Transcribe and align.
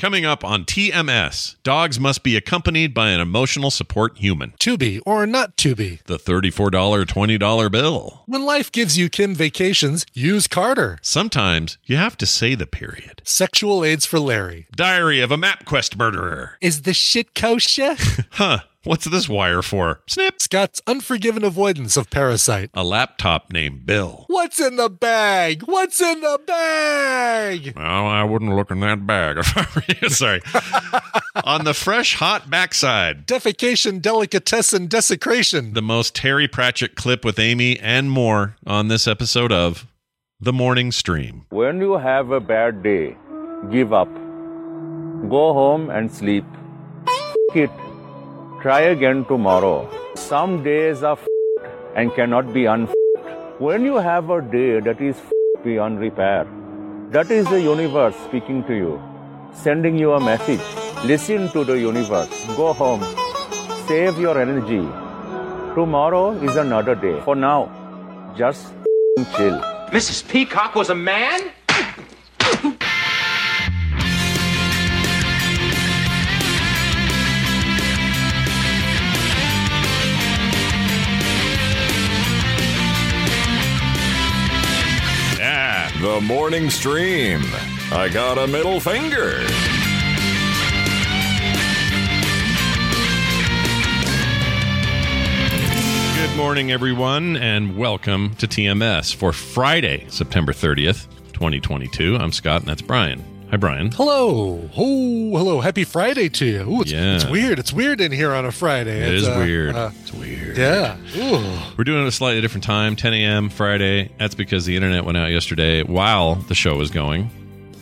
Coming 0.00 0.24
up 0.24 0.42
on 0.46 0.64
TMS, 0.64 1.56
dogs 1.62 2.00
must 2.00 2.22
be 2.22 2.34
accompanied 2.34 2.94
by 2.94 3.10
an 3.10 3.20
emotional 3.20 3.70
support 3.70 4.16
human. 4.16 4.54
Tubi 4.58 4.98
or 5.04 5.26
not 5.26 5.58
Tubi. 5.58 6.02
The 6.04 6.16
$34, 6.16 6.70
$20 7.04 7.70
bill. 7.70 8.22
When 8.24 8.46
life 8.46 8.72
gives 8.72 8.96
you 8.96 9.10
Kim 9.10 9.34
vacations, 9.34 10.06
use 10.14 10.46
Carter. 10.46 10.98
Sometimes 11.02 11.76
you 11.84 11.98
have 11.98 12.16
to 12.16 12.24
say 12.24 12.54
the 12.54 12.66
period. 12.66 13.20
Sexual 13.26 13.84
aids 13.84 14.06
for 14.06 14.18
Larry. 14.18 14.68
Diary 14.74 15.20
of 15.20 15.30
a 15.30 15.36
MapQuest 15.36 15.98
murderer. 15.98 16.56
Is 16.62 16.80
the 16.82 16.94
shit 16.94 17.34
kosher? 17.34 17.96
Huh, 18.34 18.60
what's 18.84 19.04
this 19.04 19.28
wire 19.28 19.62
for? 19.62 20.00
Snip. 20.08 20.40
Scott's 20.40 20.80
unforgiven 20.86 21.44
avoidance 21.44 21.96
of 21.96 22.10
parasite. 22.10 22.70
A 22.74 22.84
laptop 22.84 23.52
named 23.52 23.86
Bill. 23.86 24.24
What's 24.28 24.60
in 24.60 24.76
the 24.76 24.88
bag? 24.88 25.62
What's 25.62 26.00
in 26.00 26.20
the 26.20 26.40
bag? 26.46 27.74
Well, 27.76 28.06
I 28.06 28.24
wouldn't 28.24 28.54
look 28.54 28.70
in 28.70 28.80
that 28.80 29.06
bag 29.06 29.38
if 29.38 29.56
I 29.56 29.66
were 29.74 29.82
you. 30.00 30.08
Sorry. 30.08 30.40
on 31.44 31.64
the 31.64 31.74
fresh, 31.74 32.14
hot 32.16 32.50
backside. 32.50 33.26
Defecation, 33.26 34.00
delicatessen, 34.00 34.86
desecration. 34.86 35.74
The 35.74 35.82
most 35.82 36.14
Terry 36.14 36.48
Pratchett 36.48 36.94
clip 36.96 37.24
with 37.24 37.38
Amy 37.38 37.78
and 37.78 38.10
more 38.10 38.56
on 38.66 38.88
this 38.88 39.06
episode 39.06 39.52
of 39.52 39.86
The 40.40 40.52
Morning 40.52 40.92
Stream. 40.92 41.46
When 41.50 41.80
you 41.80 41.98
have 41.98 42.30
a 42.30 42.40
bad 42.40 42.82
day, 42.82 43.16
give 43.70 43.92
up. 43.92 44.12
Go 45.28 45.52
home 45.52 45.90
and 45.90 46.10
sleep. 46.10 46.44
F- 47.06 47.56
it. 47.56 47.70
Try 48.62 48.80
again 48.92 49.24
tomorrow. 49.24 49.88
Some 50.16 50.62
days 50.62 51.02
are 51.02 51.18
and 51.96 52.14
cannot 52.14 52.52
be 52.52 52.66
un. 52.66 52.88
When 53.58 53.86
you 53.86 53.94
have 53.96 54.28
a 54.28 54.42
day 54.42 54.80
that 54.80 55.00
is 55.00 55.16
beyond 55.64 55.98
repair, 55.98 56.46
that 57.10 57.30
is 57.30 57.48
the 57.48 57.58
universe 57.58 58.14
speaking 58.26 58.62
to 58.64 58.74
you, 58.74 59.00
sending 59.54 59.96
you 59.96 60.12
a 60.12 60.20
message. 60.20 60.60
Listen 61.06 61.48
to 61.52 61.64
the 61.64 61.78
universe. 61.78 62.28
Go 62.54 62.74
home. 62.74 63.02
Save 63.88 64.18
your 64.18 64.38
energy. 64.38 64.82
Tomorrow 65.74 66.32
is 66.42 66.56
another 66.56 66.94
day. 66.94 67.18
For 67.24 67.34
now, 67.34 67.60
just 68.36 68.74
chill. 69.38 69.58
Mrs. 69.88 70.28
Peacock 70.28 70.74
was 70.74 70.90
a 70.90 70.94
man? 70.94 71.50
Morning 86.22 86.68
stream. 86.68 87.40
I 87.90 88.08
got 88.12 88.36
a 88.36 88.46
middle 88.46 88.78
finger. 88.78 89.38
Good 96.16 96.36
morning, 96.36 96.70
everyone, 96.70 97.36
and 97.36 97.76
welcome 97.76 98.34
to 98.36 98.46
TMS 98.46 99.14
for 99.14 99.32
Friday, 99.32 100.04
September 100.08 100.52
30th, 100.52 101.08
2022. 101.32 102.16
I'm 102.16 102.32
Scott, 102.32 102.60
and 102.60 102.70
that's 102.70 102.82
Brian. 102.82 103.29
Hi, 103.50 103.56
Brian. 103.56 103.90
Hello. 103.90 104.68
Oh, 104.76 105.30
hello. 105.36 105.60
Happy 105.60 105.82
Friday 105.82 106.28
to 106.28 106.46
you. 106.46 106.60
Ooh, 106.70 106.82
it's, 106.82 106.92
Yeah. 106.92 107.16
it's 107.16 107.24
weird. 107.26 107.58
It's 107.58 107.72
weird 107.72 108.00
in 108.00 108.12
here 108.12 108.32
on 108.32 108.44
a 108.46 108.52
Friday. 108.52 109.00
It 109.02 109.14
It's, 109.14 109.22
is 109.22 109.28
uh, 109.28 109.34
weird. 109.38 109.74
uh, 109.74 109.90
it's 110.02 110.12
weird. 110.12 110.56
yeah. 110.56 110.96
Ooh. 111.16 111.42
We're 111.76 111.82
doing 111.82 112.04
it 112.04 112.06
a 112.06 112.12
slightly 112.12 112.40
different 112.40 112.62
time, 112.62 112.94
10 112.94 113.12
a.m. 113.12 113.48
Friday. 113.50 114.12
That's 114.18 114.36
because 114.36 114.66
the 114.66 114.76
internet 114.76 115.04
went 115.04 115.18
out 115.18 115.30
yesterday 115.32 115.82
while 115.82 116.36
the 116.36 116.54
show 116.54 116.76
was 116.76 116.90
going. 116.92 117.28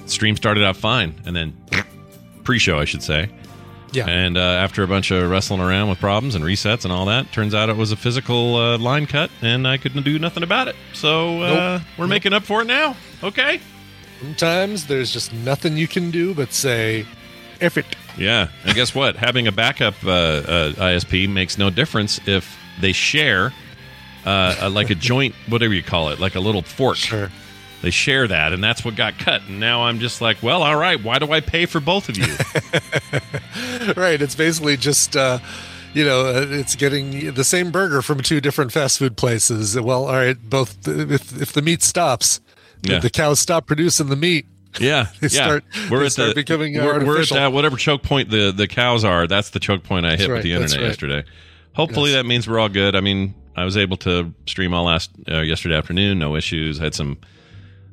Stream 0.07 0.37
started 0.37 0.65
out 0.65 0.75
fine, 0.79 1.15
and 1.27 1.37
then 1.37 1.55
pre-show, 2.45 2.79
I 2.79 2.87
should 2.87 3.03
say. 3.03 3.29
Yeah. 3.93 4.07
And 4.09 4.39
uh, 4.39 4.41
after 4.41 4.83
a 4.83 4.89
bunch 4.89 5.11
of 5.11 5.29
wrestling 5.31 5.61
around 5.61 5.91
with 5.91 6.01
problems 6.01 6.35
and 6.35 6.43
resets 6.45 6.85
and 6.85 6.93
all 6.93 7.05
that, 7.07 7.31
turns 7.33 7.55
out 7.55 7.69
it 7.69 7.77
was 7.77 7.93
a 7.93 7.97
physical 7.97 8.57
uh, 8.57 8.79
line 8.79 9.05
cut, 9.07 9.31
and 9.43 9.69
I 9.69 9.77
couldn't 9.77 10.03
do 10.05 10.19
nothing 10.19 10.43
about 10.43 10.69
it. 10.69 10.77
So 10.95 11.43
uh, 11.43 11.49
Nope. 11.79 11.83
we're 11.99 12.07
making 12.07 12.33
up 12.33 12.45
for 12.45 12.63
it 12.63 12.67
now. 12.67 12.97
Okay. 13.23 13.61
Sometimes 14.21 14.87
there's 14.87 15.13
just 15.13 15.33
nothing 15.33 15.77
you 15.77 15.89
can 15.89 16.11
do 16.11 16.35
but 16.35 16.53
say, 16.53 17.07
F 17.61 17.77
it. 17.77 17.87
Yeah, 18.17 18.49
and 18.65 18.75
guess 18.75 18.95
what? 18.95 19.17
Having 19.17 19.47
a 19.47 19.53
backup 19.53 19.95
uh, 20.05 20.11
uh, 20.11 20.73
ISP 20.73 21.29
makes 21.29 21.59
no 21.59 21.71
difference 21.71 22.21
if 22.27 22.57
they 22.81 22.93
share, 22.93 23.53
uh, 24.25 24.71
like 24.73 24.91
a 24.91 24.95
joint, 24.95 25.35
whatever 25.49 25.73
you 25.73 25.83
call 25.83 26.09
it, 26.11 26.19
like 26.19 26.35
a 26.35 26.41
little 26.41 26.63
fork. 26.63 26.97
Sure. 26.97 27.31
They 27.81 27.91
share 27.91 28.27
that, 28.27 28.53
and 28.53 28.63
that's 28.63 28.85
what 28.85 28.97
got 28.97 29.19
cut. 29.19 29.43
And 29.43 29.61
now 29.61 29.83
I'm 29.83 30.01
just 30.01 30.21
like, 30.21 30.43
well, 30.43 30.65
all 30.65 30.77
right. 30.77 31.03
Why 31.03 31.21
do 31.21 31.31
I 31.31 31.41
pay 31.41 31.65
for 31.67 31.79
both 31.79 32.09
of 32.09 32.19
you? 32.19 32.25
right. 33.97 34.21
It's 34.21 34.35
basically 34.35 34.77
just, 34.77 35.17
uh, 35.17 35.39
you 35.95 36.05
know, 36.05 36.27
uh, 36.27 36.47
it's 36.49 36.75
getting 36.75 37.35
the 37.35 37.45
same 37.45 37.71
burger 37.71 38.03
from 38.03 38.21
two 38.21 38.41
different 38.41 38.73
fast 38.73 38.99
food 38.99 39.17
places. 39.17 39.81
Well, 39.81 40.07
all 40.07 40.15
right, 40.15 40.37
both. 40.43 40.89
If 40.89 41.41
if 41.41 41.53
the 41.53 41.63
meat 41.63 41.83
stops, 41.83 42.41
if 42.48 42.48
Yeah. 42.83 42.99
the 43.01 43.11
cows 43.11 43.41
stop 43.41 43.67
producing 43.67 44.09
the 44.09 44.17
meat. 44.17 44.47
Yeah, 44.81 45.07
They 45.21 45.29
yeah. 45.29 45.45
start- 45.45 45.65
we're 45.91 46.05
at 46.05 46.13
the 46.13 46.33
becoming 46.35 46.75
we're, 46.75 47.05
we're 47.05 47.23
at 47.23 47.29
that 47.31 47.53
whatever 47.53 47.77
choke 47.77 48.03
point 48.03 48.31
the 48.31 48.53
the 48.53 48.69
cows 48.69 49.05
are. 49.05 49.27
That's 49.27 49.51
the 49.51 49.61
choke 49.61 49.83
point 49.83 50.07
I 50.07 50.11
hit 50.11 50.19
That's 50.19 50.29
with 50.29 50.43
the 50.43 50.53
internet 50.53 50.79
right. 50.79 50.87
yesterday. 50.87 51.25
Hopefully 51.75 52.11
Yes. 52.11 52.19
that 52.23 52.27
means 52.27 52.49
we're 52.49 52.59
all 52.59 52.69
good. 52.69 52.95
I 52.97 53.01
mean, 53.01 53.35
I 53.57 53.65
was 53.65 53.77
able 53.77 53.97
to 53.99 54.33
stream 54.47 54.75
all 54.75 54.85
last 54.85 55.11
uh, 55.31 55.41
yesterday 55.41 55.75
afternoon, 55.77 56.19
no 56.19 56.37
issues. 56.37 56.81
I 56.81 56.85
had 56.85 56.95
some 56.95 57.19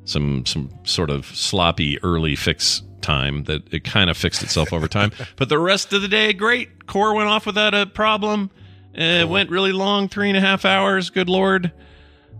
some 0.06 0.46
some 0.46 0.70
sort 0.84 1.10
of 1.10 1.26
sloppy 1.28 1.98
early 2.04 2.36
fix 2.36 2.84
time 3.02 3.44
that 3.46 3.72
it 3.74 3.84
kind 3.84 4.10
of 4.10 4.18
fixed 4.18 4.44
itself 4.44 4.74
over 4.74 4.88
time. 4.88 5.12
But 5.38 5.50
the 5.50 5.60
rest 5.60 5.94
of 5.94 6.02
the 6.02 6.08
day, 6.08 6.34
great. 6.34 6.88
Core 6.88 7.14
went 7.16 7.30
off 7.30 7.46
without 7.46 7.74
a 7.74 7.86
problem. 7.86 8.52
Uh, 8.98 9.02
It 9.24 9.30
went 9.30 9.50
really 9.50 9.72
long, 9.72 10.10
three 10.10 10.30
and 10.30 10.38
a 10.38 10.42
half 10.42 10.66
hours. 10.66 11.10
Good 11.10 11.30
lord, 11.30 11.72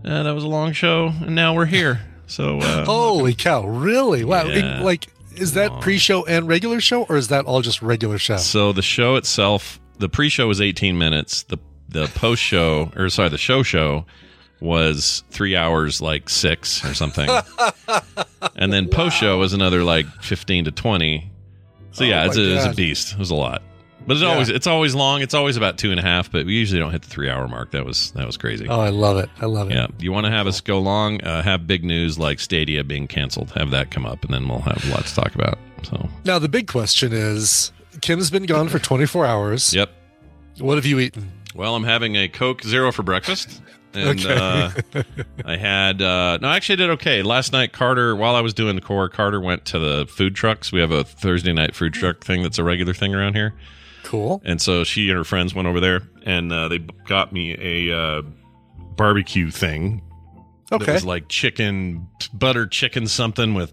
uh, 0.04 0.22
that 0.22 0.30
was 0.34 0.44
a 0.44 0.48
long 0.48 0.72
show, 0.72 1.08
and 1.08 1.34
now 1.34 1.54
we're 1.54 1.66
here. 1.66 2.00
So 2.26 2.58
uh, 2.58 2.84
Holy 2.84 3.34
cow! 3.34 3.64
Really? 3.66 4.24
Wow! 4.24 4.46
It- 4.46 4.82
like, 4.82 5.06
is 5.36 5.52
that 5.54 5.80
pre-show 5.80 6.24
and 6.26 6.48
regular 6.48 6.80
show, 6.80 7.04
or 7.04 7.16
is 7.16 7.28
that 7.28 7.44
all 7.44 7.60
just 7.62 7.82
regular 7.82 8.18
show? 8.18 8.36
So 8.38 8.72
the 8.72 8.82
show 8.82 9.16
itself, 9.16 9.78
the 9.98 10.08
pre-show 10.08 10.48
was 10.48 10.60
18 10.60 10.98
minutes. 10.98 11.42
The 11.44 11.58
the 11.88 12.06
post-show, 12.08 12.90
or 12.96 13.08
sorry, 13.10 13.28
the 13.28 13.38
show 13.38 13.62
show 13.62 14.06
was 14.60 15.22
three 15.30 15.54
hours, 15.54 16.00
like 16.00 16.28
six 16.28 16.84
or 16.84 16.94
something, 16.94 17.28
and 18.56 18.72
then 18.72 18.88
post-show 18.88 19.38
was 19.38 19.52
another 19.52 19.84
like 19.84 20.06
15 20.22 20.64
to 20.64 20.70
20. 20.72 21.30
So 21.92 22.04
yeah, 22.04 22.22
Oh 22.22 22.26
it's 22.26 22.36
a, 22.36 22.56
it's 22.56 22.64
a 22.66 22.74
beast. 22.74 23.12
It 23.12 23.18
was 23.18 23.30
a 23.30 23.34
lot, 23.34 23.62
but 24.06 24.14
it's 24.14 24.22
Yeah. 24.22 24.32
always 24.32 24.48
it's 24.48 24.66
always 24.66 24.94
long. 24.94 25.22
It's 25.22 25.34
always 25.34 25.56
about 25.56 25.78
two 25.78 25.90
and 25.90 26.00
a 26.00 26.02
half, 26.02 26.30
but 26.30 26.46
we 26.46 26.54
usually 26.54 26.78
don't 26.80 26.92
hit 26.92 27.02
the 27.02 27.08
three-hour 27.08 27.48
mark. 27.48 27.72
That 27.72 27.84
was 27.84 28.10
that 28.12 28.26
was 28.26 28.36
crazy. 28.36 28.66
Oh, 28.68 28.80
I 28.80 28.88
love 28.90 29.18
it! 29.18 29.28
I 29.40 29.46
love 29.46 29.70
it. 29.70 29.74
Yeah, 29.74 29.86
you 29.98 30.12
want 30.12 30.26
to 30.26 30.30
have 30.30 30.46
us 30.46 30.60
go 30.60 30.78
long, 30.78 31.22
uh, 31.22 31.42
have 31.42 31.66
big 31.66 31.84
news 31.84 32.18
like 32.18 32.40
Stadia 32.40 32.84
being 32.84 33.06
canceled, 33.08 33.50
have 33.52 33.70
that 33.70 33.90
come 33.90 34.06
up, 34.06 34.24
and 34.24 34.32
then 34.32 34.48
we'll 34.48 34.60
have 34.60 34.84
a 34.84 34.90
lot 34.90 35.04
to 35.06 35.14
talk 35.14 35.34
about. 35.34 35.58
So, 35.82 36.08
Now 36.24 36.38
the 36.38 36.48
big 36.48 36.66
question 36.66 37.12
is: 37.12 37.72
Kim's 38.00 38.30
been 38.30 38.44
gone 38.46 38.68
for 38.68 38.78
24 38.78 39.26
hours. 39.26 39.74
yep. 39.74 39.90
What 40.58 40.76
have 40.76 40.86
you 40.86 40.98
eaten? 41.00 41.30
Well, 41.54 41.74
I'm 41.74 41.84
having 41.84 42.16
a 42.16 42.28
Coke 42.28 42.62
Zero 42.62 42.92
for 42.92 43.02
breakfast. 43.02 43.60
and 43.94 44.20
Okay. 44.20 44.34
uh, 44.34 44.70
I 45.44 45.56
had 45.56 46.02
uh, 46.02 46.38
no, 46.42 46.48
actually, 46.48 46.74
I 46.74 46.76
did 46.76 46.90
okay 46.90 47.22
last 47.22 47.52
night. 47.52 47.72
Carter, 47.72 48.14
while 48.16 48.34
I 48.34 48.40
was 48.40 48.52
doing 48.54 48.74
the 48.74 48.82
core, 48.82 49.08
Carter 49.08 49.40
went 49.40 49.64
to 49.66 49.78
the 49.78 50.06
food 50.06 50.34
trucks. 50.34 50.72
We 50.72 50.80
have 50.80 50.90
a 50.90 51.04
Thursday 51.04 51.52
night 51.52 51.74
food 51.74 51.92
truck 51.94 52.22
thing 52.24 52.42
that's 52.42 52.58
a 52.58 52.64
regular 52.64 52.92
thing 52.94 53.14
around 53.14 53.34
here, 53.34 53.54
Cool. 54.06 54.40
and 54.44 54.60
so 54.62 54.84
she 54.84 55.08
and 55.10 55.18
her 55.18 55.24
friends 55.24 55.54
went 55.54 55.66
over 55.68 55.80
there, 55.80 56.02
and 56.24 56.52
uh, 56.52 56.68
they 56.68 56.78
got 56.78 57.32
me 57.32 57.56
a 57.90 57.96
uh, 57.96 58.22
barbecue 58.96 59.50
thing. 59.50 60.02
That 60.70 60.82
Okay. 60.82 60.92
was 60.94 61.04
like 61.04 61.28
chicken, 61.28 62.08
butter 62.32 62.66
chicken 62.66 63.06
something 63.06 63.54
with 63.54 63.72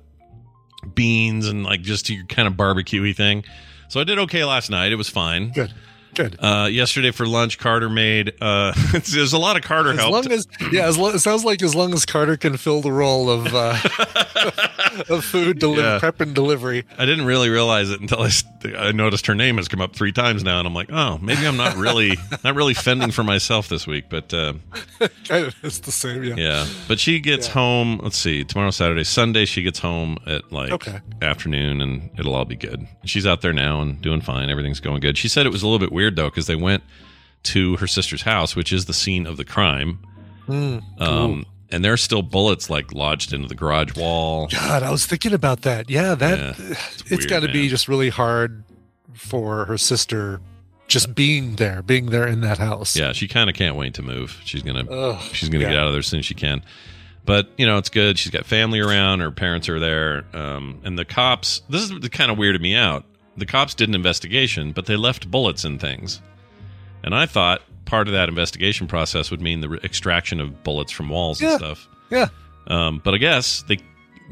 beans 0.95 1.47
and 1.47 1.63
like 1.63 1.81
just 1.81 2.09
your 2.09 2.25
kind 2.25 2.47
of 2.47 2.55
barbecuey 2.55 3.15
thing. 3.15 3.43
So 3.89 3.99
I 3.99 4.03
did 4.03 4.19
okay 4.19 4.43
last 4.43 4.69
night. 4.69 4.91
It 4.91 4.95
was 4.95 5.09
fine. 5.09 5.51
Good. 5.51 5.73
Good. 6.13 6.37
Uh, 6.39 6.67
yesterday 6.71 7.11
for 7.11 7.25
lunch, 7.25 7.57
Carter 7.57 7.89
made. 7.89 8.33
Uh, 8.39 8.73
there's 9.11 9.33
a 9.33 9.37
lot 9.37 9.55
of 9.57 9.63
Carter 9.63 9.91
As 9.91 9.99
help. 9.99 10.11
long 10.11 10.31
as 10.31 10.47
yeah, 10.71 10.87
as 10.87 10.97
it 10.97 11.19
sounds 11.19 11.43
like 11.43 11.61
as 11.63 11.73
long 11.75 11.93
as 11.93 12.05
Carter 12.05 12.37
can 12.37 12.57
fill 12.57 12.81
the 12.81 12.91
role 12.91 13.29
of 13.29 13.47
uh, 13.53 13.77
of 15.09 15.23
food 15.25 15.59
deli- 15.59 15.77
Yeah. 15.81 15.99
prep 15.99 16.21
and 16.21 16.33
delivery. 16.35 16.85
I 16.97 17.05
didn't 17.05 17.25
really 17.25 17.49
realize 17.49 17.89
it 17.89 17.99
until 18.01 18.21
I, 18.21 18.29
I 18.77 18.91
noticed 18.91 19.25
her 19.27 19.35
name 19.35 19.57
has 19.57 19.67
come 19.67 19.81
up 19.81 19.95
three 19.95 20.11
times 20.11 20.43
now, 20.43 20.59
and 20.59 20.67
I'm 20.67 20.73
like, 20.73 20.91
oh, 20.91 21.17
maybe 21.21 21.47
I'm 21.47 21.57
not 21.57 21.75
really 21.77 22.17
not 22.43 22.55
really 22.55 22.73
fending 22.73 23.11
for 23.11 23.23
myself 23.23 23.67
this 23.69 23.87
week. 23.87 24.05
But 24.09 24.33
uh, 24.33 24.53
Kind 25.27 25.47
of, 25.47 25.55
it's 25.63 25.79
the 25.79 25.91
same. 25.91 26.23
Yeah. 26.23 26.35
yeah, 26.37 26.67
but 26.87 26.99
she 26.99 27.19
gets 27.19 27.47
home. 27.47 27.99
Let's 28.03 28.17
see, 28.17 28.43
tomorrow 28.43 28.71
Saturday, 28.71 29.03
Sunday 29.03 29.45
she 29.45 29.63
gets 29.63 29.79
home 29.79 30.17
at 30.27 30.51
like 30.51 30.71
Okay. 30.71 30.99
afternoon, 31.21 31.81
and 31.81 32.09
it'll 32.19 32.35
all 32.35 32.45
be 32.45 32.55
good. 32.55 32.87
She's 33.05 33.25
out 33.25 33.41
there 33.41 33.53
now 33.53 33.81
and 33.81 34.01
doing 34.01 34.21
fine. 34.21 34.49
Everything's 34.49 34.79
going 34.79 34.99
good. 34.99 35.17
She 35.17 35.27
said 35.27 35.45
it 35.45 35.51
was 35.51 35.63
a 35.63 35.65
little 35.65 35.79
bit 35.79 35.91
weird 35.91 36.02
though 36.11 36.29
because 36.29 36.47
they 36.47 36.55
went 36.55 36.83
to 37.43 37.77
her 37.77 37.87
sister's 37.87 38.21
house, 38.23 38.55
which 38.55 38.71
is 38.71 38.85
the 38.85 38.93
scene 38.93 39.25
of 39.25 39.37
the 39.37 39.45
crime. 39.45 39.99
Um, 40.99 41.45
and 41.71 41.85
are 41.85 41.97
still 41.97 42.21
bullets 42.21 42.69
like 42.69 42.93
lodged 42.93 43.33
into 43.33 43.47
the 43.47 43.55
garage 43.55 43.95
wall. 43.95 44.47
God, 44.47 44.83
I 44.83 44.91
was 44.91 45.05
thinking 45.05 45.33
about 45.33 45.63
that. 45.63 45.89
Yeah, 45.89 46.15
that 46.15 46.37
Yeah, 46.39 46.53
it's, 46.57 47.01
it's 47.01 47.09
weird, 47.09 47.29
got 47.29 47.39
to 47.41 47.51
be 47.51 47.67
just 47.67 47.87
really 47.87 48.09
hard 48.09 48.63
for 49.13 49.65
her 49.65 49.77
sister 49.77 50.39
just 50.87 51.15
being 51.15 51.55
there, 51.55 51.81
being 51.81 52.07
there 52.07 52.27
in 52.27 52.41
that 52.41 52.57
house. 52.57 52.95
Yeah, 52.95 53.13
she 53.13 53.27
kind 53.27 53.49
of 53.49 53.55
can't 53.55 53.75
wait 53.75 53.95
to 53.95 54.01
move. 54.01 54.39
She's 54.45 54.61
gonna 54.61 54.85
Ugh, 54.89 55.21
she's 55.33 55.49
gonna 55.49 55.63
yeah. 55.63 55.71
get 55.71 55.79
out 55.79 55.87
of 55.87 55.93
there 55.93 55.99
as 55.99 56.07
soon 56.07 56.19
as 56.19 56.25
she 56.25 56.35
can. 56.35 56.63
But 57.25 57.49
you 57.57 57.65
know, 57.65 57.77
it's 57.77 57.89
good. 57.89 58.19
She's 58.19 58.31
got 58.31 58.45
family 58.45 58.79
around. 58.79 59.21
Her 59.21 59.31
parents 59.31 59.69
are 59.69 59.79
there, 59.79 60.25
um, 60.33 60.81
and 60.83 60.99
the 60.99 61.05
cops. 61.05 61.61
This 61.69 61.89
is 61.89 62.09
kind 62.09 62.29
of 62.29 62.37
weirded 62.37 62.61
me 62.61 62.75
out. 62.75 63.05
The 63.37 63.45
cops 63.45 63.73
did 63.73 63.89
an 63.89 63.95
investigation, 63.95 64.71
but 64.73 64.85
they 64.85 64.95
left 64.95 65.29
bullets 65.31 65.65
in 65.65 65.79
things, 65.79 66.21
and 67.03 67.15
I 67.15 67.25
thought 67.25 67.61
part 67.85 68.07
of 68.07 68.13
that 68.13 68.29
investigation 68.29 68.87
process 68.87 69.29
would 69.31 69.41
mean 69.41 69.61
the 69.61 69.69
re- 69.69 69.79
extraction 69.83 70.39
of 70.39 70.63
bullets 70.63 70.91
from 70.91 71.09
walls 71.09 71.41
Yeah. 71.41 71.51
and 71.51 71.59
stuff. 71.59 71.87
Yeah. 72.09 72.27
Um, 72.67 73.01
but 73.03 73.13
I 73.13 73.17
guess 73.17 73.63
they 73.67 73.79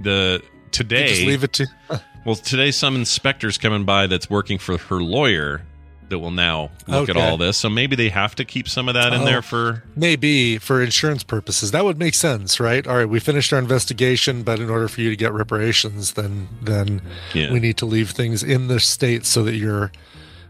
the 0.02 0.42
You 0.44 0.50
today 0.72 1.08
just 1.08 1.22
leave 1.24 1.44
it 1.44 1.54
to. 1.54 1.68
well, 2.26 2.36
today 2.36 2.72
some 2.72 2.96
inspector's 2.96 3.58
coming 3.58 3.84
by 3.86 4.08
that's 4.08 4.30
working 4.30 4.58
for 4.58 4.78
her 4.78 5.02
lawyer 5.02 5.64
that 6.12 6.20
will 6.20 6.30
now 6.32 6.70
look 6.88 7.10
at 7.10 7.18
all 7.18 7.36
this. 7.38 7.58
So 7.58 7.68
maybe 7.70 7.96
they 7.96 8.10
have 8.10 8.36
to 8.36 8.46
keep 8.46 8.70
some 8.70 8.88
of 8.88 8.94
that 8.94 9.12
in 9.12 9.22
Oh. 9.22 9.26
there 9.26 9.42
for 9.42 9.84
Maybe 9.96 10.60
for 10.60 10.82
insurance 10.82 11.24
purposes, 11.24 11.72
that 11.72 11.84
would 11.84 11.98
make 11.98 12.14
sense, 12.14 12.60
right? 12.60 12.86
All 12.86 12.96
right, 12.98 13.10
we 13.10 13.20
finished 13.20 13.52
our 13.52 13.58
investigation, 13.60 14.44
but 14.44 14.60
in 14.60 14.70
order 14.70 14.88
for 14.88 15.02
you 15.02 15.10
to 15.10 15.16
get 15.16 15.34
reparations, 15.34 16.14
then 16.14 16.48
then 16.62 17.02
Yeah. 17.34 17.52
we 17.52 17.60
need 17.60 17.78
to 17.78 17.86
leave 17.88 18.12
things 18.12 18.44
in 18.44 18.68
the 18.68 18.80
state 18.80 19.26
so 19.26 19.44
that 19.44 19.56
your 19.56 19.92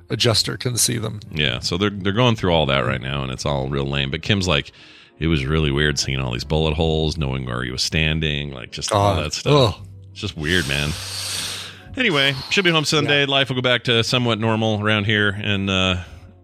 adjuster 0.10 0.58
can 0.58 0.76
see 0.76 0.98
them. 0.98 1.22
yeah. 1.34 1.60
So 1.60 1.78
they're 1.78 1.90
they're 1.90 2.12
going 2.12 2.36
through 2.36 2.52
all 2.54 2.66
that 2.66 2.86
right 2.86 3.02
now, 3.02 3.24
and 3.24 3.32
it's 3.32 3.46
all 3.46 3.70
real 3.70 3.86
lame. 3.86 4.12
But 4.12 4.22
Kim's 4.22 4.48
like, 4.48 4.72
it 5.20 5.28
was 5.28 5.46
really 5.46 5.72
weird 5.72 5.98
seeing 6.00 6.20
all 6.20 6.34
these 6.34 6.44
bullet 6.44 6.74
holes, 6.74 7.16
knowing 7.18 7.46
where 7.46 7.64
he 7.64 7.72
was 7.72 7.82
standing, 7.84 8.52
like 8.54 8.72
just 8.72 8.92
all 8.92 9.16
that 9.16 9.34
stuff. 9.34 9.76
Ugh. 9.78 9.88
It's 10.12 10.20
just 10.20 10.36
weird, 10.36 10.68
man. 10.68 10.90
Anyway, 11.98 12.34
should 12.50 12.64
be 12.64 12.72
home 12.72 12.86
Sunday. 12.86 13.26
Life 13.26 13.50
will 13.50 13.56
go 13.58 13.62
back 13.62 13.84
to 13.86 14.04
somewhat 14.04 14.40
normal 14.40 14.82
around 14.82 15.06
here, 15.06 15.30
and 15.30 15.70
uh, 15.70 16.04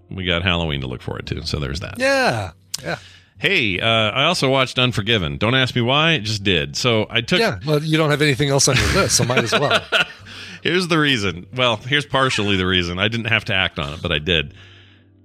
we 0.09 0.25
got 0.25 0.43
Halloween 0.43 0.81
to 0.81 0.87
look 0.87 1.01
forward 1.01 1.25
to. 1.27 1.45
So 1.45 1.59
there's 1.59 1.79
that. 1.79 1.95
Yeah, 1.97 2.51
yeah, 2.83 2.97
Hey, 3.39 3.79
uh, 3.79 3.85
I 3.87 4.23
also 4.25 4.49
watched 4.49 4.77
Unforgiven. 4.79 5.37
Don't 5.37 5.55
ask 5.55 5.75
me 5.75 5.81
why, 5.81 6.13
it 6.13 6.21
just 6.21 6.43
did. 6.43 6.75
So 6.75 7.05
I 7.09 7.21
took. 7.21 7.39
yeah. 7.39 7.59
Well, 7.65 7.81
you 7.83 7.97
don't 7.97 8.09
have 8.09 8.21
anything 8.21 8.49
else 8.49 8.67
on 8.67 8.75
your 8.77 8.93
list, 8.93 9.17
so 9.17 9.23
might 9.25 9.43
as 9.43 9.51
well. 9.51 9.79
Here's 10.63 10.87
the 10.87 10.97
reason. 10.97 11.45
Well, 11.55 11.77
here's 11.77 12.05
partially 12.05 12.57
the 12.57 12.65
reason. 12.65 12.97
I 12.99 13.07
didn't 13.07 13.27
have 13.27 13.45
to 13.45 13.53
act 13.53 13.77
on 13.79 13.93
it, 13.93 14.01
but 14.01 14.11
I 14.11 14.17
did. 14.19 14.53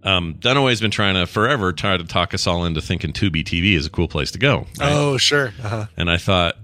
Um, 0.05 0.35
Dunaway's 0.35 0.81
been 0.81 0.91
trying 0.91 1.15
to 1.15 1.27
forever 1.27 1.73
try 1.73 1.97
to 1.97 2.05
talk 2.05 2.35
us 2.35 2.47
all 2.47 2.65
into 2.65 2.81
thinking 2.83 3.13
Tubi 3.13 3.43
TV 3.43 3.75
is 3.75 3.87
a 3.87 3.91
cool 3.91 4.09
place 4.09 4.31
to 4.33 4.39
go. 4.39 4.67
right? 4.79 4.93
Oh, 4.93 5.17
sure. 5.17 5.53
Uh-huh. 5.63 5.87
And 5.97 6.11
I 6.11 6.19
thought, 6.19 6.57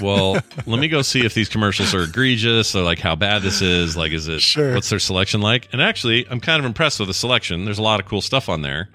well, 0.00 0.34
let 0.66 0.78
me 0.80 0.88
go 0.88 1.02
see 1.02 1.24
if 1.24 1.34
these 1.34 1.48
commercials 1.48 1.94
are 1.94 2.02
egregious 2.02 2.74
or 2.74 2.82
like 2.82 2.98
how 2.98 3.14
bad 3.16 3.42
this 3.42 3.62
is. 3.62 3.96
Like, 3.96 4.12
is 4.12 4.28
it 4.28 4.40
Sure. 4.40 4.74
what's 4.74 4.90
their 4.90 4.98
selection 4.98 5.40
like? 5.40 5.68
And 5.72 5.80
actually, 5.82 6.26
I'm 6.28 6.40
kind 6.40 6.58
of 6.60 6.66
impressed 6.66 6.98
with 6.98 7.08
the 7.08 7.14
selection. 7.14 7.64
There's 7.64 7.78
a 7.78 7.82
lot 7.82 8.00
of 8.00 8.06
cool 8.06 8.20
stuff 8.20 8.48
on 8.48 8.62
there. 8.62 8.88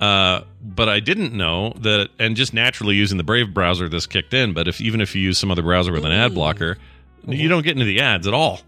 Uh, 0.00 0.42
but 0.62 0.88
I 0.90 1.00
didn't 1.00 1.32
know 1.32 1.72
that, 1.80 2.10
and 2.18 2.36
just 2.36 2.52
naturally 2.52 2.96
using 2.96 3.16
the 3.16 3.24
Brave 3.24 3.54
browser, 3.54 3.88
this 3.88 4.06
kicked 4.06 4.34
in. 4.34 4.52
But 4.52 4.68
if 4.68 4.80
even 4.80 5.00
if 5.00 5.14
you 5.14 5.22
use 5.22 5.38
some 5.38 5.50
other 5.50 5.62
browser 5.62 5.90
with 5.92 6.04
an 6.04 6.12
ad 6.12 6.34
blocker, 6.34 6.76
you 7.26 7.48
don't 7.48 7.62
get 7.62 7.72
into 7.72 7.86
the 7.86 8.00
ads 8.00 8.26
at 8.26 8.34
all. 8.34 8.60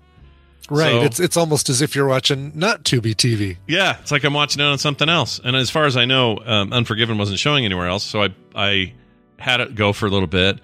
Right. 0.70 0.90
So- 0.90 1.02
it's 1.02 1.20
it's 1.20 1.36
almost 1.36 1.68
as 1.68 1.82
if 1.82 1.94
you're 1.94 2.08
watching 2.08 2.52
not 2.54 2.82
Tubi 2.82 3.14
TV. 3.14 3.56
Yeah, 3.66 3.98
it's 4.00 4.10
like 4.10 4.24
I'm 4.24 4.32
watching 4.34 4.60
it 4.60 4.64
on 4.64 4.78
something 4.78 5.08
else. 5.08 5.38
And 5.42 5.54
as 5.54 5.68
far 5.70 5.84
as 5.84 5.96
I 5.98 6.04
know, 6.06 6.38
um, 6.46 6.72
Unforgiven 6.72 7.18
wasn't 7.18 7.38
showing 7.38 7.64
anywhere 7.66 7.88
else, 7.88 8.04
so 8.04 8.22
I 8.22 8.28
I 8.54 8.92
had 9.38 9.60
it 9.60 9.74
go 9.74 9.92
for 9.92 10.06
a 10.06 10.10
little 10.10 10.26
bit, 10.26 10.58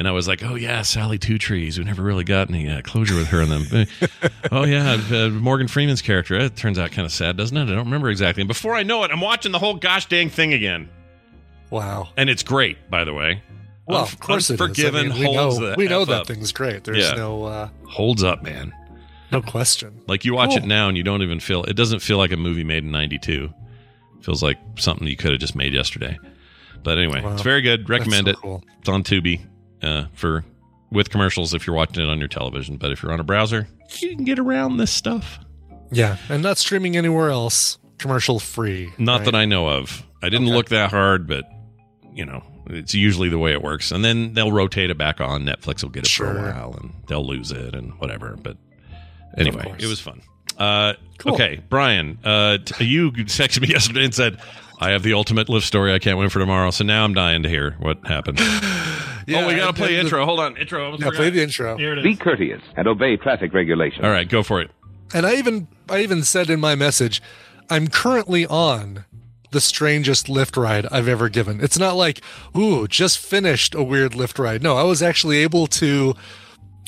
and 0.00 0.08
I 0.08 0.12
was 0.12 0.26
like, 0.26 0.42
oh 0.42 0.54
yeah, 0.56 0.80
Sally 0.82 1.18
Two 1.18 1.38
Trees. 1.38 1.78
We 1.78 1.84
never 1.84 2.02
really 2.02 2.24
got 2.24 2.48
any 2.48 2.68
uh, 2.68 2.80
closure 2.82 3.14
with 3.14 3.28
her 3.28 3.42
and 3.42 3.50
them. 3.52 3.86
oh 4.50 4.64
yeah, 4.64 4.98
uh, 5.12 5.28
Morgan 5.28 5.68
Freeman's 5.68 6.02
character. 6.02 6.34
It 6.36 6.56
turns 6.56 6.78
out 6.78 6.90
kind 6.90 7.04
of 7.06 7.12
sad, 7.12 7.36
doesn't 7.36 7.56
it? 7.56 7.62
I 7.64 7.66
don't 7.74 7.84
remember 7.84 8.08
exactly. 8.10 8.40
And 8.40 8.48
before 8.48 8.74
I 8.74 8.82
know 8.82 9.04
it, 9.04 9.10
I'm 9.12 9.20
watching 9.20 9.52
the 9.52 9.58
whole 9.60 9.74
gosh 9.74 10.06
dang 10.06 10.30
thing 10.30 10.52
again, 10.54 10.88
Wow. 11.70 12.08
and 12.16 12.28
it's 12.30 12.42
great, 12.42 12.90
by 12.90 13.04
the 13.04 13.12
way. 13.14 13.42
Well, 13.86 14.04
Unf- 14.06 14.14
of 14.14 14.20
course 14.20 14.50
it 14.50 14.54
is. 14.54 14.60
I 14.60 14.64
Unforgiven 14.64 15.08
mean, 15.10 15.18
we 15.18 15.24
holds 15.34 15.58
know 15.58 15.66
the 15.70 15.74
we 15.76 15.86
know 15.88 16.02
F 16.02 16.08
that 16.08 16.20
up. 16.22 16.26
thing's 16.26 16.52
great. 16.52 16.84
There's 16.84 16.98
Yeah. 17.10 17.14
no 17.16 17.44
uh, 17.44 17.68
holds 17.86 18.22
up, 18.24 18.42
man. 18.42 18.72
no 19.32 19.42
question. 19.42 20.00
Like 20.08 20.24
you 20.24 20.34
watch 20.34 20.50
Cool. 20.50 20.58
it 20.58 20.64
now 20.64 20.88
and 20.88 20.96
you 20.96 21.02
don't 21.02 21.22
even 21.22 21.40
feel 21.40 21.64
it 21.64 21.74
doesn't 21.76 22.00
feel 22.00 22.16
like 22.18 22.32
a 22.32 22.36
movie 22.36 22.64
made 22.64 22.84
in 22.84 22.90
92. 22.90 23.52
It 24.18 24.24
feels 24.24 24.42
like 24.42 24.58
something 24.76 25.06
you 25.06 25.16
could 25.16 25.32
have 25.32 25.40
just 25.40 25.54
made 25.54 25.72
yesterday. 25.74 26.18
But 26.82 26.98
anyway, 26.98 27.20
Wow. 27.20 27.32
it's 27.34 27.42
very 27.42 27.60
good. 27.62 27.88
Recommend 27.88 28.26
That's 28.26 28.38
it. 28.38 28.42
cool. 28.42 28.64
It's 28.80 28.88
on 28.88 29.02
Tubi 29.02 29.40
uh, 29.82 30.04
for 30.14 30.44
with 30.90 31.10
commercials 31.10 31.54
if 31.54 31.66
you're 31.66 31.76
watching 31.76 32.02
it 32.02 32.08
on 32.10 32.18
your 32.18 32.28
television, 32.28 32.76
but 32.76 32.90
if 32.90 33.02
you're 33.02 33.12
on 33.12 33.20
a 33.20 33.24
browser, 33.24 33.68
you 33.98 34.14
can 34.16 34.24
get 34.24 34.38
around 34.38 34.76
this 34.78 34.90
stuff. 34.90 35.38
Yeah, 35.92 36.16
and 36.28 36.42
not 36.42 36.58
streaming 36.58 36.96
anywhere 36.96 37.30
else. 37.30 37.78
Commercial 37.98 38.38
free. 38.40 38.90
Not 38.98 39.24
that 39.24 39.34
I 39.34 39.44
know 39.44 39.68
of. 39.68 40.02
I 40.22 40.28
didn't 40.28 40.46
Okay. 40.48 40.56
look 40.56 40.68
that 40.70 40.90
hard, 40.90 41.26
but 41.26 41.44
you 42.12 42.24
know, 42.24 42.42
it's 42.66 42.94
usually 42.94 43.28
the 43.28 43.38
way 43.38 43.52
it 43.52 43.62
works. 43.62 43.90
And 43.92 44.04
then 44.04 44.34
they'll 44.34 44.52
rotate 44.52 44.90
it 44.90 44.98
back 44.98 45.20
on. 45.20 45.44
Netflix 45.44 45.82
will 45.82 45.90
get 45.90 46.06
it 46.06 46.10
for 46.10 46.30
a 46.38 46.42
while 46.52 46.74
and 46.80 46.92
they'll 47.08 47.26
lose 47.26 47.52
it 47.52 47.74
and 47.74 47.92
whatever. 48.00 48.36
But 48.42 48.56
anyway, 49.36 49.74
it 49.78 49.86
was 49.86 50.00
fun. 50.00 50.22
Uh, 50.58 50.94
Cool. 51.18 51.34
Okay, 51.34 51.60
Brian, 51.68 52.18
uh, 52.24 52.56
t- 52.64 52.86
you 52.86 53.12
texted 53.12 53.60
me 53.60 53.68
yesterday 53.68 54.04
and 54.04 54.14
said, 54.14 54.38
I 54.80 54.90
have 54.90 55.02
the 55.02 55.12
ultimate 55.12 55.48
Lyft 55.48 55.62
story. 55.64 55.92
I 55.92 55.98
can't 55.98 56.18
wait 56.18 56.32
for 56.32 56.38
tomorrow. 56.38 56.70
So 56.70 56.84
now 56.84 57.04
I'm 57.04 57.12
dying 57.14 57.42
to 57.42 57.48
hear 57.48 57.76
what 57.80 58.04
happened. 58.06 58.38
Yeah, 58.40 58.46
oh, 59.44 59.46
we 59.46 59.54
got 59.54 59.66
to 59.66 59.72
play 59.74 59.88
and 59.88 59.96
the- 59.96 60.00
intro. 60.00 60.24
Hold 60.24 60.40
on. 60.40 60.56
Intro. 60.56 60.80
I 60.80 60.84
almost 60.86 61.02
Yeah, 61.02 61.08
forgot. 61.08 61.18
play 61.18 61.30
the 61.30 61.42
intro. 61.42 61.76
Here 61.76 61.96
it 61.98 62.02
Be 62.02 62.16
courteous 62.16 62.62
and 62.76 62.88
obey 62.88 63.16
traffic 63.16 63.52
regulations. 63.52 64.04
All 64.04 64.10
right, 64.10 64.28
go 64.28 64.42
for 64.42 64.60
it. 64.60 64.70
And 65.12 65.26
I 65.26 65.34
even 65.34 65.68
I 65.88 66.00
even 66.00 66.22
said 66.22 66.48
in 66.50 66.60
my 66.60 66.74
message, 66.74 67.20
I'm 67.68 67.88
currently 67.88 68.46
on 68.46 69.04
the 69.50 69.60
strangest 69.60 70.28
Lyft 70.28 70.56
ride 70.56 70.86
I've 70.92 71.08
ever 71.08 71.28
given. 71.28 71.60
It's 71.60 71.78
not 71.78 71.96
like, 71.96 72.20
ooh, 72.56 72.86
just 72.86 73.18
finished 73.18 73.74
a 73.74 73.82
weird 73.82 74.12
Lyft 74.12 74.38
ride. 74.38 74.62
No, 74.62 74.76
I 74.76 74.84
was 74.84 75.02
actually 75.02 75.38
able 75.38 75.66
to 75.66 76.14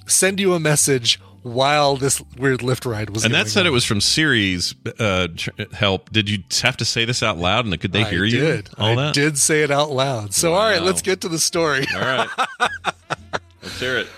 send 0.06 0.38
you 0.40 0.54
a 0.54 0.60
message 0.60 1.20
while 1.42 1.96
this 1.96 2.22
weird 2.38 2.60
Lyft 2.60 2.88
ride 2.90 3.10
was 3.10 3.24
And 3.24 3.34
that 3.34 3.48
said 3.48 3.60
on. 3.60 3.66
it 3.66 3.70
was 3.70 3.84
from 3.84 4.00
Siri's 4.00 4.74
uh, 4.98 5.28
help. 5.72 6.10
Did 6.10 6.28
you 6.30 6.38
have 6.62 6.76
to 6.78 6.84
say 6.84 7.04
this 7.04 7.22
out 7.22 7.38
loud? 7.38 7.64
And 7.66 7.80
could 7.80 7.92
they 7.92 8.04
hear 8.04 8.24
I 8.24 8.28
you? 8.28 8.40
Did. 8.40 8.70
I 8.78 8.94
that? 8.94 9.14
did 9.14 9.38
say 9.38 9.62
it 9.62 9.70
out 9.70 9.90
loud. 9.90 10.34
So 10.34 10.54
all 10.54 10.60
right, 10.68 10.82
let's 10.82 11.02
get 11.02 11.20
to 11.22 11.28
the 11.28 11.38
story. 11.38 11.84
All 11.94 12.00
right. 12.00 12.28
Let's 13.62 13.78
hear 13.78 13.96
it. 13.98 14.08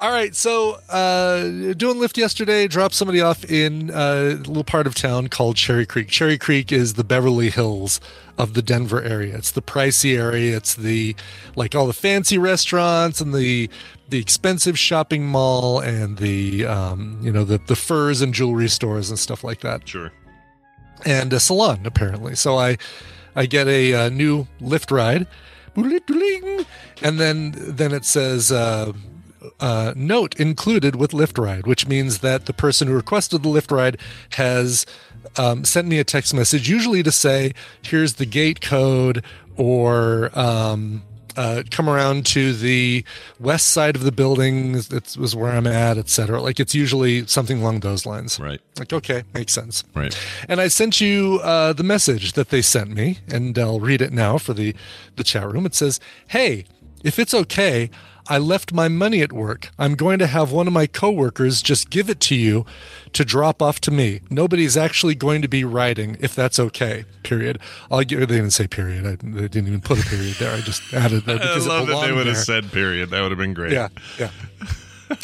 All 0.00 0.10
right, 0.10 0.34
so 0.34 0.78
uh, 0.88 1.42
doing 1.74 1.98
Lyft 1.98 2.16
yesterday, 2.16 2.66
dropped 2.66 2.94
somebody 2.94 3.20
off 3.20 3.44
in 3.44 3.90
uh, 3.90 4.30
a 4.32 4.48
little 4.48 4.64
part 4.64 4.86
of 4.86 4.94
town 4.94 5.28
called 5.28 5.56
Cherry 5.56 5.84
Creek. 5.84 6.08
Cherry 6.08 6.38
Creek 6.38 6.72
is 6.72 6.94
the 6.94 7.04
Beverly 7.04 7.50
Hills 7.50 8.00
of 8.38 8.54
the 8.54 8.62
Denver 8.62 9.02
area. 9.02 9.36
It's 9.36 9.50
the 9.50 9.60
pricey 9.60 10.16
area. 10.16 10.56
It's 10.56 10.74
the 10.74 11.14
like 11.54 11.74
all 11.74 11.86
the 11.86 11.92
fancy 11.92 12.38
restaurants 12.38 13.20
and 13.20 13.34
the 13.34 13.68
the 14.10 14.18
expensive 14.18 14.78
shopping 14.78 15.26
mall 15.26 15.80
and 15.80 16.18
the 16.18 16.66
um, 16.66 17.18
you 17.22 17.32
know 17.32 17.44
the 17.44 17.58
the 17.66 17.76
furs 17.76 18.20
and 18.20 18.34
jewelry 18.34 18.68
stores 18.68 19.08
and 19.10 19.18
stuff 19.18 19.42
like 19.44 19.60
that 19.60 19.88
Sure. 19.88 20.12
and 21.04 21.32
a 21.32 21.40
salon 21.40 21.80
apparently. 21.84 22.34
So 22.34 22.58
I 22.58 22.76
I 23.36 23.46
get 23.46 23.68
a, 23.68 23.94
uh 23.94 24.08
new 24.08 24.46
Lyft 24.60 24.90
ride, 24.90 25.26
and 27.02 27.18
then 27.20 27.54
then 27.56 27.92
it 27.92 28.04
says 28.04 28.50
uh, 28.52 28.92
uh, 29.60 29.92
note 29.96 30.38
included 30.38 30.96
with 30.96 31.12
Lyft 31.12 31.38
ride, 31.42 31.66
which 31.66 31.86
means 31.86 32.18
that 32.18 32.46
the 32.46 32.52
person 32.52 32.88
who 32.88 32.94
requested 32.94 33.42
the 33.42 33.48
Lyft 33.48 33.70
ride 33.70 33.96
has 34.32 34.84
um, 35.36 35.64
sent 35.64 35.86
me 35.86 35.98
a 35.98 36.04
text 36.04 36.34
message, 36.34 36.68
usually 36.68 37.02
to 37.02 37.12
say, 37.12 37.52
"Here's 37.82 38.14
the 38.14 38.26
gate 38.26 38.60
code," 38.60 39.22
or 39.56 40.30
um, 40.38 41.02
uh, 41.40 41.62
come 41.70 41.88
around 41.88 42.26
to 42.26 42.52
the 42.52 43.02
west 43.38 43.70
side 43.70 43.96
of 43.96 44.02
the 44.02 44.12
building. 44.12 44.74
It 44.74 45.16
was 45.18 45.34
where 45.34 45.50
I'm 45.52 45.66
at, 45.66 45.96
etc. 45.96 46.42
Like 46.42 46.60
it's 46.60 46.74
usually 46.74 47.26
something 47.26 47.62
along 47.62 47.80
those 47.80 48.04
lines. 48.04 48.38
Right. 48.38 48.60
Like 48.78 48.92
okay, 48.92 49.22
makes 49.32 49.54
sense. 49.54 49.82
Right. 49.94 50.14
And 50.50 50.60
I 50.60 50.68
sent 50.68 51.00
you 51.00 51.40
uh, 51.42 51.72
the 51.72 51.82
message 51.82 52.34
that 52.34 52.50
they 52.50 52.60
sent 52.60 52.90
me, 52.90 53.20
and 53.26 53.58
I'll 53.58 53.80
read 53.80 54.02
it 54.02 54.12
now 54.12 54.36
for 54.36 54.52
the 54.52 54.74
the 55.16 55.24
chat 55.24 55.50
room. 55.50 55.64
It 55.64 55.74
says, 55.74 55.98
"Hey, 56.28 56.66
if 57.02 57.18
it's 57.18 57.32
okay." 57.32 57.88
I 58.28 58.38
left 58.38 58.72
my 58.72 58.88
money 58.88 59.22
at 59.22 59.32
work. 59.32 59.70
I'm 59.78 59.94
going 59.94 60.18
to 60.18 60.26
have 60.26 60.52
one 60.52 60.66
of 60.66 60.72
my 60.72 60.86
coworkers 60.86 61.62
just 61.62 61.90
give 61.90 62.08
it 62.08 62.20
to 62.20 62.34
you 62.34 62.64
to 63.12 63.24
drop 63.24 63.60
off 63.62 63.80
to 63.82 63.90
me. 63.90 64.20
Nobody's 64.30 64.76
actually 64.76 65.14
going 65.14 65.42
to 65.42 65.48
be 65.48 65.64
riding, 65.64 66.16
if 66.20 66.34
that's 66.34 66.58
okay. 66.58 67.04
Period. 67.22 67.58
I'll 67.90 68.02
give. 68.02 68.20
They 68.20 68.26
didn't 68.26 68.50
say 68.50 68.66
period. 68.66 69.06
I, 69.06 69.16
they 69.22 69.48
didn't 69.48 69.68
even 69.68 69.80
put 69.80 70.04
a 70.04 70.08
period 70.08 70.36
there. 70.36 70.54
I 70.54 70.60
just 70.60 70.92
added 70.92 71.24
that 71.24 71.34
because 71.40 71.66
I 71.66 71.78
love 71.80 71.88
it 71.88 71.92
that 71.92 72.06
they 72.06 72.12
would 72.12 72.26
have 72.26 72.36
said 72.36 72.70
period. 72.70 73.10
That 73.10 73.22
would 73.22 73.30
have 73.30 73.38
been 73.38 73.54
great. 73.54 73.72
Yeah, 73.72 73.88
yeah. 74.18 74.30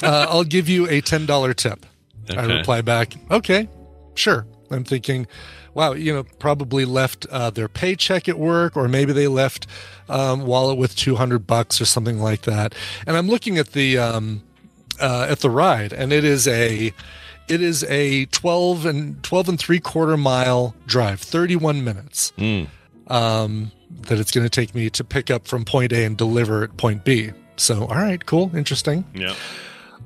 uh, 0.03 0.26
I'll 0.29 0.45
give 0.45 0.69
you 0.69 0.88
a 0.88 1.00
ten 1.00 1.26
dollar 1.26 1.55
tip. 1.55 1.87
Okay. 2.31 2.41
I 2.41 2.57
reply 2.59 2.81
back, 2.81 3.15
okay, 3.31 3.69
sure. 4.15 4.47
I'm 4.71 4.85
thinking, 4.85 5.26
wow, 5.76 5.92
you 5.92 6.11
know, 6.11 6.25
probably 6.38 6.87
left 6.87 7.26
uh, 7.26 7.50
their 7.50 7.68
paycheck 7.68 8.28
at 8.28 8.38
work, 8.38 8.76
or 8.78 8.88
maybe 8.88 9.12
they 9.12 9.28
left 9.28 9.66
um, 10.09 10.47
wallet 10.47 10.78
with 10.78 10.97
two 10.97 11.16
hundred 11.16 11.47
bucks 11.47 11.80
or 11.80 11.85
something 11.85 12.18
like 12.18 12.42
that. 12.42 12.75
And 13.06 13.16
I'm 13.16 13.28
looking 13.28 13.59
at 13.59 13.73
the 13.73 13.99
um, 13.99 14.42
uh, 15.00 15.26
at 15.28 15.40
the 15.40 15.50
ride, 15.50 15.92
and 15.92 16.12
it 16.12 16.25
is 16.25 16.49
a 16.49 16.95
it 17.47 17.61
is 17.61 17.85
a 17.85 18.25
twelve 18.26 18.87
and 18.87 19.23
twelve 19.23 19.50
and 19.50 19.59
three 19.59 19.78
quarter 19.78 20.16
mile 20.16 20.75
drive, 20.87 21.21
thirty 21.21 21.56
one 21.56 21.85
minutes. 21.85 22.33
Um, 23.09 23.71
that 24.09 24.18
it's 24.18 24.33
going 24.33 24.45
to 24.45 24.50
take 24.50 24.75
me 24.75 24.90
to 24.90 25.04
pick 25.04 25.30
up 25.30 25.47
from 25.47 25.64
point 25.64 25.92
A 25.92 26.04
and 26.04 26.16
deliver 26.16 26.64
at 26.64 26.76
point 26.76 27.04
B. 27.04 27.33
So, 27.56 27.83
all 27.83 27.97
right, 27.97 28.25
cool, 28.26 28.50
interesting. 28.56 29.04
Yeah. 29.14 29.35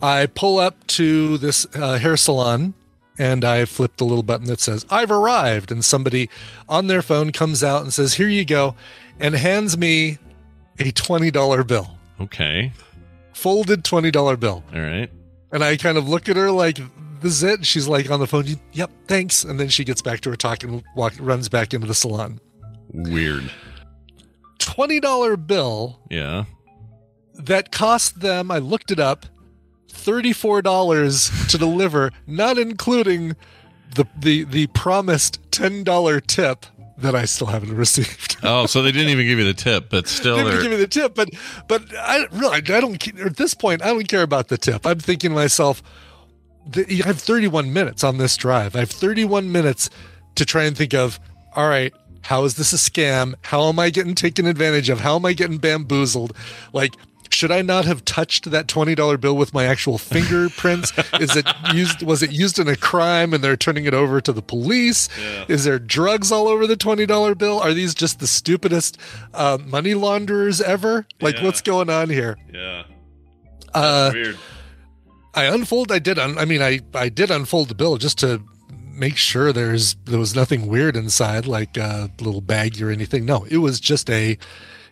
I 0.03 0.27
pull 0.27 0.59
up 0.59 0.87
to 0.89 1.39
this 1.39 1.67
uh, 1.75 1.99
hair 1.99 2.17
salon 2.17 2.75
and 3.21 3.45
I 3.45 3.67
flip 3.67 3.97
the 3.99 4.05
little 4.05 4.23
button 4.23 4.47
that 4.47 4.61
says, 4.61 4.87
I've 4.89 5.11
arrived. 5.11 5.71
And 5.71 5.85
somebody 5.85 6.31
on 6.69 6.87
their 6.87 7.03
phone 7.03 7.33
comes 7.33 7.63
out 7.63 7.83
and 7.83 7.93
says, 7.93 8.15
Here 8.15 8.29
you 8.29 8.45
go, 8.47 8.75
and 9.21 9.35
hands 9.35 9.77
me 9.77 10.17
a 10.79 10.85
$20 10.91 11.67
bill, 11.67 11.99
Okay. 12.21 12.73
folded 13.35 13.85
$20 13.85 14.41
bill. 14.41 14.65
All 14.75 14.81
right. 14.81 15.11
And 15.53 15.63
I 15.63 15.77
kind 15.77 15.99
of 15.99 16.09
look 16.09 16.29
at 16.31 16.37
her 16.37 16.51
like, 16.51 16.79
This 17.21 17.33
is 17.35 17.43
it. 17.43 17.67
She's 17.67 17.87
like 17.87 18.11
on 18.11 18.21
the 18.21 18.27
phone, 18.27 18.47
Yep, 18.73 18.91
thanks. 19.07 19.45
And 19.45 19.61
then 19.61 19.69
she 19.69 19.85
gets 19.85 20.01
back 20.01 20.21
to 20.23 20.31
her 20.31 20.37
talk 20.37 20.65
and 20.65 20.83
walk, 20.97 21.13
runs 21.21 21.49
back 21.51 21.75
into 21.75 21.87
the 21.87 21.95
salon. 21.95 22.41
Weird. 22.93 23.51
$20 24.59 25.47
bill 25.47 26.01
Yeah. 26.11 26.45
that 27.35 27.71
cost 27.73 28.21
them, 28.21 28.51
I 28.51 28.59
looked 28.59 28.91
it 28.91 28.99
up, 29.01 29.27
$34 29.93 31.51
to 31.51 31.59
deliver, 31.59 32.11
not 32.27 32.59
including 32.59 33.37
the 33.95 34.07
the 34.19 34.45
the 34.45 34.67
promised 34.69 35.41
$10 35.51 36.27
tip 36.27 36.67
that 36.99 37.15
I 37.15 37.25
still 37.25 37.49
haven't 37.49 37.75
received. 37.77 38.37
Oh, 38.43 38.67
so 38.67 38.83
they 38.83 38.93
didn't 38.93 39.09
even 39.09 39.27
give 39.27 39.39
you 39.39 39.45
the 39.45 39.55
tip, 39.55 39.91
but 39.91 40.07
still, 40.07 40.37
They 40.37 40.45
didn't 40.45 40.63
give 40.63 40.71
me 40.71 40.77
the 40.77 40.87
tip, 40.87 41.15
but 41.15 41.31
but 41.69 41.83
I 41.99 42.27
really 42.33 42.57
I 42.57 42.61
don't 42.61 43.21
at 43.21 43.37
this 43.37 43.55
point 43.55 43.83
I 43.83 43.89
don't 43.89 44.07
care 44.09 44.23
about 44.23 44.49
the 44.49 44.59
tip. 44.59 44.87
I'm 44.87 44.99
thinking 45.01 45.31
to 45.31 45.35
myself, 45.35 45.83
the, 46.67 47.03
I 47.03 47.07
have 47.07 47.21
31 47.21 47.73
minutes 47.73 48.05
on 48.05 48.19
this 48.19 48.37
drive. 48.37 48.77
I 48.77 48.81
have 48.81 48.91
31 48.91 49.51
minutes 49.51 49.91
to 50.37 50.45
try 50.45 50.65
and 50.65 50.77
think 50.77 50.95
of, 50.95 51.19
all 51.57 51.69
right, 51.69 51.93
how 52.23 52.45
is 52.45 52.57
this 52.57 52.73
a 52.73 52.77
scam? 52.77 53.35
How 53.43 53.69
am 53.69 53.79
I 53.79 53.91
getting 53.91 54.15
taken 54.15 54.47
advantage 54.47 54.91
of? 54.91 55.01
How 55.01 55.17
am 55.17 55.25
I 55.25 55.33
getting 55.33 55.59
bamboozled? 55.59 56.37
Like, 56.73 56.95
should 57.41 57.51
I 57.51 57.63
not 57.63 57.87
have 57.87 58.05
touched 58.05 58.51
that 58.51 58.69
twenty 58.69 58.95
dollar 58.95 59.17
bill 59.17 59.35
with 59.35 59.55
my 59.55 59.65
actual 59.65 59.97
fingerprints? 59.97 60.93
Is 61.21 61.35
it 61.37 61.47
used? 61.75 62.03
Was 62.03 62.23
it 62.23 62.33
used 62.33 62.59
in 62.59 62.69
a 62.69 62.77
crime 62.77 63.33
and 63.33 63.43
they're 63.43 63.57
turning 63.57 63.87
it 63.87 63.95
over 63.95 64.21
to 64.21 64.31
the 64.31 64.43
police? 64.43 65.09
Is 65.49 65.65
there 65.65 65.79
drugs 65.79 66.31
all 66.31 66.49
over 66.49 66.67
the 66.67 66.77
twenty 66.77 67.07
dollar 67.07 67.35
bill? 67.35 67.59
Are 67.59 67.73
these 67.73 67.95
just 67.95 68.19
the 68.19 68.27
stupidest 68.27 68.99
uh, 69.33 69.57
money 69.65 69.95
launderers 69.95 70.61
ever? 70.61 71.07
Like, 71.23 71.37
Yeah. 71.37 71.45
what's 71.45 71.63
going 71.63 71.89
on 71.89 72.11
here? 72.11 72.37
yeah. 72.53 72.83
Uh, 73.73 74.11
Weird. 74.13 74.37
I 75.33 75.45
unfold. 75.45 75.91
I 75.93 75.99
did. 76.01 76.19
Un, 76.19 76.37
I 76.37 76.45
mean, 76.45 76.61
I 76.61 76.81
I 76.93 77.09
did 77.09 77.31
unfold 77.31 77.69
the 77.69 77.75
bill 77.75 77.97
just 77.97 78.19
to 78.19 78.43
make 78.93 79.17
sure 79.17 79.51
there's 79.53 79.95
there 80.05 80.19
was 80.19 80.35
nothing 80.35 80.67
weird 80.67 80.95
inside, 80.97 81.47
like 81.47 81.79
a 81.79 82.11
little 82.21 82.43
baggie 82.43 82.83
or 82.83 82.91
anything. 82.91 83.25
No, 83.25 83.47
it 83.49 83.59
was 83.59 83.81
just 83.81 84.11
a 84.11 84.37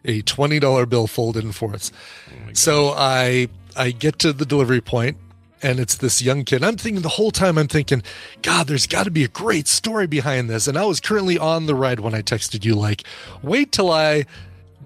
a 0.04 0.22
twenty 0.22 0.58
dollar 0.58 0.86
bill 0.86 1.06
folded 1.06 1.44
in 1.44 1.52
fourths. 1.52 1.92
Oh 2.28 2.52
so 2.52 2.94
I 2.96 3.48
I 3.76 3.90
get 3.90 4.18
to 4.20 4.32
the 4.32 4.44
delivery 4.44 4.80
point, 4.80 5.16
and 5.62 5.78
it's 5.78 5.96
this 5.96 6.22
young 6.22 6.44
kid. 6.44 6.62
I'm 6.64 6.76
thinking 6.76 7.02
the 7.02 7.08
whole 7.08 7.30
time. 7.30 7.58
I'm 7.58 7.68
thinking, 7.68 8.02
God, 8.42 8.66
there's 8.66 8.86
got 8.86 9.04
to 9.04 9.10
be 9.10 9.24
a 9.24 9.28
great 9.28 9.68
story 9.68 10.06
behind 10.06 10.50
this. 10.50 10.66
And 10.66 10.76
I 10.76 10.84
was 10.84 11.00
currently 11.00 11.38
on 11.38 11.66
the 11.66 11.74
ride 11.74 12.00
when 12.00 12.14
I 12.14 12.22
texted 12.22 12.64
you, 12.64 12.74
like, 12.74 13.04
wait 13.42 13.72
till 13.72 13.90
I 13.90 14.26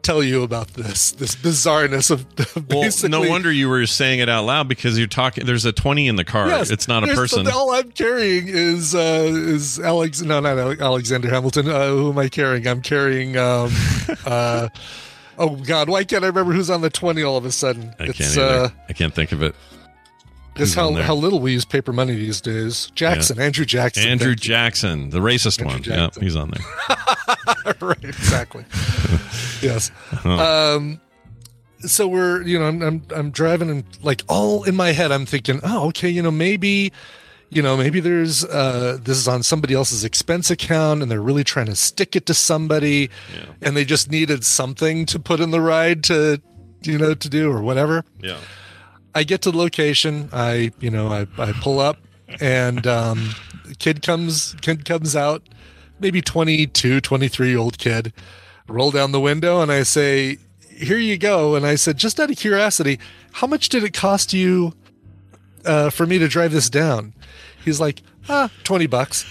tell 0.03 0.23
you 0.23 0.43
about 0.43 0.69
this 0.69 1.13
this 1.13 1.35
bizarreness 1.35 2.11
of 2.11 2.27
Well, 2.69 2.91
no 3.11 3.29
wonder 3.29 3.51
you 3.51 3.69
were 3.69 3.87
saying 3.87 4.21
it 4.21 4.29
out 4.29 4.45
loud 4.45 4.69
because 4.69 4.99
you're 4.99 5.07
talking. 5.07 5.47
There's 5.47 5.65
a 5.65 5.73
twenty 5.73 6.09
in 6.09 6.17
the 6.17 6.25
car. 6.25 6.49
Yes, 6.49 6.71
it's 6.71 6.89
not 6.89 7.09
a 7.09 7.15
person. 7.15 7.47
All 7.49 7.73
I'm 7.73 7.91
carrying 7.93 8.49
is 8.49 8.95
uh, 8.95 9.31
is 9.33 9.79
Alex. 9.79 10.23
No, 10.23 10.41
not 10.41 10.59
Alexander 10.81 11.29
Hamilton. 11.31 11.69
Uh, 11.69 11.89
who 11.89 12.11
am 12.11 12.19
I 12.19 12.29
carrying? 12.29 12.67
I'm 12.67 12.83
carrying. 12.83 13.37
Um, 13.37 13.71
uh, 14.27 14.69
oh 15.39 15.57
God, 15.57 15.89
why 15.89 16.05
can't 16.05 16.25
I 16.25 16.29
remember 16.29 16.53
who's 16.53 16.71
on 16.71 16.81
the 16.81 16.91
twenty 16.91 17.23
all 17.23 17.37
of 17.37 17.45
a 17.45 17.53
sudden? 17.53 17.95
I 17.99 18.07
can't. 18.07 18.21
either. 18.21 18.43
uh, 18.43 18.69
I 18.89 18.93
can't 18.93 19.15
think 19.15 19.33
of 19.33 19.43
it. 19.43 19.55
Just 20.55 20.75
how 20.75 20.93
how 20.95 21.15
little 21.15 21.41
we 21.41 21.53
use 21.53 21.65
paper 21.65 21.93
money 21.93 22.15
these 22.15 22.41
days. 22.41 22.91
Jackson, 22.95 23.41
Andrew 23.41 23.65
Jackson. 23.65 24.09
Andrew. 24.09 24.35
Jackson, 24.35 25.11
the 25.11 25.19
racist 25.19 25.61
Andrew 25.61 25.75
one. 25.75 25.83
Jackson. 25.83 26.23
Yeah, 26.23 26.27
he's 26.27 26.37
on 26.37 26.51
there. 26.51 27.75
right, 27.81 28.05
exactly. 28.05 28.65
yes. 29.63 29.91
Um, 30.25 31.01
so 31.81 32.07
we're, 32.07 32.43
you 32.43 32.59
know, 32.59 32.67
I'm, 32.67 32.83
I'm, 32.83 33.03
I'm 33.15 33.31
driving 33.31 33.71
and 33.71 33.85
like 34.03 34.23
all 34.29 34.65
in 34.65 34.77
my 34.77 34.93
head, 34.93 35.13
I'm 35.13 35.27
thinking, 35.27 35.61
oh, 35.63 35.89
okay, 35.89 36.09
you 36.09 36.23
know, 36.23 36.31
maybe, 36.31 36.93
you 37.51 37.63
know, 37.63 37.77
maybe 37.77 38.01
there's, 38.01 38.45
uh, 38.45 38.99
this 39.03 39.19
is 39.19 39.29
on 39.29 39.43
somebody 39.43 39.75
else's 39.75 40.05
expense 40.05 40.51
account 40.51 41.03
and 41.03 41.11
they're 41.11 41.23
really 41.23 41.45
trying 41.45 41.67
to 41.67 41.77
stick 41.77 42.15
it 42.15 42.27
to 42.27 42.35
somebody 42.35 43.11
and 43.61 43.77
they 43.77 43.85
just 43.85 44.11
needed 44.11 44.45
something 44.45 45.07
to 45.07 45.19
put 45.19 45.41
in 45.41 45.51
the 45.51 45.61
ride 45.61 46.05
to, 46.05 46.41
you 46.83 46.99
know, 46.99 47.15
to 47.15 47.29
do 47.29 47.51
or 47.51 47.63
whatever. 47.63 48.05
Yeah. 48.21 48.39
I 49.15 49.25
get 49.25 49.43
to 49.43 49.51
the 49.51 49.59
location. 49.59 50.29
I, 50.33 50.73
you 50.81 50.91
know, 50.91 51.09
I, 51.09 51.27
I 51.39 51.53
pull 51.53 51.81
up 51.81 51.99
and 52.41 52.87
um, 52.87 53.31
kid 53.79 54.03
comes 54.03 54.55
kid 54.61 54.85
comes 54.85 55.15
out, 55.15 55.43
maybe 56.01 56.23
22, 56.23 57.01
23 57.01 57.49
year 57.49 57.59
old 57.59 57.79
kid. 57.79 58.13
Roll 58.69 58.91
down 58.91 59.13
the 59.13 59.21
window 59.21 59.61
and 59.61 59.71
I 59.71 59.83
say, 59.83 60.39
"Here 60.71 60.97
you 60.97 61.19
go." 61.19 61.57
And 61.57 61.67
I 61.67 61.75
said, 61.75 61.99
just 61.99 62.19
out 62.21 62.31
of 62.31 62.37
curiosity, 62.37 62.99
how 63.33 63.47
much 63.47 63.69
did 63.69 63.85
it 63.85 63.93
cost 63.93 64.33
you 64.33 64.73
uh, 65.67 65.91
for 65.91 66.07
me 66.07 66.19
to 66.19 66.29
drive 66.29 66.53
this 66.53 66.71
down? 66.71 67.13
He's 67.65 67.81
like, 67.81 68.03
ah, 68.29 68.51
20 68.65 68.87
bucks. 68.87 69.25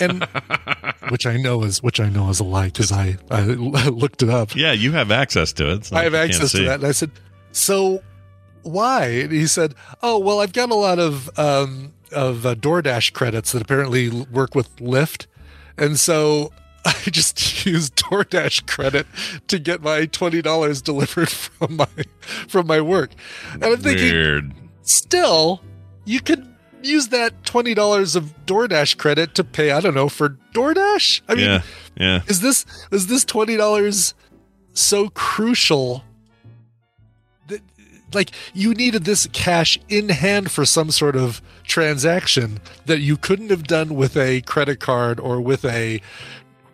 And 0.00 0.26
which 1.10 1.26
I 1.26 1.36
know 1.36 1.62
is 1.64 1.82
which 1.82 2.00
I 2.00 2.08
know 2.08 2.30
is 2.30 2.40
a 2.40 2.44
lie 2.44 2.66
because 2.66 2.92
I, 2.92 3.16
I 3.30 3.42
looked 3.44 4.22
it 4.22 4.30
up. 4.30 4.54
Yeah, 4.54 4.72
you 4.72 4.92
have 4.92 5.10
access 5.10 5.52
to 5.54 5.72
it. 5.72 5.92
I 5.92 6.04
have 6.04 6.12
like 6.12 6.28
you 6.28 6.34
can't 6.34 6.42
access 6.42 6.52
to 6.52 6.64
that. 6.64 6.74
And 6.76 6.86
I 6.86 6.92
said, 6.92 7.10
so 7.52 8.02
why? 8.66 9.06
And 9.06 9.32
he 9.32 9.46
said, 9.46 9.74
oh, 10.02 10.18
well, 10.18 10.40
I've 10.40 10.52
got 10.52 10.70
a 10.70 10.74
lot 10.74 10.98
of, 10.98 11.30
um, 11.38 11.92
of 12.12 12.44
uh, 12.44 12.54
DoorDash 12.54 13.12
credits 13.12 13.52
that 13.52 13.62
apparently 13.62 14.08
work 14.08 14.54
with 14.54 14.74
Lyft. 14.76 15.26
And 15.78 15.98
so 15.98 16.52
I 16.84 16.94
just 17.10 17.66
used 17.66 17.96
DoorDash 17.96 18.66
credit 18.66 19.06
to 19.48 19.58
get 19.58 19.82
my 19.82 20.06
$20 20.06 20.82
delivered 20.82 21.28
from 21.30 21.76
my, 21.76 21.88
from 22.48 22.66
my 22.66 22.80
work. 22.80 23.10
And 23.54 23.64
I'm 23.64 23.78
thinking, 23.78 24.12
Weird. 24.12 24.52
still, 24.82 25.62
you 26.04 26.20
could 26.20 26.46
use 26.82 27.08
that 27.08 27.42
$20 27.42 28.16
of 28.16 28.34
DoorDash 28.46 28.96
credit 28.96 29.34
to 29.34 29.44
pay, 29.44 29.70
I 29.72 29.80
don't 29.80 29.94
know, 29.94 30.08
for 30.08 30.38
DoorDash? 30.54 31.22
I 31.28 31.34
mean, 31.34 31.44
yeah, 31.44 31.62
yeah. 31.96 32.22
is 32.26 32.40
this 32.40 32.64
is 32.90 33.08
this 33.08 33.24
twenty 33.24 33.56
dollars 33.56 34.14
so 34.72 35.08
crucial 35.10 36.04
like 38.12 38.30
you 38.54 38.74
needed 38.74 39.04
this 39.04 39.28
cash 39.32 39.78
in 39.88 40.08
hand 40.08 40.50
for 40.50 40.64
some 40.64 40.90
sort 40.90 41.16
of 41.16 41.42
transaction 41.64 42.60
that 42.86 43.00
you 43.00 43.16
couldn't 43.16 43.50
have 43.50 43.64
done 43.64 43.94
with 43.94 44.16
a 44.16 44.40
credit 44.42 44.80
card 44.80 45.18
or 45.20 45.40
with 45.40 45.64
a 45.64 46.00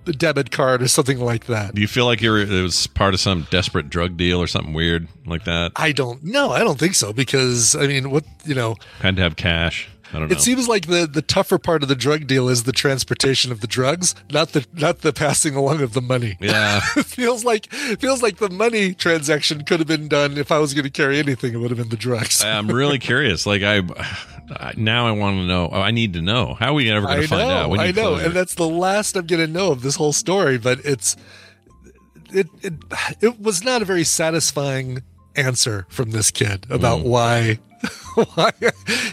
debit 0.05 0.51
card 0.51 0.83
or 0.83 0.89
something 0.89 1.21
like 1.21 1.47
that. 1.47 1.75
Do 1.75 1.81
you 1.81 1.87
feel 1.87 2.07
like 2.07 2.21
you're 2.21 2.39
it 2.39 2.63
was 2.63 2.87
part 2.89 3.15
of 3.15 3.21
some 3.21 3.47
desperate 3.51 3.89
drug 3.89 4.17
deal 4.17 4.41
or 4.43 4.47
something 4.47 4.75
weird 4.75 5.09
like 5.27 5.45
that? 5.45 5.73
I 5.77 5.93
don't 5.93 6.23
know. 6.25 6.51
I 6.51 6.61
don't 6.61 6.79
think 6.79 6.95
so 6.95 7.13
because 7.13 7.77
I 7.77 7.87
mean, 7.87 8.11
what 8.11 8.25
you 8.45 8.55
know, 8.55 8.77
Had 9.01 9.17
to 9.17 9.23
have 9.23 9.37
cash. 9.37 9.89
I 10.13 10.19
don't 10.19 10.29
know. 10.29 10.33
it 10.35 10.41
seems 10.41 10.69
like 10.69 10.87
the 10.87 11.07
the 11.07 11.23
tougher 11.23 11.59
part 11.59 11.83
of 11.83 11.89
the 11.89 11.95
drug 11.95 12.27
deal 12.27 12.49
is 12.49 12.65
the 12.65 12.73
transportation 12.73 13.51
of 13.51 13.61
the 13.61 13.67
drugs, 13.67 14.15
not 14.31 14.53
the 14.53 14.67
not 14.75 15.01
the 15.01 15.13
passing 15.13 15.55
along 15.55 15.81
of 15.81 15.95
the 15.95 16.03
money. 16.03 16.37
yeah. 16.41 16.81
it 16.97 17.07
feels 17.07 17.45
like 17.45 17.73
feels 17.73 18.23
like 18.23 18.37
the 18.37 18.51
money 18.51 18.95
transaction 18.95 19.65
could 19.65 19.81
have 19.81 19.89
been 19.89 20.09
done 20.09 20.37
if 20.37 20.53
I 20.53 20.59
was 20.59 20.75
going 20.75 20.85
to 20.85 20.91
carry 20.91 21.19
anything. 21.19 21.55
It 21.55 21.59
would 21.59 21.71
have 21.71 21.79
been 21.79 21.89
the 21.89 21.97
drugs. 21.97 22.45
I'm 22.45 22.69
really 22.69 22.99
curious. 23.01 23.47
Like 23.47 23.63
I, 23.63 23.83
I 24.51 24.75
now 24.77 25.07
I 25.07 25.13
want 25.13 25.39
to 25.39 25.47
know. 25.47 25.71
oh, 25.73 25.81
I 25.81 25.91
need 25.91 26.13
to 26.15 26.23
know. 26.23 26.55
How 26.55 26.71
are 26.71 26.75
we 26.75 26.91
ever 26.91 27.07
going 27.07 27.23
to 27.23 27.29
find 27.29 27.49
know, 27.49 27.75
out? 27.75 27.79
I 27.81 27.91
know, 27.91 27.93
closure. 27.93 28.27
and 28.27 28.35
that's 28.35 28.55
the 28.55 28.69
last 28.69 29.17
I'm 29.17 29.27
going 29.27 29.45
to 29.45 29.51
know 29.51 29.73
of 29.73 29.83
this 29.83 29.97
whole 29.97 30.13
story. 30.13 30.59
But 30.59 30.81
it's 30.85 31.17
it 32.33 32.49
it 32.61 32.75
it 33.21 33.41
was 33.41 33.65
not 33.65 33.83
a 33.83 33.85
very 33.85 34.05
satisfying 34.05 35.03
answer 35.37 35.87
from 35.89 36.11
this 36.11 36.31
kid 36.31 36.67
about 36.71 37.01
Mm. 37.01 37.05
why 37.05 37.59
why 38.35 38.51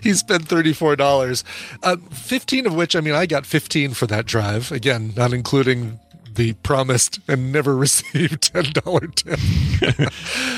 he 0.03 0.13
spent 0.13 0.47
thirty 0.47 0.73
four 0.73 0.95
dollars, 0.95 1.43
uh, 1.83 1.97
fifteen 2.11 2.65
of 2.67 2.75
which 2.75 2.95
I 2.95 3.01
mean 3.01 3.13
I 3.15 3.25
got 3.25 3.45
fifteen 3.45 3.93
for 3.93 4.05
that 4.07 4.25
drive. 4.25 4.71
Again, 4.71 5.13
not 5.15 5.33
including 5.33 5.99
the 6.35 6.53
promised 6.61 7.19
and 7.27 7.51
never 7.51 7.75
received 7.85 8.41
ten 8.53 8.65
dollar 8.73 9.07
tip. 9.07 9.39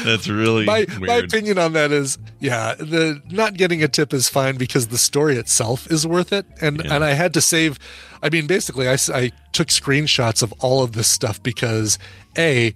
That's 0.04 0.28
really 0.28 0.66
my 0.66 0.86
weird. 0.90 1.02
my 1.08 1.16
opinion 1.16 1.58
on 1.58 1.74
that 1.74 1.92
is 1.92 2.18
yeah 2.40 2.76
the 2.76 3.22
not 3.30 3.54
getting 3.56 3.82
a 3.84 3.88
tip 3.88 4.14
is 4.14 4.28
fine 4.30 4.58
because 4.58 4.88
the 4.88 4.98
story 4.98 5.38
itself 5.38 5.90
is 5.90 6.06
worth 6.06 6.34
it 6.34 6.46
and 6.60 6.84
Yeah. 6.84 6.96
and 6.96 7.04
i 7.04 7.14
had 7.14 7.34
to 7.36 7.42
save 7.42 7.80
i 8.22 8.30
mean 8.30 8.48
basically 8.48 8.88
I 8.90 8.98
I 9.14 9.32
took 9.54 9.68
screenshots 9.70 10.42
of 10.44 10.52
all 10.60 10.84
of 10.84 10.92
this 10.94 11.08
stuff 11.08 11.42
because 11.42 11.98
a 12.38 12.76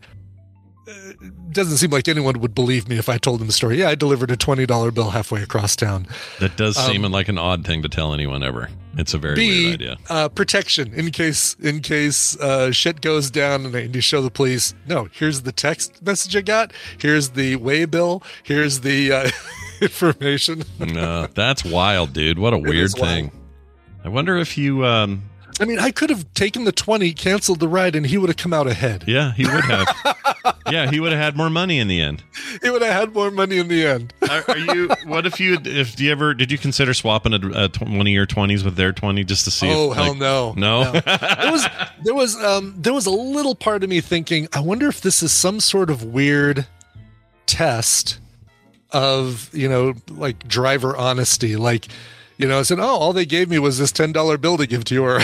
doesn't 1.51 1.77
seem 1.77 1.89
like 1.91 2.07
anyone 2.07 2.39
would 2.41 2.53
believe 2.53 2.89
me 2.89 2.97
if 2.97 3.07
I 3.07 3.17
told 3.17 3.39
them 3.39 3.47
the 3.47 3.53
story. 3.53 3.79
Yeah, 3.79 3.89
I 3.89 3.95
delivered 3.95 4.29
a 4.31 4.37
twenty 4.37 4.65
dollar 4.65 4.91
bill 4.91 5.11
halfway 5.11 5.41
across 5.41 5.75
town. 5.75 6.07
That 6.39 6.57
does 6.57 6.75
seem 6.75 7.01
like 7.03 7.27
an 7.29 7.37
odd 7.37 7.65
thing 7.65 7.81
to 7.83 7.89
tell 7.89 8.13
anyone 8.13 8.43
ever. 8.43 8.69
It's 8.97 9.13
a 9.13 9.17
very 9.17 9.33
Um, 9.33 9.37
B 9.37 9.65
weird 9.67 9.81
idea. 9.81 9.97
uh, 10.09 10.29
protection 10.29 10.93
in 10.93 11.11
case 11.11 11.55
in 11.61 11.81
case 11.81 12.37
uh, 12.39 12.71
shit 12.71 13.01
goes 13.01 13.29
down 13.31 13.65
and 13.65 13.73
they 13.73 13.83
need 13.83 13.93
to 13.93 14.01
show 14.01 14.21
the 14.21 14.31
police. 14.31 14.73
No, 14.87 15.07
here's 15.11 15.41
the 15.41 15.51
text 15.51 16.01
message 16.05 16.35
I 16.35 16.41
got. 16.41 16.71
Here's 16.99 17.29
the 17.29 17.55
way 17.57 17.85
bill. 17.85 18.23
Here's 18.43 18.81
the 18.81 19.11
uh, 19.11 19.29
information. 19.81 20.63
No, 20.79 21.27
that's 21.27 21.63
wild, 21.65 22.13
dude. 22.13 22.39
What 22.39 22.53
a 22.53 22.57
weird 22.57 22.75
is 22.85 22.95
wild. 22.95 23.07
thing. 23.07 23.31
I 24.03 24.09
wonder 24.09 24.37
if 24.37 24.57
you. 24.57 24.85
um 24.85 25.23
I 25.59 25.65
mean, 25.65 25.79
I 25.79 25.91
could 25.91 26.09
have 26.09 26.31
taken 26.33 26.65
the 26.65 26.73
20, 26.73 27.13
canceled 27.13 27.61
the 27.61 27.67
ride, 27.67 27.95
and 27.95 28.05
he 28.05 28.17
would 28.17 28.29
have 28.29 28.35
come 28.37 28.51
out 28.53 28.67
ahead. 28.67 29.05
Yeah, 29.07 29.31
he 29.31 29.45
would 29.45 29.63
have. 29.63 29.87
yeah, 30.69 30.91
he 30.91 30.99
would 30.99 31.13
have 31.13 31.21
had 31.21 31.37
more 31.37 31.49
money 31.49 31.79
in 31.79 31.87
the 31.87 32.01
end. 32.01 32.23
He 32.61 32.69
would 32.69 32.81
have 32.81 32.91
had 32.93 33.13
more 33.13 33.31
money 33.31 33.57
in 33.57 33.69
the 33.69 33.85
end. 33.85 34.13
Are, 34.29 34.43
are 34.49 34.57
you? 34.57 34.89
What 35.05 35.25
if 35.25 35.39
you? 35.39 35.57
If 35.63 35.97
you 35.99 36.11
ever 36.11 36.33
did 36.33 36.51
you 36.51 36.57
consider 36.57 36.93
swapping 36.93 37.33
a, 37.33 37.65
a 37.65 37.69
tw- 37.69 37.81
one 37.83 38.01
of 38.01 38.07
your 38.07 38.25
twenties 38.25 38.63
with 38.65 38.75
their 38.75 38.91
twenty 38.91 39.23
just 39.23 39.45
to 39.45 39.51
see? 39.51 39.69
oh, 39.71 39.91
if, 39.91 39.97
hell 39.97 40.09
like- 40.09 40.17
no. 40.17 40.53
No. 40.57 40.91
there 40.91 41.51
was 41.51 41.67
there 42.03 42.15
was 42.15 42.35
um 42.43 42.75
there 42.77 42.93
was 42.93 43.05
a 43.05 43.11
little 43.11 43.55
part 43.55 43.83
of 43.83 43.89
me 43.89 44.01
thinking, 44.01 44.49
I 44.51 44.59
wonder 44.59 44.87
if 44.87 44.99
this 45.01 45.23
is 45.23 45.31
some 45.31 45.59
sort 45.61 45.89
of 45.89 46.03
weird 46.03 46.67
test 47.45 48.19
of, 48.91 49.49
you 49.53 49.69
know, 49.69 49.93
like 50.09 50.47
driver 50.47 50.95
honesty. 50.95 51.55
Like, 51.55 51.87
you 52.37 52.47
know, 52.47 52.59
I 52.59 52.63
said, 52.63 52.79
Oh, 52.79 52.83
all 52.85 53.13
they 53.13 53.25
gave 53.25 53.49
me 53.49 53.59
was 53.59 53.77
this 53.77 53.91
ten 53.91 54.11
dollar 54.11 54.37
bill 54.37 54.57
to 54.57 54.67
give 54.67 54.83
to 54.85 54.93
you 54.95 55.03
or 55.03 55.19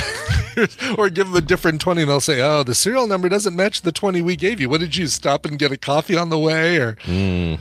or 0.98 1.10
give 1.10 1.28
them 1.28 1.36
a 1.36 1.42
different 1.42 1.82
twenty 1.82 2.02
and 2.02 2.10
they'll 2.10 2.20
say, 2.22 2.42
Oh, 2.42 2.64
the 2.64 2.76
serial 2.76 3.08
number 3.08 3.30
doesn't 3.30 3.56
match 3.56 3.82
the 3.82 3.92
twenty 3.92 4.22
we 4.22 4.36
gave 4.36 4.60
you. 4.62 4.70
What 4.70 4.80
did 4.82 4.96
you 4.96 5.08
stop 5.08 5.46
and 5.46 5.58
get 5.60 5.72
a 5.72 5.78
coffee 5.78 6.18
on 6.18 6.30
the 6.30 6.40
way? 6.40 6.78
Or 6.78 6.98
Uh, 7.08 7.58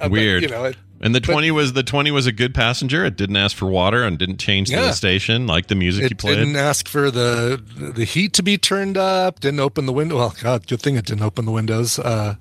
but, 0.00 0.10
Weird. 0.10 0.42
you 0.42 0.48
know, 0.48 0.64
it, 0.64 0.76
And 1.00 1.14
the 1.14 1.20
But- 1.20 1.30
twenty 1.32 1.50
was 1.50 1.72
the 1.74 1.82
twenty 1.82 2.10
was 2.10 2.26
a 2.26 2.32
good 2.32 2.54
passenger. 2.54 3.04
It 3.04 3.16
didn't 3.16 3.36
ask 3.36 3.56
for 3.56 3.66
water 3.66 4.02
and 4.04 4.18
didn't 4.18 4.38
change 4.38 4.70
Yeah. 4.70 4.82
the 4.86 4.92
station 4.92 5.46
like 5.46 5.68
the 5.68 5.74
music 5.76 6.02
you 6.02 6.06
it 6.06 6.18
played. 6.18 6.36
didn't 6.36 6.56
ask 6.56 6.88
for 6.88 7.10
the 7.10 7.62
the 7.78 8.04
heat 8.04 8.32
to 8.34 8.42
be 8.42 8.58
turned 8.58 8.96
up. 8.96 9.40
Didn't 9.40 9.60
open 9.60 9.86
the 9.86 9.92
window. 9.92 10.16
Well, 10.16 10.34
God, 10.42 10.66
good 10.66 10.80
thing 10.82 10.96
it 10.96 11.04
didn't 11.06 11.22
open 11.22 11.44
the 11.44 11.52
windows. 11.52 11.98
Uh, 11.98 12.34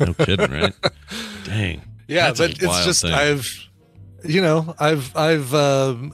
No 0.00 0.14
kidding, 0.14 0.50
right? 0.50 0.72
Dang. 1.44 1.82
yeah, 2.08 2.28
That's 2.32 2.38
but 2.40 2.50
it's 2.62 2.84
just 2.86 3.02
thing. 3.02 3.12
I've, 3.12 3.63
you 4.24 4.40
know, 4.40 4.74
I've 4.78 5.14
I've 5.16 5.54
um, 5.54 6.12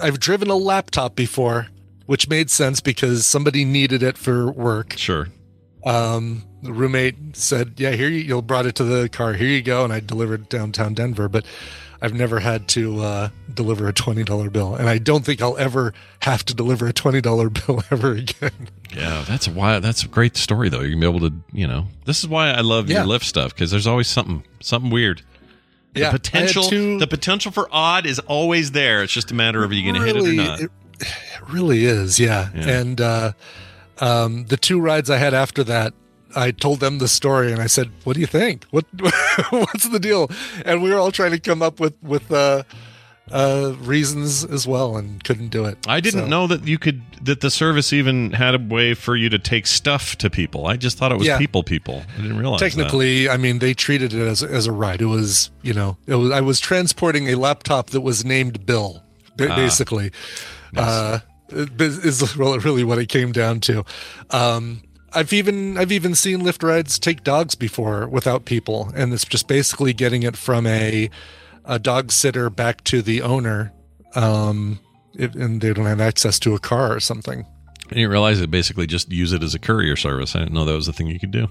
I've 0.00 0.18
driven 0.20 0.48
a 0.50 0.56
laptop 0.56 1.14
before, 1.14 1.68
which 2.06 2.28
made 2.28 2.50
sense 2.50 2.80
because 2.80 3.26
somebody 3.26 3.64
needed 3.64 4.02
it 4.02 4.16
for 4.18 4.50
work. 4.50 4.94
Sure. 4.96 5.28
Um, 5.84 6.44
the 6.62 6.72
roommate 6.72 7.36
said, 7.36 7.74
"Yeah, 7.78 7.92
here 7.92 8.08
you, 8.08 8.18
you 8.20 8.42
brought 8.42 8.66
it 8.66 8.74
to 8.76 8.84
the 8.84 9.08
car. 9.08 9.32
Here 9.34 9.48
you 9.48 9.62
go," 9.62 9.84
and 9.84 9.92
I 9.92 10.00
delivered 10.00 10.48
downtown 10.48 10.92
Denver. 10.94 11.28
But 11.28 11.46
I've 12.02 12.12
never 12.14 12.40
had 12.40 12.68
to 12.68 13.00
uh, 13.00 13.28
deliver 13.52 13.88
a 13.88 13.92
twenty 13.92 14.22
dollar 14.24 14.50
bill, 14.50 14.74
and 14.74 14.88
I 14.88 14.98
don't 14.98 15.24
think 15.24 15.40
I'll 15.40 15.56
ever 15.56 15.94
have 16.20 16.44
to 16.46 16.54
deliver 16.54 16.86
a 16.86 16.92
twenty 16.92 17.22
dollar 17.22 17.48
bill 17.50 17.82
ever 17.90 18.12
again. 18.12 18.68
Yeah, 18.94 19.24
that's 19.26 19.46
a 19.46 19.52
wild. 19.52 19.82
That's 19.84 20.02
a 20.02 20.08
great 20.08 20.36
story, 20.36 20.68
though. 20.68 20.80
You're 20.80 20.90
gonna 20.90 21.10
be 21.10 21.16
able 21.16 21.30
to, 21.30 21.36
you 21.52 21.66
know, 21.66 21.86
this 22.04 22.18
is 22.18 22.28
why 22.28 22.50
I 22.50 22.60
love 22.60 22.90
Yeah. 22.90 23.04
your 23.04 23.18
Lyft 23.18 23.24
stuff 23.24 23.54
because 23.54 23.70
there's 23.70 23.86
always 23.86 24.08
something, 24.08 24.42
something 24.60 24.90
weird. 24.90 25.22
The 25.94 26.00
Yeah, 26.00 26.10
potential, 26.12 26.64
two- 26.64 26.98
the 26.98 27.06
potential 27.06 27.50
for 27.52 27.68
odd 27.72 28.06
is 28.06 28.18
always 28.20 28.72
there. 28.72 29.02
It's 29.02 29.12
just 29.12 29.30
a 29.30 29.34
matter 29.34 29.64
of 29.64 29.70
are 29.70 29.74
you 29.74 29.92
gonna 29.92 30.04
hit 30.06 30.16
it 30.16 30.24
or 30.24 30.32
not. 30.32 30.60
It, 30.60 30.70
it 31.00 31.08
really 31.48 31.84
is, 31.84 32.20
yeah. 32.20 32.48
Yeah. 32.54 32.68
And 32.68 33.00
uh, 33.00 33.32
um, 33.98 34.44
the 34.46 34.56
two 34.56 34.80
rides 34.80 35.10
I 35.10 35.16
had 35.16 35.34
after 35.34 35.64
that, 35.64 35.92
I 36.36 36.52
told 36.52 36.78
them 36.80 36.98
the 36.98 37.08
story 37.08 37.50
and 37.52 37.60
I 37.60 37.66
said, 37.66 37.90
"What 38.04 38.14
do 38.14 38.20
you 38.20 38.26
think? 38.26 38.64
What 38.70 38.84
what's 39.50 39.88
the 39.88 39.98
deal?" 39.98 40.30
And 40.64 40.80
we 40.80 40.90
were 40.90 40.98
all 40.98 41.10
trying 41.10 41.32
to 41.32 41.40
come 41.40 41.60
up 41.60 41.80
with 41.80 41.94
with 42.02 42.30
uh, 42.30 42.62
uh, 43.30 43.74
reasons 43.80 44.44
as 44.44 44.66
well, 44.66 44.96
and 44.96 45.22
couldn't 45.24 45.48
do 45.48 45.64
it. 45.64 45.78
I 45.86 46.00
didn't 46.00 46.22
So- 46.22 46.26
know 46.28 46.46
that 46.46 46.66
you 46.66 46.78
could 46.78 47.02
that 47.22 47.40
the 47.40 47.50
service 47.50 47.92
even 47.92 48.32
had 48.32 48.54
a 48.54 48.58
way 48.58 48.94
for 48.94 49.14
you 49.14 49.28
to 49.28 49.38
take 49.38 49.66
stuff 49.66 50.16
to 50.16 50.30
people. 50.30 50.66
I 50.66 50.76
just 50.76 50.96
thought 50.96 51.12
it 51.12 51.18
was 51.18 51.26
Yeah. 51.26 51.36
people, 51.38 51.62
people. 51.62 52.02
I 52.16 52.22
didn't 52.22 52.38
realize 52.38 52.60
that. 52.60 52.70
Technically, 52.70 53.28
I 53.28 53.36
mean, 53.36 53.58
they 53.58 53.74
treated 53.74 54.14
it 54.14 54.26
as 54.26 54.42
as 54.42 54.66
a 54.66 54.72
ride. 54.72 55.02
It 55.02 55.06
was, 55.06 55.50
you 55.62 55.74
know, 55.74 55.96
it 56.06 56.14
was. 56.14 56.30
I 56.30 56.40
was 56.40 56.60
transporting 56.60 57.28
a 57.28 57.34
laptop 57.36 57.90
that 57.90 58.00
was 58.00 58.24
named 58.24 58.64
Bill, 58.66 59.02
Ah. 59.40 59.54
basically. 59.56 60.10
Uh, 60.76 61.18
it- 61.50 61.80
is 61.80 62.36
really 62.36 62.58
really 62.58 62.84
what 62.84 62.98
it 62.98 63.08
came 63.08 63.32
down 63.32 63.60
to. 63.60 63.84
Um, 64.30 64.82
I've 65.12 65.32
even 65.32 65.76
I've 65.76 65.90
even 65.92 66.14
seen 66.14 66.40
Lyft 66.42 66.62
rides 66.62 66.98
take 66.98 67.24
dogs 67.24 67.54
before 67.56 68.06
without 68.08 68.44
people, 68.44 68.92
and 68.94 69.12
it's 69.12 69.24
just 69.24 69.48
basically 69.48 69.92
getting 69.92 70.22
it 70.22 70.36
from 70.36 70.66
a 70.66 71.10
a 71.64 71.78
dog 71.78 72.12
sitter 72.12 72.50
back 72.50 72.84
to 72.84 73.02
the 73.02 73.22
owner. 73.22 73.72
Um, 74.14 74.80
if, 75.14 75.34
and 75.34 75.60
they 75.60 75.72
don't 75.72 75.86
have 75.86 76.00
access 76.00 76.38
to 76.40 76.54
a 76.54 76.58
car 76.58 76.94
or 76.94 77.00
something. 77.00 77.44
I 77.86 77.94
didn't 77.94 78.10
realize 78.10 78.40
it 78.40 78.50
basically 78.50 78.86
just 78.86 79.10
use 79.10 79.32
it 79.32 79.42
as 79.42 79.54
a 79.54 79.58
courier 79.58 79.96
service. 79.96 80.36
I 80.36 80.40
didn't 80.40 80.54
know 80.54 80.64
that 80.64 80.72
was 80.74 80.86
a 80.88 80.92
thing 80.92 81.08
you 81.08 81.18
could 81.18 81.32
do. 81.32 81.48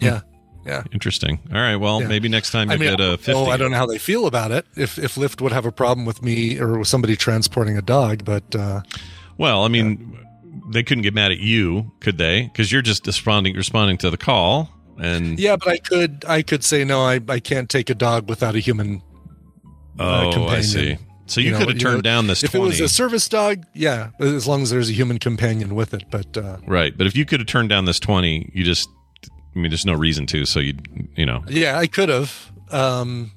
Yeah, 0.00 0.20
yeah. 0.66 0.82
Interesting. 0.92 1.38
All 1.52 1.60
right. 1.60 1.76
Well, 1.76 2.00
Yeah. 2.00 2.08
maybe 2.08 2.28
next 2.28 2.50
time 2.50 2.68
you 2.70 2.74
I 2.74 2.78
mean, 2.78 2.90
get 2.96 3.00
a 3.00 3.18
fifty. 3.18 3.32
oh, 3.34 3.46
I 3.46 3.56
don't 3.58 3.70
know 3.70 3.76
how 3.76 3.86
they 3.86 3.98
feel 3.98 4.26
about 4.26 4.50
it. 4.50 4.64
If 4.76 4.98
if 4.98 5.16
Lyft 5.16 5.40
would 5.42 5.52
have 5.52 5.66
a 5.66 5.72
problem 5.72 6.06
with 6.06 6.22
me 6.22 6.58
or 6.58 6.78
with 6.78 6.88
somebody 6.88 7.16
transporting 7.16 7.76
a 7.76 7.82
dog, 7.82 8.24
but 8.24 8.54
uh, 8.56 8.80
Well, 9.36 9.64
I 9.64 9.68
mean, 9.68 10.18
they 10.72 10.82
couldn't 10.82 11.02
get 11.02 11.12
mad 11.14 11.30
at 11.30 11.38
you, 11.38 11.92
could 12.00 12.16
they? 12.18 12.42
Because 12.44 12.72
you're 12.72 12.82
just 12.82 13.06
responding 13.06 13.54
responding 13.54 13.98
to 13.98 14.10
the 14.10 14.16
call, 14.16 14.70
and 14.98 15.38
yeah, 15.38 15.56
but 15.56 15.68
I 15.68 15.76
could 15.78 16.24
I 16.26 16.40
could 16.42 16.64
say 16.64 16.84
no, 16.84 17.02
I 17.02 17.20
I 17.28 17.38
can't 17.40 17.68
take 17.68 17.90
a 17.90 17.94
dog 17.94 18.28
without 18.30 18.54
a 18.56 18.60
human. 18.60 19.02
Oh, 19.98 20.46
I 20.46 20.60
see. 20.60 20.98
So 21.26 21.40
you, 21.40 21.52
know, 21.52 21.58
could 21.58 21.68
have 21.68 21.78
you 21.78 21.84
know, 21.84 21.90
turned 21.92 22.02
down 22.02 22.26
this 22.26 22.44
If 22.44 22.50
twenty, 22.50 22.66
it 22.66 22.68
was 22.68 22.80
a 22.80 22.88
service 22.88 23.28
dog, 23.28 23.64
yeah, 23.72 24.10
as 24.20 24.46
long 24.46 24.62
as 24.62 24.70
there's 24.70 24.90
a 24.90 24.92
human 24.92 25.18
companion 25.18 25.74
with 25.74 25.94
it. 25.94 26.04
But 26.10 26.36
uh, 26.36 26.58
right? 26.66 26.96
But 26.96 27.06
if 27.06 27.16
you 27.16 27.24
could 27.24 27.40
have 27.40 27.46
turned 27.46 27.70
down 27.70 27.86
this 27.86 27.98
twenty, 27.98 28.50
you 28.52 28.62
just, 28.62 28.90
I 29.24 29.58
mean, 29.58 29.70
there's 29.70 29.86
no 29.86 29.94
reason 29.94 30.26
to. 30.26 30.44
So 30.44 30.60
you, 30.60 30.74
you 31.16 31.24
know, 31.24 31.42
yeah, 31.48 31.78
I 31.78 31.86
could 31.86 32.10
have. 32.10 32.52
Um, 32.70 33.32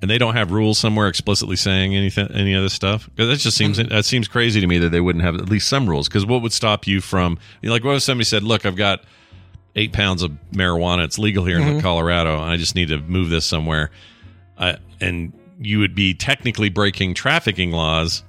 and 0.00 0.10
they 0.10 0.18
don't 0.18 0.34
have 0.34 0.50
rules 0.50 0.78
somewhere 0.78 1.08
explicitly 1.08 1.56
saying 1.56 1.94
anything, 1.94 2.28
any 2.32 2.54
of 2.54 2.62
this 2.62 2.72
stuff. 2.72 3.08
Because 3.10 3.28
that 3.28 3.38
just 3.38 3.56
seems 3.56 3.76
that 3.76 4.04
seems 4.04 4.28
crazy 4.28 4.60
to 4.60 4.66
me 4.66 4.78
that 4.78 4.90
they 4.90 5.00
wouldn't 5.00 5.24
have 5.24 5.34
at 5.34 5.48
least 5.48 5.68
some 5.68 5.88
rules. 5.88 6.08
Because 6.08 6.24
what 6.24 6.40
would 6.42 6.52
stop 6.52 6.86
you 6.86 7.00
from, 7.00 7.38
you 7.60 7.68
know, 7.68 7.74
like, 7.74 7.84
what 7.84 7.96
if 7.96 8.02
somebody 8.02 8.24
said, 8.24 8.42
"Look, 8.42 8.64
I've 8.64 8.76
got 8.76 9.04
eight 9.74 9.92
pounds 9.92 10.22
of 10.22 10.32
marijuana. 10.52 11.04
It's 11.04 11.18
legal 11.18 11.44
here 11.44 11.58
in 11.58 11.80
Colorado. 11.82 12.40
I 12.40 12.56
just 12.56 12.74
need 12.74 12.88
to 12.88 12.98
move 12.98 13.28
this 13.28 13.44
somewhere," 13.44 13.90
I, 14.56 14.78
and 15.00 15.32
you 15.58 15.78
would 15.78 15.94
be 15.94 16.14
technically 16.14 16.68
breaking 16.68 17.14
trafficking 17.14 17.70
laws. 17.72 18.22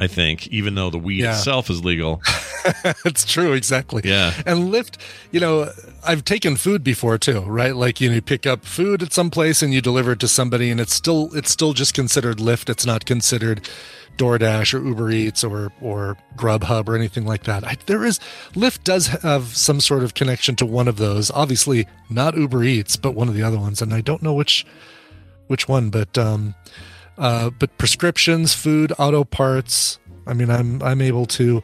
I 0.00 0.06
think, 0.06 0.46
even 0.46 0.76
though 0.76 0.90
the 0.90 0.98
weed 0.98 1.22
Yeah. 1.24 1.32
itself 1.36 1.68
is 1.70 1.84
legal. 1.84 2.22
it's 3.04 3.24
true, 3.24 3.52
exactly. 3.52 4.02
Yeah. 4.04 4.32
And 4.46 4.72
Lyft, 4.72 4.96
you 5.32 5.40
know, 5.40 5.72
I've 6.06 6.24
taken 6.24 6.54
food 6.54 6.84
before 6.84 7.18
too, 7.18 7.40
right? 7.40 7.74
Like 7.74 8.00
you 8.00 8.08
know, 8.08 8.14
you 8.14 8.22
pick 8.22 8.46
up 8.46 8.64
food 8.64 9.02
at 9.02 9.12
some 9.12 9.28
place 9.28 9.60
and 9.60 9.74
you 9.74 9.80
deliver 9.80 10.12
it 10.12 10.20
to 10.20 10.28
somebody, 10.28 10.70
and 10.70 10.78
it's 10.80 10.94
still 10.94 11.30
it's 11.34 11.50
still 11.50 11.72
just 11.72 11.94
considered 11.94 12.36
Lyft. 12.38 12.70
It's 12.70 12.86
not 12.86 13.06
considered 13.06 13.68
DoorDash 14.18 14.72
or 14.72 14.86
Uber 14.86 15.10
Eats 15.10 15.42
or 15.42 15.72
or 15.80 16.16
Grubhub 16.36 16.88
or 16.88 16.94
anything 16.94 17.26
like 17.26 17.42
that. 17.44 17.64
I, 17.64 17.76
there 17.86 18.04
is 18.04 18.20
Lyft 18.54 18.84
does 18.84 19.08
have 19.08 19.56
some 19.56 19.80
sort 19.80 20.04
of 20.04 20.14
connection 20.14 20.54
to 20.56 20.66
one 20.66 20.86
of 20.86 20.98
those. 20.98 21.32
Obviously, 21.32 21.88
not 22.08 22.36
Uber 22.36 22.62
Eats, 22.62 22.94
but 22.96 23.16
one 23.16 23.26
of 23.28 23.34
the 23.34 23.42
other 23.42 23.58
ones, 23.58 23.82
and 23.82 23.92
I 23.92 24.00
don't 24.00 24.22
know 24.22 24.34
which 24.34 24.64
which 25.48 25.68
one. 25.68 25.90
But 25.90 26.16
um, 26.16 26.54
uh, 27.18 27.50
but 27.50 27.76
prescriptions, 27.78 28.54
food, 28.54 28.92
auto 28.98 29.24
parts. 29.24 29.98
I 30.26 30.34
mean, 30.34 30.50
I'm 30.50 30.82
I'm 30.82 31.00
able 31.02 31.26
to 31.26 31.62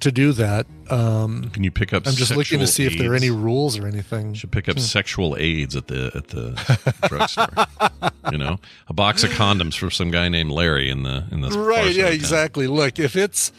to 0.00 0.12
do 0.12 0.32
that. 0.32 0.66
Um, 0.90 1.50
Can 1.50 1.64
you 1.64 1.70
pick 1.70 1.92
up? 1.92 2.06
I'm 2.06 2.14
just 2.14 2.34
looking 2.36 2.60
to 2.60 2.66
see 2.66 2.84
sexual 2.84 3.00
if 3.00 3.04
there 3.04 3.12
are 3.12 3.16
any 3.16 3.30
rules 3.30 3.78
or 3.78 3.86
anything. 3.86 4.30
You 4.30 4.36
Should 4.36 4.52
pick 4.52 4.68
up 4.68 4.78
sexual 4.78 5.36
aids 5.38 5.74
at 5.76 5.88
the 5.88 6.10
at 6.14 6.28
the 6.28 6.94
drugstore. 7.08 8.12
you 8.30 8.38
know, 8.38 8.58
a 8.88 8.92
box 8.92 9.24
of 9.24 9.30
condoms 9.30 9.76
for 9.76 9.90
some 9.90 10.10
guy 10.10 10.28
named 10.28 10.50
Larry 10.50 10.90
in 10.90 11.02
the 11.02 11.24
in 11.30 11.40
the 11.40 11.50
right 11.50 11.94
yeah 11.94 12.04
of 12.04 12.10
town. 12.10 12.14
exactly 12.14 12.66
look 12.66 12.98
if 12.98 13.16
it's 13.16 13.52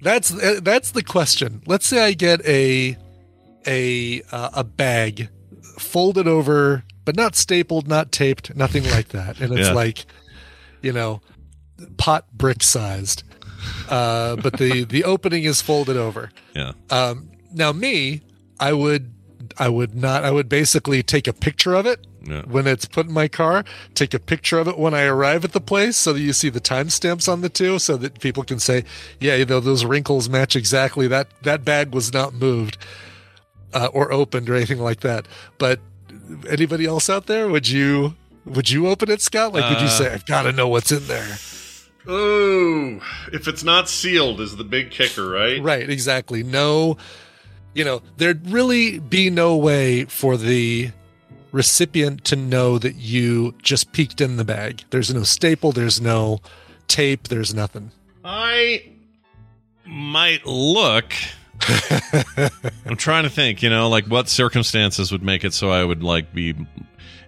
that's 0.00 0.28
that's 0.60 0.90
the 0.90 1.02
question 1.02 1.62
let's 1.66 1.86
say 1.86 2.04
i 2.04 2.12
get 2.12 2.44
a 2.46 2.96
a 3.66 4.20
uh, 4.30 4.50
a 4.54 4.64
bag 4.64 5.30
folded 5.78 6.28
over 6.28 6.84
but 7.04 7.16
not 7.16 7.34
stapled 7.36 7.86
not 7.88 8.10
taped 8.12 8.54
nothing 8.56 8.84
like 8.90 9.08
that 9.08 9.40
and 9.40 9.52
it's 9.52 9.68
Yeah. 9.68 9.74
like 9.74 10.06
you 10.82 10.92
know 10.92 11.20
pot 11.96 12.26
brick 12.36 12.62
sized 12.62 13.22
uh 13.88 14.36
but 14.36 14.58
the 14.58 14.84
the 14.88 15.04
opening 15.04 15.44
is 15.44 15.60
folded 15.62 15.96
over 15.96 16.30
Yeah, 16.54 16.72
um 16.90 17.30
now 17.52 17.72
me 17.72 18.22
i 18.60 18.72
would 18.72 19.12
i 19.58 19.68
would 19.68 19.94
not 19.94 20.24
i 20.24 20.30
would 20.30 20.48
basically 20.48 21.02
take 21.02 21.26
a 21.26 21.32
picture 21.32 21.74
of 21.74 21.86
it 21.86 22.06
yeah. 22.26 22.42
when 22.42 22.66
it's 22.66 22.86
put 22.86 23.04
in 23.06 23.12
my 23.12 23.28
car, 23.28 23.64
take 23.92 24.14
a 24.14 24.18
picture 24.18 24.58
of 24.58 24.66
it 24.66 24.78
when 24.78 24.94
I 24.94 25.02
arrive 25.02 25.44
at 25.44 25.52
the 25.52 25.60
place 25.60 25.94
so 25.98 26.14
that 26.14 26.20
you 26.20 26.32
see 26.32 26.48
the 26.48 26.58
timestamps 26.60 27.30
on 27.30 27.42
the 27.42 27.50
two 27.50 27.78
so 27.78 27.98
that 27.98 28.18
people 28.18 28.44
can 28.44 28.58
say, 28.58 28.84
yeah, 29.20 29.34
you 29.34 29.44
know, 29.44 29.60
those 29.60 29.84
wrinkles 29.84 30.26
match 30.30 30.56
exactly 30.56 31.06
that 31.08 31.28
that 31.42 31.66
bag 31.66 31.92
was 31.94 32.14
not 32.14 32.32
moved 32.32 32.78
uh, 33.74 33.88
or 33.92 34.10
opened 34.10 34.48
or 34.48 34.54
anything 34.54 34.78
like 34.78 35.00
that. 35.00 35.28
But 35.58 35.80
anybody 36.48 36.86
else 36.86 37.08
out 37.10 37.26
there, 37.26 37.48
would 37.48 37.68
you 37.68 38.14
would 38.44 38.70
you 38.70 38.88
open 38.88 39.10
it, 39.10 39.20
Scott? 39.22 39.52
Like 39.52 39.68
would 39.70 39.80
you 39.80 39.86
Uh, 39.86 39.90
say, 39.90 40.12
I've 40.12 40.26
got 40.26 40.42
to 40.42 40.52
know 40.52 40.68
what's 40.68 40.92
in 40.92 41.06
there? 41.06 41.36
Oh, 42.06 43.00
if 43.32 43.48
it's 43.48 43.64
not 43.64 43.88
sealed, 43.88 44.40
is 44.40 44.56
the 44.56 44.64
big 44.64 44.90
kicker, 44.90 45.28
right? 45.28 45.62
Right, 45.62 45.88
exactly. 45.88 46.42
No, 46.42 46.98
you 47.74 47.84
know, 47.84 48.02
there'd 48.18 48.50
really 48.50 48.98
be 48.98 49.30
no 49.30 49.56
way 49.56 50.04
for 50.04 50.36
the 50.36 50.90
recipient 51.50 52.24
to 52.24 52.36
know 52.36 52.78
that 52.78 52.96
you 52.96 53.54
just 53.62 53.92
peeked 53.92 54.20
in 54.20 54.36
the 54.36 54.44
bag. 54.44 54.84
There's 54.90 55.14
no 55.14 55.22
staple, 55.22 55.72
there's 55.72 56.00
no 56.00 56.40
tape, 56.88 57.28
there's 57.28 57.54
nothing. 57.54 57.90
I 58.22 58.92
might 59.86 60.44
look. 60.44 61.14
I'm 62.86 62.96
trying 62.96 63.24
to 63.24 63.30
think, 63.30 63.62
you 63.62 63.70
know, 63.70 63.88
like 63.88 64.06
what 64.06 64.28
circumstances 64.28 65.10
would 65.12 65.22
make 65.22 65.44
it 65.44 65.54
so 65.54 65.70
I 65.70 65.84
would 65.84 66.02
like 66.02 66.32
be 66.34 66.54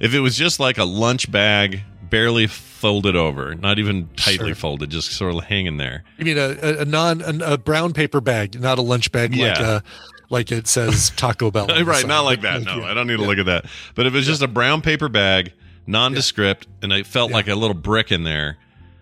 if 0.00 0.14
it 0.14 0.20
was 0.20 0.36
just 0.36 0.60
like 0.60 0.78
a 0.78 0.84
lunch 0.84 1.30
bag 1.30 1.82
barely 2.02 2.46
folded 2.46 3.16
over, 3.16 3.54
not 3.54 3.78
even 3.78 4.08
tightly 4.16 4.48
Sure. 4.50 4.54
folded, 4.54 4.90
just 4.90 5.10
sort 5.12 5.34
of 5.34 5.44
hanging 5.44 5.76
there. 5.76 6.04
You 6.18 6.24
mean 6.26 6.38
a, 6.38 6.56
a, 6.62 6.78
a 6.80 6.84
non 6.84 7.20
a, 7.22 7.52
a 7.54 7.58
brown 7.58 7.92
paper 7.92 8.20
bag, 8.20 8.60
not 8.60 8.78
a 8.78 8.82
lunch 8.82 9.10
bag 9.12 9.30
like 9.30 9.38
Yeah. 9.58 9.76
a 9.78 9.82
like 10.28 10.50
it 10.52 10.66
says 10.66 11.10
Taco 11.16 11.50
Bell. 11.50 11.66
right, 11.84 12.06
not 12.06 12.22
like 12.22 12.42
that. 12.42 12.62
No, 12.64 12.78
yeah, 12.78 12.90
I 12.90 12.94
don't 12.94 13.06
need 13.06 13.16
to 13.16 13.22
yeah. 13.22 13.28
look 13.28 13.38
at 13.38 13.46
that. 13.46 13.66
But 13.94 14.06
if 14.06 14.14
it 14.14 14.18
it's 14.18 14.26
just 14.26 14.42
a 14.42 14.48
brown 14.48 14.82
paper 14.82 15.08
bag, 15.08 15.52
nondescript, 15.86 16.66
and 16.82 16.92
I 16.92 17.02
felt 17.02 17.30
like 17.32 17.48
a 17.48 17.54
little 17.54 17.74
brick 17.74 18.10
in 18.12 18.24
there, 18.24 18.58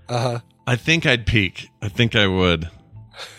Uh-huh. 0.09 0.41
I 0.67 0.77
think 0.77 1.05
I'd 1.07 1.27
peek. 1.27 1.69
I 1.83 1.89
think 1.89 2.15
I 2.17 2.27
would. 2.27 2.71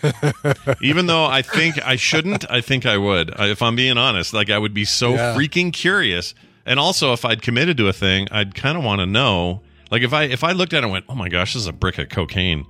Even 0.80 1.06
though 1.06 1.24
I 1.24 1.42
think 1.42 1.84
I 1.84 1.96
shouldn't, 1.96 2.48
I 2.50 2.60
think 2.60 2.86
I 2.86 2.96
would. 2.96 3.32
If 3.38 3.62
I'm 3.62 3.76
being 3.76 3.98
honest, 3.98 4.32
like 4.32 4.50
I 4.50 4.58
would 4.58 4.74
be 4.74 4.84
so 4.84 5.14
Yeah. 5.14 5.34
freaking 5.34 5.72
curious. 5.72 6.34
And 6.64 6.78
also, 6.80 7.12
if 7.12 7.24
I'd 7.24 7.42
committed 7.42 7.76
to 7.78 7.88
a 7.88 7.92
thing, 7.92 8.26
I'd 8.30 8.54
kind 8.54 8.76
of 8.76 8.84
want 8.84 9.00
to 9.00 9.06
know. 9.06 9.62
Like 9.90 10.02
if 10.02 10.12
I 10.12 10.24
if 10.24 10.42
I 10.42 10.52
looked 10.52 10.72
at 10.72 10.78
it 10.78 10.82
and 10.84 10.92
went, 10.92 11.04
"Oh 11.08 11.14
my 11.14 11.28
gosh, 11.28 11.52
this 11.54 11.62
is 11.62 11.68
a 11.68 11.72
brick 11.72 11.98
of 11.98 12.08
cocaine," 12.08 12.64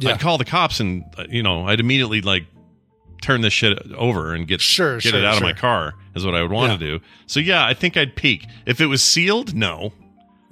Yeah. 0.00 0.10
I'd 0.12 0.20
call 0.20 0.36
the 0.38 0.44
cops 0.44 0.80
and 0.80 1.04
uh, 1.16 1.26
you 1.28 1.42
know 1.42 1.66
I'd 1.68 1.78
immediately 1.80 2.20
like 2.22 2.46
turn 3.22 3.42
this 3.42 3.52
shit 3.52 3.78
over 3.92 4.34
and 4.34 4.48
get 4.48 4.60
Sure, 4.60 4.96
get 4.96 5.10
sure, 5.10 5.18
it 5.18 5.24
out 5.24 5.36
of 5.36 5.42
my 5.42 5.52
car 5.52 5.94
is 6.16 6.24
what 6.24 6.34
I 6.34 6.42
would 6.42 6.50
want 6.50 6.72
Yeah. 6.72 6.78
to 6.78 6.98
do. 6.98 7.04
So 7.26 7.38
yeah, 7.38 7.64
I 7.66 7.74
think 7.74 7.96
I'd 7.96 8.16
peek. 8.16 8.46
If 8.66 8.80
it 8.80 8.86
was 8.86 9.02
sealed, 9.02 9.54
no, 9.54 9.92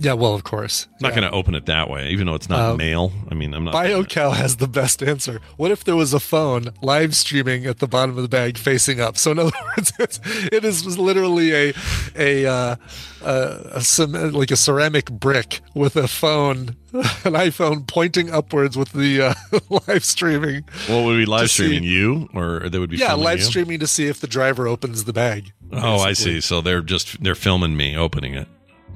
Yeah, 0.01 0.13
well, 0.13 0.33
of 0.35 0.45
course. 0.45 0.87
I'm 0.93 0.97
not 1.01 1.09
Yeah. 1.09 1.21
going 1.23 1.31
to 1.33 1.37
open 1.37 1.55
it 1.57 1.67
that 1.67 1.91
way, 1.91 2.11
even 2.11 2.27
though 2.29 2.37
it's 2.37 2.49
not 2.49 2.61
Um, 2.61 2.77
mail. 2.77 3.13
I 3.31 3.35
mean, 3.35 3.53
I'm 3.53 3.65
not. 3.65 3.75
BioCow 3.75 4.33
has 4.37 4.57
the 4.57 4.69
best 4.69 5.03
answer. 5.03 5.41
What 5.57 5.73
if 5.73 5.83
there 5.83 5.97
was 5.97 6.15
a 6.15 6.21
phone 6.21 6.71
live 6.83 7.17
streaming 7.17 7.67
at 7.67 7.81
the 7.81 7.89
bottom 7.89 8.17
of 8.17 8.23
the 8.23 8.29
bag 8.29 8.59
facing 8.59 9.01
up? 9.01 9.19
So 9.19 9.33
in 9.33 9.39
other 9.41 9.51
words, 9.77 9.93
it's, 9.99 10.21
it 10.53 10.65
is 10.65 10.97
literally 10.99 11.53
a 11.53 11.75
a, 12.17 12.47
uh, 12.47 12.77
a, 13.25 13.83
a 13.99 14.07
like 14.31 14.53
a 14.53 14.57
ceramic 14.57 15.11
brick 15.11 15.63
with 15.75 15.97
a 15.97 16.07
phone, 16.07 16.77
an 16.93 17.35
iPhone 17.35 17.85
pointing 17.87 18.31
upwards 18.31 18.77
with 18.77 18.93
the 18.93 19.21
uh, 19.21 19.35
live 19.89 20.05
streaming. 20.05 20.63
What 20.87 21.05
would 21.07 21.17
be 21.17 21.27
live 21.27 21.43
to 21.43 21.49
see- 21.49 21.65
streaming 21.65 21.83
you, 21.83 22.29
or 22.35 22.69
they 22.69 22.79
would 22.79 22.91
be 22.91 22.99
Yeah, 22.99 23.15
live 23.15 23.39
you? 23.41 23.45
streaming 23.45 23.81
to 23.81 23.89
see 23.89 24.07
if 24.07 24.21
the 24.21 24.29
driver 24.29 24.69
opens 24.69 25.05
the 25.05 25.13
bag. 25.13 25.53
Oh, 25.73 25.99
I 25.99 26.13
see. 26.13 26.41
So 26.41 26.61
they're 26.61 26.83
just 26.83 27.21
they're 27.23 27.35
filming 27.35 27.77
me 27.77 27.97
opening 27.97 28.35
it. 28.35 28.47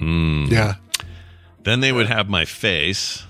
Mm. 0.00 0.50
Yeah, 0.50 0.74
Then 1.64 1.80
they 1.80 1.92
would 1.92 2.06
have 2.08 2.28
my 2.28 2.44
face. 2.44 3.24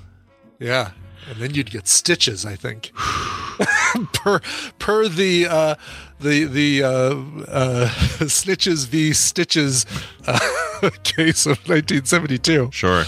yeah, 0.59 0.93
and 1.29 1.39
then 1.39 1.55
you'd 1.55 1.71
get 1.71 1.87
stitches. 1.87 2.45
I 2.47 2.57
think 2.57 2.93
per 4.15 4.41
per 4.79 5.09
the 5.09 5.47
uh, 5.49 5.75
the 6.21 6.45
the 6.45 6.83
uh, 6.83 6.89
uh, 6.89 7.89
snitches 8.29 8.87
v 8.87 9.13
stitches 9.13 9.85
uh, 10.27 10.39
case 11.05 11.45
of 11.47 11.59
1972. 11.69 12.71
Sure, 12.73 13.05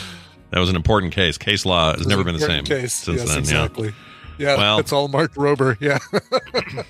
that 0.50 0.58
was 0.60 0.68
an 0.68 0.76
important 0.76 1.12
case. 1.14 1.38
Case 1.38 1.64
law 1.64 1.96
has 1.96 2.06
never 2.06 2.22
been 2.24 2.34
the 2.34 2.40
same 2.40 2.64
Case. 2.64 2.92
since 2.94 3.18
yes, 3.20 3.28
then. 3.28 3.38
exactly. 3.38 3.94
Yeah, 4.38 4.56
Well- 4.56 4.78
it's 4.80 4.92
all 4.92 5.08
Mark 5.08 5.32
Rober. 5.34 5.76
Yeah, 5.80 5.98
Yeah, 6.74 6.82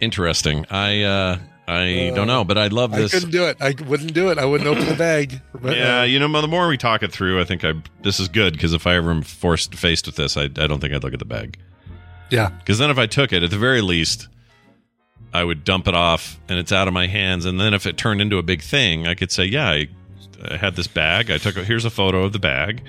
interesting. 0.00 0.64
I 0.70 1.02
uh, 1.02 1.38
I 1.66 2.12
don't 2.14 2.26
know, 2.26 2.44
but 2.44 2.56
I 2.56 2.68
love 2.68 2.94
I 2.94 2.98
this. 3.00 3.12
couldn't 3.12 3.30
do 3.30 3.44
it. 3.44 3.58
I 3.60 3.74
wouldn't 3.86 4.14
do 4.14 4.30
it. 4.30 4.38
I 4.38 4.44
wouldn't 4.46 4.68
open 4.68 4.86
the 4.86 4.94
bag. 4.94 5.40
But, 5.52 5.76
Yeah, 5.76 6.00
uh, 6.00 6.04
you 6.04 6.18
know, 6.18 6.40
the 6.40 6.48
more 6.48 6.66
we 6.66 6.78
talk 6.78 7.02
it 7.02 7.12
through, 7.12 7.40
I 7.40 7.44
think 7.44 7.64
I 7.64 7.74
this 8.02 8.18
is 8.20 8.28
good 8.28 8.54
because 8.54 8.72
if 8.72 8.86
I 8.86 8.94
ever 8.94 9.10
am 9.10 9.22
forced 9.22 9.74
faced 9.74 10.06
with 10.06 10.16
this, 10.16 10.36
I 10.36 10.44
I 10.44 10.66
don't 10.66 10.80
think 10.80 10.94
I'd 10.94 11.02
look 11.02 11.12
at 11.12 11.18
the 11.18 11.24
bag. 11.26 11.58
yeah, 12.30 12.48
Because 12.50 12.78
then 12.78 12.90
if 12.90 12.98
I 12.98 13.06
took 13.06 13.32
it, 13.32 13.42
at 13.42 13.50
the 13.50 13.58
very 13.58 13.80
least, 13.82 14.28
I 15.34 15.44
would 15.44 15.62
dump 15.64 15.88
it 15.88 15.94
off 15.94 16.40
and 16.48 16.58
it's 16.58 16.72
out 16.72 16.88
of 16.88 16.94
my 16.94 17.06
hands. 17.06 17.44
And 17.44 17.60
then 17.60 17.74
if 17.74 17.86
it 17.86 17.96
turned 17.98 18.20
into 18.22 18.38
a 18.38 18.42
big 18.42 18.62
thing, 18.62 19.06
I 19.06 19.14
could 19.14 19.30
say, 19.30 19.44
yeah, 19.44 19.68
I, 19.68 19.88
I 20.50 20.56
had 20.56 20.74
this 20.76 20.86
bag. 20.86 21.30
I 21.30 21.36
took 21.38 21.56
a, 21.58 21.64
here's 21.64 21.84
a 21.84 21.90
photo 21.90 22.24
of 22.24 22.32
the 22.32 22.38
bag 22.38 22.82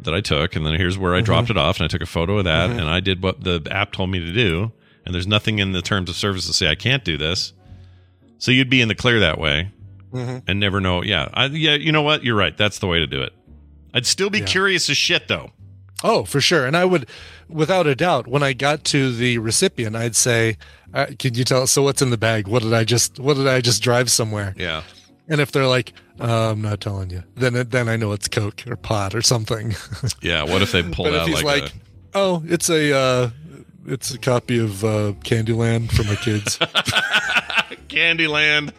that 0.00 0.14
I 0.14 0.20
took, 0.20 0.54
and 0.54 0.64
then 0.66 0.74
here's 0.74 0.96
where 0.98 1.14
I 1.14 1.20
dropped 1.22 1.50
it 1.50 1.56
off, 1.56 1.78
and 1.78 1.84
I 1.84 1.88
took 1.88 2.02
a 2.02 2.06
photo 2.06 2.38
of 2.38 2.44
that, 2.44 2.70
and 2.70 2.82
I 2.82 3.00
did 3.00 3.22
what 3.22 3.42
the 3.42 3.66
app 3.70 3.92
told 3.92 4.10
me 4.10 4.20
to 4.20 4.32
do. 4.32 4.70
And 5.08 5.14
there's 5.14 5.26
nothing 5.26 5.58
in 5.58 5.72
the 5.72 5.80
terms 5.80 6.10
of 6.10 6.16
service 6.16 6.46
to 6.48 6.52
say 6.52 6.68
I 6.68 6.74
can't 6.74 7.02
do 7.02 7.16
this. 7.16 7.54
So 8.36 8.50
you'd 8.50 8.68
be 8.68 8.82
in 8.82 8.88
the 8.88 8.94
clear 8.94 9.20
that 9.20 9.38
way 9.38 9.70
and 10.12 10.60
never 10.60 10.82
know. 10.82 11.02
Yeah, 11.02 11.28
I, 11.32 11.46
yeah. 11.46 11.74
You 11.76 11.92
know 11.92 12.02
what? 12.02 12.22
You're 12.24 12.36
right. 12.36 12.54
That's 12.54 12.78
the 12.78 12.86
way 12.86 12.98
to 12.98 13.06
do 13.06 13.22
it. 13.22 13.32
I'd 13.94 14.04
still 14.04 14.28
be 14.28 14.40
Yeah. 14.40 14.44
curious 14.44 14.90
as 14.90 14.98
shit 14.98 15.26
though. 15.28 15.50
Oh, 16.04 16.24
for 16.24 16.42
sure. 16.42 16.66
And 16.66 16.76
I 16.76 16.84
would, 16.84 17.08
without 17.48 17.86
a 17.86 17.94
doubt, 17.96 18.28
when 18.28 18.42
I 18.42 18.52
got 18.52 18.84
to 18.84 19.10
the 19.14 19.38
recipient, 19.38 19.96
I'd 19.96 20.14
say, 20.14 20.58
uh, 20.92 21.06
"Can 21.18 21.34
you 21.34 21.42
tell? 21.44 21.66
So 21.66 21.82
what's 21.82 22.02
in 22.02 22.10
the 22.10 22.18
bag? 22.18 22.46
What 22.46 22.62
did 22.62 22.74
I 22.74 22.84
just? 22.84 23.18
What 23.18 23.38
did 23.38 23.48
I 23.48 23.62
just 23.62 23.82
drive 23.82 24.10
somewhere?" 24.10 24.54
Yeah. 24.58 24.82
And 25.26 25.40
if 25.40 25.50
they're 25.52 25.66
like, 25.66 25.94
uh, 26.20 26.50
"I'm 26.52 26.60
not 26.62 26.80
telling 26.80 27.08
you," 27.10 27.24
then 27.34 27.56
it, 27.56 27.70
then 27.72 27.88
I 27.88 27.96
know 27.96 28.12
it's 28.12 28.28
coke 28.28 28.62
or 28.68 28.76
pot 28.76 29.14
or 29.14 29.22
something. 29.22 29.74
Yeah. 30.22 30.44
What 30.44 30.60
if 30.62 30.70
they 30.72 30.82
pulled 30.92 31.08
if 31.08 31.14
out 31.14 31.26
he's 31.28 31.42
like, 31.42 31.62
like, 31.62 31.72
"Oh, 32.14 32.42
it's 32.46 32.68
a 32.70 32.94
uh, 32.96 33.30
it's 33.88 34.12
a 34.12 34.18
copy 34.18 34.58
of 34.58 34.84
uh, 34.84 35.12
Candyland 35.24 35.90
for 35.90 36.04
my 36.04 36.16
kids," 36.16 36.58
Candyland? 37.88 38.72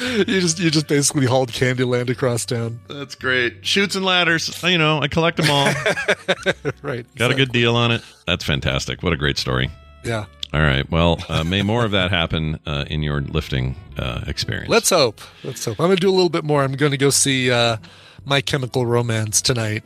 you 0.00 0.40
just 0.40 0.58
you 0.58 0.70
just 0.70 0.88
basically 0.88 1.26
hauled 1.26 1.50
Candyland 1.50 2.10
across 2.10 2.44
town, 2.46 2.80
That's 2.88 3.14
great. 3.14 3.64
Chutes 3.64 3.94
and 3.96 4.04
ladders. 4.04 4.62
You 4.62 4.78
know, 4.78 5.00
I 5.00 5.08
collect 5.08 5.36
them 5.36 5.50
all. 5.50 5.66
right? 6.82 7.06
Got 7.16 7.30
a 7.30 7.34
good 7.34 7.52
deal 7.52 7.76
on 7.76 7.92
it. 7.92 8.02
That's 8.26 8.44
fantastic. 8.44 9.02
What 9.02 9.12
a 9.12 9.16
great 9.16 9.38
story. 9.38 9.70
Yeah. 10.04 10.26
All 10.52 10.60
right. 10.60 10.88
Well, 10.90 11.18
uh, 11.28 11.42
may 11.42 11.62
more 11.62 11.84
of 11.84 11.90
that 11.92 12.10
happen 12.10 12.60
uh, 12.66 12.84
in 12.88 13.02
your 13.02 13.20
lifting 13.20 13.74
uh, 13.98 14.22
experience. 14.26 14.68
Let's 14.68 14.90
hope. 14.90 15.20
Let's 15.42 15.64
hope. 15.64 15.80
I'm 15.80 15.86
going 15.86 15.96
to 15.96 16.00
do 16.00 16.10
a 16.10 16.14
little 16.14 16.28
bit 16.28 16.44
more. 16.44 16.62
I'm 16.62 16.74
going 16.74 16.92
to 16.92 16.98
go 16.98 17.10
see 17.10 17.50
uh, 17.50 17.78
My 18.24 18.40
Chemical 18.40 18.86
Romance 18.86 19.42
tonight, 19.42 19.82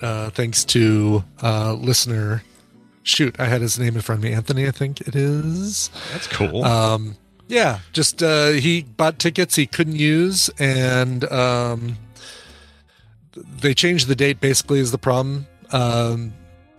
uh, 0.00 0.30
thanks 0.30 0.64
to 0.66 1.22
uh, 1.42 1.74
listener. 1.74 2.42
Shoot, 3.06 3.38
I 3.38 3.44
had 3.44 3.60
his 3.60 3.78
name 3.78 3.94
in 3.94 4.00
front 4.02 4.18
of 4.18 4.24
me. 4.24 4.32
Anthony, 4.32 4.66
I 4.66 4.72
think 4.72 5.00
it 5.02 5.14
is. 5.14 5.90
That's 6.12 6.26
cool. 6.26 6.64
Um, 6.64 7.16
yeah, 7.46 7.78
just 7.92 8.20
uh, 8.20 8.48
he 8.50 8.82
bought 8.82 9.20
tickets 9.20 9.54
he 9.54 9.64
couldn't 9.66 9.94
use, 9.94 10.50
and 10.58 11.22
um, 11.30 11.96
they 13.60 13.74
changed 13.74 14.08
the 14.08 14.16
date. 14.16 14.40
Basically, 14.40 14.80
is 14.80 14.90
the 14.90 14.98
problem. 14.98 15.46
Um, 15.70 16.32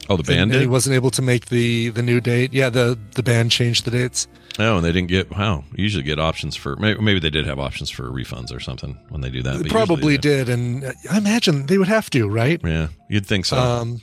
Oh, 0.09 0.15
the 0.15 0.23
band 0.23 0.39
and, 0.43 0.53
and 0.53 0.61
he 0.61 0.67
wasn't 0.67 0.95
able 0.95 1.11
to 1.11 1.21
make 1.21 1.47
the 1.47 1.89
the 1.89 2.01
new 2.01 2.21
date. 2.21 2.53
Yeah, 2.53 2.69
the 2.69 2.97
the 3.15 3.23
band 3.23 3.51
changed 3.51 3.85
the 3.85 3.91
dates. 3.91 4.27
Oh, 4.59 4.77
and 4.77 4.85
they 4.85 4.91
didn't 4.91 5.09
get. 5.09 5.29
Wow, 5.31 5.65
you 5.75 5.83
usually 5.83 6.03
get 6.03 6.19
options 6.19 6.55
for. 6.55 6.75
Maybe, 6.77 6.99
maybe 7.01 7.19
they 7.19 7.29
did 7.29 7.45
have 7.45 7.59
options 7.59 7.89
for 7.89 8.03
refunds 8.03 8.55
or 8.55 8.59
something 8.59 8.97
when 9.09 9.21
they 9.21 9.29
do 9.29 9.43
that. 9.43 9.63
They 9.63 9.69
probably 9.69 10.17
did, 10.17 10.47
and 10.49 10.85
I 11.11 11.17
imagine 11.17 11.65
they 11.65 11.77
would 11.77 11.89
have 11.89 12.09
to, 12.11 12.27
right? 12.29 12.61
Yeah, 12.63 12.87
you'd 13.09 13.25
think 13.25 13.45
so. 13.45 13.57
Um, 13.57 14.01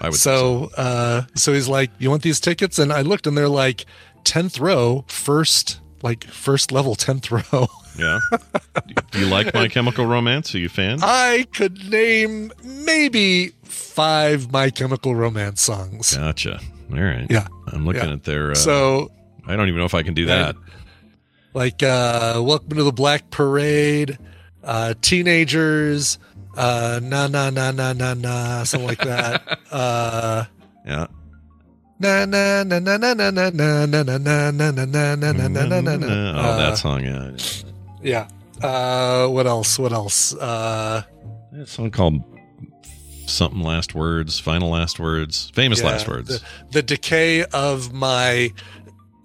I 0.00 0.08
would. 0.08 0.18
so 0.18 0.70
uh, 0.76 1.22
so 1.34 1.52
he's 1.52 1.68
like, 1.68 1.90
"You 1.98 2.10
want 2.10 2.22
these 2.22 2.40
tickets?" 2.40 2.78
And 2.78 2.92
I 2.92 3.02
looked, 3.02 3.26
and 3.26 3.36
they're 3.36 3.48
like 3.48 3.86
tenth 4.24 4.58
row, 4.58 5.04
first 5.08 5.80
like 6.02 6.24
first 6.24 6.72
level, 6.72 6.94
tenth 6.94 7.30
row. 7.30 7.66
yeah. 7.98 8.18
do 9.10 9.18
you 9.20 9.26
like 9.26 9.54
My 9.54 9.68
Chemical 9.68 10.04
Romance? 10.06 10.54
Are 10.54 10.58
you 10.58 10.66
a 10.66 10.68
fan? 10.68 10.98
I 11.02 11.46
could 11.54 11.90
name 11.90 12.52
maybe 12.62 13.52
five 13.64 14.50
My 14.52 14.70
Chemical 14.70 15.14
Romance 15.14 15.62
songs. 15.62 16.16
Gotcha. 16.16 16.60
All 16.92 17.00
right. 17.00 17.26
Yeah. 17.30 17.46
I'm 17.68 17.86
looking 17.86 18.02
Yeah. 18.04 18.12
at 18.14 18.24
their. 18.24 18.50
Uh, 18.50 18.54
So 18.56 19.10
I 19.46 19.56
don't 19.56 19.68
even 19.68 19.78
know 19.78 19.86
if 19.86 19.94
I 19.94 20.02
can 20.02 20.14
do 20.14 20.26
that. 20.26 20.56
like 21.54 21.82
uh 21.82 22.40
welcome 22.44 22.76
to 22.76 22.82
the 22.82 22.92
black 22.92 23.30
parade 23.30 24.18
uh 24.64 24.94
teenagers 25.00 26.18
uh 26.56 27.00
na 27.02 27.26
na 27.28 27.50
na 27.50 27.70
na 27.70 27.92
na 27.92 28.14
na 28.14 28.64
something 28.64 28.88
like 28.88 29.02
that 29.04 29.42
uh 29.72 30.44
Yeah. 30.86 31.06
na 31.98 32.24
na 32.26 32.62
na 32.64 32.78
na 32.78 32.96
na 32.96 33.14
na 33.14 33.30
na 33.30 33.50
na 33.50 33.86
na 33.86 33.86
na 33.86 34.50
na 34.50 34.50
na 34.50 34.70
na 34.70 35.14
na 35.16 35.32
na 35.32 35.48
na 35.48 35.64
na 35.64 35.80
na 35.80 35.96
na 35.96 36.06
Oh, 36.06 36.38
Uh, 36.38 36.56
that 36.58 36.78
song. 36.78 37.02
Yeah. 37.02 37.30
yeah 38.02 38.26
uh 38.62 39.26
what 39.28 39.46
else 39.46 39.78
what 39.78 39.92
else 39.92 40.34
uh 40.36 41.02
That 41.52 41.68
song 41.68 41.90
called 41.90 42.20
something 43.26 43.62
last 43.62 43.94
words, 43.94 44.38
final 44.38 44.68
last 44.70 44.98
words, 45.00 45.50
famous 45.54 45.80
yeah, 45.80 45.86
last 45.90 46.06
words. 46.06 46.28
the, 46.28 46.42
the 46.72 46.82
decay 46.82 47.44
of 47.44 47.92
my 47.94 48.52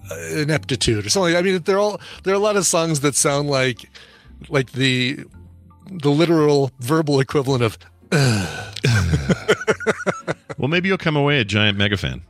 uh, 0.10 0.16
ineptitude 0.42 1.06
or 1.06 1.10
something 1.10 1.36
i 1.36 1.42
mean 1.42 1.60
they're 1.66 1.78
all 1.78 2.00
there 2.24 2.34
are 2.34 2.38
a 2.38 2.40
lot 2.50 2.56
of 2.56 2.66
songs 2.66 3.02
that 3.02 3.14
sound 3.16 3.50
like 3.50 3.90
like 4.48 4.72
the 4.72 5.20
the 5.92 6.10
literal 6.12 6.72
verbal 6.80 7.20
equivalent 7.20 7.64
of 7.64 7.78
well, 10.58 10.68
maybe 10.68 10.88
you'll 10.88 10.98
come 10.98 11.16
away 11.16 11.40
a 11.40 11.46
giant 11.46 11.78
mega 11.78 11.98
fan. 11.98 12.22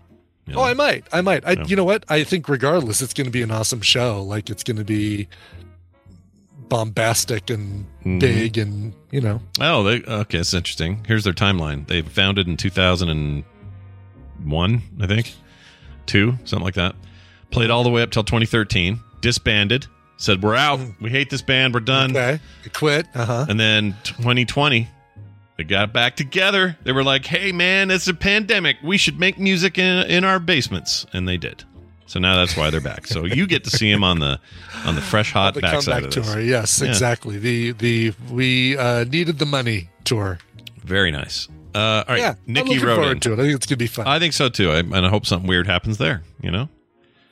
You 0.45 0.56
know? 0.56 0.62
Oh, 0.62 0.63
I 0.63 0.74
might. 0.74 1.06
I 1.13 1.22
might. 1.22 1.45
I. 1.45 1.52
You 1.67 1.76
know 1.76 1.84
what? 1.86 2.04
I 2.10 2.24
think 2.24 2.50
regardless, 2.50 3.02
it's 3.02 3.13
going 3.13 3.26
to 3.26 3.32
be 3.32 3.41
an 3.41 3.52
awesome 3.52 3.82
show. 3.82 4.22
Like 4.24 4.50
it's 4.50 4.63
going 4.63 4.78
to 4.78 4.84
be 4.84 5.28
bombastic 6.69 7.50
and 7.50 7.86
Mhm. 8.06 8.19
big, 8.19 8.58
and 8.58 8.93
you 9.12 9.22
know, 9.22 9.41
Oh, 9.60 9.84
they, 9.84 10.02
okay, 10.04 10.39
it's 10.39 10.54
interesting. 10.54 11.04
Here's 11.08 11.24
their 11.24 11.34
timeline. 11.34 11.88
They 11.88 12.02
founded 12.02 12.48
in 12.48 12.58
2001, 12.58 14.82
I 15.02 15.08
think, 15.08 15.34
two, 16.06 16.38
something 16.45 16.63
like 16.63 16.76
that. 16.76 16.95
Played 17.52 17.72
all 17.72 17.84
the 17.84 17.89
way 17.89 18.02
up 18.04 18.12
till 18.12 18.24
2013. 18.24 19.00
Disbanded. 19.22 19.88
Said 20.21 20.43
we're 20.43 20.55
out. 20.55 20.79
We 20.99 21.10
hate 21.10 21.29
this 21.29 21.41
band. 21.41 21.73
We're 21.73 21.79
done. 21.79 22.12
okay, 22.12 22.39
quit. 22.73 23.08
Uh 23.15 23.25
huh. 23.25 23.45
And 23.49 23.58
then 23.60 23.95
2020, 24.03 24.88
they 25.58 25.63
got 25.63 25.93
back 25.93 26.15
together. 26.17 26.77
They 26.84 26.91
were 26.91 27.03
like, 27.05 27.25
"Hey, 27.25 27.51
man, 27.53 27.89
it's 27.89 28.08
a 28.10 28.13
pandemic. 28.13 28.77
We 28.84 28.97
should 28.97 29.17
make 29.19 29.39
music 29.39 29.77
in 29.77 30.05
in 30.08 30.23
our 30.25 30.39
basements," 30.39 31.05
and 31.13 31.25
they 31.27 31.38
did. 31.38 31.63
So 32.05 32.19
now 32.19 32.36
that's 32.36 32.58
why 32.58 32.69
they're 32.69 32.82
back. 32.82 33.08
So 33.08 33.23
you 33.23 33.47
get 33.47 33.63
to 33.63 33.69
see 33.69 33.89
them 33.91 34.03
on 34.03 34.19
the 34.19 34.39
on 34.86 34.95
the 34.95 35.01
fresh 35.01 35.32
hot 35.32 35.53
The 35.53 35.62
backside 35.62 36.03
comeback 36.03 36.10
of 36.10 36.15
this. 36.25 36.34
tour. 36.34 36.41
Yes, 36.41 36.82
Yeah. 36.82 36.89
exactly. 36.89 37.38
The 37.38 37.71
the 37.71 38.13
we 38.29 38.77
uh, 38.77 39.05
needed 39.05 39.39
the 39.39 39.45
money 39.45 39.89
tour. 40.03 40.39
Very 40.84 41.12
nice. 41.12 41.47
Uh, 41.73 41.79
all 41.79 42.03
right, 42.10 42.17
yeah, 42.19 42.34
I'm 42.47 42.53
looking 42.55 42.79
wrote 42.82 42.95
forward 42.95 43.12
in. 43.12 43.19
to 43.21 43.32
it. 43.34 43.39
I 43.39 43.43
think 43.43 43.55
it's 43.55 43.67
gonna 43.67 43.77
be 43.77 43.88
fun. 43.88 44.08
I 44.08 44.17
think 44.19 44.34
so 44.34 44.49
too. 44.49 44.71
I, 44.71 44.79
and 44.79 44.95
I 45.05 45.08
hope 45.10 45.25
something 45.27 45.47
weird 45.47 45.67
happens 45.67 45.97
there. 45.99 46.23
You 46.41 46.49
know, 46.51 46.67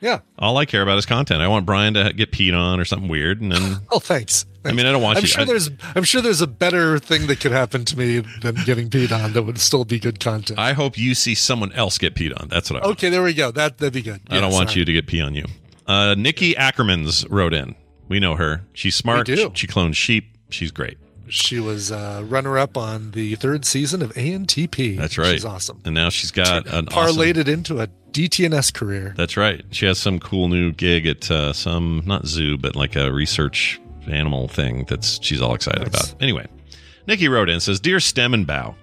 yeah. 0.02 0.20
all 0.40 0.58
I 0.58 0.66
care 0.66 0.82
about 0.82 0.98
is 0.98 1.06
content. 1.06 1.42
I 1.42 1.48
want 1.48 1.66
Brian 1.66 1.94
to 1.96 2.14
get 2.14 2.32
peed 2.32 2.58
on 2.58 2.80
or 2.80 2.86
something 2.86 3.10
weird, 3.10 3.42
and 3.42 3.52
then 3.52 3.78
Oh, 3.92 4.00
thanks. 4.00 4.46
I 4.66 4.74
mean, 4.74 4.86
I 4.86 4.92
don't 4.92 5.02
want 5.02 5.18
I'm 5.18 5.24
you. 5.24 5.28
sure 5.28 5.42
I- 5.44 5.46
there's 5.46 5.70
I'm 5.96 6.04
sure 6.04 6.22
there's 6.22 6.42
a 6.42 6.48
better 6.48 7.00
thing 7.00 7.28
that 7.28 7.40
could 7.40 7.52
happen 7.54 7.86
to 7.86 7.98
me 7.98 8.20
than 8.42 8.56
getting 8.66 8.90
peed 8.90 9.12
on 9.12 9.32
that 9.34 9.44
would 9.44 9.60
still 9.60 9.86
be 9.86 9.98
good 10.00 10.20
content. 10.20 10.60
I 10.60 10.74
hope 10.74 10.98
you 10.98 11.16
see 11.16 11.36
someone 11.36 11.72
else 11.74 11.98
get 11.98 12.16
peed 12.16 12.38
on. 12.40 12.50
That's 12.50 12.70
what 12.70 12.84
I 12.84 12.86
want. 12.88 12.98
okay, 12.98 13.10
there 13.10 13.24
we 13.24 13.34
go. 13.34 13.52
That 13.52 13.78
that'd 13.78 13.94
be 13.94 14.02
good. 14.02 14.22
I 14.30 14.40
don't 14.42 14.52
want 14.52 14.70
all 14.72 14.76
you 14.78 14.84
to 14.86 14.92
get 14.94 15.08
pee 15.08 15.22
on 15.22 15.34
you. 15.36 15.46
Uh, 15.88 16.16
Nikki 16.18 16.54
Ackermans 16.56 17.26
wrote 17.30 17.54
in. 17.54 17.76
We 18.10 18.20
know 18.20 18.36
her. 18.36 18.64
She's 18.74 18.96
smart. 18.96 19.26
Do. 19.26 19.52
She 19.54 19.68
clones 19.68 19.96
sheep. 19.96 20.38
She's 20.50 20.72
great. 20.72 20.98
She 21.30 21.60
was 21.60 21.92
uh, 21.92 22.24
runner 22.26 22.58
up 22.58 22.78
on 22.78 23.12
the 23.12 23.36
third 23.36 23.66
season 23.66 24.02
of 24.02 24.13
ANTP. 24.13 24.98
That's 24.98 25.18
right. 25.18 25.34
She's 25.34 25.46
awesome. 25.46 25.82
And 25.86 25.94
now 25.94 26.10
she's 26.10 26.32
got 26.32 26.68
an 26.68 26.86
Parlayed 26.88 27.32
awesome. 27.32 27.40
it 27.42 27.48
into 27.50 27.80
a 27.82 27.88
DTNS 28.12 28.74
career. 28.74 29.13
That's 29.18 29.36
right. 29.38 29.63
She 29.72 29.86
has 29.86 30.00
some 30.00 30.20
cool 30.20 30.48
new 30.48 30.72
gig 30.72 31.06
at 31.06 31.30
uh, 31.30 31.54
some 31.54 32.04
not 32.06 32.26
zoo, 32.26 32.58
but 32.58 32.76
like 32.76 32.96
a 32.96 33.12
research 33.12 33.80
animal 34.08 34.48
thing 34.48 34.86
that's 34.88 35.20
she's 35.24 35.42
all 35.42 35.54
excited 35.54 35.92
Nice. 35.92 36.12
about. 36.12 36.22
Anyway, 36.24 36.48
Nikki 37.08 37.28
wrote 37.28 37.50
in 37.50 37.60
says, 37.60 37.80
"Dear 37.80 38.00
Stem 38.00 38.34
and 38.34 38.48
Bow." 38.48 38.76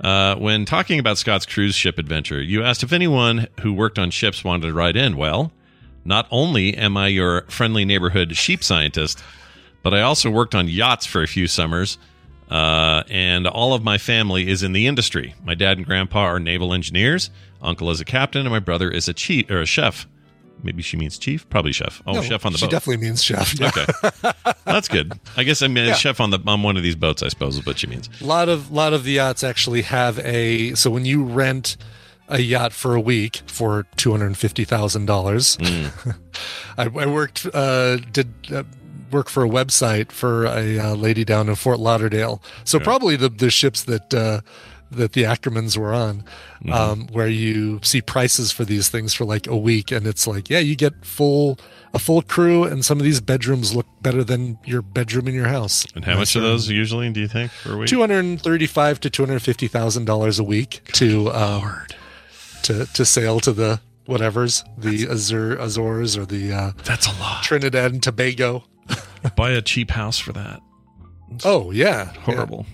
Uh, 0.00 0.36
when 0.36 0.64
talking 0.64 1.00
about 1.00 1.18
Scott's 1.18 1.44
cruise 1.44 1.74
ship 1.74 1.98
adventure, 1.98 2.40
you 2.40 2.62
asked 2.62 2.84
if 2.84 2.92
anyone 2.92 3.48
who 3.60 3.72
worked 3.72 3.98
on 3.98 4.10
ships 4.12 4.44
wanted 4.44 4.68
to 4.68 4.72
write 4.72 4.96
in. 4.96 5.16
Well, 5.16 5.50
not 6.04 6.28
only 6.30 6.76
am 6.76 6.96
I 6.96 7.08
your 7.08 7.42
friendly 7.48 7.84
neighborhood 7.84 8.36
sheep 8.36 8.62
scientist, 8.62 9.20
but 9.88 9.96
I 9.96 10.02
also 10.02 10.28
worked 10.28 10.54
on 10.54 10.68
yachts 10.68 11.06
for 11.06 11.22
a 11.22 11.26
few 11.26 11.46
summers, 11.46 11.96
uh, 12.50 13.04
and 13.08 13.46
all 13.46 13.72
of 13.72 13.82
my 13.82 13.96
family 13.96 14.46
is 14.46 14.62
in 14.62 14.72
the 14.72 14.86
industry. 14.86 15.34
My 15.42 15.54
dad 15.54 15.78
and 15.78 15.86
grandpa 15.86 16.24
are 16.24 16.38
naval 16.38 16.74
engineers. 16.74 17.30
Uncle 17.62 17.90
is 17.90 17.98
a 17.98 18.04
captain, 18.04 18.42
and 18.42 18.50
my 18.50 18.58
brother 18.58 18.90
is 18.90 19.08
a 19.08 19.14
chief 19.14 19.50
or 19.50 19.62
a 19.62 19.64
chef. 19.66 20.06
Maybe 20.62 20.82
she 20.82 20.98
means 20.98 21.16
chief, 21.16 21.48
probably 21.48 21.72
chef. 21.72 22.02
Oh, 22.06 22.12
No, 22.12 22.22
chef 22.22 22.44
on 22.44 22.52
the 22.52 22.58
she 22.58 22.66
boat. 22.66 22.72
definitely 22.72 23.06
means 23.06 23.24
chef. 23.24 23.58
Yeah. 23.58 23.68
Okay, 23.68 23.86
that's 24.66 24.88
good. 24.88 25.18
I 25.38 25.44
guess 25.44 25.62
I 25.62 25.68
mean 25.68 25.86
Yeah. 25.86 25.94
chef 25.94 26.20
on 26.20 26.28
the 26.28 26.38
on 26.46 26.62
one 26.62 26.76
of 26.76 26.82
these 26.82 26.96
boats. 26.96 27.22
I 27.22 27.28
suppose 27.28 27.56
is 27.56 27.64
what 27.64 27.78
she 27.78 27.86
means. 27.86 28.10
A 28.20 28.26
lot 28.26 28.50
of 28.50 28.70
lot 28.70 28.92
of 28.92 29.04
the 29.04 29.12
yachts 29.12 29.42
actually 29.42 29.80
have 29.82 30.18
a 30.18 30.74
so 30.74 30.90
when 30.90 31.06
you 31.06 31.24
rent 31.24 31.78
a 32.28 32.40
yacht 32.42 32.74
for 32.74 32.94
a 32.94 33.00
week 33.00 33.40
for 33.46 33.86
two 33.96 34.10
hundred 34.10 34.36
fifty 34.36 34.64
thousand 34.64 35.06
dollars. 35.06 35.56
Hmm. 35.62 35.86
I, 36.76 36.84
I 36.84 37.06
worked 37.06 37.46
uh, 37.54 37.96
did 38.12 38.28
uh, 38.52 38.64
work 39.10 39.28
for 39.28 39.44
a 39.44 39.48
website 39.48 40.12
for 40.12 40.44
a 40.46 40.78
uh, 40.78 40.94
lady 40.94 41.24
down 41.24 41.48
in 41.48 41.54
Fort 41.54 41.78
Lauderdale. 41.78 42.42
So 42.64 42.78
probably 42.80 43.16
the 43.16 43.28
the 43.28 43.50
ships 43.50 43.82
that. 43.84 44.12
Uh, 44.14 44.40
that 44.90 45.12
the 45.12 45.24
Ackermans 45.24 45.76
were 45.76 45.92
on, 45.92 46.24
Mm-hmm. 46.64 46.72
um, 46.72 47.06
where 47.12 47.28
you 47.28 47.78
see 47.82 48.00
prices 48.00 48.50
for 48.52 48.64
these 48.64 48.88
things 48.88 49.12
for 49.12 49.26
like 49.26 49.46
a 49.46 49.54
week, 49.56 49.92
and 49.92 50.06
it's 50.06 50.26
like, 50.26 50.48
yeah, 50.48 50.60
you 50.60 50.74
get 50.74 51.04
full 51.04 51.58
a 51.92 51.98
full 51.98 52.22
crew, 52.22 52.64
and 52.64 52.82
some 52.82 52.96
of 52.98 53.04
these 53.04 53.20
bedrooms 53.20 53.76
look 53.76 53.84
better 54.00 54.24
than 54.24 54.58
your 54.64 54.80
bedroom 54.80 55.28
in 55.28 55.34
your 55.34 55.48
house. 55.48 55.86
And 55.94 56.06
how 56.06 56.16
much 56.16 56.34
are 56.36 56.40
those 56.40 56.70
usually? 56.70 57.10
Do 57.10 57.20
you 57.20 57.28
think 57.28 57.52
for 57.52 57.74
a 57.74 57.76
week? 57.76 57.88
Two 57.88 58.00
hundred 58.00 58.40
thirty-five 58.40 58.98
to 59.00 59.10
two 59.10 59.22
hundred 59.26 59.40
fifty 59.42 59.68
thousand 59.68 60.06
dollars 60.06 60.38
a 60.38 60.44
week 60.44 60.80
to 60.94 61.30
um, 61.32 61.82
to 62.62 62.86
to 62.86 63.04
sail 63.04 63.40
to 63.40 63.52
the 63.52 63.80
whatever's 64.06 64.64
the 64.78 65.06
Azure 65.10 65.54
Azores 65.58 66.16
or 66.16 66.24
the 66.24 66.50
uh, 66.52 66.72
That's 66.84 67.06
a 67.06 67.12
lot. 67.20 67.42
Trinidad 67.44 67.92
and 67.92 68.02
Tobago. 68.02 68.64
Buy 69.36 69.50
a 69.50 69.62
cheap 69.62 69.90
house 69.90 70.18
for 70.18 70.32
that. 70.32 70.60
Oh 71.44 71.70
yeah, 71.70 72.06
Horrible. 72.22 72.66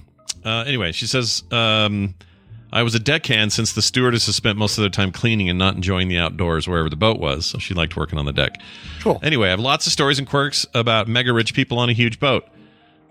Uh, 0.45 0.63
anyway, 0.67 0.93
she 0.93 1.07
says, 1.07 1.43
um, 1.51 2.15
I 2.73 2.83
was 2.83 2.95
a 2.95 2.99
deckhand 2.99 3.53
since 3.53 3.73
the 3.73 3.81
stewardess 3.81 4.27
has 4.27 4.37
spent 4.37 4.59
most 4.59 4.77
of 4.77 4.83
their 4.83 4.91
time 4.91 5.11
cleaning 5.11 5.49
and 5.49 5.59
not 5.59 5.75
enjoying 5.75 6.09
the 6.09 6.19
outdoors 6.19 6.69
wherever 6.69 6.91
the 6.91 6.97
boat 6.97 7.19
was, 7.19 7.47
so 7.47 7.59
she 7.59 7.73
liked 7.73 7.97
working 7.97 8.19
on 8.19 8.27
the 8.27 8.33
deck. 8.33 8.61
Cool. 9.01 9.19
Anyway, 9.23 9.49
I 9.49 9.51
have 9.53 9.61
lots 9.61 9.87
of 9.87 9.93
stories 9.93 10.19
and 10.19 10.29
quirks 10.29 10.67
about 10.75 11.09
mega 11.09 11.33
rich 11.33 11.55
people 11.55 11.79
on 11.79 11.89
a 11.89 11.93
huge 11.95 12.21
boat. 12.21 12.47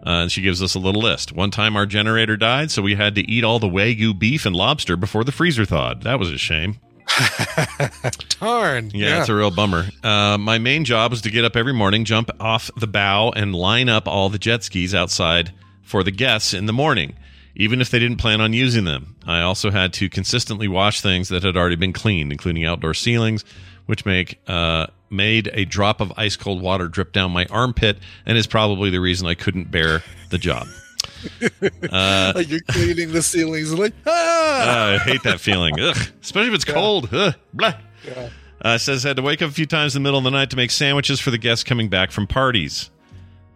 Uh, 0.06 0.24
and 0.24 0.32
she 0.32 0.42
gives 0.42 0.62
us 0.62 0.76
a 0.76 0.80
little 0.80 1.02
list. 1.02 1.32
One 1.32 1.50
time 1.50 1.78
our 1.78 1.86
generator 1.86 2.36
died, 2.36 2.72
so 2.72 2.82
we 2.82 2.96
had 2.96 3.16
to 3.16 3.22
eat 3.22 3.46
all 3.46 3.58
the 3.58 3.70
Wagyu 3.70 4.18
beef 4.18 4.46
and 4.46 4.54
lobster 4.54 4.98
before 4.98 5.24
the 5.24 5.32
freezer 5.32 5.64
thawed. 5.64 6.04
That 6.04 6.20
was 6.20 6.30
a 6.30 6.38
shame. 6.38 6.78
Darn. 8.40 8.92
Yeah, 8.94 9.20
it's 9.20 9.30
a 9.30 9.36
real 9.36 9.52
bummer. 9.52 9.86
Uh, 10.04 10.38
my 10.38 10.58
main 10.58 10.86
job 10.86 11.12
was 11.12 11.22
to 11.22 11.32
get 11.32 11.46
up 11.46 11.56
every 11.56 11.74
morning, 11.74 12.06
jump 12.06 12.30
off 12.40 12.70
the 12.78 12.88
bow, 12.88 13.32
and 13.36 13.56
line 13.56 13.90
up 13.90 14.08
all 14.08 14.30
the 14.30 14.40
jet 14.40 14.64
skis 14.64 14.94
outside 14.96 15.54
for 15.82 16.04
the 16.04 16.12
guests 16.12 16.54
in 16.54 16.66
the 16.66 16.74
morning, 16.74 17.16
even 17.56 17.82
if 17.82 17.90
they 17.92 18.00
didn't 18.00 18.18
plan 18.18 18.42
on 18.42 18.54
using 18.54 18.86
them. 18.86 19.16
I 19.26 19.42
also 19.42 19.70
had 19.72 19.94
to 19.94 20.10
consistently 20.10 20.68
wash 20.68 21.02
things 21.02 21.30
that 21.30 21.44
had 21.44 21.56
already 21.56 21.76
been 21.76 21.94
cleaned, 21.94 22.32
including 22.32 22.66
outdoor 22.66 22.94
ceilings, 22.94 23.44
which 23.86 24.06
make 24.06 24.40
uh, 24.48 24.88
made 25.10 25.50
a 25.54 25.66
drop 25.66 26.02
of 26.02 26.12
ice 26.18 26.36
cold 26.36 26.62
water 26.62 26.88
drip 26.88 27.12
down 27.14 27.32
my 27.32 27.46
armpit, 27.50 28.00
and 28.26 28.38
is 28.38 28.48
probably 28.48 28.90
the 28.90 29.00
reason 29.00 29.28
I 29.28 29.36
couldn't 29.36 29.70
bear 29.72 30.04
the 30.30 30.38
job. 30.38 30.68
Like 31.92 32.50
you're 32.50 32.60
cleaning 32.68 33.12
the 33.12 33.22
ceilings 33.22 33.74
like 33.74 33.94
ah. 34.06 34.12
Uh, 34.12 34.96
I 34.96 34.98
hate 35.00 35.24
that 35.24 35.40
feeling. 35.40 35.80
Ugh. 35.80 35.98
Especially 36.22 36.50
if 36.50 36.54
it's 36.54 36.66
cold. 36.66 37.10
Ugh. 37.12 37.34
Blah. 37.54 37.74
Uh, 38.62 38.78
says 38.78 39.04
had 39.04 39.18
to 39.18 39.22
wake 39.22 39.42
up 39.42 39.50
a 39.50 39.54
few 39.54 39.66
times 39.66 39.96
in 39.96 40.02
the 40.02 40.08
middle 40.08 40.18
of 40.18 40.24
the 40.24 40.32
night 40.32 40.50
to 40.50 40.56
make 40.56 40.72
sandwiches 40.72 41.20
for 41.20 41.32
the 41.32 41.38
guests 41.38 41.64
coming 41.64 41.90
back 41.90 42.12
from 42.12 42.28
parties. 42.28 42.90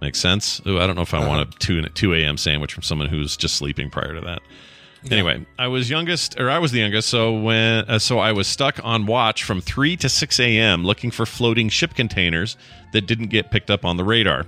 Makes 0.01 0.19
sense. 0.19 0.61
Ooh, 0.67 0.79
I 0.79 0.85
don't 0.85 0.95
know 0.95 1.01
if 1.01 1.13
I 1.13 1.25
want 1.25 1.55
a 1.55 1.57
two 1.59 1.81
two 1.89 2.13
a.m. 2.13 2.37
sandwich 2.37 2.73
from 2.73 2.83
someone 2.83 3.07
who's 3.07 3.35
just 3.35 3.55
sleeping 3.55 3.89
prior 3.89 4.13
to 4.13 4.21
that. 4.21 4.41
Anyway, 5.09 5.45
I 5.57 5.67
was 5.67 5.89
youngest, 5.89 6.39
or 6.39 6.49
I 6.49 6.59
was 6.59 6.71
the 6.71 6.79
youngest, 6.79 7.07
so 7.07 7.39
when 7.39 7.85
uh, 7.85 7.97
so 7.99 8.19
I 8.19 8.31
was 8.33 8.47
stuck 8.47 8.83
on 8.83 9.05
watch 9.05 9.43
from 9.43 9.61
three 9.61 9.95
to 9.97 10.09
six 10.09 10.39
a.m. 10.39 10.83
looking 10.83 11.11
for 11.11 11.25
floating 11.25 11.69
ship 11.69 11.93
containers 11.93 12.57
that 12.93 13.07
didn't 13.07 13.27
get 13.27 13.49
picked 13.49 13.69
up 13.69 13.85
on 13.85 13.97
the 13.97 14.03
radar. 14.03 14.45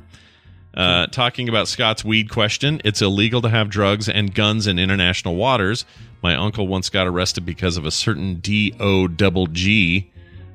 Uh, 0.74 1.08
talking 1.08 1.50
about 1.50 1.68
Scott's 1.68 2.06
weed 2.06 2.30
question, 2.30 2.80
it's 2.86 3.02
illegal 3.02 3.42
to 3.42 3.50
have 3.50 3.70
drugs 3.70 4.08
and 4.08 4.34
guns 4.34 4.68
in 4.68 4.78
international 4.80 5.36
waters. 5.36 5.84
My 6.22 6.36
uncle 6.36 6.68
once 6.68 6.90
got 6.90 7.08
arrested 7.08 7.46
because 7.46 7.76
of 7.78 7.86
a 7.86 7.92
certain 7.92 8.36
D 8.36 8.76
O 8.80 9.08
double 9.08 9.48
G 9.48 10.12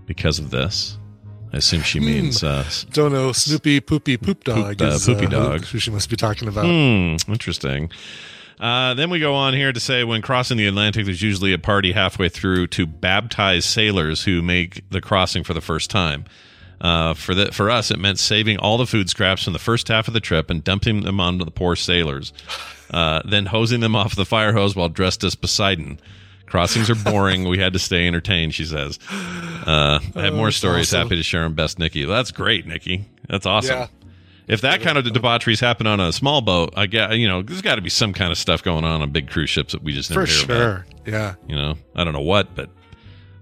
because 0.06 0.38
of 0.38 0.50
this. 0.50 0.98
I 1.52 1.58
assume 1.58 1.82
she 1.82 2.00
means 2.00 2.42
uh, 2.42 2.64
Don't 2.90 3.12
know. 3.12 3.32
Snoopy 3.32 3.80
Poopy 3.80 4.16
Poop 4.16 4.44
Dog. 4.44 4.78
Poop- 4.78 4.88
uh, 4.88 4.90
is, 4.92 5.06
Poopy 5.06 5.24
who- 5.24 5.30
Dog. 5.30 5.64
Who 5.66 5.78
she 5.78 5.90
must 5.90 6.10
be 6.10 6.16
talking 6.16 6.48
about. 6.48 6.64
Hmm, 6.64 7.16
interesting. 7.30 7.90
Uh, 8.58 8.94
then 8.94 9.10
we 9.10 9.18
go 9.18 9.34
on 9.34 9.52
here 9.52 9.72
to 9.72 9.80
say 9.80 10.04
when 10.04 10.22
crossing 10.22 10.56
the 10.56 10.66
Atlantic, 10.66 11.04
there's 11.06 11.22
usually 11.22 11.52
a 11.52 11.58
party 11.58 11.92
halfway 11.92 12.28
through 12.28 12.68
to 12.68 12.86
baptize 12.86 13.64
sailors 13.64 14.24
who 14.24 14.42
make 14.42 14.88
the 14.90 15.00
crossing 15.00 15.42
for 15.44 15.54
the 15.54 15.60
first 15.60 15.90
time. 15.90 16.24
Uh, 16.84 17.14
for 17.14 17.34
the, 17.34 17.50
for 17.50 17.70
us, 17.70 17.90
it 17.90 17.98
meant 17.98 18.18
saving 18.18 18.58
all 18.58 18.76
the 18.76 18.86
food 18.86 19.08
scraps 19.08 19.44
from 19.44 19.54
the 19.54 19.58
first 19.58 19.88
half 19.88 20.06
of 20.06 20.12
the 20.12 20.20
trip 20.20 20.50
and 20.50 20.62
dumping 20.62 21.00
them 21.00 21.18
onto 21.18 21.42
the 21.42 21.50
poor 21.50 21.74
sailors, 21.74 22.30
uh, 22.90 23.22
then 23.24 23.46
hosing 23.46 23.80
them 23.80 23.96
off 23.96 24.14
the 24.14 24.26
fire 24.26 24.52
hose 24.52 24.76
while 24.76 24.90
dressed 24.90 25.24
as 25.24 25.34
Poseidon. 25.34 25.98
Crossings 26.44 26.90
are 26.90 26.94
boring. 26.94 27.48
we 27.48 27.58
had 27.58 27.72
to 27.72 27.78
stay 27.78 28.06
entertained, 28.06 28.54
she 28.54 28.66
says. 28.66 28.98
Uh, 29.10 29.98
I 30.14 30.24
have 30.24 30.34
more 30.34 30.48
that's 30.48 30.58
stories. 30.58 30.88
awesome. 30.88 31.08
Happy 31.08 31.16
to 31.16 31.22
share 31.22 31.44
them. 31.44 31.54
Best, 31.54 31.78
Nikki. 31.78 32.04
That's 32.04 32.30
great, 32.30 32.66
Nikki. 32.66 33.06
That's 33.30 33.46
awesome. 33.46 33.78
Yeah. 33.78 33.86
If 34.46 34.60
that 34.60 34.82
kind 34.82 34.98
of 34.98 35.04
debaucheries 35.10 35.60
happen 35.60 35.86
on 35.86 36.00
a 36.00 36.12
small 36.12 36.42
boat, 36.42 36.74
I 36.76 36.84
get 36.84 37.16
you 37.16 37.26
know 37.26 37.40
there's 37.40 37.62
got 37.62 37.76
to 37.76 37.80
be 37.80 37.88
some 37.88 38.12
kind 38.12 38.30
of 38.30 38.36
stuff 38.36 38.62
going 38.62 38.84
on 38.84 39.00
on 39.00 39.10
big 39.10 39.30
cruise 39.30 39.48
ships 39.48 39.72
that 39.72 39.82
we 39.82 39.94
just 39.94 40.10
never 40.10 40.26
For 40.26 40.32
hear 40.32 40.44
about. 40.44 40.84
Yeah. 41.06 41.34
You 41.48 41.56
know, 41.56 41.74
I 41.96 42.04
don't 42.04 42.12
know 42.12 42.20
what, 42.20 42.54
but 42.54 42.68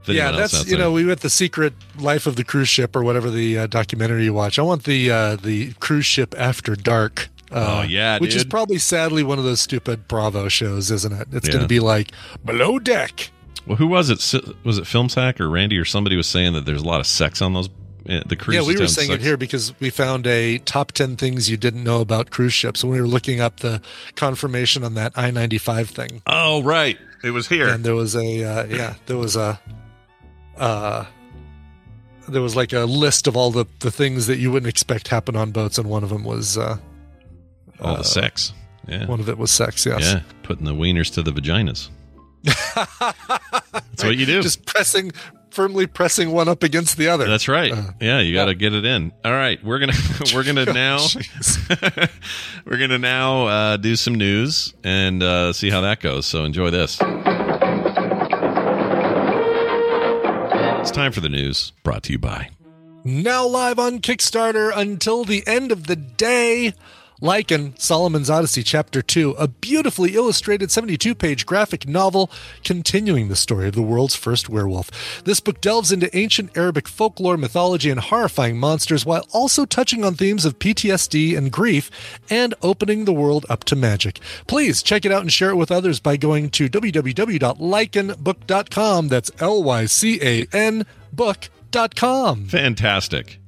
Yeah, 0.06 0.28
else 0.28 0.52
that's 0.52 0.70
you 0.70 0.76
know 0.76 0.92
we 0.92 1.04
went 1.04 1.20
the 1.20 1.30
secret 1.30 1.74
life 1.98 2.26
of 2.26 2.36
the 2.36 2.44
cruise 2.44 2.68
ship 2.68 2.96
or 2.96 3.02
whatever 3.04 3.30
the 3.30 3.58
uh, 3.58 3.66
documentary 3.66 4.24
you 4.24 4.34
watch. 4.34 4.58
I 4.58 4.62
want 4.62 4.84
the 4.84 5.10
uh, 5.10 5.36
the 5.36 5.72
cruise 5.74 6.06
ship 6.06 6.34
after 6.38 6.74
dark. 6.76 7.28
Uh, 7.50 7.80
Oh, 7.80 7.82
yeah, 7.82 8.18
which 8.18 8.34
is 8.34 8.44
probably 8.44 8.78
sadly 8.78 9.22
one 9.22 9.38
of 9.38 9.44
those 9.44 9.60
stupid 9.60 10.08
Bravo 10.08 10.48
shows, 10.48 10.90
isn't 10.90 11.12
it? 11.12 11.28
It's 11.32 11.46
Yeah. 11.48 11.52
going 11.52 11.64
to 11.64 11.68
be 11.68 11.80
like 11.80 12.10
below 12.44 12.78
deck. 12.78 13.30
Well, 13.66 13.76
who 13.76 13.86
was 13.86 14.08
it? 14.10 14.42
Was 14.64 14.78
it 14.78 14.86
Film 14.86 15.08
Sack 15.10 15.38
or 15.40 15.48
Randy 15.50 15.76
or 15.78 15.84
somebody 15.84 16.16
was 16.16 16.26
saying 16.26 16.54
that 16.54 16.64
there's 16.64 16.80
a 16.82 16.86
lot 16.86 17.00
of 17.00 17.06
sex 17.06 17.42
on 17.42 17.52
those 17.52 17.68
uh, 18.08 18.20
the 18.26 18.34
cruise. 18.36 18.56
Ships. 18.56 18.66
Yeah, 18.66 18.74
we 18.74 18.80
were 18.80 18.88
saying 18.88 19.10
sex. 19.10 19.22
it 19.22 19.24
here 19.24 19.36
because 19.36 19.78
we 19.78 19.88
found 19.90 20.26
a 20.26 20.58
top 20.58 20.90
10 20.92 21.16
things 21.16 21.48
you 21.48 21.56
didn't 21.56 21.84
know 21.84 22.00
about 22.00 22.30
cruise 22.30 22.52
ships 22.52 22.82
when 22.82 22.92
we 22.94 23.00
were 23.00 23.06
looking 23.06 23.40
up 23.40 23.60
the 23.60 23.80
confirmation 24.16 24.82
on 24.82 24.94
that 24.94 25.12
I 25.14 25.30
95 25.30 25.90
thing. 25.90 26.22
Oh, 26.26 26.62
right, 26.62 26.98
it 27.22 27.30
was 27.30 27.46
here. 27.48 27.68
And 27.68 27.84
there 27.84 27.94
was 27.94 28.16
a, 28.16 28.42
uh, 28.44 28.64
yeah, 28.64 28.94
there 29.06 29.16
was 29.18 29.36
a, 29.36 29.60
uh, 30.58 31.04
there 32.28 32.42
was 32.42 32.54
like 32.56 32.72
a 32.72 32.80
list 32.80 33.26
of 33.26 33.36
all 33.36 33.50
the, 33.50 33.66
the 33.80 33.90
things 33.90 34.26
that 34.26 34.38
you 34.38 34.50
wouldn't 34.52 34.68
expect 34.70 35.08
happen 35.08 35.36
on 35.36 35.50
boats, 35.50 35.78
and 35.78 35.88
one 35.88 36.02
of 36.04 36.10
them 36.10 36.24
was, 36.24 36.56
uh, 36.58 36.78
All 37.80 37.94
uh, 37.94 37.96
the 37.98 38.04
sex. 38.04 38.52
Yeah. 38.88 39.06
one 39.06 39.20
of 39.20 39.28
it 39.28 39.38
was 39.38 39.50
sex, 39.50 39.86
yes. 39.86 40.00
Yeah, 40.00 40.20
putting 40.42 40.64
the 40.64 40.74
wieners 40.74 41.12
to 41.14 41.22
the 41.22 41.30
vaginas. 41.32 41.88
That's 42.74 44.04
what 44.04 44.16
you 44.16 44.26
do. 44.26 44.42
Just 44.42 44.66
pressing, 44.66 45.12
firmly 45.50 45.86
pressing 45.86 46.32
one 46.32 46.48
up 46.48 46.64
against 46.64 46.96
the 46.96 47.06
other. 47.08 47.26
That's 47.26 47.46
right. 47.46 47.70
Uh, 47.72 47.92
yeah, 48.00 48.18
you 48.18 48.34
got 48.34 48.46
to 48.46 48.54
get 48.54 48.72
it 48.72 48.84
in. 48.84 49.12
All 49.24 49.32
right, 49.32 49.62
we're 49.62 49.78
gonna 49.78 49.92
we're 50.34 50.42
gonna 50.42 50.72
now 50.72 50.98
we're 52.64 52.78
gonna 52.78 52.98
now 52.98 53.46
uh, 53.46 53.76
do 53.76 53.94
some 53.94 54.16
news 54.16 54.74
and 54.82 55.22
uh, 55.22 55.52
see 55.52 55.70
how 55.70 55.82
that 55.82 56.00
goes. 56.00 56.26
So 56.26 56.44
enjoy 56.44 56.70
this. 56.70 56.98
It's 60.82 60.90
time 60.90 61.12
for 61.12 61.20
the 61.20 61.28
news, 61.28 61.70
brought 61.84 62.02
to 62.02 62.12
you 62.12 62.18
by. 62.18 62.50
Now 63.04 63.46
live 63.46 63.78
on 63.78 64.00
Kickstarter 64.00 64.72
until 64.74 65.24
the 65.24 65.44
end 65.46 65.70
of 65.70 65.86
the 65.86 65.94
day. 65.94 66.74
Lycan, 67.22 67.78
Solomon's 67.78 68.28
Odyssey, 68.28 68.64
Chapter 68.64 69.00
2, 69.00 69.36
a 69.38 69.46
beautifully 69.46 70.16
illustrated 70.16 70.72
72 70.72 71.14
page 71.14 71.46
graphic 71.46 71.86
novel 71.86 72.28
continuing 72.64 73.28
the 73.28 73.36
story 73.36 73.68
of 73.68 73.76
the 73.76 73.82
world's 73.82 74.16
first 74.16 74.48
werewolf. 74.48 75.22
This 75.22 75.38
book 75.38 75.60
delves 75.60 75.92
into 75.92 76.10
ancient 76.16 76.56
Arabic 76.56 76.88
folklore, 76.88 77.36
mythology, 77.36 77.90
and 77.90 78.00
horrifying 78.00 78.58
monsters 78.58 79.06
while 79.06 79.24
also 79.30 79.64
touching 79.64 80.04
on 80.04 80.14
themes 80.14 80.44
of 80.44 80.58
PTSD 80.58 81.38
and 81.38 81.52
grief 81.52 81.92
and 82.28 82.54
opening 82.60 83.04
the 83.04 83.12
world 83.12 83.46
up 83.48 83.62
to 83.64 83.76
magic. 83.76 84.18
Please 84.48 84.82
check 84.82 85.04
it 85.04 85.12
out 85.12 85.22
and 85.22 85.32
share 85.32 85.50
it 85.50 85.56
with 85.56 85.70
others 85.70 86.00
by 86.00 86.16
going 86.16 86.50
to 86.50 86.68
www.lycanbook.com. 86.68 89.08
That's 89.08 89.30
L 89.38 89.62
Y 89.62 89.86
C 89.86 90.18
A 90.20 90.48
N 90.52 90.84
book.com. 91.12 92.46
Fantastic. 92.46 93.38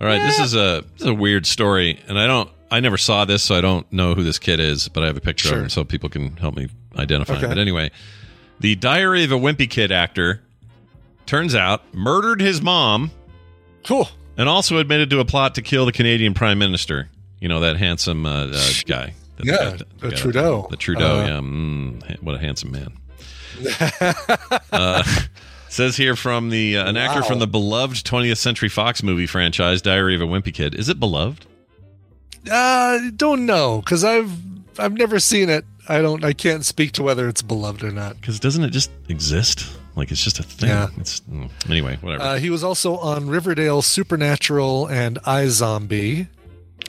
All 0.00 0.06
right, 0.06 0.24
this 0.24 0.40
is 0.40 0.54
a 0.54 0.82
this 0.92 1.02
is 1.02 1.08
a 1.08 1.14
weird 1.14 1.44
story, 1.44 2.00
and 2.08 2.18
I 2.18 2.26
don't 2.26 2.48
I 2.70 2.80
never 2.80 2.96
saw 2.98 3.24
this, 3.24 3.42
so 3.42 3.54
I 3.56 3.60
don't 3.60 3.90
know 3.92 4.14
who 4.14 4.22
this 4.22 4.38
kid 4.38 4.60
is, 4.60 4.88
but 4.88 5.02
I 5.02 5.06
have 5.06 5.16
a 5.16 5.20
picture 5.20 5.54
of 5.54 5.62
him, 5.62 5.68
so 5.68 5.84
people 5.84 6.08
can 6.08 6.36
help 6.36 6.54
me 6.56 6.68
identify. 6.96 7.34
him. 7.36 7.48
But 7.48 7.58
anyway, 7.58 7.90
the 8.60 8.74
Diary 8.76 9.24
of 9.24 9.32
a 9.32 9.36
Wimpy 9.38 9.68
Kid 9.68 9.90
actor 9.90 10.40
turns 11.26 11.54
out 11.54 11.82
murdered 11.94 12.40
his 12.40 12.60
mom 12.62 13.10
Cool. 13.84 14.08
and 14.36 14.48
also 14.48 14.78
admitted 14.78 15.10
to 15.10 15.20
a 15.20 15.24
plot 15.24 15.54
to 15.56 15.62
kill 15.62 15.84
the 15.86 15.92
Canadian 15.92 16.34
Prime 16.34 16.58
Minister. 16.58 17.08
You 17.40 17.48
know 17.48 17.60
that 17.60 17.76
handsome 17.76 18.26
uh, 18.26 18.46
uh, 18.52 18.68
guy. 18.86 19.14
That- 19.38 19.46
Yeah, 19.46 19.56
that- 19.56 19.82
uh, 19.82 19.84
that- 20.10 20.16
Trudeau. 20.16 20.66
The 20.70 20.76
Trudeau. 20.76 21.20
Uh, 21.20 21.24
yeah, 21.26 21.38
mm, 21.40 22.22
what 22.22 22.34
a 22.34 22.38
handsome 22.38 22.70
man. 22.72 22.92
uh, 24.72 25.02
says 25.68 25.96
here 25.96 26.16
from 26.16 26.50
the 26.50 26.76
uh, 26.78 26.88
an 26.88 26.96
actor 26.96 27.20
Wow. 27.22 27.26
from 27.26 27.38
the 27.38 27.46
beloved 27.46 28.04
20th 28.06 28.38
Century 28.38 28.68
Fox 28.68 29.02
movie 29.02 29.26
franchise, 29.26 29.80
Diary 29.82 30.14
of 30.14 30.20
a 30.20 30.26
Wimpy 30.26 30.52
Kid. 30.52 30.74
Is 30.74 30.88
it 30.88 30.98
beloved? 31.00 31.46
Uh, 32.50 33.10
don't 33.16 33.44
know 33.46 33.80
because 33.84 34.04
I've 34.04 34.32
I've 34.78 34.94
never 34.94 35.18
seen 35.18 35.48
it. 35.50 35.64
I 35.88 36.00
don't. 36.00 36.24
I 36.24 36.32
can't 36.32 36.64
speak 36.64 36.92
to 36.92 37.02
whether 37.02 37.28
it's 37.28 37.42
beloved 37.42 37.82
or 37.82 37.90
not. 37.90 38.20
Because 38.20 38.38
doesn't 38.38 38.62
it 38.62 38.70
just 38.70 38.90
exist? 39.08 39.76
Like 39.96 40.10
it's 40.12 40.22
just 40.22 40.38
a 40.38 40.42
thing. 40.44 40.68
Yeah. 40.68 40.88
It's 40.98 41.20
mm, 41.20 41.50
anyway, 41.68 41.98
whatever. 42.00 42.22
Uh, 42.22 42.36
he 42.38 42.48
was 42.48 42.62
also 42.62 42.96
on 42.98 43.28
Riverdale, 43.28 43.82
Supernatural, 43.82 44.86
and 44.86 45.20
iZombie. 45.22 46.28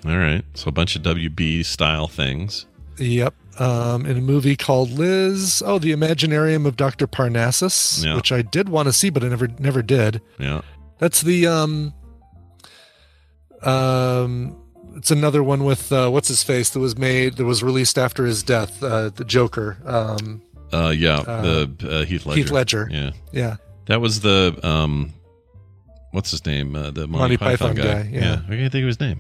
All 0.06 0.18
right, 0.18 0.44
so 0.54 0.70
a 0.70 0.72
bunch 0.72 0.96
of 0.96 1.02
WB 1.04 1.66
style 1.66 2.08
things. 2.08 2.66
Yep. 2.98 3.34
Um, 3.60 4.06
in 4.06 4.18
a 4.18 4.22
movie 4.22 4.56
called 4.56 4.92
Liz. 4.92 5.62
Oh, 5.66 5.78
the 5.80 5.92
Imaginarium 5.92 6.66
of 6.66 6.76
Dr. 6.78 7.06
Parnassus, 7.08 8.04
Yeah. 8.04 8.16
which 8.16 8.32
I 8.32 8.42
did 8.42 8.70
want 8.70 8.88
to 8.88 8.94
see, 8.94 9.10
but 9.10 9.24
I 9.24 9.28
never 9.30 9.48
never 9.60 9.82
did. 9.82 10.22
Yeah. 10.40 10.62
That's 11.00 11.22
the 11.22 11.48
um 11.48 11.94
um. 13.64 14.58
It's 14.95 15.12
another 15.12 15.41
one 15.43 15.63
with 15.63 15.91
uh, 15.91 16.10
what's 16.10 16.27
his 16.27 16.43
face 16.43 16.69
that 16.71 16.80
was 16.80 16.97
made 16.97 17.38
that 17.38 17.45
was 17.45 17.63
released 17.63 17.97
after 17.97 18.25
his 18.25 18.43
death. 18.43 18.84
Uh, 18.84 19.10
the 19.10 19.23
Joker. 19.25 19.77
Um, 19.86 20.41
Uh, 20.73 20.89
yeah. 20.95 21.19
Uh, 21.19 21.41
the 21.77 21.99
uh, 22.01 22.06
Heath 22.06 22.25
Ledger. 22.25 22.41
Heath 22.41 22.51
Ledger. 22.51 22.88
Yeah. 22.91 23.12
yeah. 23.32 23.56
That 23.88 23.99
was 24.01 24.21
the 24.21 24.58
um, 24.63 25.13
what's 26.12 26.32
his 26.32 26.45
name? 26.45 26.75
Uh, 26.75 26.91
the 26.91 27.08
Monty, 27.08 27.17
Monty 27.17 27.38
Python, 27.38 27.75
Python 27.75 27.75
guy. 27.75 28.04
guy, 28.04 28.10
yeah. 28.12 28.41
I 28.47 28.56
can't 28.56 28.71
think 28.71 28.84
of 28.84 28.88
his 28.88 28.99
name. 28.99 29.19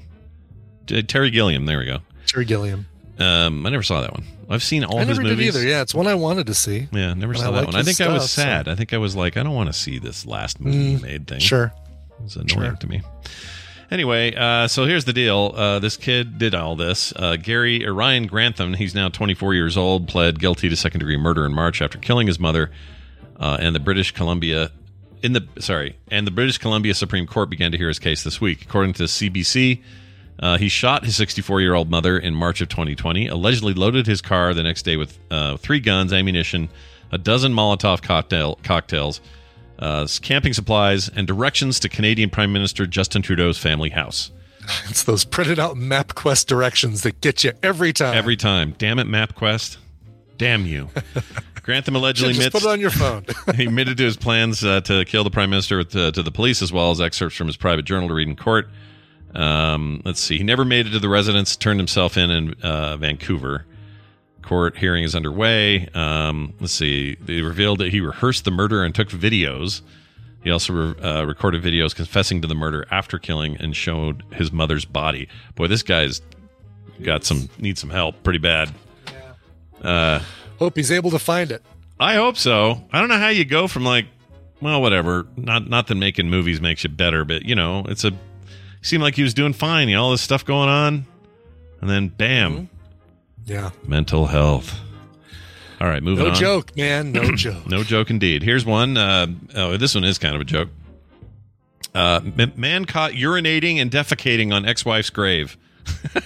Terry 1.07 1.29
Gilliam. 1.29 1.65
There 1.65 1.79
we 1.79 1.85
go. 1.85 1.99
Terry 2.27 2.45
Gilliam. 2.45 2.85
Um, 3.19 3.65
I 3.65 3.69
never 3.69 3.83
saw 3.83 4.01
that 4.01 4.11
one. 4.13 4.23
I've 4.49 4.63
seen 4.63 4.83
all 4.83 4.97
I 4.97 5.05
his 5.05 5.09
never 5.17 5.21
did 5.23 5.37
movies. 5.37 5.55
either. 5.55 5.65
Yeah, 5.67 5.81
it's 5.81 5.93
one 5.93 6.07
I 6.07 6.15
wanted 6.15 6.47
to 6.47 6.53
see. 6.53 6.87
Yeah, 6.91 7.13
never 7.13 7.33
saw 7.33 7.49
I 7.49 7.51
that 7.51 7.65
one. 7.67 7.75
I 7.75 7.83
think 7.83 8.01
I 8.01 8.11
was 8.11 8.23
stuff, 8.29 8.31
so- 8.31 8.41
sad. 8.41 8.67
I 8.67 8.75
think 8.75 8.93
I 8.93 8.97
was 8.97 9.15
like, 9.15 9.37
I 9.37 9.43
don't 9.43 9.53
want 9.55 9.67
to 9.71 9.73
see 9.73 9.99
this 9.99 10.25
last 10.25 10.59
movie 10.59 10.95
Mm, 10.97 11.01
made 11.01 11.27
thing. 11.27 11.39
Sure. 11.39 11.71
It's 12.25 12.35
annoying 12.35 12.49
Sure. 12.49 12.71
to 12.75 12.87
me. 12.87 13.01
Anyway, 13.91 14.33
uh, 14.33 14.69
so 14.69 14.85
here's 14.85 15.03
the 15.03 15.11
deal. 15.11 15.51
Uh, 15.53 15.77
this 15.79 15.97
kid 15.97 16.37
did 16.37 16.55
all 16.55 16.77
this. 16.77 17.11
Uh, 17.13 17.35
Gary 17.35 17.85
uh, 17.85 17.91
Ryan 17.91 18.25
Grantham, 18.25 18.73
he's 18.73 18.95
now 18.95 19.09
24 19.09 19.53
years 19.53 19.75
old, 19.75 20.07
pled 20.07 20.39
guilty 20.39 20.69
to 20.69 20.77
second 20.77 20.99
degree 20.99 21.17
murder 21.17 21.45
in 21.45 21.53
March 21.53 21.81
after 21.81 21.97
killing 21.97 22.25
his 22.25 22.39
mother. 22.39 22.71
Uh, 23.37 23.57
and 23.59 23.75
the 23.75 23.81
British 23.81 24.13
Columbia, 24.13 24.71
in 25.21 25.33
the 25.33 25.45
sorry, 25.59 25.97
and 26.07 26.25
the 26.25 26.31
British 26.31 26.57
Columbia 26.57 26.93
Supreme 26.93 27.27
Court 27.27 27.49
began 27.49 27.71
to 27.73 27.77
hear 27.77 27.89
his 27.89 27.99
case 27.99 28.23
this 28.23 28.39
week. 28.39 28.61
According 28.61 28.93
to 28.93 29.03
CBC, 29.03 29.81
uh, 30.39 30.57
he 30.57 30.69
shot 30.69 31.03
his 31.03 31.17
64 31.17 31.59
year 31.59 31.73
old 31.73 31.89
mother 31.89 32.17
in 32.17 32.33
March 32.33 32.61
of 32.61 32.69
2020. 32.69 33.27
Allegedly 33.27 33.73
loaded 33.73 34.07
his 34.07 34.21
car 34.21 34.53
the 34.53 34.63
next 34.63 34.83
day 34.83 34.95
with 34.95 35.19
uh, 35.31 35.57
three 35.57 35.81
guns, 35.81 36.13
ammunition, 36.13 36.69
a 37.11 37.17
dozen 37.17 37.51
Molotov 37.51 38.01
cocktail 38.01 38.57
cocktails 38.63 39.19
uh, 39.81 40.07
camping 40.21 40.53
supplies, 40.53 41.09
and 41.09 41.27
directions 41.27 41.79
to 41.81 41.89
Canadian 41.89 42.29
Prime 42.29 42.53
Minister 42.53 42.85
Justin 42.85 43.21
Trudeau's 43.21 43.57
family 43.57 43.89
house. 43.89 44.31
It's 44.87 45.03
those 45.03 45.25
printed 45.25 45.57
out 45.57 45.75
MapQuest 45.75 46.45
directions 46.45 47.01
that 47.01 47.19
get 47.19 47.43
you 47.43 47.51
every 47.63 47.91
time. 47.93 48.15
Every 48.15 48.37
time. 48.37 48.75
Damn 48.77 48.99
it, 48.99 49.07
MapQuest. 49.07 49.77
Damn 50.37 50.65
you. 50.65 50.89
Grantham 51.63 51.95
allegedly 51.95 52.33
Just 52.33 52.47
admits 52.47 52.63
put 52.63 52.69
it 52.69 52.71
on 52.71 52.79
your 52.79 52.89
phone. 52.91 53.25
he 53.55 53.65
admitted 53.65 53.97
to 53.97 54.03
his 54.03 54.17
plans 54.17 54.63
uh, 54.63 54.81
to 54.81 55.03
kill 55.05 55.23
the 55.23 55.29
prime 55.29 55.49
minister 55.49 55.77
with, 55.77 55.95
uh, 55.95 56.11
to 56.11 56.23
the 56.23 56.31
police, 56.31 56.61
as 56.61 56.71
well 56.71 56.91
as 56.91 57.01
excerpts 57.01 57.35
from 57.35 57.47
his 57.47 57.57
private 57.57 57.85
journal 57.85 58.07
to 58.07 58.13
read 58.13 58.27
in 58.27 58.35
court. 58.35 58.69
Um, 59.33 60.01
let's 60.05 60.19
see. 60.19 60.37
He 60.37 60.43
never 60.43 60.65
made 60.65 60.87
it 60.87 60.91
to 60.91 60.99
the 60.99 61.09
residence. 61.09 61.55
Turned 61.55 61.79
himself 61.79 62.17
in 62.17 62.29
in 62.29 62.53
uh, 62.61 62.97
Vancouver. 62.97 63.65
Court 64.41 64.77
hearing 64.77 65.03
is 65.03 65.15
underway. 65.15 65.87
Um, 65.93 66.53
let's 66.59 66.73
see. 66.73 67.15
They 67.15 67.41
revealed 67.41 67.79
that 67.79 67.91
he 67.91 68.01
rehearsed 68.01 68.45
the 68.45 68.51
murder 68.51 68.83
and 68.83 68.93
took 68.93 69.09
videos. 69.09 69.81
He 70.43 70.49
also 70.49 70.73
re- 70.73 71.01
uh, 71.01 71.23
recorded 71.25 71.63
videos 71.63 71.95
confessing 71.95 72.41
to 72.41 72.47
the 72.47 72.55
murder 72.55 72.85
after 72.89 73.19
killing 73.19 73.57
and 73.57 73.75
showed 73.75 74.23
his 74.33 74.51
mother's 74.51 74.85
body. 74.85 75.27
Boy, 75.55 75.67
this 75.67 75.83
guy's 75.83 76.21
got 77.01 77.23
some 77.23 77.49
needs 77.59 77.79
some 77.79 77.89
help 77.89 78.23
pretty 78.23 78.39
bad. 78.39 78.71
Uh, 79.81 80.19
Hope 80.59 80.75
he's 80.75 80.91
able 80.91 81.11
to 81.11 81.19
find 81.19 81.51
it. 81.51 81.63
I 81.99 82.15
hope 82.15 82.37
so. 82.37 82.83
I 82.91 82.99
don't 82.99 83.09
know 83.09 83.17
how 83.17 83.29
you 83.29 83.45
go 83.45 83.67
from 83.67 83.83
like, 83.83 84.05
well, 84.61 84.81
whatever. 84.81 85.27
Not 85.35 85.67
not 85.69 85.87
that 85.87 85.95
making 85.95 86.29
movies 86.29 86.59
makes 86.59 86.83
you 86.83 86.89
better, 86.89 87.25
but 87.25 87.43
you 87.45 87.55
know, 87.55 87.85
it's 87.87 88.03
a. 88.03 88.11
Seemed 88.83 89.03
like 89.03 89.15
he 89.15 89.21
was 89.21 89.35
doing 89.35 89.53
fine. 89.53 89.89
You 89.89 89.95
know, 89.95 90.03
all 90.05 90.11
this 90.11 90.21
stuff 90.21 90.43
going 90.43 90.69
on, 90.69 91.05
and 91.81 91.89
then 91.89 92.07
bam, 92.07 92.69
Yeah. 93.45 93.71
mental 93.87 94.27
health. 94.27 94.79
All 95.79 95.87
right, 95.87 96.03
moving 96.03 96.23
No 96.25 96.29
on. 96.29 96.33
No 96.35 96.39
joke, 96.39 96.75
man. 96.77 97.11
No 97.11 97.31
joke. 97.35 97.65
No 97.67 97.83
joke 97.83 98.09
indeed. 98.11 98.43
Here's 98.43 98.65
one. 98.65 98.97
Uh, 98.97 99.27
oh, 99.55 99.77
this 99.77 99.95
one 99.95 100.03
is 100.03 100.17
kind 100.19 100.35
of 100.35 100.41
a 100.41 100.45
joke. 100.45 100.69
Uh, 101.95 102.21
m- 102.37 102.53
man 102.55 102.85
caught 102.85 103.11
urinating 103.13 103.77
and 103.77 103.89
defecating 103.91 104.53
on 104.53 104.65
ex-wife's 104.65 105.09
grave. 105.09 105.57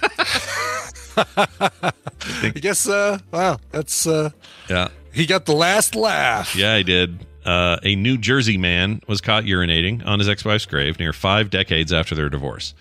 I 1.18 2.49
guess. 2.55 2.88
Uh, 2.88 3.20
wow. 3.32 3.57
That's. 3.72 4.05
Uh, 4.05 4.32
Yeah, 4.70 4.89
he 5.13 5.26
got 5.26 5.45
the 5.45 5.53
last 5.55 5.95
laugh. 5.95 6.55
yeah, 6.55 6.78
he 6.78 6.84
did. 6.84 7.26
Uh, 7.45 7.78
a 7.84 7.95
New 7.95 8.18
Jersey 8.18 8.57
man 8.57 9.01
was 9.07 9.22
caught 9.22 9.43
urinating 9.43 10.05
on 10.05 10.18
his 10.20 10.28
ex-wife's 10.28 10.66
grave 10.66 10.99
near 10.99 11.13
five 11.13 11.49
decades 11.51 11.93
after 11.93 12.16
their 12.16 12.28
divorce. 12.30 12.74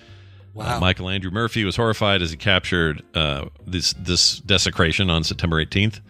Wow. 0.55 0.77
Uh, 0.77 0.81
Michael 0.81 1.09
Andrew 1.09 1.33
Murphy 1.33 1.65
was 1.65 1.77
horrified 1.77 2.23
as 2.23 2.31
he 2.31 2.37
captured 2.37 3.03
uh, 3.15 3.47
this 3.67 3.93
this 3.95 4.39
desecration 4.39 5.11
on 5.11 5.25
September 5.25 5.63
18th. 5.65 6.01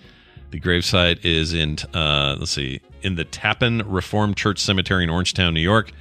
The 0.51 0.61
gravesite 0.61 1.25
is 1.25 1.55
in 1.55 1.79
uh, 1.95 2.37
let's 2.39 2.53
see 2.53 2.81
in 3.03 3.17
the 3.17 3.25
Tappan 3.25 3.83
Reformed 3.87 4.37
Church 4.37 4.59
Cemetery 4.59 5.05
in 5.05 5.11
Orangetown, 5.11 5.55
New 5.55 5.61
York. 5.61 5.93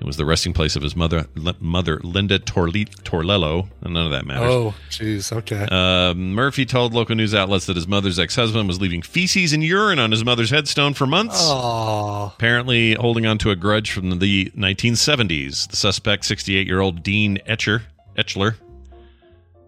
It 0.00 0.06
was 0.06 0.16
the 0.16 0.24
resting 0.24 0.54
place 0.54 0.76
of 0.76 0.82
his 0.82 0.96
mother, 0.96 1.26
L- 1.44 1.52
mother 1.60 2.00
Linda 2.02 2.38
Torle- 2.38 2.86
Torlello. 3.04 3.68
and 3.82 3.92
None 3.92 4.06
of 4.06 4.12
that 4.12 4.24
matters. 4.24 4.48
Oh, 4.50 4.74
jeez. 4.88 5.30
Okay. 5.30 5.66
Uh, 5.70 6.14
Murphy 6.14 6.64
told 6.64 6.94
local 6.94 7.14
news 7.14 7.34
outlets 7.34 7.66
that 7.66 7.76
his 7.76 7.86
mother's 7.86 8.18
ex-husband 8.18 8.66
was 8.66 8.80
leaving 8.80 9.02
feces 9.02 9.52
and 9.52 9.62
urine 9.62 9.98
on 9.98 10.10
his 10.10 10.24
mother's 10.24 10.48
headstone 10.48 10.94
for 10.94 11.06
months. 11.06 11.36
Oh. 11.38 12.32
Apparently, 12.34 12.94
holding 12.94 13.26
on 13.26 13.36
to 13.38 13.50
a 13.50 13.56
grudge 13.56 13.90
from 13.92 14.18
the 14.18 14.50
1970s, 14.56 15.68
the 15.68 15.76
suspect, 15.76 16.24
68 16.24 16.66
year 16.66 16.80
old 16.80 17.02
Dean 17.02 17.38
Etcher, 17.44 17.82
Etchler, 18.16 18.54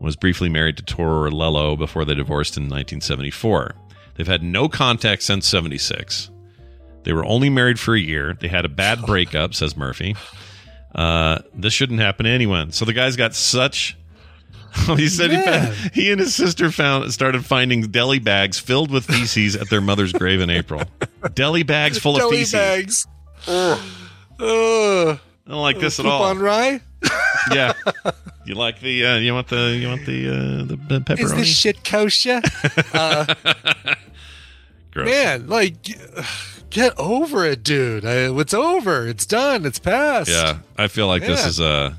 was 0.00 0.16
briefly 0.16 0.48
married 0.48 0.78
to 0.78 0.82
Torello 0.82 1.76
before 1.76 2.04
they 2.06 2.14
divorced 2.14 2.56
in 2.56 2.64
1974. 2.64 3.74
They've 4.14 4.26
had 4.26 4.42
no 4.42 4.68
contact 4.68 5.22
since 5.22 5.46
76. 5.46 6.30
They 7.04 7.12
were 7.12 7.24
only 7.24 7.50
married 7.50 7.80
for 7.80 7.94
a 7.94 8.00
year. 8.00 8.36
They 8.38 8.48
had 8.48 8.64
a 8.64 8.68
bad 8.68 9.02
breakup, 9.02 9.54
says 9.54 9.76
Murphy. 9.76 10.16
Uh, 10.94 11.40
this 11.54 11.72
shouldn't 11.72 12.00
happen 12.00 12.24
to 12.24 12.30
anyone. 12.30 12.72
So 12.72 12.84
the 12.84 12.92
guy's 12.92 13.16
got 13.16 13.34
such. 13.34 13.96
he 14.96 15.08
said 15.08 15.30
he, 15.30 15.42
found, 15.42 15.74
he 15.92 16.10
and 16.10 16.20
his 16.20 16.34
sister 16.34 16.70
found 16.70 17.12
started 17.12 17.44
finding 17.44 17.82
deli 17.90 18.18
bags 18.18 18.58
filled 18.58 18.90
with 18.90 19.04
feces 19.04 19.54
at 19.54 19.68
their 19.68 19.82
mother's 19.82 20.12
grave 20.12 20.40
in 20.40 20.48
April. 20.48 20.82
Deli 21.34 21.62
bags 21.62 21.98
full 21.98 22.16
of 22.16 22.30
feces. 22.30 22.52
bags. 22.52 23.06
Ugh. 23.46 23.78
I 24.38 25.50
don't 25.50 25.60
like 25.60 25.78
this 25.78 26.00
at 26.00 26.06
all. 26.06 26.22
on 26.22 26.38
rye? 26.38 26.80
yeah. 27.52 27.74
You 28.46 28.54
like 28.54 28.80
the 28.80 29.04
uh, 29.04 29.16
you 29.16 29.34
want 29.34 29.48
the 29.48 29.76
you 29.78 29.88
want 29.88 30.06
the 30.06 30.28
uh, 30.28 30.64
the, 30.64 30.76
the 30.76 31.00
pepperoni? 31.00 31.20
Is 31.20 31.34
this 31.34 31.48
shit 31.48 31.84
kosher? 31.84 32.40
uh, 32.94 33.34
Gross. 34.92 35.06
man, 35.06 35.48
like, 35.48 35.74
get 36.72 36.98
over 36.98 37.44
it, 37.46 37.62
dude. 37.62 38.04
I, 38.04 38.28
it's 38.40 38.54
over. 38.54 39.06
It's 39.06 39.26
done. 39.26 39.64
It's 39.64 39.78
past. 39.78 40.28
Yeah, 40.30 40.58
I 40.76 40.88
feel 40.88 41.06
like 41.06 41.22
this 41.22 41.42
Yeah. 41.42 41.48
is 41.48 41.60
uh 41.60 41.94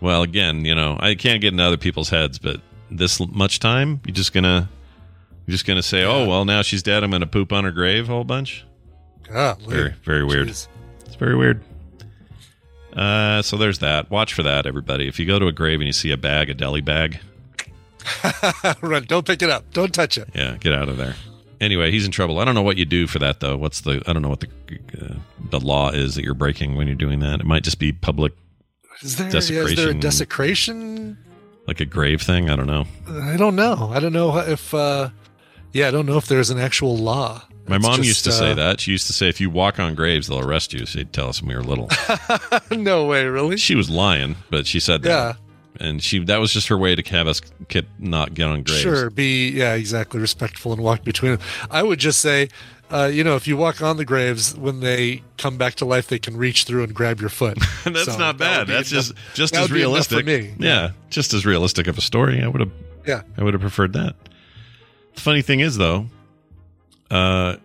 well 0.00 0.22
again, 0.22 0.64
you 0.64 0.74
know, 0.74 0.96
I 0.98 1.14
can't 1.14 1.40
get 1.40 1.52
into 1.52 1.62
other 1.62 1.76
people's 1.76 2.08
heads, 2.10 2.38
but 2.38 2.60
this 2.90 3.20
much 3.20 3.60
time, 3.60 4.00
you're 4.04 4.14
just 4.14 4.32
gonna 4.32 4.68
you're 5.46 5.52
just 5.52 5.66
gonna 5.66 5.82
say, 5.82 6.04
"Oh, 6.04 6.26
well, 6.26 6.44
now 6.44 6.62
she's 6.62 6.82
dead. 6.82 7.02
I'm 7.04 7.10
gonna 7.10 7.26
poop 7.26 7.52
on 7.52 7.64
her 7.64 7.70
grave 7.72 8.08
a 8.08 8.12
whole 8.12 8.24
bunch." 8.24 8.64
Golly. 9.28 9.64
Very 9.68 9.94
very 10.04 10.24
weird. 10.24 10.48
Jeez. 10.48 10.66
It's 11.06 11.14
very 11.14 11.36
weird. 11.36 11.62
Uh, 12.96 13.40
so 13.42 13.56
there's 13.56 13.78
that. 13.78 14.10
Watch 14.10 14.34
for 14.34 14.42
that, 14.42 14.66
everybody. 14.66 15.08
If 15.08 15.18
you 15.18 15.24
go 15.26 15.38
to 15.38 15.46
a 15.46 15.52
grave 15.52 15.80
and 15.80 15.86
you 15.86 15.92
see 15.92 16.10
a 16.10 16.16
bag, 16.18 16.50
a 16.50 16.54
deli 16.54 16.80
bag, 16.82 17.20
Run. 18.82 19.04
Don't 19.04 19.24
pick 19.26 19.40
it 19.42 19.48
up. 19.50 19.72
Don't 19.72 19.94
touch 19.94 20.18
it. 20.18 20.28
yeah, 20.34 20.56
get 20.58 20.72
out 20.74 20.88
of 20.88 20.96
there. 20.96 21.14
Anyway, 21.62 21.90
he's 21.92 22.04
in 22.04 22.10
trouble. 22.10 22.38
I 22.40 22.44
don't 22.44 22.54
know 22.56 22.62
what 22.62 22.76
you 22.76 22.84
do 22.84 23.06
for 23.06 23.18
that 23.20 23.40
though. 23.40 23.56
What's 23.56 23.80
the? 23.82 24.02
I 24.06 24.12
don't 24.12 24.20
know 24.22 24.28
what 24.28 24.40
the 24.40 24.48
uh, 25.00 25.14
the 25.50 25.60
law 25.60 25.90
is 25.90 26.16
that 26.16 26.24
you're 26.24 26.34
breaking 26.34 26.74
when 26.76 26.86
you're 26.88 26.96
doing 26.96 27.20
that. 27.20 27.40
It 27.40 27.46
might 27.46 27.62
just 27.62 27.78
be 27.78 27.92
public, 27.92 28.32
Is 29.02 29.16
there, 29.16 29.28
yeah, 29.30 29.36
is 29.38 29.48
there 29.48 29.62
a 29.90 29.94
Desecration. 29.94 30.00
desecration? 30.00 31.18
like 31.68 31.80
a 31.80 31.84
grave 31.84 32.20
thing. 32.20 32.50
I 32.50 32.56
don't 32.56 32.66
know. 32.66 32.86
I 33.08 33.36
don't 33.36 33.54
know. 33.54 33.90
I 33.94 34.00
don't 34.00 34.12
know 34.12 34.36
if. 34.38 34.74
uh 34.74 35.10
Yeah, 35.72 35.86
I 35.88 35.90
don't 35.92 36.06
know 36.06 36.16
if 36.18 36.26
there's 36.26 36.50
an 36.50 36.58
actual 36.58 36.96
law. 36.96 37.42
My 37.68 37.76
It's 37.76 37.86
mom 37.86 37.96
just, 37.98 38.08
used 38.08 38.24
to 38.24 38.32
say 38.32 38.50
uh, 38.50 38.54
that. 38.54 38.80
She 38.80 38.90
used 38.90 39.06
to 39.06 39.12
say, 39.12 39.28
if 39.28 39.40
you 39.40 39.48
walk 39.48 39.78
on 39.78 39.94
graves, 39.94 40.26
they'll 40.26 40.40
arrest 40.40 40.72
you. 40.72 40.84
She'd 40.84 41.12
tell 41.12 41.28
us 41.28 41.40
when 41.40 41.50
we 41.50 41.54
were 41.54 41.62
little. 41.62 41.88
no 42.76 43.06
way, 43.06 43.24
really. 43.26 43.56
she 43.56 43.76
was 43.76 43.88
lying, 43.88 44.34
but 44.50 44.66
she 44.66 44.80
said 44.80 45.02
that. 45.02 45.08
Yeah. 45.08 45.32
And 45.80 46.02
she 46.02 46.18
that 46.24 46.36
was 46.38 46.52
just 46.52 46.68
her 46.68 46.76
way 46.78 46.94
to 46.94 47.02
have 47.10 47.26
us 47.26 47.40
get, 47.68 47.86
not 47.98 48.34
get 48.34 48.46
on 48.48 48.62
graves. 48.62 48.80
Sure, 48.82 49.10
be 49.10 49.48
yeah, 49.50 49.74
exactly 49.74 50.20
respectful 50.20 50.72
and 50.72 50.82
walk 50.82 51.02
between 51.02 51.32
them. 51.32 51.40
I 51.70 51.82
would 51.82 51.98
just 51.98 52.20
say, 52.20 52.48
uh, 52.90 53.10
you 53.12 53.24
know, 53.24 53.36
if 53.36 53.48
you 53.48 53.56
walk 53.56 53.80
on 53.80 53.96
the 53.96 54.04
graves 54.04 54.54
when 54.54 54.80
they 54.80 55.22
come 55.38 55.56
back 55.56 55.74
to 55.76 55.86
life, 55.86 56.08
they 56.08 56.18
can 56.18 56.36
reach 56.36 56.64
through 56.64 56.84
and 56.84 56.94
grab 56.94 57.20
your 57.20 57.30
foot. 57.30 57.56
That's 57.84 58.04
So 58.04 58.18
not 58.18 58.36
bad. 58.36 58.66
be 58.66 58.74
That's 58.74 58.92
enough- 58.92 59.04
just 59.06 59.14
just 59.34 59.54
that 59.54 59.62
as 59.64 59.70
would 59.70 59.74
be 59.74 59.82
enough 59.82 60.06
for 60.06 60.16
realistic. 60.16 60.26
me. 60.60 60.66
Yeah. 60.66 60.90
just 61.08 61.32
as 61.32 61.46
realistic 61.46 61.86
of 61.86 61.96
a 61.96 62.02
story. 62.02 62.42
I 62.42 62.48
would 62.48 62.60
have 62.60 62.70
Yeah. 63.06 63.22
I 63.38 63.42
would 63.42 63.54
have 63.54 63.60
preferred 63.62 63.94
that. 63.94 64.14
The 65.14 65.20
funny 65.20 65.40
thing 65.42 65.60
is 65.60 65.78
though, 65.78 66.06
uh 67.10 67.56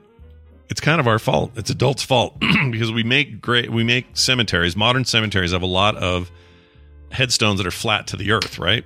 it's 0.70 0.82
kind 0.82 0.99
of 0.99 1.08
our 1.08 1.18
fault. 1.20 1.51
It's 1.55 1.70
adults' 1.70 2.03
fault 2.03 2.38
because 2.72 2.91
we 2.91 3.03
make 3.03 3.41
great 3.41 3.70
we 3.70 3.84
make 3.84 4.05
cemeteries, 4.14 4.76
modern 4.76 5.05
cemeteries 5.05 5.51
have 5.51 5.62
a 5.62 5.66
lot 5.68 5.95
of 5.97 6.30
headstones 7.12 7.58
that 7.60 7.68
are 7.68 7.72
flat 7.72 8.08
to 8.08 8.18
the 8.18 8.32
earth, 8.32 8.60
right? 8.60 8.84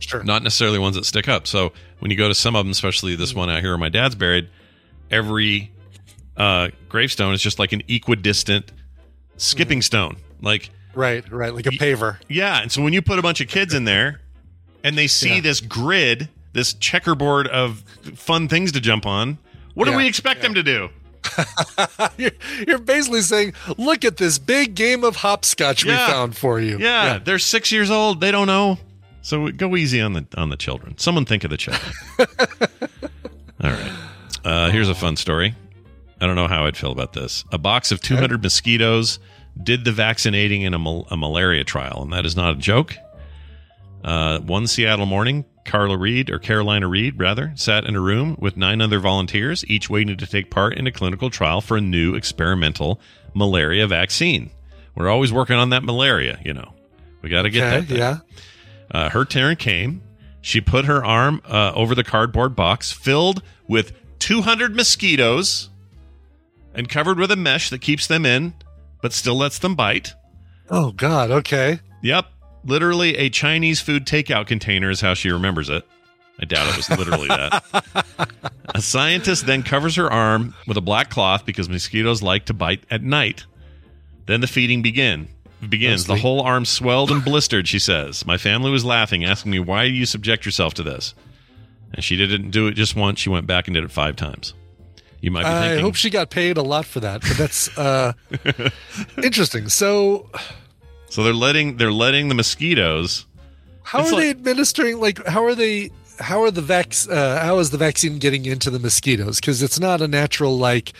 Sure. 0.00 0.22
Not 0.22 0.42
necessarily 0.42 0.78
ones 0.78 0.96
that 0.96 1.04
stick 1.06 1.28
up. 1.28 1.46
So 1.46 1.72
when 2.00 2.10
you 2.10 2.16
go 2.16 2.28
to 2.28 2.34
some 2.34 2.56
of 2.56 2.64
them, 2.64 2.70
especially 2.72 3.16
this 3.16 3.34
one 3.34 3.48
out 3.48 3.60
here 3.60 3.70
where 3.70 3.78
my 3.78 3.88
dad's 3.88 4.14
buried, 4.14 4.48
every 5.10 5.70
uh, 6.36 6.68
gravestone 6.88 7.32
is 7.32 7.40
just 7.40 7.58
like 7.58 7.72
an 7.72 7.82
equidistant 7.88 8.72
skipping 9.36 9.82
stone. 9.82 10.16
Like 10.42 10.70
Right, 10.94 11.28
right, 11.32 11.52
like 11.54 11.66
a 11.66 11.70
paver. 11.70 12.18
yeah, 12.28 12.60
and 12.62 12.70
so 12.70 12.82
when 12.82 12.92
you 12.92 13.02
put 13.02 13.18
a 13.18 13.22
bunch 13.22 13.40
of 13.40 13.48
kids 13.48 13.74
in 13.74 13.84
there 13.84 14.20
and 14.84 14.96
they 14.96 15.06
see 15.06 15.36
Yeah. 15.36 15.40
this 15.40 15.60
grid, 15.60 16.28
this 16.52 16.74
checkerboard 16.74 17.48
of 17.48 17.84
fun 18.14 18.46
things 18.48 18.72
to 18.72 18.80
jump 18.80 19.04
on, 19.06 19.38
what 19.74 19.86
do 19.86 19.96
we 19.96 20.06
expect 20.06 20.42
them 20.42 20.54
to 20.54 20.62
do? 20.62 20.88
you're, 22.18 22.30
you're 22.66 22.78
basically 22.78 23.20
saying, 23.22 23.54
look 23.78 24.04
at 24.04 24.16
this 24.16 24.38
big 24.38 24.74
game 24.74 25.04
of 25.04 25.16
hopscotch 25.16 25.84
Yeah. 25.84 26.06
we 26.06 26.12
found 26.12 26.36
for 26.36 26.60
you. 26.60 26.78
Yeah, 26.78 27.18
they're 27.18 27.38
six 27.38 27.70
years 27.72 27.90
old. 27.90 28.20
They 28.20 28.30
don't 28.30 28.46
know. 28.46 28.78
So 29.22 29.50
go 29.50 29.74
easy 29.76 30.00
on 30.00 30.12
the 30.12 30.26
on 30.36 30.50
the 30.50 30.56
children. 30.56 30.98
Someone 30.98 31.24
think 31.24 31.44
of 31.44 31.50
the 31.50 31.56
children. 31.56 31.90
All 33.62 33.70
right. 33.70 33.92
Uh, 34.44 34.70
here's 34.70 34.88
a 34.90 34.94
fun 34.94 35.16
story. 35.16 35.54
I 36.20 36.26
don't 36.26 36.36
know 36.36 36.46
how 36.48 36.66
I'd 36.66 36.76
feel 36.76 36.92
about 36.92 37.12
this. 37.14 37.44
A 37.50 37.58
box 37.58 37.90
of 37.90 38.00
200 38.00 38.42
mosquitoes 38.42 39.18
did 39.62 39.84
the 39.84 39.92
vaccinating 39.92 40.62
in 40.62 40.74
a, 40.74 40.78
mal- 40.78 41.06
a 41.10 41.16
malaria 41.16 41.64
trial, 41.64 42.00
and 42.02 42.12
that 42.12 42.26
is 42.26 42.36
not 42.36 42.52
a 42.52 42.56
joke. 42.58 42.96
Uh, 44.04 44.38
one 44.40 44.66
Seattle 44.66 45.06
morning, 45.06 45.46
Carla 45.64 45.96
Reed, 45.96 46.28
or 46.30 46.38
Carolina 46.38 46.86
Reed, 46.86 47.18
rather, 47.18 47.52
sat 47.56 47.84
in 47.86 47.96
a 47.96 48.00
room 48.00 48.36
with 48.38 48.54
nine 48.56 48.82
other 48.82 48.98
volunteers, 49.00 49.64
each 49.66 49.88
waiting 49.88 50.16
to 50.18 50.26
take 50.26 50.50
part 50.50 50.74
in 50.76 50.86
a 50.86 50.92
clinical 50.92 51.30
trial 51.30 51.62
for 51.62 51.78
a 51.78 51.80
new 51.80 52.14
experimental 52.14 53.00
malaria 53.32 53.86
vaccine. 53.86 54.50
We're 54.94 55.08
always 55.08 55.32
working 55.32 55.56
on 55.56 55.70
that 55.70 55.82
malaria, 55.82 56.38
you 56.44 56.52
know. 56.52 56.74
We 57.22 57.30
got 57.30 57.42
to 57.42 57.50
get 57.50 57.62
Okay, 57.64 57.80
that. 57.80 57.86
thing. 57.88 57.96
yeah. 57.98 58.18
Uh, 58.90 59.08
her 59.08 59.24
turn 59.24 59.56
came. 59.56 60.02
She 60.42 60.60
put 60.60 60.84
her 60.84 61.02
arm 61.02 61.40
uh, 61.46 61.72
over 61.74 61.94
the 61.94 62.04
cardboard 62.04 62.54
box 62.54 62.92
filled 62.92 63.42
with 63.66 63.92
200 64.18 64.76
mosquitoes 64.76 65.70
and 66.74 66.88
covered 66.90 67.18
with 67.18 67.30
a 67.30 67.36
mesh 67.36 67.70
that 67.70 67.80
keeps 67.80 68.06
them 68.06 68.26
in, 68.26 68.52
but 69.00 69.14
still 69.14 69.36
lets 69.36 69.58
them 69.58 69.74
bite. 69.74 70.12
Oh 70.68 70.92
God. 70.92 71.30
Okay. 71.30 71.80
Yep. 72.02 72.26
Literally 72.64 73.16
a 73.16 73.28
Chinese 73.28 73.80
food 73.80 74.06
takeout 74.06 74.46
container 74.46 74.90
is 74.90 75.00
how 75.00 75.14
she 75.14 75.30
remembers 75.30 75.68
it. 75.68 75.86
I 76.40 76.46
doubt 76.46 76.68
it 76.68 76.76
was 76.76 76.90
literally 76.90 77.28
that. 77.28 77.62
a 78.74 78.82
scientist 78.82 79.46
then 79.46 79.62
covers 79.62 79.94
her 79.96 80.10
arm 80.10 80.54
with 80.66 80.76
a 80.76 80.80
black 80.80 81.10
cloth 81.10 81.46
because 81.46 81.68
mosquitoes 81.68 82.22
like 82.22 82.46
to 82.46 82.54
bite 82.54 82.84
at 82.90 83.02
night. 83.02 83.44
Then 84.26 84.40
the 84.40 84.46
feeding 84.46 84.82
begin 84.82 85.28
begins. 85.68 86.06
The 86.06 86.16
whole 86.16 86.40
arm 86.40 86.64
swelled 86.64 87.10
and 87.10 87.24
blistered, 87.24 87.68
she 87.68 87.78
says. 87.78 88.26
My 88.26 88.36
family 88.36 88.70
was 88.70 88.84
laughing, 88.84 89.24
asking 89.24 89.52
me, 89.52 89.60
Why 89.60 89.86
do 89.86 89.94
you 89.94 90.06
subject 90.06 90.44
yourself 90.44 90.74
to 90.74 90.82
this? 90.82 91.14
and 91.94 92.02
she 92.02 92.16
didn't 92.16 92.50
do 92.50 92.66
it 92.66 92.72
just 92.72 92.96
once. 92.96 93.20
She 93.20 93.30
went 93.30 93.46
back 93.46 93.68
and 93.68 93.74
did 93.74 93.84
it 93.84 93.90
five 93.90 94.16
times. 94.16 94.52
You 95.20 95.30
might 95.30 95.44
be 95.44 95.48
I 95.48 95.68
thinking, 95.68 95.84
hope 95.84 95.94
she 95.94 96.10
got 96.10 96.28
paid 96.28 96.56
a 96.58 96.62
lot 96.62 96.84
for 96.84 97.00
that, 97.00 97.22
but 97.22 97.36
that's 97.36 97.78
uh, 97.78 98.12
interesting. 99.22 99.68
So, 99.68 100.28
so 101.14 101.22
they're 101.22 101.32
letting 101.32 101.76
they're 101.76 101.92
letting 101.92 102.28
the 102.28 102.34
mosquitoes. 102.34 103.26
how 103.84 104.04
are 104.04 104.16
they 104.16 104.30
administering? 104.30 104.98
Like, 105.00 105.24
how 105.26 105.44
are 105.44 105.54
they? 105.54 105.90
How 106.18 106.42
are 106.42 106.50
the 106.50 106.60
vax? 106.60 107.08
Uh, 107.10 107.40
how 107.44 107.58
is 107.60 107.70
the 107.70 107.78
vaccine 107.78 108.18
getting 108.18 108.46
into 108.46 108.70
the 108.70 108.78
mosquitoes? 108.80 109.36
Because 109.38 109.62
it's 109.62 109.78
not 109.78 110.00
a 110.02 110.08
natural 110.08 110.58
like. 110.58 110.92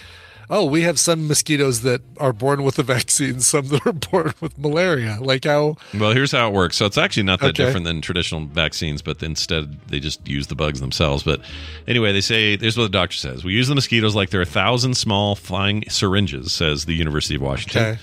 Oh, 0.51 0.67
we 0.67 0.83
have 0.83 0.99
some 1.01 1.27
mosquitoes 1.27 1.81
that 1.83 2.03
are 2.19 2.33
born 2.35 2.65
with 2.65 2.75
the 2.77 2.83
vaccine, 2.97 3.41
some 3.41 3.69
that 3.69 3.87
are 3.87 3.93
born 3.95 4.35
with 4.43 4.59
malaria. 4.59 5.17
Like 5.21 5.45
how? 5.45 5.77
Well, 5.99 6.13
here's 6.13 6.33
how 6.33 6.49
it 6.49 6.53
works. 6.53 6.77
So 6.77 6.85
it's 6.85 6.99
actually 6.99 7.23
not 7.23 7.41
that 7.41 7.47
Okay. 7.59 7.65
different 7.65 7.85
than 7.87 8.03
traditional 8.03 8.45
vaccines, 8.45 9.01
but 9.03 9.23
instead 9.23 9.79
they 9.89 9.99
just 10.01 10.27
use 10.29 10.47
the 10.49 10.55
bugs 10.55 10.81
themselves. 10.81 11.23
But 11.25 11.41
anyway, 11.89 12.13
they 12.13 12.21
say 12.21 12.57
here's 12.59 12.77
what 12.77 12.85
the 12.85 12.89
doctor 12.91 13.17
says: 13.17 13.43
We 13.43 13.55
use 13.55 13.69
the 13.69 13.75
mosquitoes 13.75 14.15
like 14.15 14.31
they're 14.31 14.43
a 14.43 14.47
thousand 14.47 14.97
small 14.97 15.35
flying 15.35 15.83
syringes, 15.89 16.53
says 16.53 16.85
the 16.85 16.95
University 16.95 17.37
of 17.37 17.43
Washington. 17.43 17.83
Okay. 17.83 18.01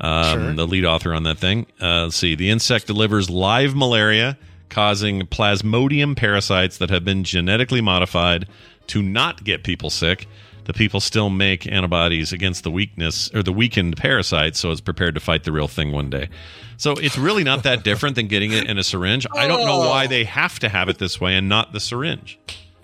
Um, 0.00 0.24
Sure. 0.38 0.52
the 0.54 0.66
lead 0.66 0.84
author 0.84 1.14
on 1.14 1.22
that 1.24 1.38
thing. 1.38 1.66
Uh, 1.80 2.04
let's 2.04 2.16
see. 2.16 2.34
The 2.34 2.50
insect 2.50 2.86
delivers 2.86 3.28
live 3.30 3.74
malaria, 3.74 4.38
causing 4.68 5.22
plasmodium 5.26 6.16
parasites 6.16 6.78
that 6.78 6.90
have 6.90 7.04
been 7.04 7.24
genetically 7.24 7.80
modified 7.80 8.46
to 8.88 9.02
not 9.02 9.44
get 9.44 9.62
people 9.64 9.90
sick. 9.90 10.26
The 10.64 10.72
people 10.74 11.00
still 11.00 11.30
make 11.30 11.66
antibodies 11.66 12.32
against 12.32 12.62
the 12.64 12.70
weakness 12.70 13.30
or 13.34 13.42
the 13.42 13.52
weakened 13.52 13.96
parasite, 13.96 14.54
so 14.56 14.70
it's 14.70 14.80
prepared 14.80 15.14
to 15.14 15.20
fight 15.20 15.44
the 15.44 15.52
real 15.52 15.66
thing 15.68 15.90
one 15.90 16.10
day. 16.10 16.28
So 16.76 16.92
it's 16.92 17.18
really 17.18 17.44
not 17.44 17.64
that 17.64 17.82
different 17.82 18.14
than 18.14 18.28
getting 18.28 18.52
it 18.52 18.68
in 18.68 18.78
a 18.78 18.84
syringe. 18.84 19.26
I 19.36 19.46
don't 19.48 19.64
know 19.66 19.78
why 19.80 20.06
they 20.06 20.24
have 20.24 20.58
to 20.60 20.68
have 20.68 20.88
it 20.88 20.98
this 20.98 21.20
way 21.20 21.34
and 21.36 21.48
not 21.48 21.72
the 21.72 21.80
syringe. 21.80 22.38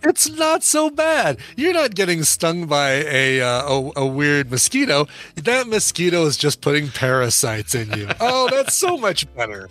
It's 0.08 0.28
not 0.30 0.62
so 0.62 0.90
bad. 0.90 1.38
You're 1.56 1.72
not 1.74 1.94
getting 1.94 2.22
stung 2.22 2.66
by 2.66 2.90
a, 3.06 3.40
uh, 3.40 3.62
a 3.68 3.92
a 4.02 4.06
weird 4.06 4.50
mosquito. 4.50 5.06
That 5.34 5.66
mosquito 5.66 6.24
is 6.26 6.36
just 6.36 6.60
putting 6.60 6.88
parasites 6.88 7.74
in 7.74 7.90
you. 7.92 8.08
Oh, 8.20 8.48
that's 8.50 8.74
so 8.74 8.96
much 8.96 9.32
better. 9.34 9.68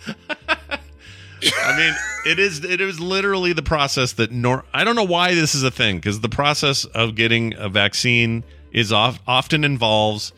I 1.62 1.76
mean, 1.76 1.94
it 2.26 2.38
is 2.38 2.64
it 2.64 2.80
is 2.80 2.98
literally 3.00 3.52
the 3.52 3.62
process 3.62 4.12
that 4.14 4.30
nor 4.32 4.64
I 4.72 4.84
don't 4.84 4.96
know 4.96 5.04
why 5.04 5.34
this 5.34 5.54
is 5.54 5.62
a 5.62 5.70
thing 5.70 5.96
because 5.96 6.20
the 6.20 6.28
process 6.28 6.84
of 6.86 7.14
getting 7.14 7.54
a 7.56 7.68
vaccine 7.68 8.44
is 8.72 8.92
off, 8.92 9.20
often 9.26 9.64
involves 9.64 10.32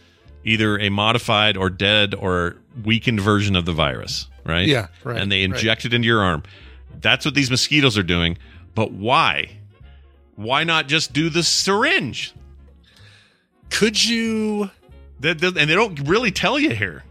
either 0.45 0.79
a 0.79 0.89
modified 0.89 1.57
or 1.57 1.71
dead 1.71 2.15
or 2.15 2.57
weakened 2.85 3.21
version 3.21 3.57
of 3.57 3.65
the 3.65 3.73
virus, 3.73 4.29
right? 4.45 4.67
Yeah, 4.67 4.89
right, 5.05 5.21
And 5.21 5.31
they 5.31 5.47
right. 5.47 5.57
inject 5.57 5.85
it 5.85 5.93
into 5.93 6.07
your 6.07 6.23
arm. 6.23 6.43
That's 7.01 7.25
what 7.25 7.35
these 7.35 7.51
mosquitoes 7.51 7.97
are 7.99 8.03
doing. 8.03 8.39
But 8.75 8.93
why? 8.93 9.58
Why 10.39 10.63
not 10.63 10.87
just 10.87 11.13
do 11.13 11.31
the 11.31 11.43
syringe? 11.43 12.33
Could 13.71 14.05
you? 14.05 14.71
And 15.21 15.41
they 15.41 15.75
don't 15.75 15.99
really 16.07 16.31
tell 16.31 16.61
you 16.61 16.71
here. 16.71 17.03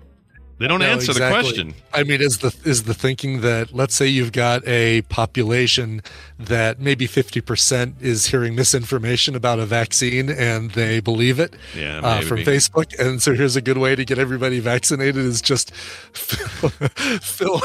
They 0.60 0.68
don't 0.68 0.80
No, 0.80 0.88
answer 0.88 1.14
the 1.14 1.20
question. 1.30 1.76
I 1.93 2.03
mean, 2.03 2.20
is 2.22 2.39
the 2.39 2.55
is 2.66 2.84
the 2.84 2.95
thinking 2.95 3.41
that 3.41 3.74
let's 3.74 3.93
say 3.93 4.08
you've 4.08 4.32
got 4.32 4.68
a 4.68 5.03
population 5.03 6.01
that 6.39 6.80
maybe 6.80 7.05
fifty 7.05 7.41
percent 7.41 7.95
is 8.01 8.28
hearing 8.28 8.55
misinformation 8.55 9.36
about 9.36 9.60
a 9.60 9.66
vaccine 9.68 10.30
and 10.32 10.72
they 10.72 10.99
believe 10.99 11.39
it 11.39 11.55
Yeah, 11.76 11.99
uh, 11.99 12.22
from. 12.22 12.38
Facebook, 12.47 12.97
and 12.99 13.22
so 13.22 13.34
here's 13.36 13.55
a 13.55 13.62
good 13.62 13.78
way 13.78 13.95
to 13.95 14.05
get 14.05 14.18
everybody 14.18 14.60
vaccinated 14.60 15.18
is 15.26 15.41
just 15.41 15.74
fill, 15.76 16.70
fill 17.20 17.60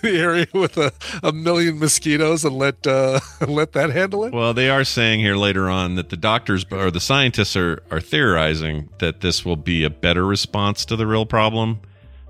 the 0.00 0.18
area 0.18 0.46
with 0.54 0.76
a, 0.78 0.92
a 1.22 1.32
million 1.32 1.78
mosquitoes 1.78 2.44
and 2.44 2.56
let 2.56 2.86
uh, 2.86 3.20
let 3.46 3.72
that 3.72 3.90
handle 3.90 4.24
it. 4.24 4.32
Well, 4.32 4.54
they 4.54 4.70
are 4.70 4.84
saying 4.84 5.20
here 5.20 5.36
later 5.36 5.68
on 5.68 5.96
that 5.96 6.08
the 6.10 6.16
doctors 6.16 6.64
or 6.70 6.90
the 6.90 7.00
scientists 7.00 7.56
are, 7.56 7.82
are 7.90 8.00
theorizing 8.00 8.88
that 8.98 9.20
this 9.20 9.44
will 9.44 9.56
be 9.56 9.84
a 9.84 9.90
better 9.90 10.24
response 10.26 10.84
to 10.86 10.96
the 10.96 11.06
real 11.06 11.26
problem 11.26 11.80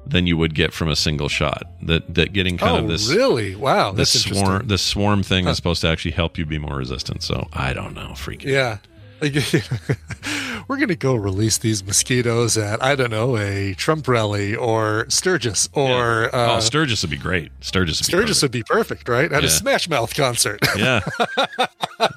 than 0.06 0.26
you 0.26 0.36
would 0.36 0.54
get 0.54 0.72
from 0.72 0.88
a 0.88 0.96
single 0.96 1.28
shot. 1.28 1.64
That 1.82 2.14
that 2.14 2.32
getting 2.32 2.58
kind 2.58 2.76
oh, 2.76 2.78
of 2.80 2.88
this 2.88 3.08
really? 3.08 3.54
Wow, 3.54 3.92
this 3.92 4.22
swarm 4.22 4.66
this 4.66 4.82
swarm 4.82 5.22
thing 5.22 5.46
is 5.46 5.56
supposed 5.56 5.80
to 5.82 5.88
actually 5.88 6.12
help 6.12 6.38
you 6.38 6.46
be 6.46 6.58
more 6.58 6.76
resistant. 6.76 7.22
So 7.22 7.48
I 7.52 7.72
don't 7.72 7.94
know, 7.94 8.10
freaking. 8.10 8.44
Yeah. 8.44 8.70
Like, 8.70 8.80
we're 10.68 10.76
going 10.76 10.88
to 10.88 10.96
go 10.96 11.14
release 11.14 11.58
these 11.58 11.84
mosquitoes 11.84 12.56
at, 12.58 12.82
I 12.82 12.94
don't 12.96 13.10
know, 13.10 13.36
a 13.36 13.74
Trump 13.74 14.08
rally 14.08 14.54
or 14.56 15.06
Sturgis 15.08 15.68
or 15.72 16.28
oh, 16.34 16.38
uh, 16.56 16.60
Sturgis 16.60 17.02
would 17.02 17.10
be 17.10 17.16
great. 17.16 17.52
Sturgis 17.60 18.00
would 18.00 18.06
Sturgis 18.06 18.40
be 18.40 18.44
would 18.44 18.52
be 18.52 18.62
perfect, 18.64 19.08
right? 19.08 19.30
At 19.32 19.42
Yeah. 19.42 19.48
a 19.48 19.50
Smash 19.50 19.88
Mouth 19.88 20.14
concert. 20.14 20.60
yeah. 20.76 21.00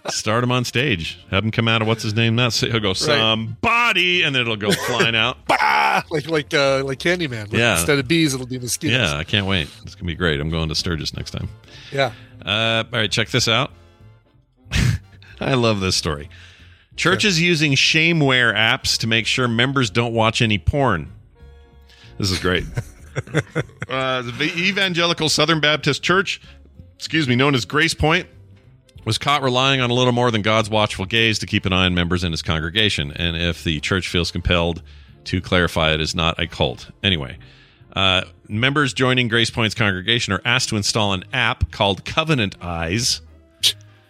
Start 0.10 0.44
him 0.44 0.52
on 0.52 0.66
stage. 0.66 1.20
Have 1.32 1.44
him 1.44 1.52
come 1.52 1.68
out 1.68 1.82
of 1.82 1.88
what's 1.88 2.04
his 2.04 2.14
name? 2.16 2.36
Not 2.36 2.54
he'll 2.56 2.80
go 2.80 2.94
somebody, 2.94 4.24
and 4.24 4.34
then 4.34 4.42
it'll 4.42 4.56
go 4.56 4.72
flying 4.88 5.16
out. 5.16 5.38
bah! 5.48 6.02
Like 6.10 6.28
like 6.30 6.54
uh, 6.54 6.84
like 6.84 7.00
Candyman. 7.00 7.44
Like, 7.52 7.54
Yeah. 7.54 7.76
Instead 7.78 8.00
of 8.00 8.08
bees, 8.08 8.34
it'll 8.34 8.48
be 8.48 8.58
mosquitoes. 8.60 8.98
Yeah, 8.98 9.16
I 9.18 9.24
can't 9.24 9.46
wait. 9.46 9.70
It's 9.84 9.96
gonna 9.96 10.08
be 10.08 10.16
great. 10.16 10.40
I'm 10.40 10.50
going 10.50 10.70
to 10.70 10.76
Sturgis 10.76 11.14
next 11.16 11.32
time. 11.32 11.50
Yeah. 11.92 12.12
Uh, 12.46 12.84
all 12.92 13.00
right, 13.00 13.12
check 13.12 13.30
this 13.30 13.48
out. 13.48 13.72
I 15.42 15.54
love 15.56 15.80
this 15.82 15.96
story. 15.96 16.30
Churches 16.96 17.42
using 17.42 17.74
shameware 17.74 18.56
apps 18.56 18.98
to 19.00 19.08
make 19.08 19.28
sure 19.28 19.48
members 19.48 19.90
don't 19.90 20.14
watch 20.14 20.42
any 20.42 20.58
porn. 20.58 21.12
This 22.18 22.32
is 22.32 22.40
great. 22.40 22.64
uh, 23.90 24.22
the 24.22 24.52
Evangelical 24.58 25.30
Southern 25.30 25.60
Baptist 25.60 26.04
Church, 26.04 26.42
excuse 26.96 27.28
me, 27.28 27.36
known 27.36 27.54
as 27.56 27.66
Grace 27.66 27.94
Point, 27.94 28.28
was 29.04 29.18
caught 29.18 29.44
relying 29.44 29.82
on 29.82 29.90
a 29.90 29.94
little 29.94 30.14
more 30.14 30.32
than 30.32 30.42
God's 30.42 30.70
watchful 30.70 31.06
gaze 31.06 31.40
to 31.40 31.46
keep 31.46 31.66
an 31.66 31.74
eye 31.74 31.86
on 31.86 31.94
members 31.94 32.24
in 32.24 32.32
his 32.32 32.42
congregation. 32.42 33.12
And 33.12 33.38
if 33.38 33.64
the 33.64 33.80
church 33.80 34.08
feels 34.08 34.32
compelled 34.32 34.82
to 35.26 35.42
clarify 35.42 35.94
it 35.94 36.02
is 36.02 36.16
not 36.16 36.40
a 36.40 36.48
cult. 36.48 36.90
Anyway, 37.04 37.38
uh, 37.96 38.24
members 38.48 38.94
joining 38.94 39.28
Grace 39.28 39.50
Point's 39.50 39.76
congregation 39.76 40.34
are 40.34 40.42
asked 40.46 40.70
to 40.70 40.78
install 40.78 41.14
an 41.14 41.24
app 41.34 41.72
called 41.72 42.06
Covenant 42.06 42.56
Eyes, 42.62 43.22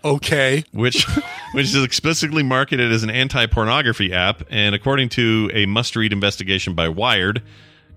Okay. 0.05 0.63
which 0.71 1.05
which 1.53 1.65
is 1.65 1.83
explicitly 1.83 2.43
marketed 2.43 2.91
as 2.91 3.03
an 3.03 3.09
anti-pornography 3.09 4.13
app. 4.13 4.43
And 4.49 4.75
according 4.75 5.09
to 5.09 5.49
a 5.53 5.65
must-read 5.65 6.13
investigation 6.13 6.75
by 6.75 6.87
Wired, 6.89 7.41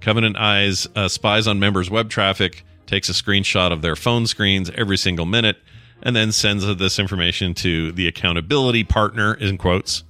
Covenant 0.01 0.37
Eyes 0.37 0.87
uh, 0.97 1.09
spies 1.09 1.47
on 1.47 1.61
members' 1.61 1.91
web 1.91 2.09
traffic, 2.09 2.65
takes 2.87 3.09
a 3.09 3.13
screenshot 3.13 3.73
of 3.73 3.83
their 3.83 3.95
phone 3.97 4.27
screens 4.27 4.71
every 4.75 4.97
single 4.97 5.27
minute, 5.27 5.59
and 6.03 6.17
then 6.17 6.33
sends 6.33 6.65
this 6.77 6.99
information 6.99 7.53
to 7.55 7.93
the 7.93 8.09
accountability 8.09 8.85
partner 8.85 9.35
in 9.35 9.59
quotes. 9.59 10.05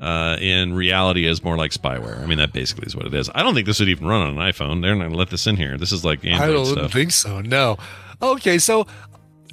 Uh, 0.00 0.36
in 0.40 0.74
reality, 0.74 1.26
is 1.26 1.42
more 1.42 1.56
like 1.56 1.70
spyware. 1.70 2.20
I 2.20 2.26
mean, 2.26 2.36
that 2.36 2.52
basically 2.52 2.86
is 2.86 2.94
what 2.94 3.06
it 3.06 3.14
is. 3.14 3.30
I 3.34 3.42
don't 3.42 3.54
think 3.54 3.66
this 3.66 3.80
would 3.80 3.88
even 3.88 4.06
run 4.06 4.20
on 4.20 4.28
an 4.38 4.52
iPhone. 4.52 4.82
They're 4.82 4.94
not 4.94 5.04
going 5.04 5.12
to 5.12 5.16
let 5.16 5.30
this 5.30 5.46
in 5.46 5.56
here. 5.56 5.78
This 5.78 5.90
is 5.90 6.04
like 6.04 6.22
Android 6.22 6.50
I 6.50 6.52
don't 6.52 6.66
stuff. 6.66 6.92
think 6.92 7.12
so. 7.12 7.40
No. 7.40 7.78
Okay, 8.20 8.58
so 8.58 8.86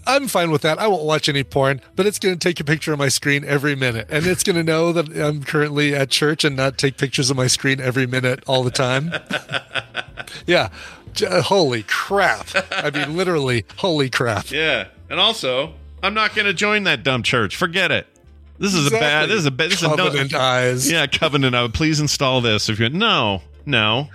I'm 0.05 0.27
fine 0.27 0.51
with 0.51 0.61
that. 0.63 0.79
I 0.79 0.87
won't 0.87 1.03
watch 1.03 1.29
any 1.29 1.43
porn, 1.43 1.81
but 1.95 2.05
it's 2.05 2.19
going 2.19 2.37
to 2.37 2.39
take 2.39 2.59
a 2.59 2.63
picture 2.63 2.91
of 2.93 2.99
my 2.99 3.07
screen 3.09 3.43
every 3.45 3.75
minute, 3.75 4.07
and 4.09 4.25
it's 4.25 4.43
going 4.43 4.55
to 4.55 4.63
know 4.63 4.91
that 4.91 5.09
I'm 5.15 5.43
currently 5.43 5.95
at 5.95 6.09
church 6.09 6.43
and 6.43 6.55
not 6.55 6.77
take 6.77 6.97
pictures 6.97 7.29
of 7.29 7.37
my 7.37 7.47
screen 7.47 7.79
every 7.79 8.05
minute 8.05 8.43
all 8.47 8.63
the 8.63 8.71
time. 8.71 9.13
yeah. 10.45 10.69
J- 11.13 11.27
uh, 11.27 11.41
Holy 11.43 11.83
crap! 11.83 12.47
I 12.71 12.89
mean, 12.89 13.15
literally, 13.15 13.65
holy 13.77 14.09
crap! 14.09 14.49
Yeah, 14.49 14.87
and 15.09 15.19
also, 15.19 15.73
I'm 16.01 16.15
not 16.15 16.33
going 16.33 16.47
to 16.47 16.53
join 16.53 16.83
that 16.85 17.03
dumb 17.03 17.21
church. 17.21 17.55
Forget 17.55 17.91
it. 17.91 18.07
This 18.57 18.73
is 18.73 18.87
a 18.87 18.91
bad. 18.91 19.29
This 19.29 19.39
is 19.39 19.45
a 19.45 19.51
bad. 19.51 19.71
This 19.71 19.83
is 19.83 19.83
a 19.83 19.95
Covenant 19.95 20.33
eyes. 20.33 20.91
Yeah, 20.91 21.05
covenant. 21.05 21.55
I 21.55 21.61
would 21.61 21.73
please 21.73 21.99
install 21.99 22.41
this. 22.41 22.67
If 22.67 22.79
you 22.79 22.89
no, 22.89 23.41
no, 23.65 24.09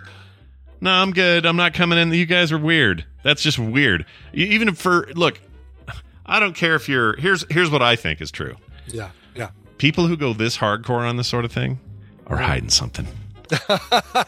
no, 0.80 0.91
I'm 0.91 1.12
good. 1.12 1.47
I'm 1.47 1.57
not 1.57 1.74
coming 1.74 1.99
in. 1.99 2.12
You 2.12 2.26
guys 2.26 2.51
are 2.51 2.59
weird. 2.59 3.05
That's 3.22 3.43
just 3.43 3.59
weird. 3.59 4.05
Even 4.32 4.74
for 4.74 5.09
look, 5.14 5.41
I 6.29 6.39
don't 6.41 6.55
care 6.55 6.74
if 6.74 6.89
you're. 6.89 7.16
Here's 7.16 7.45
here's 7.51 7.70
what 7.70 7.83
I 7.83 7.97
think 7.97 8.20
is 8.20 8.31
true. 8.31 8.57
yeah, 8.87 9.11
yeah. 9.35 9.51
People 9.79 10.07
who 10.07 10.16
go 10.16 10.33
this 10.33 10.59
hardcore 10.59 11.09
on 11.09 11.16
this 11.16 11.26
sort 11.29 11.45
of 11.45 11.53
thing 11.53 11.79
are 12.26 12.37
hiding 12.37 12.70
something. 12.70 13.07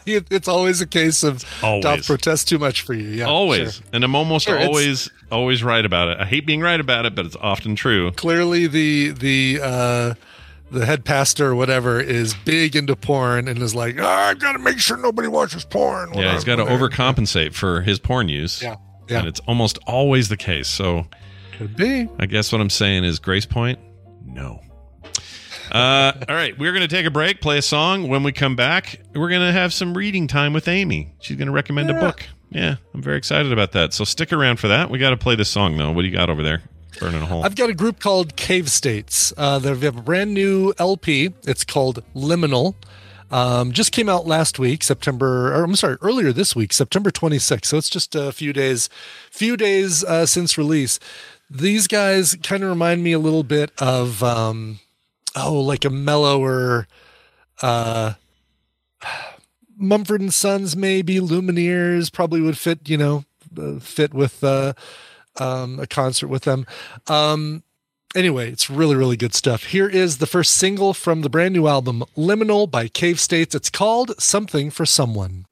It's 0.05 0.47
always 0.47 0.81
a 0.81 0.87
case 0.87 1.21
of 1.23 1.45
Always. 1.61 1.83
don't 1.83 2.05
protest 2.05 2.47
too 2.49 2.57
much 2.57 2.81
for 2.81 2.93
you. 2.93 3.07
Yeah, 3.09 3.25
always, 3.25 3.75
sure. 3.75 3.83
and 3.93 4.03
I'm 4.03 4.15
almost 4.15 4.47
Sure, 4.47 4.59
always 4.59 5.09
always 5.31 5.63
right 5.63 5.85
about 5.85 6.07
it. 6.09 6.17
I 6.19 6.25
hate 6.25 6.45
being 6.47 6.61
right 6.61 6.79
about 6.79 7.05
it, 7.05 7.13
but 7.15 7.25
it's 7.27 7.35
often 7.39 7.75
true. 7.75 8.11
Clearly, 8.13 8.65
the 8.67 9.09
the 9.11 9.59
uh, 9.61 10.13
the 10.71 10.85
head 10.87 11.05
pastor 11.05 11.47
or 11.51 11.55
whatever 11.55 11.99
is 11.99 12.33
big 12.45 12.75
into 12.75 12.95
porn 12.95 13.47
and 13.47 13.59
is 13.61 13.75
like, 13.75 13.97
"Ah, 13.99 14.29
I've 14.29 14.39
got 14.39 14.53
to 14.53 14.59
make 14.59 14.79
sure 14.79 14.97
nobody 14.97 15.27
watches 15.27 15.65
porn. 15.65 16.13
Yeah, 16.15 16.33
he's 16.33 16.43
got 16.43 16.55
to 16.55 16.65
overcompensate 16.65 17.53
for 17.53 17.81
his 17.81 17.99
porn 17.99 18.27
use. 18.29 18.61
Yeah, 18.63 18.77
yeah. 19.07 19.19
And 19.19 19.27
it's 19.27 19.39
almost 19.41 19.77
always 19.85 20.29
the 20.29 20.37
case. 20.37 20.67
So 20.67 21.05
Could 21.61 21.75
be. 21.75 22.09
I 22.17 22.25
guess 22.25 22.51
what 22.51 22.59
I'm 22.59 22.71
saying 22.71 23.03
is 23.03 23.19
Grace 23.19 23.45
Point, 23.45 23.77
no. 24.25 24.61
Uh, 25.71 26.11
all 26.27 26.33
right, 26.33 26.57
we're 26.57 26.71
going 26.71 26.81
to 26.81 26.87
take 26.87 27.05
a 27.05 27.11
break, 27.11 27.39
play 27.39 27.59
a 27.59 27.61
song. 27.61 28.07
When 28.07 28.23
we 28.23 28.31
come 28.31 28.55
back, 28.55 28.99
we're 29.13 29.29
going 29.29 29.45
to 29.45 29.51
have 29.51 29.71
some 29.71 29.95
reading 29.95 30.25
time 30.25 30.53
with 30.53 30.67
Amy. 30.67 31.13
She's 31.19 31.37
going 31.37 31.45
to 31.45 31.51
recommend 31.51 31.91
a 31.91 31.93
book. 31.93 32.25
Yeah, 32.49 32.77
I'm 32.95 33.03
very 33.03 33.17
excited 33.17 33.53
about 33.53 33.73
that. 33.73 33.93
So 33.93 34.05
stick 34.05 34.33
around 34.33 34.59
for 34.59 34.69
that. 34.69 34.89
We 34.89 34.97
got 34.97 35.11
to 35.11 35.17
play 35.17 35.35
this 35.35 35.49
song, 35.49 35.77
though. 35.77 35.91
What 35.91 36.01
do 36.01 36.07
you 36.07 36.15
got 36.15 36.31
over 36.31 36.41
there? 36.41 36.63
Burning 36.99 37.21
a 37.21 37.27
hole. 37.27 37.45
I've 37.45 37.55
got 37.55 37.69
a 37.69 37.75
group 37.75 37.99
called 37.99 38.35
Cave 38.35 38.71
States. 38.71 39.31
Uh, 39.37 39.59
they 39.59 39.69
have 39.69 39.83
a 39.83 40.01
brand 40.01 40.33
new 40.33 40.73
LP. 40.79 41.29
It's 41.43 41.63
called 41.63 42.03
Liminal. 42.15 42.73
Um, 43.29 43.71
just 43.71 43.91
came 43.91 44.09
out 44.09 44.27
last 44.27 44.59
week, 44.59 44.83
September, 44.83 45.53
or 45.53 45.63
I'm 45.63 45.75
sorry, 45.75 45.97
earlier 46.01 46.33
this 46.33 46.55
week, 46.55 46.73
September 46.73 47.11
26th. 47.11 47.65
So 47.65 47.77
it's 47.77 47.89
just 47.89 48.13
a 48.13 48.31
few 48.31 48.51
days, 48.51 48.89
few 49.29 49.55
days 49.55 50.03
uh, 50.03 50.25
since 50.25 50.57
release. 50.57 50.99
These 51.53 51.87
guys 51.87 52.35
kind 52.43 52.63
of 52.63 52.69
remind 52.69 53.03
me 53.03 53.11
a 53.11 53.19
little 53.19 53.43
bit 53.43 53.71
of, 53.77 54.23
um, 54.23 54.79
oh, 55.35 55.59
like 55.59 55.83
a 55.83 55.89
mellower, 55.89 56.87
uh, 57.61 58.13
Mumford 59.77 60.21
and 60.21 60.33
Sons, 60.33 60.77
maybe 60.77 61.15
Lumineers 61.15 62.11
probably 62.13 62.39
would 62.39 62.57
fit, 62.57 62.87
you 62.87 62.97
know, 62.97 63.25
uh, 63.59 63.79
fit 63.79 64.13
with 64.13 64.41
uh, 64.45 64.73
um, 65.41 65.77
a 65.79 65.87
concert 65.87 66.29
with 66.29 66.43
them. 66.43 66.65
Um, 67.07 67.63
anyway, 68.15 68.49
it's 68.49 68.69
really, 68.69 68.95
really 68.95 69.17
good 69.17 69.33
stuff. 69.33 69.65
Here 69.65 69.89
is 69.89 70.19
the 70.19 70.27
first 70.27 70.53
single 70.53 70.93
from 70.93 71.21
the 71.21 71.29
brand 71.29 71.53
new 71.53 71.67
album, 71.67 72.05
Liminal 72.15 72.71
by 72.71 72.87
Cave 72.87 73.19
States. 73.19 73.53
It's 73.53 73.69
called 73.69 74.13
Something 74.21 74.69
for 74.69 74.85
Someone. 74.85 75.45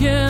Looking 0.00 0.29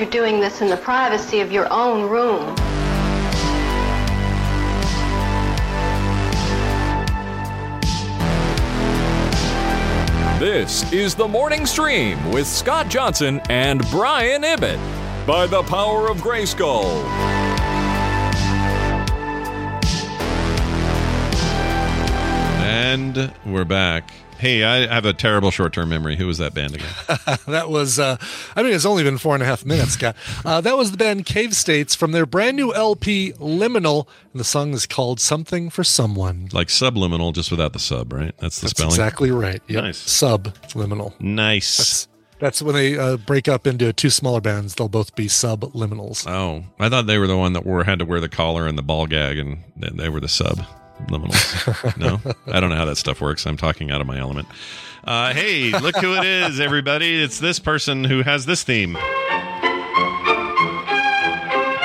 you're 0.00 0.08
doing 0.08 0.40
this 0.40 0.62
in 0.62 0.68
the 0.68 0.78
privacy 0.78 1.40
of 1.40 1.52
your 1.52 1.70
own 1.70 2.08
room. 2.08 2.56
This 10.40 10.90
is 10.90 11.14
the 11.14 11.28
morning 11.28 11.66
stream 11.66 12.30
with 12.30 12.46
Scott 12.46 12.88
Johnson 12.88 13.42
and 13.50 13.86
Brian 13.90 14.42
Ibbott 14.42 14.80
by 15.26 15.46
the 15.46 15.62
power 15.64 16.10
of 16.10 16.16
Grayskull. 16.18 17.04
And 22.62 23.30
we're 23.44 23.66
back. 23.66 24.10
Hey, 24.40 24.64
I 24.64 24.86
have 24.92 25.04
a 25.04 25.12
terrible 25.12 25.50
short 25.50 25.74
term 25.74 25.90
memory. 25.90 26.16
Who 26.16 26.26
was 26.26 26.38
that 26.38 26.54
band 26.54 26.74
again? 26.76 26.88
that 27.46 27.68
was, 27.68 27.98
uh, 27.98 28.16
I 28.56 28.62
mean, 28.62 28.72
it's 28.72 28.86
only 28.86 29.02
been 29.02 29.18
four 29.18 29.34
and 29.34 29.42
a 29.42 29.46
half 29.46 29.66
minutes, 29.66 29.90
Scott. 29.92 30.16
Uh, 30.46 30.62
that 30.62 30.78
was 30.78 30.92
the 30.92 30.96
band 30.96 31.26
Cave 31.26 31.54
States 31.54 31.94
from 31.94 32.12
their 32.12 32.24
brand 32.24 32.56
new 32.56 32.74
LP, 32.74 33.32
Liminal. 33.34 34.06
And 34.32 34.40
the 34.40 34.44
song 34.44 34.72
is 34.72 34.86
called 34.86 35.20
Something 35.20 35.68
for 35.68 35.84
Someone. 35.84 36.48
like 36.54 36.70
subliminal, 36.70 37.32
just 37.32 37.50
without 37.50 37.74
the 37.74 37.78
sub, 37.78 38.14
right? 38.14 38.34
That's 38.38 38.60
the 38.60 38.64
That's 38.66 38.70
spelling. 38.78 38.90
exactly 38.92 39.30
right. 39.30 39.60
Yep. 39.68 39.84
Nice. 39.84 39.98
Subliminal. 39.98 41.12
Nice. 41.20 41.76
That's, 41.76 42.08
that's 42.38 42.62
when 42.62 42.74
they 42.74 42.96
uh, 42.96 43.18
break 43.18 43.46
up 43.46 43.66
into 43.66 43.92
two 43.92 44.08
smaller 44.08 44.40
bands. 44.40 44.74
They'll 44.74 44.88
both 44.88 45.14
be 45.14 45.26
subliminals. 45.26 46.26
Oh, 46.26 46.64
I 46.78 46.88
thought 46.88 47.06
they 47.06 47.18
were 47.18 47.26
the 47.26 47.36
one 47.36 47.52
that 47.52 47.66
wore 47.66 47.84
had 47.84 47.98
to 47.98 48.06
wear 48.06 48.20
the 48.20 48.28
collar 48.30 48.66
and 48.66 48.78
the 48.78 48.82
ball 48.82 49.06
gag, 49.06 49.36
and 49.36 49.58
they, 49.76 49.90
they 49.90 50.08
were 50.08 50.20
the 50.20 50.28
sub 50.28 50.64
liminals. 51.08 51.96
no, 51.98 52.20
I 52.52 52.60
don't 52.60 52.70
know 52.70 52.76
how 52.76 52.84
that 52.86 52.96
stuff 52.96 53.20
works. 53.20 53.46
I'm 53.46 53.56
talking 53.56 53.90
out 53.90 54.00
of 54.00 54.06
my 54.06 54.18
element. 54.18 54.48
Uh, 55.04 55.32
hey, 55.32 55.70
look 55.78 55.96
who 55.96 56.14
it 56.14 56.24
is, 56.24 56.60
everybody! 56.60 57.22
It's 57.22 57.38
this 57.40 57.58
person 57.58 58.04
who 58.04 58.22
has 58.22 58.46
this 58.46 58.62
theme. 58.62 58.96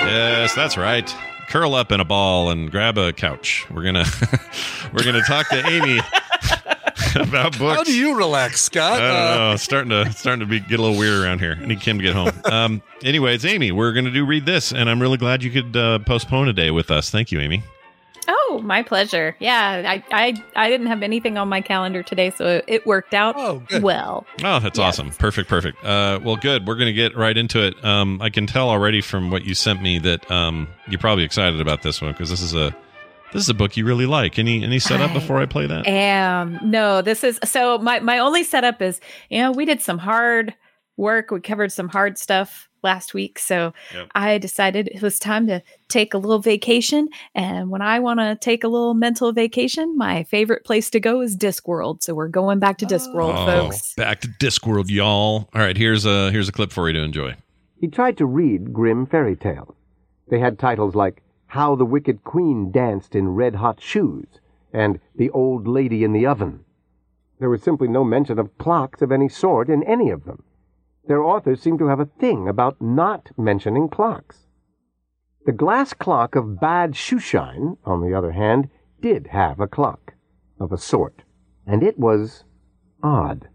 Yes, 0.08 0.54
that's 0.56 0.78
right. 0.78 1.14
Curl 1.50 1.74
up 1.76 1.92
in 1.92 2.00
a 2.00 2.06
ball 2.06 2.50
and 2.50 2.70
grab 2.72 2.98
a 2.98 3.12
couch. 3.14 3.66
We're 3.72 3.84
gonna 3.84 4.06
we're 4.94 5.04
gonna 5.04 5.24
talk 5.24 5.48
to 5.50 5.66
Amy 5.68 6.00
about 7.16 7.58
books. 7.58 7.78
How 7.78 7.84
do 7.84 7.94
you 7.96 8.16
relax, 8.16 8.62
Scott? 8.62 9.02
I 9.02 9.08
don't 9.08 9.16
Uh, 9.32 9.36
know. 9.48 9.52
It's 9.54 9.64
starting 9.64 9.90
to 9.92 10.02
it's 10.02 10.20
starting 10.20 10.42
to 10.42 10.46
be 10.46 10.60
get 10.60 10.80
a 10.80 10.84
little 10.84 10.98
weird 10.98 11.24
around 11.24 11.40
here. 11.40 11.58
I 11.62 11.66
need 11.66 11.82
Kim 11.82 11.98
to 11.98 12.04
get 12.04 12.14
home. 12.14 12.32
Um, 12.46 12.82
anyway, 13.04 13.36
it's 13.36 13.46
Amy. 13.46 13.72
We're 13.72 13.94
going 13.94 14.06
to 14.06 14.12
do 14.12 14.26
read 14.26 14.46
this, 14.46 14.72
and 14.72 14.90
I'm 14.90 15.02
really 15.02 15.18
glad 15.18 15.44
you 15.44 15.52
could 15.52 15.76
uh, 15.76 16.00
postpone 16.00 16.50
a 16.50 16.54
day 16.54 16.72
with 16.72 16.92
us. 16.92 17.10
Thank 17.10 17.32
you, 17.32 17.40
Amy. 17.40 17.64
Oh, 18.28 18.62
my 18.64 18.84
pleasure. 18.84 19.36
Yeah, 19.40 19.84
I, 19.86 20.04
I 20.12 20.44
I 20.56 20.70
didn't 20.70 20.88
have 20.88 21.04
anything 21.04 21.38
on 21.38 21.48
my 21.48 21.62
calendar 21.62 22.04
today, 22.04 22.32
so 22.32 22.46
it, 22.48 22.66
it 22.68 22.86
worked 22.86 23.14
out 23.14 23.36
oh 23.38 23.62
well. 23.82 24.26
Oh, 24.44 24.60
that's 24.60 24.80
awesome. 24.80 25.12
Perfect, 25.12 25.50
perfect. 25.50 25.84
Uh, 25.84 26.20
well, 26.24 26.36
good. 26.36 26.68
We're 26.68 26.76
going 26.76 26.88
to 26.88 26.94
get 26.94 27.16
right 27.16 27.38
into 27.38 27.66
it. 27.66 27.84
Um, 27.86 28.22
I 28.22 28.30
can 28.30 28.48
tell 28.48 28.70
already 28.70 29.02
from 29.02 29.32
what 29.32 29.46
you 29.46 29.54
sent 29.54 29.82
me 29.82 30.00
that 30.00 30.30
um, 30.32 30.68
you're 30.88 31.00
probably 31.00 31.24
excited 31.24 31.60
about 31.62 31.82
this 31.82 32.02
one 32.02 32.12
because 32.12 32.30
this 32.30 32.42
is 32.42 32.54
a 32.56 32.76
This 33.34 33.44
is 33.44 33.50
a 33.50 33.54
book 33.54 33.76
you 33.78 33.86
really 33.86 34.06
like. 34.06 34.40
Any 34.40 34.64
any 34.64 34.80
setup 34.80 35.14
before 35.14 35.42
I 35.42 35.46
play 35.46 35.68
that? 35.68 35.88
Um, 35.88 36.60
no, 36.64 37.02
this 37.02 37.24
is 37.24 37.40
so 37.44 37.78
my 37.80 38.00
my 38.00 38.20
only 38.20 38.44
setup 38.44 38.82
is 38.82 39.00
you 39.30 39.40
know 39.40 39.52
we 39.52 39.66
did 39.66 39.82
some 39.82 39.98
hard 39.98 40.54
work. 40.98 41.32
We 41.32 41.42
covered 41.42 41.72
some 41.72 41.90
hard 41.90 42.18
stuff 42.18 42.70
last 42.86 43.14
week, 43.14 43.38
so 43.38 43.74
Yep. 43.94 44.08
I 44.16 44.38
decided 44.38 44.88
it 44.88 45.02
was 45.02 45.20
time 45.20 45.48
to 45.48 45.62
take 45.90 46.14
a 46.14 46.18
little 46.18 46.40
vacation. 46.40 47.10
And 47.36 47.70
when 47.70 47.82
I 47.82 48.00
want 48.00 48.22
to 48.22 48.38
take 48.40 48.64
a 48.64 48.70
little 48.70 48.94
mental 48.94 49.34
vacation, 49.34 49.98
my 49.98 50.24
favorite 50.24 50.64
place 50.64 50.90
to 50.92 51.02
go 51.02 51.20
is 51.22 51.36
Discworld. 51.36 52.02
So 52.04 52.14
we're 52.16 52.30
going 52.30 52.60
back 52.60 52.78
to 52.78 52.86
Discworld, 52.86 53.34
Oh, 53.36 53.46
folks. 53.46 53.94
back 53.96 54.22
to 54.22 54.30
Discworld, 54.30 54.90
y'all. 54.90 55.50
All 55.54 55.62
right, 55.62 55.76
here's 55.76 56.06
a 56.06 56.32
here's 56.32 56.48
a 56.48 56.54
clip 56.54 56.72
for 56.72 56.88
you 56.88 56.94
to 56.94 57.02
enjoy. 57.04 57.36
He 57.82 57.88
tried 57.90 58.18
to 58.20 58.26
read 58.26 58.72
grim 58.72 59.06
fairy 59.06 59.36
tale. 59.36 59.76
They 60.30 60.40
had 60.40 60.58
titles 60.58 60.96
like 60.96 61.22
How 61.48 61.76
the 61.76 61.86
Wicked 61.86 62.24
Queen 62.24 62.72
Danced 62.72 63.16
in 63.16 63.30
Red 63.30 63.56
Hot 63.56 63.82
Shoes 63.82 64.28
and 64.72 65.00
The 65.16 65.30
Old 65.32 65.68
Lady 65.68 66.04
in 66.04 66.14
the 66.14 66.26
Oven. 66.26 66.62
There 67.40 67.50
was 67.50 67.62
simply 67.62 67.88
no 67.90 68.04
mention 68.04 68.40
of 68.40 68.58
clocks 68.58 69.02
of 69.02 69.12
any 69.12 69.28
sort 69.30 69.70
in 69.70 69.84
any 69.84 70.10
of 70.10 70.24
them. 70.24 70.44
Their 71.08 71.24
authors 71.24 71.62
seem 71.62 71.78
to 71.78 71.88
have 71.88 72.00
a 72.00 72.06
thing 72.06 72.48
about 72.48 72.82
not 72.82 73.30
mentioning 73.38 73.90
clocks. 73.90 74.48
The 75.46 75.52
glass 75.52 75.94
clock 75.94 76.36
of 76.36 76.60
Bad 76.60 76.94
Schüschein, 76.94 77.78
on 77.86 78.02
the 78.02 78.16
other 78.16 78.32
hand, 78.32 78.70
did 79.02 79.28
have 79.28 79.60
a 79.60 79.68
clock, 79.68 80.16
of 80.60 80.72
a 80.72 80.78
sort, 80.78 81.22
and 81.68 81.84
it 81.84 82.00
was 82.00 82.44
odd. 83.04 83.50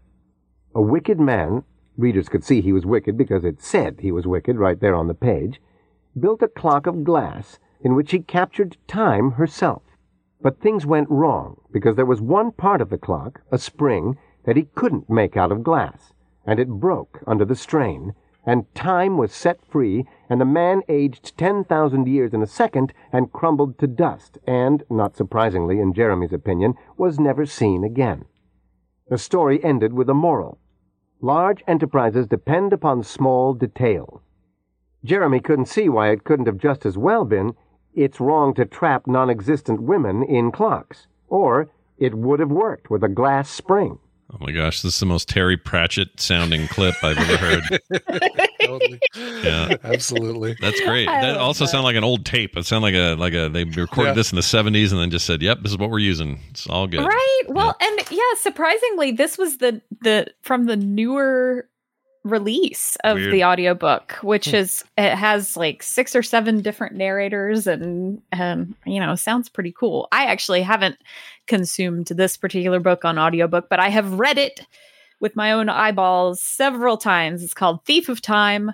A 0.73 0.81
wicked 0.81 1.19
man, 1.19 1.65
readers 1.97 2.29
could 2.29 2.45
see 2.45 2.61
he 2.61 2.71
was 2.71 2.85
wicked 2.85 3.17
because 3.17 3.43
it 3.43 3.61
said 3.61 3.99
he 3.99 4.13
was 4.13 4.25
wicked 4.25 4.57
right 4.57 4.79
there 4.79 4.95
on 4.95 5.07
the 5.07 5.13
page, 5.13 5.61
built 6.17 6.41
a 6.41 6.47
clock 6.47 6.87
of 6.87 7.03
glass 7.03 7.59
in 7.81 7.95
which 7.95 8.11
he 8.11 8.19
captured 8.19 8.77
time 8.87 9.31
herself. 9.31 9.81
But 10.41 10.61
things 10.61 10.85
went 10.85 11.09
wrong 11.09 11.59
because 11.71 11.97
there 11.97 12.05
was 12.05 12.21
one 12.21 12.51
part 12.53 12.79
of 12.79 12.89
the 12.89 12.97
clock, 12.97 13.41
a 13.51 13.57
spring, 13.57 14.17
that 14.45 14.55
he 14.55 14.69
couldn't 14.73 15.09
make 15.09 15.35
out 15.35 15.51
of 15.51 15.63
glass, 15.63 16.13
and 16.45 16.59
it 16.59 16.67
broke 16.67 17.21
under 17.27 17.45
the 17.45 17.55
strain, 17.55 18.13
and 18.45 18.73
time 18.73 19.17
was 19.17 19.31
set 19.31 19.63
free, 19.65 20.07
and 20.29 20.41
the 20.41 20.45
man 20.45 20.81
aged 20.89 21.37
ten 21.37 21.63
thousand 21.63 22.07
years 22.07 22.33
in 22.33 22.41
a 22.41 22.47
second 22.47 22.93
and 23.11 23.31
crumbled 23.31 23.77
to 23.77 23.87
dust, 23.87 24.37
and, 24.47 24.83
not 24.89 25.15
surprisingly 25.15 25.79
in 25.79 25.93
Jeremy's 25.93 26.33
opinion, 26.33 26.73
was 26.97 27.19
never 27.19 27.45
seen 27.45 27.83
again. 27.83 28.25
The 29.09 29.17
story 29.17 29.63
ended 29.63 29.93
with 29.93 30.09
a 30.09 30.15
moral. 30.15 30.57
Large 31.21 31.63
enterprises 31.67 32.25
depend 32.25 32.73
upon 32.73 33.03
small 33.03 33.53
details. 33.53 34.21
Jeremy 35.03 35.39
couldn't 35.39 35.67
see 35.67 35.89
why 35.89 36.09
it 36.09 36.23
couldn't 36.23 36.47
have 36.47 36.57
just 36.57 36.85
as 36.85 36.97
well 36.97 37.25
been, 37.25 37.53
it's 37.93 38.19
wrong 38.19 38.53
to 38.55 38.65
trap 38.65 39.05
non-existent 39.05 39.81
women 39.81 40.23
in 40.23 40.51
clocks, 40.51 41.07
or 41.27 41.69
it 41.97 42.15
would 42.15 42.39
have 42.39 42.51
worked 42.51 42.89
with 42.89 43.03
a 43.03 43.09
glass 43.09 43.49
spring. 43.49 43.99
Oh 44.33 44.37
my 44.39 44.51
gosh, 44.51 44.81
this 44.81 44.93
is 44.93 44.99
the 44.99 45.05
most 45.05 45.27
Terry 45.27 45.57
Pratchett 45.57 46.19
sounding 46.19 46.65
clip 46.67 46.95
I've 47.03 47.17
ever 47.17 47.37
heard. 47.37 47.81
Totally. 48.61 48.99
Yeah. 49.15 49.75
Absolutely. 49.83 50.55
That's 50.61 50.79
great. 50.81 51.09
I 51.09 51.19
That 51.21 51.37
also 51.37 51.65
that. 51.65 51.69
sounded 51.71 51.83
like 51.85 51.95
an 51.97 52.03
old 52.05 52.25
tape. 52.25 52.55
It 52.55 52.65
sounded 52.65 52.85
like 52.85 52.95
a 52.95 53.19
like 53.19 53.33
a 53.33 53.49
they 53.49 53.65
recorded 53.65 54.11
Yeah. 54.11 54.13
this 54.13 54.31
in 54.31 54.37
the 54.37 54.41
seventies 54.43 54.93
and 54.93 55.01
then 55.01 55.11
just 55.11 55.25
said, 55.25 55.41
"Yep, 55.41 55.63
this 55.63 55.71
is 55.73 55.77
what 55.77 55.89
we're 55.89 55.99
using. 55.99 56.39
It's 56.51 56.65
all 56.67 56.87
good." 56.87 57.03
Right. 57.05 57.41
Well, 57.49 57.75
and 57.81 58.01
yeah, 58.09 58.19
surprisingly, 58.37 59.11
this 59.11 59.37
was 59.37 59.57
the 59.57 59.81
the 60.01 60.27
from 60.43 60.65
the 60.65 60.77
newer 60.77 61.67
release 62.23 62.95
of 63.03 63.17
Weird. 63.17 63.33
the 63.33 63.43
audiobook, 63.43 64.13
which 64.21 64.45
Hmm. 64.51 64.55
is 64.57 64.83
it 64.97 65.15
has 65.15 65.57
like 65.57 65.81
six 65.83 66.15
or 66.15 66.21
seven 66.23 66.61
different 66.61 66.95
narrators 66.95 67.65
and 67.67 68.21
um, 68.31 68.75
you 68.85 68.99
know, 68.99 69.15
sounds 69.15 69.49
pretty 69.49 69.71
cool. 69.77 70.07
I 70.11 70.25
actually 70.25 70.61
haven't 70.61 70.97
consumed 71.51 72.07
this 72.07 72.37
particular 72.37 72.79
book 72.79 73.03
on 73.05 73.19
audiobook, 73.19 73.67
but 73.69 73.79
I 73.79 73.89
have 73.89 74.13
read 74.13 74.37
it 74.37 74.65
with 75.19 75.35
my 75.35 75.51
own 75.51 75.67
eyeballs 75.69 76.41
several 76.41 76.95
times. 76.97 77.43
It's 77.43 77.53
called 77.53 77.83
Thief 77.85 78.07
of 78.09 78.21
Time. 78.21 78.71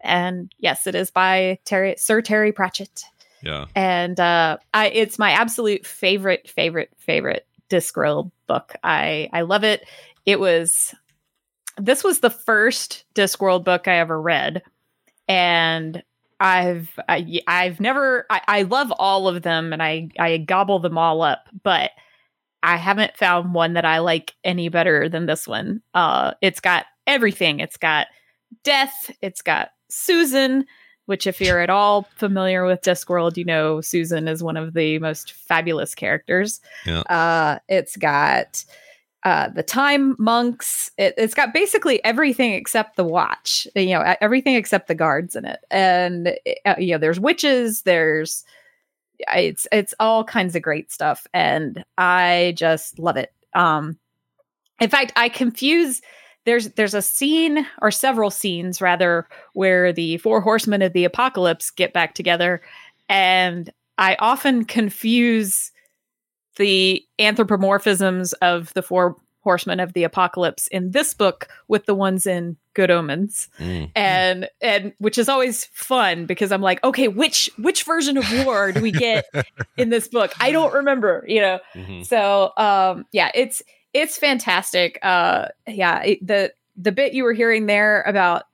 And 0.00 0.50
yes, 0.58 0.86
it 0.86 0.94
is 0.94 1.10
by 1.10 1.58
Terry 1.66 1.94
Sir 1.98 2.22
Terry 2.22 2.50
Pratchett 2.50 3.04
Yeah. 3.42 3.66
and 3.76 4.18
uh, 4.18 4.56
I, 4.72 4.88
it's 4.88 5.18
my 5.18 5.30
absolute 5.32 5.86
favorite, 5.86 6.48
favorite, 6.48 6.90
favorite 6.98 7.46
Discworld 7.70 8.30
book. 8.46 8.74
I 8.82 9.28
I 9.32 9.42
love 9.42 9.62
it. 9.64 9.86
It 10.26 10.40
was 10.40 10.94
this 11.76 12.02
was 12.02 12.20
the 12.20 12.30
first 12.30 13.04
Discworld 13.14 13.64
book 13.64 13.86
I 13.88 13.96
ever 13.98 14.20
read, 14.20 14.62
and 15.28 16.02
I've 16.40 16.88
I, 17.08 17.40
I've 17.46 17.80
never 17.80 18.26
I, 18.30 18.40
I 18.46 18.62
love 18.62 18.92
all 18.98 19.28
of 19.28 19.42
them 19.42 19.72
and 19.72 19.82
I 19.82 20.08
I 20.18 20.38
gobble 20.38 20.78
them 20.80 20.98
all 20.98 21.22
up, 21.22 21.48
but 21.62 21.90
I 22.64 22.76
haven't 22.76 23.14
found 23.14 23.52
one 23.52 23.74
that 23.74 23.84
I 23.84 23.98
like 23.98 24.34
any 24.42 24.70
better 24.70 25.06
than 25.06 25.26
this 25.26 25.46
one. 25.46 25.82
Uh, 25.92 26.32
it's 26.40 26.60
got 26.60 26.86
everything. 27.06 27.60
It's 27.60 27.76
got 27.76 28.06
death. 28.62 29.10
It's 29.20 29.42
got 29.42 29.68
Susan, 29.90 30.64
which 31.04 31.26
if 31.26 31.42
you're 31.42 31.60
at 31.60 31.68
all 31.68 32.08
familiar 32.16 32.64
with 32.64 32.80
Discworld, 32.80 33.36
you 33.36 33.44
know 33.44 33.82
Susan 33.82 34.28
is 34.28 34.42
one 34.42 34.56
of 34.56 34.72
the 34.72 34.98
most 34.98 35.32
fabulous 35.32 35.94
characters. 35.94 36.62
Yeah. 36.86 37.00
Uh, 37.00 37.58
it's 37.68 37.98
got 37.98 38.64
uh, 39.24 39.50
the 39.50 39.62
time 39.62 40.16
monks. 40.18 40.90
It, 40.96 41.12
it's 41.18 41.34
got 41.34 41.52
basically 41.52 42.02
everything 42.02 42.54
except 42.54 42.96
the 42.96 43.04
watch. 43.04 43.68
You 43.76 43.90
know, 43.90 44.14
everything 44.22 44.54
except 44.54 44.88
the 44.88 44.94
guards 44.94 45.36
in 45.36 45.44
it. 45.44 45.60
And 45.70 46.28
uh, 46.64 46.76
you 46.78 46.92
know, 46.92 46.98
there's 46.98 47.20
witches. 47.20 47.82
There's 47.82 48.42
it's 49.18 49.66
it's 49.72 49.94
all 50.00 50.24
kinds 50.24 50.56
of 50.56 50.62
great 50.62 50.92
stuff, 50.92 51.26
and 51.32 51.84
I 51.98 52.54
just 52.56 52.98
love 52.98 53.16
it. 53.16 53.32
Um, 53.54 53.98
in 54.80 54.90
fact, 54.90 55.12
I 55.16 55.28
confuse. 55.28 56.00
There's 56.44 56.70
there's 56.70 56.94
a 56.94 57.02
scene 57.02 57.66
or 57.80 57.90
several 57.90 58.30
scenes 58.30 58.80
rather 58.80 59.26
where 59.54 59.92
the 59.92 60.18
four 60.18 60.40
horsemen 60.40 60.82
of 60.82 60.92
the 60.92 61.04
apocalypse 61.04 61.70
get 61.70 61.92
back 61.92 62.14
together, 62.14 62.60
and 63.08 63.70
I 63.96 64.16
often 64.18 64.64
confuse 64.64 65.72
the 66.56 67.02
anthropomorphisms 67.18 68.34
of 68.42 68.72
the 68.74 68.82
four 68.82 69.16
horsemen 69.40 69.80
of 69.80 69.92
the 69.92 70.04
apocalypse 70.04 70.66
in 70.68 70.90
this 70.90 71.14
book 71.14 71.48
with 71.68 71.86
the 71.86 71.94
ones 71.94 72.26
in 72.26 72.56
Good 72.74 72.90
Omens. 72.90 73.48
Mm. 73.58 73.90
And 73.94 74.48
and 74.60 74.92
which 74.98 75.16
is 75.18 75.28
always 75.28 75.64
fun 75.66 76.26
because 76.26 76.52
I'm 76.52 76.60
like, 76.60 76.82
okay, 76.84 77.08
which 77.08 77.48
which 77.58 77.84
version 77.84 78.16
of 78.16 78.24
war 78.44 78.72
do 78.72 78.80
we 78.80 78.92
get 78.92 79.24
in 79.76 79.90
this 79.90 80.08
book? 80.08 80.32
I 80.40 80.50
don't 80.50 80.74
remember, 80.74 81.24
you 81.26 81.40
know. 81.40 81.60
Mhm. 81.74 82.04
So 82.04 82.52
um 82.56 83.06
yeah, 83.12 83.30
it's 83.34 83.62
it's 83.92 84.18
fantastic. 84.18 84.98
Uh 85.02 85.48
yeah, 85.66 86.02
it, 86.02 86.26
the 86.26 86.52
the 86.76 86.92
bit 86.92 87.14
you 87.14 87.24
were 87.24 87.32
hearing 87.32 87.66
there 87.66 88.02
about 88.02 88.44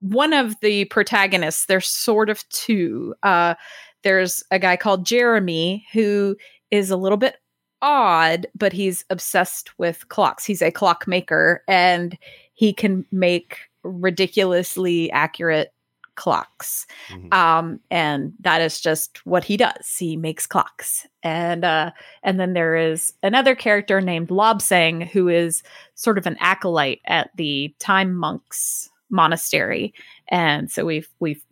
one 0.00 0.32
of 0.32 0.58
the 0.60 0.84
protagonists, 0.86 1.66
there's 1.66 1.88
sort 1.88 2.30
of 2.30 2.48
two. 2.48 3.14
Uh 3.22 3.54
there's 4.02 4.42
a 4.50 4.58
guy 4.58 4.76
called 4.76 5.04
Jeremy 5.06 5.84
who 5.92 6.36
is 6.70 6.90
a 6.90 6.96
little 6.96 7.18
bit 7.18 7.36
odd, 7.82 8.46
but 8.54 8.72
he's 8.72 9.04
obsessed 9.10 9.76
with 9.78 10.08
clocks. 10.08 10.44
He's 10.44 10.62
a 10.62 10.70
clockmaker 10.70 11.62
and 11.66 12.16
he 12.62 12.72
can 12.72 13.04
make 13.10 13.58
ridiculously 13.82 15.10
accurate 15.10 15.74
clocks. 16.14 16.86
Um, 17.32 17.80
and 17.90 18.32
that 18.38 18.60
is 18.60 18.80
just 18.80 19.26
what 19.26 19.42
he 19.42 19.56
does. 19.56 19.96
He 19.98 20.16
makes 20.16 20.46
clocks. 20.46 21.04
And 21.24 21.64
uh, 21.64 21.90
and 22.22 22.38
then 22.38 22.52
there 22.52 22.76
is 22.76 23.14
another 23.24 23.56
character 23.56 24.00
named 24.00 24.28
Lobsang 24.28 25.08
who 25.08 25.26
is 25.26 25.64
sort 25.96 26.18
of 26.18 26.26
an 26.28 26.36
acolyte 26.38 27.00
at 27.06 27.30
the 27.36 27.74
Time 27.80 28.14
Monks 28.14 28.88
monastery. 29.10 29.92
And 30.28 30.70
so 30.70 30.84
we've 30.84 31.08
we've 31.18 31.44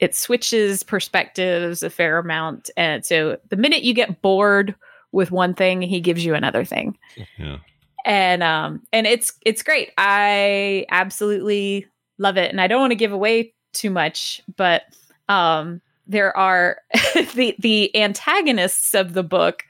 it 0.00 0.16
switches 0.16 0.82
perspectives 0.82 1.84
a 1.84 1.90
fair 1.90 2.18
amount. 2.18 2.70
And 2.76 3.06
so 3.06 3.38
the 3.50 3.56
minute 3.56 3.84
you 3.84 3.94
get 3.94 4.20
bored 4.20 4.74
with 5.12 5.30
one 5.30 5.54
thing, 5.54 5.80
he 5.80 6.00
gives 6.00 6.24
you 6.24 6.34
another 6.34 6.64
thing. 6.64 6.98
Yeah. 7.38 7.58
And 8.06 8.42
um 8.42 8.82
and 8.92 9.06
it's 9.06 9.34
it's 9.44 9.62
great. 9.62 9.90
I 9.98 10.86
absolutely 10.90 11.86
love 12.18 12.38
it. 12.38 12.50
And 12.50 12.60
I 12.60 12.68
don't 12.68 12.80
want 12.80 12.92
to 12.92 12.96
give 12.96 13.12
away 13.12 13.52
too 13.72 13.90
much, 13.90 14.40
but 14.56 14.84
um 15.28 15.82
there 16.06 16.34
are 16.36 16.78
the 17.34 17.54
the 17.58 17.94
antagonists 17.96 18.94
of 18.94 19.12
the 19.12 19.24
book 19.24 19.64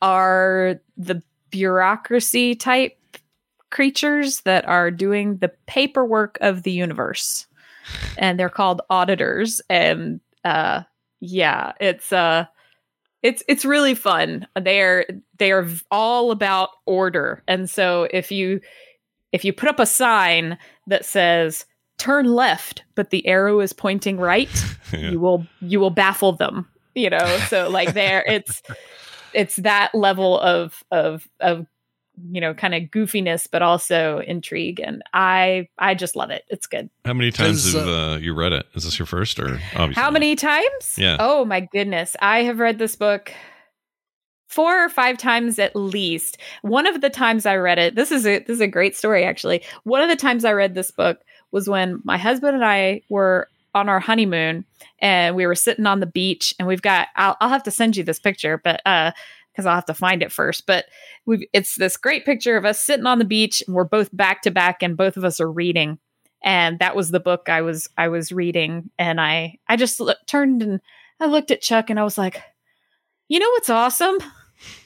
are 0.00 0.80
the 0.96 1.22
bureaucracy 1.50 2.54
type 2.54 2.96
creatures 3.70 4.40
that 4.42 4.66
are 4.66 4.90
doing 4.90 5.36
the 5.38 5.52
paperwork 5.66 6.38
of 6.40 6.62
the 6.62 6.72
universe 6.72 7.46
and 8.16 8.38
they're 8.38 8.48
called 8.48 8.80
auditors 8.90 9.60
and 9.68 10.20
uh 10.44 10.82
yeah 11.20 11.72
it's 11.80 12.12
uh 12.12 12.44
it's 13.22 13.42
it's 13.48 13.64
really 13.64 13.94
fun 13.94 14.46
they're 14.62 15.06
they 15.38 15.52
are 15.52 15.68
all 15.90 16.30
about 16.30 16.70
order 16.86 17.42
and 17.46 17.68
so 17.68 18.08
if 18.12 18.30
you 18.30 18.60
if 19.32 19.44
you 19.44 19.52
put 19.52 19.68
up 19.68 19.78
a 19.78 19.86
sign 19.86 20.56
that 20.86 21.04
says 21.04 21.66
turn 21.98 22.26
left 22.26 22.82
but 22.94 23.10
the 23.10 23.26
arrow 23.26 23.60
is 23.60 23.72
pointing 23.72 24.18
right 24.18 24.64
Yeah. 24.92 25.10
you 25.10 25.20
will 25.20 25.46
you 25.60 25.78
will 25.78 25.90
baffle 25.90 26.32
them 26.32 26.66
you 26.94 27.10
know. 27.10 27.38
So 27.48 27.68
like 27.68 27.94
there, 27.94 28.24
it's 28.26 28.62
it's 29.32 29.56
that 29.56 29.94
level 29.94 30.38
of 30.40 30.82
of 30.90 31.28
of 31.40 31.66
you 32.30 32.40
know 32.40 32.54
kind 32.54 32.74
of 32.74 32.82
goofiness, 32.84 33.46
but 33.50 33.62
also 33.62 34.20
intrigue, 34.26 34.80
and 34.80 35.02
I 35.12 35.68
I 35.78 35.94
just 35.94 36.16
love 36.16 36.30
it. 36.30 36.44
It's 36.48 36.66
good. 36.66 36.90
How 37.04 37.14
many 37.14 37.30
times 37.30 37.64
Does, 37.64 37.74
have 37.74 37.88
uh, 37.88 38.18
you 38.20 38.34
read 38.34 38.52
it? 38.52 38.66
Is 38.74 38.84
this 38.84 38.98
your 38.98 39.06
first 39.06 39.38
or 39.38 39.60
obviously? 39.74 39.94
How 39.94 40.10
many 40.10 40.36
times? 40.36 40.96
Yeah. 40.98 41.16
Oh 41.18 41.44
my 41.44 41.60
goodness. 41.60 42.16
I 42.20 42.42
have 42.42 42.58
read 42.58 42.78
this 42.78 42.96
book 42.96 43.32
four 44.50 44.84
or 44.84 44.88
five 44.88 45.16
times 45.16 45.58
at 45.58 45.76
least. 45.76 46.36
One 46.62 46.86
of 46.86 47.00
the 47.00 47.08
times 47.08 47.46
I 47.46 47.56
read 47.56 47.78
it, 47.78 47.94
this 47.94 48.10
is 48.10 48.26
a 48.26 48.40
this 48.40 48.56
is 48.56 48.60
a 48.60 48.66
great 48.66 48.96
story 48.96 49.24
actually. 49.24 49.62
One 49.84 50.02
of 50.02 50.08
the 50.08 50.16
times 50.16 50.44
I 50.44 50.52
read 50.52 50.74
this 50.74 50.90
book 50.90 51.20
was 51.52 51.68
when 51.68 52.00
my 52.04 52.18
husband 52.18 52.54
and 52.56 52.64
I 52.64 53.02
were 53.08 53.48
on 53.74 53.88
our 53.88 54.00
honeymoon 54.00 54.64
and 55.00 55.36
we 55.36 55.46
were 55.46 55.54
sitting 55.54 55.86
on 55.86 56.00
the 56.00 56.06
beach 56.06 56.52
and 56.58 56.66
we've 56.66 56.82
got 56.82 57.08
I'll, 57.14 57.36
I'll 57.40 57.48
have 57.48 57.62
to 57.62 57.70
send 57.70 57.96
you 57.96 58.02
this 58.02 58.18
picture, 58.18 58.60
but 58.62 58.80
uh 58.84 59.12
because 59.60 59.66
I'll 59.66 59.74
have 59.74 59.84
to 59.86 59.94
find 59.94 60.22
it 60.22 60.32
first. 60.32 60.66
But 60.66 60.86
we've 61.26 61.44
it's 61.52 61.74
this 61.76 61.98
great 61.98 62.24
picture 62.24 62.56
of 62.56 62.64
us 62.64 62.82
sitting 62.84 63.06
on 63.06 63.18
the 63.18 63.24
beach 63.24 63.62
and 63.66 63.76
we're 63.76 63.84
both 63.84 64.08
back 64.16 64.42
to 64.42 64.50
back 64.50 64.82
and 64.82 64.96
both 64.96 65.16
of 65.18 65.24
us 65.24 65.40
are 65.40 65.50
reading. 65.50 65.98
And 66.42 66.78
that 66.78 66.96
was 66.96 67.10
the 67.10 67.20
book 67.20 67.50
I 67.50 67.60
was 67.60 67.88
I 67.98 68.08
was 68.08 68.32
reading 68.32 68.90
and 68.98 69.20
I 69.20 69.58
I 69.68 69.76
just 69.76 70.00
look, 70.00 70.16
turned 70.26 70.62
and 70.62 70.80
I 71.20 71.26
looked 71.26 71.50
at 71.50 71.60
Chuck 71.60 71.90
and 71.90 72.00
I 72.00 72.04
was 72.04 72.16
like, 72.16 72.42
"You 73.28 73.38
know 73.38 73.50
what's 73.50 73.68
awesome? 73.68 74.16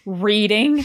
Reading." 0.04 0.76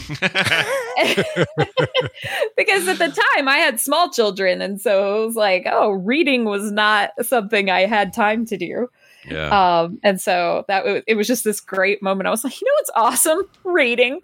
because 2.56 2.86
at 2.86 2.98
the 2.98 3.24
time 3.36 3.48
I 3.48 3.56
had 3.56 3.80
small 3.80 4.10
children 4.10 4.62
and 4.62 4.80
so 4.80 5.22
it 5.22 5.26
was 5.26 5.34
like, 5.34 5.66
"Oh, 5.68 5.90
reading 5.90 6.44
was 6.44 6.70
not 6.70 7.10
something 7.22 7.68
I 7.68 7.86
had 7.86 8.12
time 8.12 8.46
to 8.46 8.56
do." 8.56 8.88
Yeah. 9.28 9.80
Um, 9.82 9.98
and 10.02 10.20
so 10.20 10.64
that 10.68 10.80
w- 10.80 11.02
it 11.06 11.14
was 11.14 11.26
just 11.26 11.44
this 11.44 11.60
great 11.60 12.02
moment. 12.02 12.26
I 12.26 12.30
was 12.30 12.44
like, 12.44 12.60
you 12.60 12.66
know 12.66 12.72
what's 12.76 12.90
awesome? 12.94 13.42
Reading. 13.64 14.20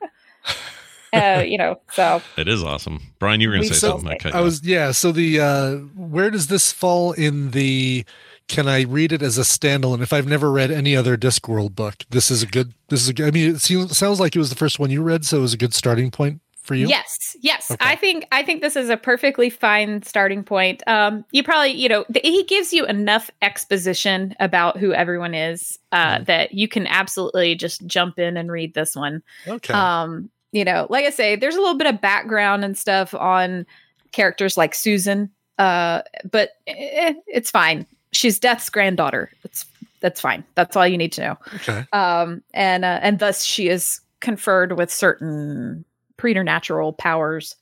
uh, 1.12 1.44
you 1.46 1.58
know, 1.58 1.80
so 1.92 2.22
it 2.36 2.48
is 2.48 2.62
awesome. 2.62 3.00
Brian, 3.18 3.40
you 3.40 3.48
were 3.48 3.54
going 3.54 3.64
to 3.64 3.68
Wait, 3.68 3.74
say 3.74 3.86
so 3.86 3.98
something. 3.98 4.18
I, 4.24 4.36
I 4.36 4.38
you 4.38 4.44
was 4.44 4.64
yeah. 4.64 4.92
So 4.92 5.12
the 5.12 5.40
uh, 5.40 5.74
where 5.94 6.30
does 6.30 6.46
this 6.48 6.72
fall 6.72 7.12
in 7.12 7.50
the? 7.50 8.04
Can 8.48 8.68
I 8.68 8.82
read 8.82 9.10
it 9.10 9.22
as 9.22 9.38
a 9.38 9.42
standalone? 9.42 10.02
If 10.02 10.12
I've 10.12 10.28
never 10.28 10.52
read 10.52 10.70
any 10.70 10.94
other 10.94 11.16
Discworld 11.16 11.74
book, 11.74 12.04
this 12.10 12.30
is 12.30 12.44
a 12.44 12.46
good. 12.46 12.74
This 12.88 13.02
is 13.02 13.08
a 13.08 13.12
good. 13.12 13.26
I 13.26 13.30
mean, 13.32 13.56
it 13.56 13.60
seems, 13.60 13.96
sounds 13.96 14.20
like 14.20 14.36
it 14.36 14.38
was 14.38 14.50
the 14.50 14.56
first 14.56 14.78
one 14.78 14.90
you 14.90 15.02
read, 15.02 15.24
so 15.24 15.38
it 15.38 15.40
was 15.40 15.54
a 15.54 15.58
good 15.58 15.74
starting 15.74 16.10
point 16.10 16.40
for 16.66 16.74
you. 16.74 16.88
Yes, 16.88 17.36
yes. 17.40 17.70
Okay. 17.70 17.78
I 17.80 17.96
think 17.96 18.26
I 18.32 18.42
think 18.42 18.60
this 18.60 18.76
is 18.76 18.90
a 18.90 18.96
perfectly 18.96 19.48
fine 19.48 20.02
starting 20.02 20.42
point. 20.42 20.82
Um, 20.86 21.24
you 21.30 21.42
probably, 21.42 21.70
you 21.70 21.88
know, 21.88 22.04
th- 22.12 22.24
he 22.24 22.44
gives 22.44 22.72
you 22.72 22.84
enough 22.86 23.30
exposition 23.40 24.34
about 24.40 24.76
who 24.76 24.92
everyone 24.92 25.34
is 25.34 25.78
uh, 25.92 26.20
that 26.24 26.52
you 26.52 26.68
can 26.68 26.86
absolutely 26.86 27.54
just 27.54 27.86
jump 27.86 28.18
in 28.18 28.36
and 28.36 28.50
read 28.50 28.74
this 28.74 28.96
one. 28.96 29.22
Okay. 29.46 29.72
Um, 29.72 30.30
you 30.52 30.64
know, 30.64 30.86
like 30.90 31.06
I 31.06 31.10
say, 31.10 31.36
there's 31.36 31.56
a 31.56 31.60
little 31.60 31.78
bit 31.78 31.86
of 31.86 32.00
background 32.00 32.64
and 32.64 32.76
stuff 32.76 33.14
on 33.14 33.66
characters 34.12 34.56
like 34.56 34.74
Susan, 34.74 35.30
uh, 35.58 36.02
but 36.30 36.50
eh, 36.66 37.14
it's 37.26 37.50
fine. 37.50 37.86
She's 38.12 38.38
Death's 38.38 38.70
granddaughter. 38.70 39.30
It's 39.44 39.66
that's 40.00 40.20
fine. 40.20 40.44
That's 40.54 40.76
all 40.76 40.86
you 40.86 40.98
need 40.98 41.12
to 41.12 41.20
know 41.20 41.38
okay. 41.54 41.84
um, 41.92 42.42
and 42.52 42.84
uh, 42.84 43.00
and 43.02 43.18
thus 43.18 43.44
she 43.44 43.68
is 43.68 44.00
conferred 44.20 44.76
with 44.76 44.90
certain 44.90 45.84
preternatural 46.16 46.92
powers. 46.92 47.56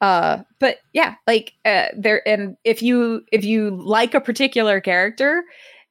Uh, 0.00 0.42
but 0.58 0.78
yeah, 0.92 1.14
like 1.26 1.54
uh, 1.64 1.86
there, 1.96 2.26
and 2.28 2.56
if 2.64 2.82
you 2.82 3.24
if 3.32 3.44
you 3.44 3.70
like 3.70 4.14
a 4.14 4.20
particular 4.20 4.80
character 4.80 5.44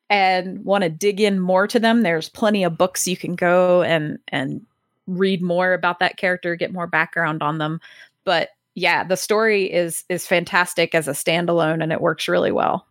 and 0.10 0.64
want 0.64 0.84
to 0.84 0.90
dig 0.90 1.20
in 1.20 1.40
more 1.40 1.68
to 1.68 1.80
them, 1.80 2.02
there's 2.02 2.30
plenty 2.30 2.64
of 2.64 2.78
books 2.78 3.08
you 3.08 3.18
can 3.18 3.36
go 3.36 3.82
and 3.82 4.20
and 4.28 4.66
read 5.08 5.42
more 5.42 5.74
about 5.74 6.00
that 6.00 6.18
character, 6.18 6.56
get 6.56 6.72
more 6.72 6.88
background 6.88 7.42
on 7.42 7.58
them. 7.58 7.82
But 8.24 8.50
yeah, 8.76 9.04
the 9.04 9.18
story 9.18 9.72
is 9.72 10.04
is 10.10 10.28
fantastic 10.28 10.94
as 10.94 11.08
a 11.08 11.12
standalone, 11.12 11.82
and 11.82 11.92
it 11.92 12.02
works 12.02 12.28
really 12.28 12.52
well. 12.52 12.86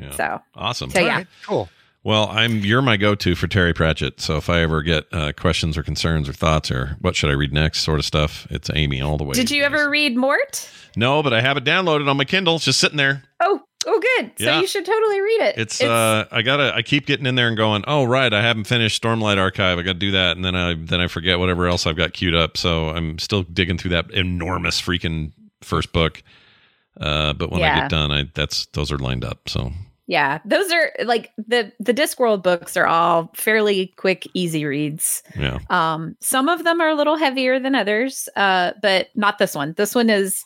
Yeah. 0.00 0.12
So 0.16 0.40
Awesome. 0.54 0.90
So, 0.90 1.00
yeah. 1.00 1.06
Alright, 1.06 1.26
cool. 1.44 1.68
Well, 2.04 2.28
I'm 2.30 2.60
you're 2.60 2.80
my 2.80 2.96
go-to 2.96 3.34
for 3.34 3.48
Terry 3.48 3.74
Pratchett. 3.74 4.20
So 4.20 4.36
if 4.36 4.48
I 4.48 4.60
ever 4.60 4.82
get 4.82 5.04
uh, 5.12 5.32
questions 5.32 5.76
or 5.76 5.82
concerns 5.82 6.28
or 6.28 6.32
thoughts 6.32 6.70
or 6.70 6.96
what 7.00 7.16
should 7.16 7.28
I 7.28 7.34
read 7.34 7.52
next, 7.52 7.80
sort 7.80 7.98
of 7.98 8.04
stuff, 8.04 8.46
it's 8.50 8.70
Amy 8.74 9.02
all 9.02 9.18
the 9.18 9.24
way. 9.24 9.32
Did 9.34 9.50
you 9.50 9.62
ever 9.64 9.90
read 9.90 10.16
Mort? 10.16 10.70
No, 10.96 11.22
but 11.22 11.34
I 11.34 11.40
have 11.40 11.56
it 11.56 11.64
downloaded 11.64 12.08
on 12.08 12.16
my 12.16 12.24
Kindle. 12.24 12.56
It's 12.56 12.64
just 12.64 12.80
sitting 12.80 12.96
there. 12.96 13.24
Oh, 13.40 13.60
oh, 13.86 14.00
good. 14.16 14.32
So 14.38 14.60
you 14.60 14.66
should 14.66 14.86
totally 14.86 15.20
read 15.20 15.40
it. 15.42 15.58
It's, 15.58 15.82
uh 15.82 16.26
I 16.30 16.42
gotta 16.42 16.74
I 16.74 16.82
keep 16.82 17.06
getting 17.06 17.26
in 17.26 17.34
there 17.34 17.48
and 17.48 17.56
going, 17.56 17.84
oh 17.86 18.04
right, 18.04 18.32
I 18.32 18.42
haven't 18.42 18.64
finished 18.64 19.02
Stormlight 19.02 19.38
Archive. 19.38 19.78
I 19.78 19.82
gotta 19.82 19.98
do 19.98 20.12
that, 20.12 20.36
and 20.36 20.44
then 20.44 20.54
I 20.54 20.74
then 20.74 21.00
I 21.00 21.08
forget 21.08 21.38
whatever 21.38 21.66
else 21.66 21.86
I've 21.86 21.96
got 21.96 22.12
queued 22.14 22.34
up. 22.34 22.56
So 22.56 22.90
I'm 22.90 23.18
still 23.18 23.42
digging 23.42 23.76
through 23.76 23.90
that 23.90 24.10
enormous 24.12 24.80
freaking 24.80 25.32
first 25.62 25.92
book. 25.92 26.22
Uh, 27.00 27.32
but 27.32 27.50
when 27.50 27.62
I 27.62 27.80
get 27.80 27.90
done, 27.90 28.10
I 28.12 28.30
that's 28.34 28.66
those 28.66 28.90
are 28.90 28.98
lined 28.98 29.24
up. 29.24 29.48
So 29.48 29.72
Yeah, 30.08 30.38
those 30.46 30.72
are 30.72 30.90
like 31.04 31.32
the 31.36 31.70
the 31.78 31.92
Discworld 31.92 32.42
books 32.42 32.78
are 32.78 32.86
all 32.86 33.30
fairly 33.34 33.92
quick, 33.96 34.26
easy 34.32 34.64
reads. 34.64 35.22
yeah, 35.38 35.58
Um, 35.68 36.16
some 36.20 36.48
of 36.48 36.64
them 36.64 36.80
are 36.80 36.88
a 36.88 36.94
little 36.94 37.16
heavier 37.16 37.60
than 37.60 37.74
others, 37.74 38.26
uh, 38.34 38.72
but 38.80 39.08
not 39.14 39.36
this 39.36 39.54
one. 39.54 39.74
This 39.76 39.94
one 39.94 40.08
is 40.08 40.44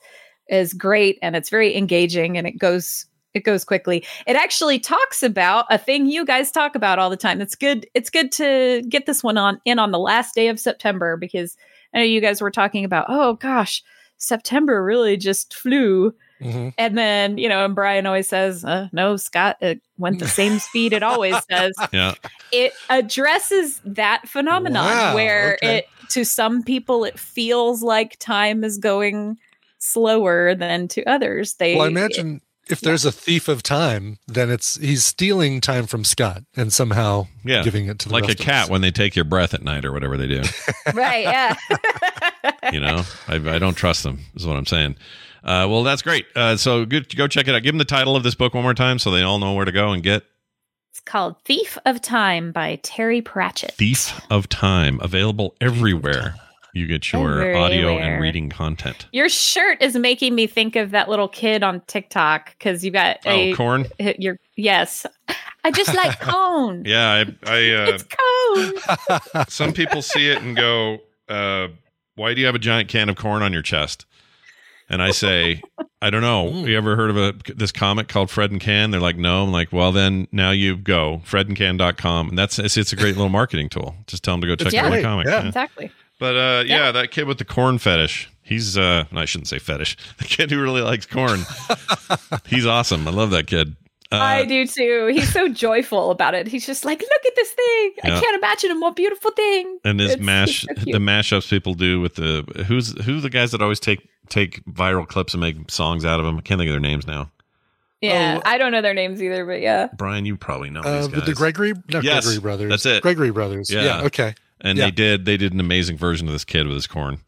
is 0.48 0.74
great 0.74 1.16
and 1.22 1.36
it's 1.36 1.48
very 1.48 1.76
engaging 1.76 2.36
and 2.36 2.46
it 2.46 2.58
goes 2.58 3.06
it 3.34 3.44
goes 3.44 3.64
quickly. 3.64 4.04
It 4.26 4.34
actually 4.34 4.80
talks 4.80 5.22
about 5.22 5.66
a 5.70 5.78
thing 5.78 6.06
you 6.06 6.24
guys 6.26 6.50
talk 6.50 6.74
about 6.74 6.98
all 6.98 7.08
the 7.08 7.16
time. 7.16 7.40
It's 7.40 7.54
good. 7.54 7.86
It's 7.94 8.10
good 8.10 8.32
to 8.32 8.82
get 8.88 9.06
this 9.06 9.22
one 9.22 9.38
on 9.38 9.60
in 9.64 9.78
on 9.78 9.92
the 9.92 9.98
last 9.98 10.34
day 10.34 10.48
of 10.48 10.58
September 10.58 11.16
because 11.16 11.56
I 11.94 11.98
know 11.98 12.04
you 12.04 12.20
guys 12.20 12.42
were 12.42 12.50
talking 12.50 12.84
about. 12.84 13.06
Oh 13.08 13.34
gosh, 13.34 13.80
September 14.18 14.82
really 14.82 15.16
just 15.16 15.54
flew. 15.54 16.12
Mhm. 16.43 16.74
And 16.76 16.99
then, 16.99 17.38
you 17.38 17.49
know, 17.49 17.64
and 17.64 17.74
Brian 17.74 18.05
always 18.07 18.28
says, 18.28 18.64
uh, 18.64 18.88
no, 18.93 19.16
Scott, 19.16 19.57
it 19.61 19.80
went 19.99 20.18
the 20.18 20.28
same 20.28 20.59
speed 20.59 20.93
it 20.93 21.03
always 21.03 21.36
does. 21.49 21.74
yeah. 21.93 22.14
It 22.53 22.72
addresses 22.90 23.80
that 23.84 24.28
phenomenon 24.28 24.84
Wow, 24.86 25.14
where 25.14 25.55
okay. 25.62 25.78
it, 25.78 25.86
to 26.11 26.24
some 26.24 26.62
people, 26.62 27.05
it 27.05 27.18
feels 27.18 27.82
like 27.82 28.18
time 28.18 28.64
is 28.64 28.78
going 28.78 29.38
slower 29.78 30.55
than 30.55 30.88
to 30.88 31.05
others. 31.05 31.55
They, 31.55 31.74
Well, 31.76 31.84
I 31.84 31.88
imagine 31.88 32.40
if 32.68 32.80
there's 32.80 33.05
a 33.05 33.11
thief 33.12 33.49
of 33.49 33.62
time, 33.62 34.18
then 34.28 34.49
it's 34.51 34.76
he's 34.76 35.05
stealing 35.05 35.61
time 35.61 35.86
from 35.86 36.05
Scott 36.05 36.43
and 36.57 36.72
somehow 36.72 37.26
Yeah. 37.45 37.62
giving 37.62 37.86
it 37.86 37.99
to 38.01 38.09
the 38.09 38.14
like 38.14 38.28
a 38.28 38.32
of 38.32 38.38
cat 38.38 38.64
us. 38.64 38.70
when 38.70 38.80
they 38.82 38.90
take 38.93 39.16
your 39.16 39.24
breath 39.24 39.53
at 39.55 39.62
night 39.62 39.84
or 39.84 39.93
whatever 39.93 40.16
they 40.16 40.28
do. 40.28 40.43
right, 40.95 41.22
yeah. 41.24 41.57
you 42.72 42.80
know, 42.80 43.03
I, 43.28 43.34
I 43.36 43.59
don't 43.59 43.74
trust 43.74 44.03
them. 44.05 44.20
Is 44.34 44.47
what 44.47 44.57
I'm 44.57 44.66
saying. 44.66 44.97
Uh, 45.45 45.66
well, 45.68 45.82
that's 45.82 46.03
great. 46.03 46.26
Uh, 46.36 46.57
so 46.57 46.84
good. 46.84 47.14
Go 47.16 47.26
check 47.26 47.49
it 47.49 47.55
out. 47.55 47.62
Give 47.62 47.72
them 47.72 47.78
the 47.78 47.84
title 47.84 48.14
of 48.16 48.22
this 48.22 48.34
book 48.34 48.55
one 48.55 48.62
more 48.62 48.74
time 48.74 48.99
so 48.99 49.11
they 49.11 49.22
all 49.22 49.38
know 49.38 49.55
where 49.55 49.64
to 49.64 49.72
go 49.72 49.90
and 49.93 50.03
get 50.03 50.22
It's 50.90 51.01
called 51.01 51.36
Thief 51.45 51.76
of 51.84 52.01
Time 52.01 52.53
by 52.53 52.76
Terry 52.82 53.20
Pratchett. 53.22 53.72
Thief 53.74 54.20
of 54.30 54.49
Time. 54.49 55.01
Available 55.03 55.55
everywhere. 55.61 56.34
You 56.74 56.86
get 56.86 57.12
your 57.12 57.55
audio 57.55 57.99
and 57.99 58.22
reading 58.22 58.49
content. 58.49 59.07
Your 59.12 59.28
shirt 59.28 59.82
is 59.82 59.95
making 59.95 60.34
me 60.34 60.47
think 60.47 60.74
of 60.74 60.93
that 60.93 61.07
little 61.11 61.28
kid 61.28 61.62
on 61.62 61.82
TikTok 61.82 62.57
because 62.59 62.82
you 62.82 62.90
got 62.90 63.18
a 63.26 63.53
Oh, 63.53 63.57
corn. 63.57 63.86
Your 64.18 64.38
yes, 64.57 65.05
I 65.64 65.70
just 65.70 65.95
like 65.95 66.18
cone. 66.20 66.84
Yeah, 66.86 67.11
I, 67.11 67.51
I 67.51 67.70
uh, 67.74 67.99
It's 67.99 68.05
cone. 69.28 69.45
some 69.51 69.74
people 69.74 70.01
see 70.01 70.30
it 70.30 70.40
and 70.40 70.57
go, 70.57 71.01
uh, 71.28 71.68
"Why 72.14 72.32
do 72.32 72.40
you 72.40 72.47
have 72.47 72.55
a 72.55 72.59
giant 72.59 72.88
can 72.88 73.11
of 73.11 73.16
corn 73.16 73.43
on 73.43 73.53
your 73.53 73.61
chest?" 73.61 74.07
And 74.89 75.03
I 75.03 75.11
say, 75.12 75.62
"I 76.03 76.11
don't 76.11 76.20
know. 76.20 76.49
You 76.66 76.76
ever 76.76 76.97
heard 76.97 77.11
of 77.11 77.16
a 77.16 77.35
this 77.55 77.72
comic 77.72 78.09
called 78.09 78.30
Fred 78.30 78.51
and 78.51 78.61
Can?" 78.61 78.91
They're 78.91 79.01
like, 79.01 79.16
"No." 79.16 79.45
I'm 79.45 79.53
like, 79.53 79.72
"Well, 79.72 79.93
then 79.93 80.28
now 80.33 80.51
you 80.51 80.76
go 80.76 81.22
fredandcan.com, 81.24 82.28
and 82.30 82.39
that's 82.39 82.59
it's, 82.59 82.76
it's 82.76 82.93
a 82.93 82.97
great 82.97 83.16
little 83.16 83.28
marketing 83.30 83.68
tool. 83.68 83.95
Just 84.07 84.22
tell 84.24 84.35
them 84.35 84.43
to 84.43 84.47
go 84.47 84.57
check 84.57 84.66
It's 84.68 84.76
out 84.76 84.85
my 84.85 84.91
great, 84.91 85.03
comic." 85.05 85.26
yeah. 85.26 85.41
Yeah. 85.43 85.49
Exactly. 85.49 85.91
But 86.18 86.37
uh, 86.37 86.64
yeah, 86.66 86.93
that 86.93 87.11
kid 87.11 87.26
with 87.26 87.39
the 87.39 87.45
corn 87.45 87.78
fetish. 87.78 88.28
He's 88.43 88.76
uh, 88.76 89.05
I 89.12 89.24
shouldn't 89.24 89.49
say 89.49 89.59
fetish. 89.59 89.97
The 90.18 90.24
kid 90.24 90.51
who 90.51 90.61
really 90.61 90.83
likes 90.83 91.07
corn. 91.07 91.41
he's 92.47 92.66
awesome. 92.66 93.09
I 93.09 93.11
love 93.11 93.30
that 93.30 93.47
kid. 93.47 93.76
Uh, 94.12 94.18
I 94.18 94.44
do 94.44 94.66
too. 94.66 95.10
He's 95.12 95.32
so 95.32 95.48
joyful 95.66 96.10
about 96.10 96.34
it. 96.34 96.46
He's 96.46 96.66
just 96.66 96.84
like, 96.84 97.00
look 97.00 97.26
at 97.26 97.34
this 97.34 97.50
thing. 97.50 97.92
Yeah. 98.04 98.16
I 98.16 98.20
can't 98.20 98.36
imagine 98.36 98.70
a 98.70 98.74
more 98.74 98.92
beautiful 98.92 99.30
thing. 99.32 99.78
and 99.84 99.98
his 100.00 100.12
It's- 100.12 100.24
mash 100.24 100.62
so 100.62 100.74
the 100.84 100.98
mashups 100.98 101.48
people 101.48 101.74
do 101.74 102.00
with 102.00 102.16
the 102.16 102.44
who's 102.68 102.92
who 103.04 103.20
the 103.20 103.30
guys 103.30 103.52
that 103.52 103.62
always 103.62 103.80
take 103.80 104.08
take 104.28 104.64
viral 104.66 105.06
clips 105.06 105.34
and 105.34 105.40
make 105.40 105.70
songs 105.70 106.04
out 106.04 106.20
of 106.20 106.26
them. 106.26 106.38
I 106.38 106.40
can't 106.42 106.58
think 106.58 106.68
of 106.68 106.72
their 106.74 106.80
names 106.80 107.06
now. 107.06 107.30
Yeah, 108.00 108.38
Oh. 108.38 108.42
I 108.44 108.58
don't 108.58 108.72
know 108.72 108.82
their 108.82 108.94
names 108.94 109.22
either, 109.22 109.46
but 109.46 109.60
yeah. 109.60 109.88
Brian, 109.96 110.26
you 110.26 110.36
probably 110.36 110.70
know 110.70 110.80
Uh, 110.80 110.98
these 111.02 111.08
guys. 111.08 111.26
the 111.26 111.34
Gregory, 111.34 111.72
not 111.88 112.02
Yes, 112.02 112.24
Gregory 112.24 112.40
brothers. 112.40 112.70
that's 112.70 112.86
it. 112.86 113.02
Gregory 113.02 113.30
brothers. 113.30 113.70
Yeah. 113.70 113.82
Yeah. 113.84 114.02
okay. 114.02 114.34
and 114.60 114.76
yeah. 114.78 114.86
they 114.86 114.90
did 114.90 115.24
they 115.24 115.36
did 115.36 115.52
an 115.52 115.60
amazing 115.60 115.96
version 115.98 116.26
of 116.28 116.32
this 116.32 116.44
kid 116.44 116.66
with 116.66 116.74
his 116.76 116.86
corn. 116.86 117.18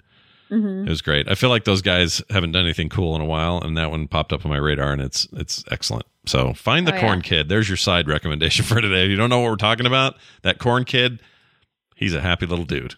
Mhm. 0.55 0.87
It 0.87 0.89
was 0.89 1.03
great. 1.03 1.29
I 1.29 1.35
feel 1.35 1.51
like 1.51 1.65
those 1.65 1.83
guys 1.83 2.23
haven't 2.31 2.53
done 2.53 2.65
anything 2.65 2.89
cool 2.89 3.15
in 3.17 3.21
a 3.21 3.25
while, 3.27 3.61
and 3.61 3.77
that 3.77 3.91
one 3.91 4.07
popped 4.09 4.33
up 4.33 4.45
on 4.45 4.51
my 4.51 4.59
radar, 4.59 4.93
and 4.93 5.03
it's 5.03 5.27
it's 5.33 5.65
excellent. 5.71 6.07
So 6.27 6.55
find 6.55 6.87
the 6.87 6.93
Oh, 6.93 6.97
yeah. 6.97 7.01
corn 7.01 7.21
kid. 7.23 7.49
There's 7.49 7.69
your 7.69 7.77
side 7.77 8.09
recommendation 8.09 8.65
for 8.67 8.81
today. 8.81 9.05
If 9.05 9.11
you 9.11 9.17
don't 9.17 9.31
know 9.31 9.41
what 9.41 9.51
we're 9.51 9.57
talking 9.57 9.87
about, 9.87 10.17
that 10.43 10.59
corn 10.59 10.85
kid, 10.85 11.21
he's 11.97 12.15
a 12.15 12.21
happy 12.21 12.47
little 12.47 12.65
dude. 12.65 12.95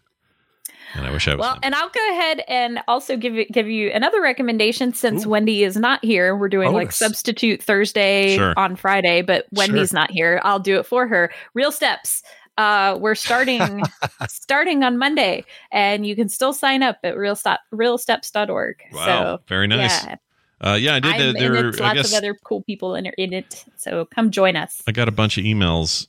And 0.95 1.05
I 1.05 1.11
wish 1.11 1.29
I 1.29 1.33
was. 1.35 1.41
Well, 1.41 1.59
and 1.63 1.75
I'll 1.75 1.91
go 1.91 2.11
ahead 2.13 2.43
and 2.49 2.79
also 2.89 3.17
give 3.17 3.35
you, 3.35 3.45
give 3.47 3.69
you 3.69 3.91
another 3.91 4.23
recommendation 4.23 4.95
since 4.95 5.27
Wendy 5.27 5.63
is 5.65 5.77
not 5.77 6.03
here. 6.03 6.35
We're 6.35 6.49
doing 6.49 6.73
like 6.73 6.93
substitute 6.93 7.63
Thursday 7.63 8.37
Sure. 8.37 8.55
on 8.57 8.77
Friday, 8.77 9.21
but 9.21 9.45
Wendy's 9.53 9.93
not 9.93 10.11
here. 10.11 10.41
I'll 10.45 10.61
do 10.61 10.79
it 10.79 10.87
for 10.87 11.07
her. 11.07 11.31
Real 11.55 11.73
Steps. 11.73 12.23
Uh, 12.59 12.97
we're 13.01 13.15
starting 13.15 13.83
starting 14.29 14.83
on 14.83 14.97
Monday, 14.99 15.45
and 15.73 16.07
you 16.07 16.17
can 16.17 16.29
still 16.29 16.53
sign 16.53 16.83
up 16.83 16.99
at 17.05 17.17
real 17.17 17.37
stop 17.37 17.61
realsteps.org. 17.73 18.77
Wow, 18.93 19.05
So 19.07 19.41
very 19.49 19.67
nice. 19.67 20.05
Yeah, 20.05 20.17
Uh, 20.61 20.75
yeah, 20.81 20.95
I 20.95 21.01
did. 21.01 21.13
I'm- 21.13 21.19
the, 21.21 21.29
and 21.29 21.37
there, 21.57 21.69
it's 21.69 21.81
I 21.81 21.85
lots 21.89 21.95
guess 21.97 22.13
of 22.13 22.19
other 22.19 22.35
cool 22.45 22.63
people 22.63 22.95
in, 22.95 23.07
in 23.19 23.33
it. 23.33 23.65
So 23.77 24.05
come 24.07 24.31
join 24.31 24.57
us. 24.57 24.83
I 24.87 24.93
got 24.93 25.09
a 25.09 25.13
bunch 25.13 25.37
of 25.39 25.45
emails. 25.45 26.07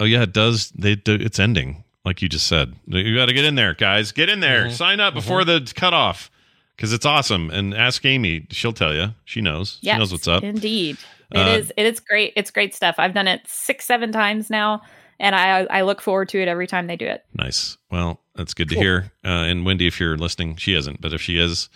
Oh 0.00 0.04
yeah, 0.04 0.22
it 0.22 0.32
does. 0.32 0.70
They 0.70 0.94
do. 0.96 1.14
It's 1.14 1.38
ending, 1.38 1.84
like 2.04 2.20
you 2.22 2.28
just 2.28 2.46
said. 2.46 2.74
You 2.86 3.14
got 3.16 3.26
to 3.26 3.32
get 3.32 3.44
in 3.44 3.54
there, 3.54 3.74
guys. 3.74 4.12
Get 4.12 4.28
in 4.28 4.40
there. 4.40 4.64
Mm-hmm. 4.64 4.74
Sign 4.74 5.00
up 5.00 5.14
before 5.14 5.44
the 5.44 5.70
cutoff 5.74 6.30
because 6.76 6.92
it's 6.92 7.06
awesome. 7.06 7.50
And 7.50 7.74
ask 7.74 8.04
Amy; 8.04 8.46
she'll 8.50 8.72
tell 8.74 8.94
you. 8.94 9.14
She 9.24 9.40
knows. 9.40 9.78
She 9.82 9.92
knows 9.96 10.12
what's 10.12 10.28
up. 10.28 10.42
Indeed, 10.42 10.98
Uh, 11.34 11.40
it 11.40 11.60
is. 11.60 11.72
It 11.76 11.86
is 11.86 12.00
great. 12.00 12.32
It's 12.36 12.50
great 12.50 12.74
stuff. 12.74 12.96
I've 12.98 13.14
done 13.14 13.26
it 13.28 13.40
six, 13.46 13.86
seven 13.86 14.12
times 14.12 14.50
now, 14.50 14.82
and 15.18 15.34
I 15.34 15.66
I 15.70 15.82
look 15.82 16.00
forward 16.00 16.28
to 16.30 16.40
it 16.40 16.48
every 16.48 16.66
time 16.66 16.86
they 16.86 16.96
do 16.96 17.06
it. 17.06 17.24
Nice. 17.34 17.78
Well, 17.90 18.20
that's 18.34 18.54
good 18.54 18.68
to 18.70 18.74
hear. 18.76 19.12
Uh, 19.24 19.28
and 19.28 19.64
Wendy, 19.64 19.86
if 19.86 19.98
you're 19.98 20.16
listening, 20.16 20.56
she 20.56 20.74
isn't, 20.74 21.00
but 21.00 21.12
if 21.12 21.20
she 21.22 21.38
is, 21.38 21.68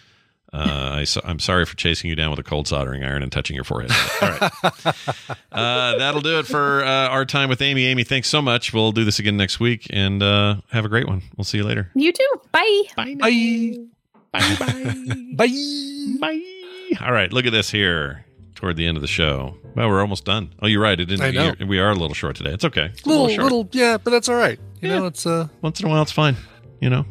uh, 0.53 0.91
I, 0.95 1.05
so- 1.05 1.23
I'm 1.25 1.39
sorry 1.39 1.65
for 1.65 1.77
chasing 1.77 2.11
you 2.11 2.17
down 2.17 2.31
with 2.31 2.39
a 2.39 2.43
cold 2.43 2.69
soldering 2.69 3.03
iron 3.05 3.23
and 3.23 3.31
touching 3.31 3.55
your 3.55 3.65
forehead. 3.65 3.91
All 4.21 4.29
right. 4.29 4.53
uh, 5.53 5.99
that'll 5.99 6.21
do 6.21 6.39
it 6.39 6.47
for 6.47 6.83
uh, 6.85 7.09
our 7.09 7.25
time 7.25 7.49
with 7.49 7.63
Amy. 7.63 7.87
Amy, 7.87 8.05
thanks 8.05 8.29
so 8.29 8.43
much. 8.43 8.73
We'll 8.73 8.93
do 8.93 9.05
this 9.05 9.19
again 9.19 9.37
next 9.37 9.61
week 9.61 9.87
and 9.91 10.23
uh, 10.23 10.57
have 10.71 10.85
a 10.85 10.89
great 10.89 11.07
one. 11.07 11.23
We'll 11.37 11.45
see 11.45 11.59
you 11.59 11.65
later. 11.65 11.91
You 11.95 12.13
too. 12.13 12.41
Bye. 12.53 12.83
Bye. 12.97 13.15
Bye. 13.19 13.77
Bye. 14.33 14.57
Bye. 14.59 14.95
Bye. 15.37 16.19
Bye. 16.21 16.43
All 17.01 17.13
right. 17.13 17.33
Look 17.33 17.47
at 17.47 17.53
this 17.53 17.71
here 17.71 18.25
toward 18.61 18.77
the 18.77 18.87
end 18.87 18.97
of 18.99 19.01
the 19.01 19.09
show. 19.09 19.57
Well, 19.75 19.89
we're 19.89 20.01
almost 20.03 20.25
done. 20.27 20.53
Oh, 20.61 20.67
you're 20.67 20.83
right. 20.83 20.99
It 21.01 21.07
didn't. 21.07 21.25
I 21.25 21.31
know. 21.31 21.55
We 21.67 21.79
are 21.79 21.91
a 21.91 21.95
little 21.95 22.15
short 22.15 22.37
today. 22.37 22.51
It's 22.51 22.65
okay. 22.65 22.91
It's 22.93 23.03
a 23.05 23.09
Little, 23.09 23.29
short. 23.29 23.43
little, 23.43 23.69
yeah, 23.73 23.97
but 23.97 24.11
that's 24.11 24.29
all 24.29 24.37
right. 24.37 24.59
You 24.81 24.89
know, 24.89 25.07
it's 25.07 25.25
uh, 25.27 25.49
Once 25.63 25.81
in 25.81 25.87
a 25.87 25.89
while, 25.89 26.03
it's 26.03 26.13
fine. 26.13 26.37
You 26.81 26.91
know, 26.91 27.07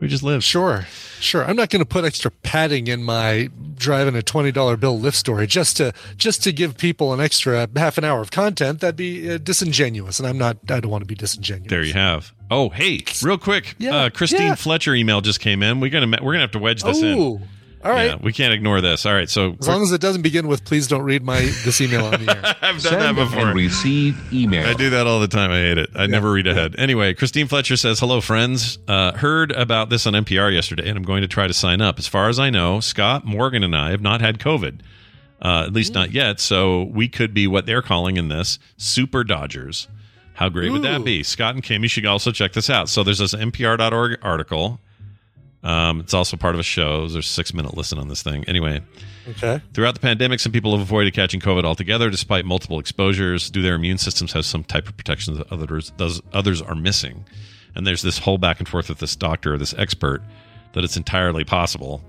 we 0.00 0.08
just 0.08 0.22
live. 0.22 0.42
Sure, 0.42 0.86
sure. 1.20 1.44
I'm 1.44 1.56
not 1.56 1.68
going 1.70 1.80
to 1.80 1.86
put 1.88 2.04
extra 2.04 2.30
padding 2.30 2.86
in 2.86 3.02
my 3.02 3.50
driving 3.76 4.14
a 4.14 4.22
twenty 4.22 4.52
dollar 4.52 4.76
bill 4.76 4.98
Lyft 4.98 5.14
story 5.14 5.46
just 5.46 5.76
to 5.78 5.92
just 6.16 6.42
to 6.44 6.52
give 6.52 6.76
people 6.78 7.12
an 7.12 7.20
extra 7.20 7.68
half 7.76 7.98
an 7.98 8.04
hour 8.04 8.20
of 8.20 8.30
content. 8.30 8.80
That'd 8.80 8.96
be 8.96 9.30
uh, 9.30 9.38
disingenuous, 9.38 10.18
and 10.18 10.26
I'm 10.28 10.38
not. 10.38 10.58
I 10.70 10.80
don't 10.80 10.90
want 10.90 11.02
to 11.02 11.06
be 11.08 11.14
disingenuous. 11.14 11.70
There 11.70 11.82
you 11.82 11.94
have. 11.94 12.32
Oh, 12.50 12.68
hey, 12.68 13.00
real 13.22 13.38
quick. 13.38 13.74
Yeah, 13.78 13.96
uh, 13.96 14.10
Christine 14.10 14.42
yeah. 14.48 14.54
Fletcher 14.54 14.94
email 14.94 15.20
just 15.20 15.40
came 15.40 15.62
in. 15.62 15.80
We're 15.80 15.90
gonna 15.90 16.18
we're 16.22 16.32
gonna 16.32 16.42
have 16.44 16.52
to 16.52 16.58
wedge 16.58 16.82
this 16.82 17.02
in. 17.02 17.42
All 17.84 17.90
right. 17.92 18.12
Yeah, 18.12 18.16
we 18.22 18.32
can't 18.32 18.54
ignore 18.54 18.80
this. 18.80 19.04
All 19.04 19.12
right, 19.12 19.28
so 19.28 19.56
As 19.60 19.68
long 19.68 19.82
as 19.82 19.92
it 19.92 20.00
doesn't 20.00 20.22
begin 20.22 20.48
with 20.48 20.64
"Please 20.64 20.88
don't 20.88 21.02
read 21.02 21.22
my 21.22 21.40
this 21.64 21.82
email 21.82 22.06
on 22.06 22.24
the 22.24 22.34
air." 22.34 22.56
I've 22.62 22.82
done 22.82 22.98
that 22.98 23.14
before. 23.14 23.52
receive 23.52 24.32
email. 24.32 24.66
I 24.66 24.72
do 24.72 24.88
that 24.90 25.06
all 25.06 25.20
the 25.20 25.28
time. 25.28 25.50
I 25.50 25.58
hate 25.58 25.76
it. 25.78 25.90
I 25.94 26.06
never 26.06 26.32
read 26.32 26.46
ahead. 26.46 26.74
Anyway, 26.78 27.12
Christine 27.12 27.46
Fletcher 27.46 27.76
says, 27.76 28.00
"Hello, 28.00 28.22
friends. 28.22 28.78
Uh, 28.88 29.12
heard 29.12 29.52
about 29.52 29.90
this 29.90 30.06
on 30.06 30.14
NPR 30.14 30.50
yesterday, 30.50 30.88
and 30.88 30.96
I'm 30.96 31.04
going 31.04 31.20
to 31.20 31.28
try 31.28 31.46
to 31.46 31.52
sign 31.52 31.82
up. 31.82 31.98
As 31.98 32.06
far 32.06 32.30
as 32.30 32.38
I 32.38 32.48
know, 32.48 32.80
Scott 32.80 33.26
Morgan 33.26 33.62
and 33.62 33.76
I 33.76 33.90
have 33.90 34.00
not 34.00 34.22
had 34.22 34.38
COVID, 34.38 34.80
uh, 35.42 35.64
at 35.66 35.74
least 35.74 35.92
not 35.92 36.10
yet. 36.10 36.40
So 36.40 36.84
we 36.84 37.06
could 37.06 37.34
be 37.34 37.46
what 37.46 37.66
they're 37.66 37.82
calling 37.82 38.16
in 38.16 38.28
this 38.28 38.58
Super 38.78 39.24
Dodgers. 39.24 39.88
How 40.34 40.48
great 40.48 40.72
would 40.72 40.82
that 40.82 41.04
be? 41.04 41.22
Scott 41.22 41.54
and 41.54 41.62
Kim, 41.62 41.82
you 41.82 41.88
should 41.88 42.06
also 42.06 42.32
check 42.32 42.54
this 42.54 42.68
out. 42.68 42.88
So 42.88 43.04
there's 43.04 43.18
this 43.18 43.34
NPR.org 43.34 44.18
article. 44.22 44.80
Um, 45.64 46.00
it's 46.00 46.14
also 46.14 46.36
part 46.36 46.54
of 46.54 46.60
a 46.60 46.64
show. 46.64 47.00
There's 47.08 47.16
a 47.26 47.28
six 47.28 47.52
minute 47.54 47.76
listen 47.76 47.98
on 47.98 48.08
this 48.08 48.22
thing. 48.22 48.44
Anyway, 48.44 48.80
Okay. 49.26 49.62
Throughout 49.72 49.94
the 49.94 50.00
pandemic, 50.00 50.38
some 50.38 50.52
people 50.52 50.72
have 50.72 50.82
avoided 50.82 51.14
catching 51.14 51.40
COVID 51.40 51.64
altogether 51.64 52.10
despite 52.10 52.44
multiple 52.44 52.78
exposures. 52.78 53.48
Do 53.50 53.62
their 53.62 53.74
immune 53.74 53.96
systems 53.96 54.34
have 54.34 54.44
some 54.44 54.62
type 54.64 54.86
of 54.86 54.96
protection 54.98 55.34
that 55.38 55.50
others, 55.50 55.92
those 55.96 56.20
others 56.34 56.60
are 56.60 56.74
missing? 56.74 57.24
And 57.74 57.86
there's 57.86 58.02
this 58.02 58.18
whole 58.18 58.36
back 58.36 58.58
and 58.60 58.68
forth 58.68 58.90
with 58.90 58.98
this 58.98 59.16
doctor, 59.16 59.54
or 59.54 59.58
this 59.58 59.72
expert, 59.78 60.22
that 60.74 60.84
it's 60.84 60.98
entirely 60.98 61.42
possible 61.42 62.04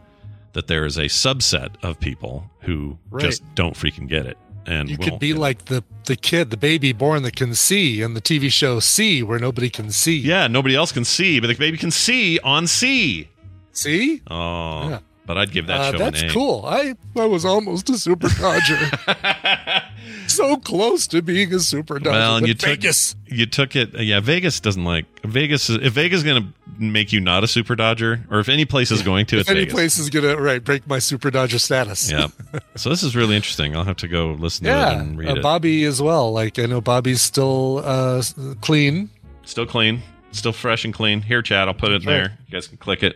that 0.52 0.68
there 0.68 0.86
is 0.86 0.98
a 0.98 1.06
subset 1.06 1.70
of 1.84 1.98
people 2.02 2.50
who 2.62 2.98
Right. 3.10 3.24
just 3.24 3.42
don't 3.56 3.76
freaking 3.76 4.10
get 4.10 4.26
it. 4.26 4.38
And 4.66 4.90
You 4.90 4.98
could 4.98 5.20
be 5.20 5.34
like 5.34 5.66
the 5.66 5.84
the 6.06 6.16
kid, 6.18 6.50
the 6.52 6.58
baby 6.58 6.92
born 6.92 7.24
that 7.24 7.36
can 7.36 7.56
see, 7.56 8.02
in 8.02 8.14
the 8.14 8.22
TV 8.22 8.50
show 8.52 8.80
"See," 8.82 9.24
where 9.24 9.40
nobody 9.40 9.70
can 9.70 9.90
see. 9.92 10.18
yeah, 10.18 10.48
nobody 10.48 10.76
else 10.76 10.92
can 10.92 11.06
see, 11.06 11.40
but 11.40 11.48
the 11.48 11.54
baby 11.56 11.78
can 11.78 11.92
see 11.92 12.40
on 12.40 12.68
C. 12.68 13.30
See? 13.76 14.22
Oh, 14.30 14.90
Yeah. 14.90 15.00
but 15.28 15.38
I'd 15.38 15.52
give 15.52 15.68
that 15.68 15.80
Uh, 15.80 15.92
show 15.92 15.98
that's 16.00 16.22
an 16.24 16.30
A. 16.30 16.34
cool. 16.34 16.66
I 16.68 16.96
I 17.16 17.26
was 17.26 17.46
almost 17.46 17.90
a 17.90 17.98
super 17.98 18.30
dodger. 18.30 18.80
so 20.28 20.58
close 20.58 21.08
to 21.08 21.22
being 21.22 21.54
a 21.54 21.60
super 21.60 22.00
dodger. 22.00 22.12
Well, 22.12 22.38
and 22.38 22.48
you 22.48 22.54
took 22.54 22.70
Vegas. 22.82 23.16
you 23.28 23.46
took 23.46 23.76
it. 23.76 23.94
Yeah, 24.00 24.20
Vegas 24.20 24.60
doesn't 24.60 24.84
like 24.84 25.06
Vegas. 25.24 25.70
Is, 25.70 25.78
if 25.82 25.94
Vegas 25.94 26.20
is 26.20 26.24
going 26.24 26.44
to 26.44 26.54
make 26.84 27.14
you 27.14 27.20
not 27.22 27.44
a 27.44 27.48
super 27.48 27.76
dodger, 27.76 28.26
or 28.30 28.40
if 28.40 28.50
any 28.50 28.66
place 28.66 28.92
is 28.92 29.02
going 29.02 29.26
to, 29.28 29.40
If 29.40 29.50
any 29.50 29.62
Vegas. 29.62 29.74
place 29.74 29.98
is 29.98 30.10
gonna 30.10 30.36
right 30.36 30.62
break 30.64 30.86
my 30.88 31.00
super 31.00 31.32
dodger 31.32 31.60
status. 31.60 32.12
yeah. 32.12 32.28
So 32.76 32.90
this 32.90 33.02
is 33.04 33.16
really 33.16 33.36
interesting. 33.36 33.76
I'll 33.76 33.84
have 33.86 33.98
to 33.98 34.08
go 34.08 34.32
listen 34.34 34.66
to 34.66 34.72
it 34.72 34.74
yeah. 34.74 35.00
and 35.00 35.18
read 35.18 35.30
Uh, 35.30 35.36
it. 35.36 35.42
Bobby 35.44 35.86
as 35.86 36.02
well. 36.02 36.32
Like 36.32 36.60
I 36.60 36.66
know 36.66 36.82
Bobby's 36.82 37.22
still 37.22 37.82
uh, 37.86 38.22
clean. 38.62 39.10
Still 39.46 39.66
clean, 39.66 40.02
still 40.32 40.52
fresh 40.54 40.86
and 40.86 40.94
clean. 40.94 41.22
Here, 41.22 41.42
Chad. 41.42 41.68
I'll 41.68 41.74
put 41.74 41.92
it 41.92 42.06
right. 42.06 42.06
there. 42.06 42.38
You 42.48 42.52
guys 42.52 42.68
can 42.68 42.78
click 42.78 43.04
it. 43.04 43.16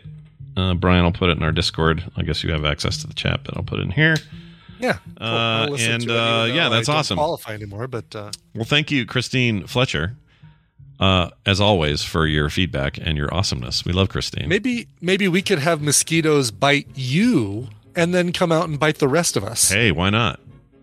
Uh, 0.59 0.73
Brian, 0.73 1.05
I'll 1.05 1.11
put 1.11 1.29
it 1.29 1.37
in 1.37 1.43
our 1.43 1.51
Discord. 1.51 2.03
I 2.17 2.23
guess 2.23 2.43
you 2.43 2.51
have 2.51 2.65
access 2.65 2.97
to 2.99 3.07
the 3.07 3.13
chat, 3.13 3.41
but 3.43 3.55
I'll 3.55 3.63
put 3.63 3.79
it 3.79 3.83
in 3.83 3.91
here. 3.91 4.15
Yeah. 4.79 4.97
I'll 5.17 5.73
Uh, 5.73 5.77
and 5.79 6.09
uh, 6.09 6.47
yeah, 6.53 6.69
that's 6.69 6.87
I 6.89 6.93
don't 6.93 6.99
awesome. 6.99 7.17
Qualify 7.17 7.53
anymore, 7.53 7.87
but 7.87 8.13
uh, 8.15 8.31
Well, 8.55 8.65
thank 8.65 8.91
you, 8.91 9.05
Christine 9.05 9.67
Fletcher, 9.67 10.15
uh, 10.99 11.29
as 11.45 11.59
always, 11.61 12.03
for 12.03 12.27
your 12.27 12.49
feedback 12.49 12.97
and 12.97 13.17
your 13.17 13.33
awesomeness. 13.33 13.85
We 13.85 13.91
love 13.93 14.09
Christine. 14.09 14.47
maybe 14.49 14.87
maybe 15.01 15.27
we 15.27 15.41
could 15.41 15.59
have 15.59 15.81
mosquitoes 15.81 16.51
bite 16.51 16.87
you 16.95 17.67
and 17.95 18.13
then 18.13 18.31
come 18.31 18.51
out 18.51 18.69
and 18.69 18.79
bite 18.79 18.99
the 18.99 19.07
rest 19.07 19.35
of 19.35 19.43
us. 19.43 19.69
Hey, 19.69 19.91
why 19.91 20.09
not? 20.09 20.39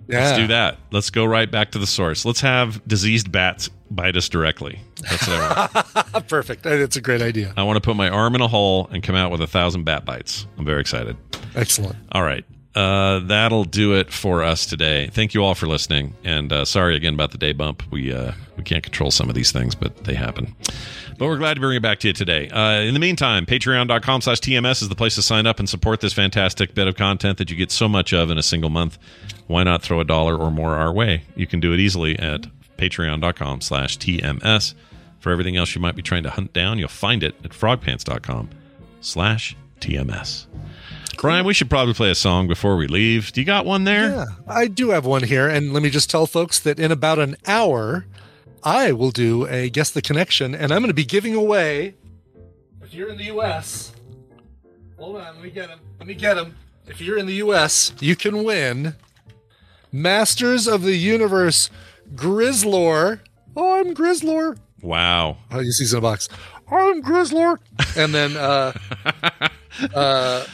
Let's 0.09 0.39
do 0.39 0.47
that. 0.49 0.79
Let's 0.91 1.11
go 1.11 1.25
right 1.25 1.51
back 1.51 1.73
to 1.73 1.79
the 1.79 1.87
source. 1.87 2.25
Let's 2.25 2.41
have 2.41 2.87
diseased 2.87 3.33
bats 3.33 3.69
bite 3.91 4.17
us 4.17 4.29
directly. 4.29 4.81
That's 5.03 5.27
what 5.27 5.37
I 5.37 5.83
want. 6.13 6.29
Perfect. 6.29 6.67
It's 6.67 6.97
a 6.97 7.01
great 7.01 7.23
idea. 7.23 7.53
I 7.57 7.63
want 7.63 7.77
to 7.77 7.81
put 7.81 7.97
my 7.97 8.09
arm 8.09 8.35
in 8.35 8.41
a 8.41 8.49
hole 8.49 8.89
and 8.93 9.03
come 9.03 9.15
out 9.15 9.31
with 9.31 9.41
a 9.41 9.47
thousand 9.47 9.85
bat 9.85 10.05
bites. 10.05 10.47
I'm 10.59 10.65
very 10.65 10.81
excited. 10.81 11.17
Excellent. 11.55 11.97
All 12.13 12.23
right. 12.23 12.45
Uh, 12.75 13.21
that'll 13.21 13.65
do 13.65 13.95
it 13.95 14.13
for 14.13 14.43
us 14.43 14.67
today. 14.67 15.09
Thank 15.09 15.33
you 15.33 15.43
all 15.43 15.55
for 15.55 15.67
listening, 15.67 16.15
and 16.25 16.53
uh, 16.53 16.67
sorry 16.67 16.95
again 16.95 17.15
about 17.15 17.31
the 17.31 17.39
day 17.39 17.53
bump. 17.53 17.83
We 17.91 18.13
uh, 18.13 18.33
we 18.59 18.65
can't 18.65 18.83
control 18.85 19.11
some 19.11 19.31
of 19.31 19.35
these 19.35 19.51
things, 19.51 19.75
but 19.75 20.05
they 20.05 20.13
happen. 20.13 20.55
But 21.19 21.27
we're 21.27 21.39
glad 21.39 21.55
to 21.55 21.61
bring 21.61 21.77
it 21.77 21.83
back 21.83 21.99
to 22.01 22.09
you 22.09 22.13
today. 22.13 22.49
Uh, 22.51 22.81
in 22.81 22.93
the 22.93 23.01
meantime, 23.01 23.47
patreon.com 23.47 24.21
slash 24.21 24.41
TMS 24.41 24.83
is 24.83 24.89
the 24.89 24.95
place 24.95 25.15
to 25.15 25.23
sign 25.23 25.47
up 25.47 25.59
and 25.59 25.69
support 25.69 26.01
this 26.01 26.13
fantastic 26.13 26.75
bit 26.75 26.87
of 26.87 26.97
content 26.97 27.39
that 27.39 27.51
you 27.51 27.57
get 27.57 27.71
so 27.71 27.89
much 27.89 28.13
of 28.13 28.31
in 28.31 28.37
a 28.37 28.43
single 28.43 28.69
month. 28.71 28.99
Why 29.47 29.63
not 29.63 29.83
throw 29.83 30.01
a 30.01 30.05
dollar 30.05 30.37
or 30.37 30.51
more 30.51 30.75
our 30.75 30.93
way? 30.93 31.23
You 31.35 31.47
can 31.47 31.61
do 31.61 31.73
it 31.73 31.81
easily 31.81 32.19
at 32.19 32.47
patreon.com 32.77 33.63
slash 33.63 33.97
TMS. 33.99 34.75
For 35.19 35.33
everything 35.33 35.57
else 35.57 35.75
you 35.75 35.81
might 35.81 35.97
be 35.97 36.03
trying 36.03 36.23
to 36.25 36.31
hunt 36.31 36.53
down, 36.53 36.79
you'll 36.79 36.89
find 36.89 37.23
it 37.23 37.35
at 37.43 37.51
frogpants.com 37.53 38.51
slash 39.01 39.57
TMS. 39.81 40.47
Brian, 41.19 41.47
we 41.47 41.55
should 41.55 41.71
probably 41.71 41.95
play 41.95 42.11
a 42.11 42.15
song 42.15 42.47
before 42.47 42.77
we 42.77 42.87
leave. 42.87 43.33
Do 43.33 43.41
you 43.41 43.45
got 43.47 43.65
one 43.65 43.85
there? 43.85 44.11
Yeah, 44.11 44.25
I 44.47 44.67
do 44.69 44.91
have 44.91 45.07
one 45.07 45.23
here, 45.23 45.49
and 45.49 45.73
let 45.73 45.83
me 45.83 45.91
just 45.91 46.11
tell 46.11 46.27
folks 46.27 46.59
that 46.61 46.79
in 46.79 46.93
about 46.93 47.19
an 47.19 47.37
hour, 47.47 48.05
I 48.67 48.91
will 48.91 49.13
do 49.13 49.47
a 49.47 49.71
guess 49.71 49.91
the 49.91 50.03
connection, 50.03 50.53
and 50.53 50.73
I'm 50.73 50.81
going 50.81 50.89
to 50.89 50.95
be 50.95 51.05
giving 51.05 51.37
away. 51.37 51.95
If 52.83 52.93
you're 52.93 53.09
in 53.09 53.17
the 53.17 53.27
U.S., 53.27 53.93
hold 54.99 55.15
on, 55.19 55.37
let 55.37 55.45
me 55.45 55.51
get 55.51 55.71
him. 55.71 55.79
Let 56.01 56.09
me 56.09 56.15
get 56.15 56.37
him. 56.37 56.57
If 56.89 57.01
you're 57.01 57.17
in 57.17 57.27
the 57.27 57.35
U.S., 57.35 57.93
you 58.01 58.17
can 58.17 58.43
win 58.43 58.97
Masters 59.93 60.67
of 60.67 60.83
the 60.83 60.97
Universe 60.97 61.71
Grizzlor. 62.17 63.21
Oh, 63.55 63.79
I'm 63.79 63.95
Grizzlor. 63.95 64.59
Wow. 64.83 65.37
Oh, 65.53 65.61
you 65.61 65.71
see 65.71 65.89
in 65.89 65.99
a 65.99 66.01
box. 66.01 66.29
I'm 66.69 67.05
Grizzlor. 67.05 67.59
And 67.97 68.13
then 68.13 68.37
uh, 68.37 68.73
uh, 69.95 70.45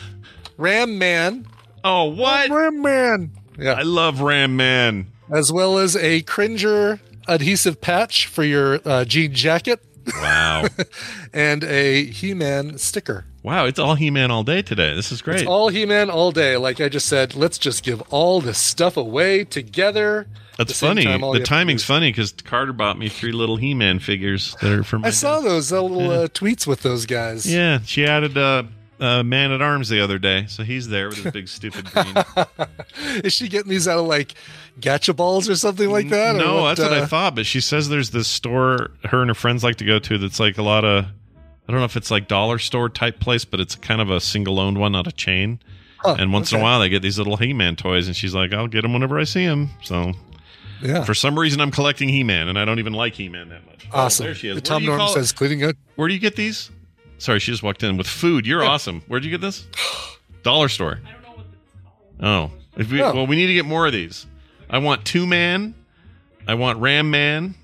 Ram 0.59 0.99
Man. 0.99 1.47
Oh, 1.83 2.05
what? 2.05 2.51
Ram 2.51 2.83
Man. 2.83 3.33
Yeah. 3.59 3.73
I 3.73 3.83
love 3.83 4.21
Ram 4.21 4.55
Man. 4.55 5.07
As 5.31 5.51
well 5.51 5.79
as 5.79 5.97
a 5.97 6.21
Cringer 6.23 7.01
adhesive 7.29 7.81
patch 7.81 8.27
for 8.27 8.45
your 8.45 8.81
uh, 8.85 9.05
jean 9.05 9.33
jacket 9.33 9.81
Wow. 10.07 10.67
and 11.33 11.65
a 11.65 12.05
He 12.05 12.35
Man 12.35 12.79
sticker. 12.79 13.25
Wow, 13.43 13.67
it's 13.67 13.79
all 13.79 13.95
He 13.95 14.11
Man 14.11 14.31
all 14.31 14.45
day 14.45 14.63
today. 14.63 14.95
This 14.95 15.11
is 15.13 15.23
great. 15.23 15.41
It's 15.41 15.49
all 15.49 15.69
He-Man 15.69 16.11
all 16.11 16.31
day. 16.31 16.57
Like 16.57 16.81
I 16.81 16.89
just 16.89 17.07
said, 17.07 17.35
let's 17.35 17.59
just 17.59 17.83
give 17.83 18.01
all 18.11 18.41
this 18.41 18.59
stuff 18.59 18.97
away 18.97 19.45
together. 19.45 20.29
That's 20.59 20.79
funny. 20.79 21.03
time, 21.05 21.23
the 21.23 21.27
you 21.27 21.33
have 21.35 21.43
to 21.43 21.49
timing's 21.49 21.83
funny 21.83 22.11
because 22.11 22.33
Carter 22.33 22.73
bought 22.73 22.99
me 22.99 23.09
three 23.09 23.33
little 23.33 23.57
He 23.57 23.75
Man 23.75 23.99
figures 23.99 24.55
that 24.61 24.71
are 24.71 24.85
from. 24.85 25.05
I 25.05 25.11
saw 25.11 25.41
those 25.41 25.73
uh, 25.73 25.83
little 25.83 26.11
uh, 26.11 26.29
tweets 26.29 26.67
with 26.67 26.83
those 26.83 27.07
guys. 27.07 27.53
Yeah, 27.53 27.81
she 27.85 28.05
added 28.05 28.39
uh, 28.39 28.65
uh, 29.03 29.23
Man 29.23 29.51
at 29.53 29.61
Arms 29.61 29.89
the 29.89 30.01
other 30.01 30.19
day, 30.19 30.47
so 30.49 30.63
he's 30.63 30.89
there 30.89 31.09
with 31.09 31.19
his 31.19 31.33
big 31.33 31.49
stupid 31.49 31.87
green. 31.91 32.15
Is 33.25 33.33
she 33.33 33.49
getting 33.49 33.71
these 33.71 33.89
out 33.89 33.99
of 33.99 34.07
like 34.07 34.35
gacha 34.81 35.15
balls 35.15 35.49
or 35.49 35.57
something 35.57 35.91
like 35.91 36.09
that? 36.11 36.37
no, 36.37 36.67
that's 36.67 36.81
what 36.81 36.93
I 36.93 37.01
uh, 37.01 37.07
thought. 37.07 37.35
But 37.35 37.47
she 37.47 37.61
says 37.61 37.89
there's 37.89 38.11
this 38.11 38.29
store 38.29 38.91
her 39.05 39.21
and 39.21 39.31
her 39.31 39.35
friends 39.35 39.65
like 39.65 39.77
to 39.77 39.85
go 39.85 39.99
to 39.99 40.19
that's 40.19 40.41
like 40.41 40.59
a 40.59 40.63
lot 40.63 40.85
of. 40.85 41.05
I 41.05 41.71
don't 41.73 41.79
know 41.81 41.85
if 41.85 41.97
it's 41.97 42.11
like 42.11 42.27
dollar 42.29 42.59
store 42.59 42.89
type 42.89 43.21
place, 43.21 43.45
but 43.45 43.61
it's 43.61 43.75
kind 43.77 44.01
of 44.01 44.11
a 44.11 44.21
single 44.21 44.59
owned 44.59 44.79
one, 44.79 44.93
not 44.93 45.07
a 45.07 45.13
chain. 45.13 45.61
Huh, 45.99 46.17
and 46.19 46.33
once 46.33 46.53
in 46.53 46.59
a 46.59 46.63
while, 46.63 46.81
they 46.81 46.89
get 46.89 47.03
these 47.03 47.19
little 47.19 47.37
He 47.37 47.53
Man 47.53 47.77
toys, 47.77 48.07
and 48.09 48.17
she's 48.17 48.35
like, 48.35 48.53
"I'll 48.53 48.67
get 48.67 48.83
them 48.83 48.93
whenever 48.93 49.19
I 49.19 49.25
see 49.25 49.47
them." 49.47 49.71
So, 49.85 50.13
Yeah. 50.83 51.05
for 51.05 51.15
some 51.15 51.39
reason, 51.39 51.61
I'm 51.61 51.71
collecting 51.71 52.09
He 52.09 52.25
Man, 52.25 52.49
and 52.49 52.59
I 52.59 52.65
don't 52.65 52.81
even 52.81 52.93
like 52.93 53.15
He 53.15 53.29
Man 53.29 53.49
that 53.51 53.65
much. 53.67 53.87
Oh, 53.93 54.01
Awesome. 54.01 54.27
there 54.27 54.35
she 54.35 54.49
is. 54.49 54.61
Tom 54.63 54.79
do 54.81 54.85
you 54.85 54.91
Norton 54.91 55.07
call- 55.07 55.15
says 55.15 55.31
cleaning 55.33 55.63
up. 55.65 55.77
Where 55.95 56.09
do 56.09 56.15
you 56.15 56.21
get 56.21 56.35
these? 56.35 56.71
Sorry, 57.23 57.39
she 57.39 57.53
just 57.53 57.63
walked 57.63 57.85
in 57.85 57.97
with 57.97 58.09
food. 58.09 58.47
You're 58.49 58.65
awesome. 58.65 59.03
Where'd 59.07 59.25
you 59.25 59.31
get 59.31 59.41
this? 59.41 59.65
Dollar 60.43 60.69
store. 60.69 60.99
I 61.07 61.13
don't 61.13 61.23
know 61.23 61.29
what 61.37 61.47
it's 61.47 62.19
called. 62.19 62.53
Oh, 62.53 62.81
if 62.81 62.91
we, 62.91 63.01
Oh. 63.01 63.15
well, 63.15 63.27
we 63.29 63.37
need 63.37 63.47
to 63.47 63.55
get 63.55 63.65
more 63.65 63.87
of 63.87 63.93
these. 63.93 64.27
I 64.69 64.79
want 64.79 65.05
two 65.05 65.25
man. 65.27 65.75
I 66.49 66.55
want 66.55 66.81
Ram 66.81 67.11
Man. 67.13 67.55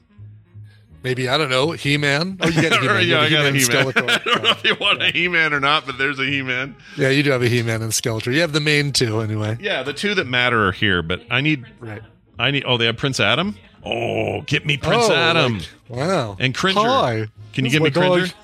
Maybe 1.02 1.28
I 1.28 1.36
don't 1.38 1.48
know 1.50 1.70
He-Man. 1.72 2.38
Oh, 2.40 2.48
you 2.48 2.60
got 2.62 2.72
a 2.72 2.80
He-Man. 2.80 3.02
You 3.02 3.08
yeah, 3.08 3.22
have 3.22 3.26
I 3.26 3.30
got 3.30 3.46
a 3.46 3.52
He-Man 3.52 3.54
He-Man. 3.54 3.92
Skeletor. 3.92 4.10
I 4.20 4.24
don't 4.24 4.42
know 4.44 4.50
if 4.50 4.64
you 4.64 4.76
want 4.80 5.02
a 5.02 5.06
He-Man 5.10 5.52
or 5.54 5.60
not, 5.60 5.86
but 5.86 5.96
there's 5.98 6.18
a 6.18 6.24
He-Man. 6.24 6.76
Yeah, 6.96 7.08
you 7.08 7.22
do 7.24 7.30
have 7.30 7.42
a 7.42 7.48
He-Man 7.48 7.82
and 7.82 7.90
Skeletor. 7.92 8.32
You 8.34 8.40
have 8.42 8.52
the 8.52 8.60
main 8.60 8.92
two 8.92 9.20
anyway. 9.20 9.56
Yeah, 9.60 9.82
the 9.84 9.92
two 9.92 10.14
that 10.16 10.26
matter 10.26 10.66
are 10.68 10.72
here, 10.72 11.02
but 11.02 11.22
I 11.30 11.40
need. 11.40 11.64
Right. 11.80 12.02
I 12.38 12.50
need. 12.52 12.64
Oh, 12.66 12.76
they 12.76 12.86
have 12.86 12.96
Prince 12.96 13.18
Adam. 13.20 13.56
Oh, 13.84 14.42
get 14.42 14.66
me 14.66 14.76
Prince 14.76 15.04
Oh, 15.08 15.14
Adam 15.14 15.58
like, 15.58 15.68
wow. 15.88 16.36
and 16.38 16.54
Cringer. 16.54 16.80
Hi. 16.80 17.28
Can 17.52 17.64
you 17.64 17.70
This 17.70 17.72
give 17.72 17.82
me 17.82 17.88
is 17.90 17.96
my 17.96 18.02
dog- 18.02 18.12
Cringer? 18.18 18.34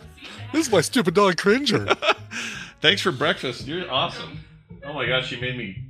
This 0.55 0.69
is 0.69 0.73
my 0.73 0.83
stupid 0.83 1.15
dog 1.15 1.37
Cringer. 1.37 1.85
Thanks 2.81 3.03
for 3.03 3.11
breakfast. 3.11 3.67
You're 3.67 3.91
awesome. 3.91 4.39
Oh 4.85 4.93
my 4.93 5.05
gosh, 5.05 5.33
you 5.33 5.41
made 5.41 5.59
me. 5.59 5.83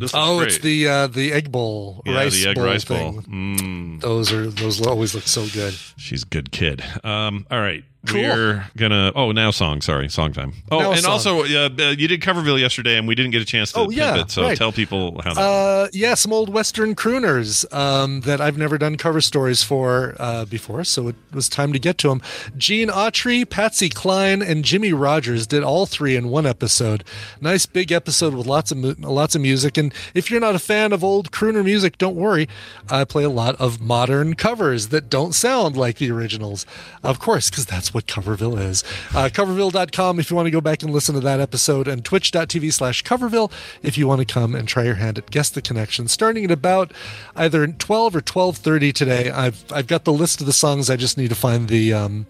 This 0.00 0.10
oh, 0.12 0.38
great. 0.38 0.48
it's 0.48 0.58
the 0.58 0.88
uh, 0.88 1.06
the 1.06 1.32
egg 1.32 1.52
bowl, 1.52 2.02
yeah, 2.04 2.16
rice 2.16 2.42
the 2.42 2.50
egg 2.50 2.56
bowl 2.56 2.64
rice 2.64 2.82
thing. 2.82 3.12
bowl. 3.12 3.22
Mm. 3.22 4.00
Those 4.00 4.32
are 4.32 4.48
those 4.48 4.84
always 4.84 5.14
look 5.14 5.28
so 5.28 5.46
good. 5.46 5.74
She's 5.96 6.24
a 6.24 6.26
good 6.26 6.50
kid. 6.50 6.82
Um, 7.04 7.46
all 7.52 7.60
right. 7.60 7.84
Cool. 8.06 8.20
We're 8.22 8.64
gonna. 8.76 9.12
Oh, 9.14 9.32
now 9.32 9.50
song. 9.50 9.80
Sorry, 9.80 10.08
song 10.08 10.32
time. 10.32 10.52
Oh, 10.70 10.78
Now 10.80 10.90
and 10.92 11.00
song. 11.00 11.12
also, 11.12 11.44
uh, 11.44 11.68
uh, 11.78 11.82
you 11.96 12.06
did 12.08 12.20
Coverville 12.20 12.60
yesterday, 12.60 12.96
and 12.98 13.08
we 13.08 13.14
didn't 13.14 13.30
get 13.30 13.40
a 13.42 13.44
chance 13.46 13.72
to 13.72 13.78
Oh, 13.80 13.90
yeah, 13.90 14.12
pivot. 14.12 14.30
So 14.30 14.42
right. 14.42 14.56
tell 14.58 14.72
people 14.72 15.20
how. 15.24 15.34
That 15.34 15.40
Uh, 15.40 15.88
yeah, 15.92 16.14
some 16.14 16.32
old 16.32 16.52
Western 16.52 16.94
crooners 16.94 17.64
um, 17.74 18.20
that 18.22 18.40
I've 18.40 18.58
never 18.58 18.76
done 18.78 18.96
cover 18.96 19.20
stories 19.20 19.62
for 19.62 20.14
uh, 20.18 20.44
before, 20.44 20.84
so 20.84 21.08
it 21.08 21.16
was 21.32 21.48
time 21.48 21.72
to 21.72 21.78
get 21.78 21.96
to 21.98 22.08
them. 22.08 22.20
Gene 22.56 22.88
Autry, 22.88 23.48
Patsy 23.48 23.88
Cline, 23.88 24.42
and 24.42 24.64
Jimmie 24.64 24.92
Rodgers 24.92 25.46
did 25.46 25.62
all 25.62 25.86
three 25.86 26.14
in 26.16 26.28
one 26.28 26.46
episode. 26.46 27.04
Nice 27.40 27.64
big 27.66 27.90
episode 27.90 28.34
with 28.34 28.46
lots 28.46 28.70
of 28.70 28.78
lots 29.00 29.34
of 29.34 29.40
music. 29.40 29.76
And 29.78 29.94
if 30.14 30.30
you're 30.30 30.40
not 30.40 30.54
a 30.54 30.58
fan 30.58 30.92
of 30.92 31.02
old 31.02 31.30
crooner 31.30 31.64
music, 31.64 31.96
don't 31.98 32.16
worry. 32.16 32.48
I 32.90 33.04
play 33.04 33.24
a 33.24 33.30
lot 33.30 33.54
of 33.56 33.80
modern 33.80 34.34
covers 34.34 34.88
that 34.88 35.08
don't 35.08 35.32
sound 35.34 35.76
like 35.76 35.96
the 35.98 36.10
originals, 36.10 36.66
of 37.02 37.18
course, 37.18 37.48
because 37.48 37.64
that's 37.66 37.93
what 37.94 38.06
Coverville 38.06 38.60
is. 38.60 38.82
Uh, 39.10 39.28
coverville.com 39.32 40.18
if 40.18 40.30
you 40.30 40.36
want 40.36 40.46
to 40.46 40.50
go 40.50 40.60
back 40.60 40.82
and 40.82 40.92
listen 40.92 41.14
to 41.14 41.20
that 41.20 41.40
episode, 41.40 41.88
and 41.88 42.04
twitch.tv 42.04 42.72
slash 42.72 43.02
Coverville 43.04 43.50
if 43.82 43.96
you 43.96 44.06
want 44.08 44.26
to 44.26 44.32
come 44.32 44.54
and 44.54 44.66
try 44.66 44.82
your 44.84 44.96
hand 44.96 45.18
at 45.18 45.30
Guess 45.30 45.50
the 45.50 45.62
Connection. 45.62 46.08
Starting 46.08 46.44
at 46.44 46.50
about 46.50 46.92
either 47.36 47.66
12 47.66 48.16
or 48.16 48.20
12.30 48.20 48.92
today, 48.92 49.30
I've, 49.30 49.64
I've 49.72 49.86
got 49.86 50.04
the 50.04 50.12
list 50.12 50.40
of 50.40 50.46
the 50.46 50.52
songs. 50.52 50.90
I 50.90 50.96
just 50.96 51.16
need 51.16 51.28
to 51.28 51.34
find 51.34 51.68
the, 51.68 51.92
um, 51.92 52.26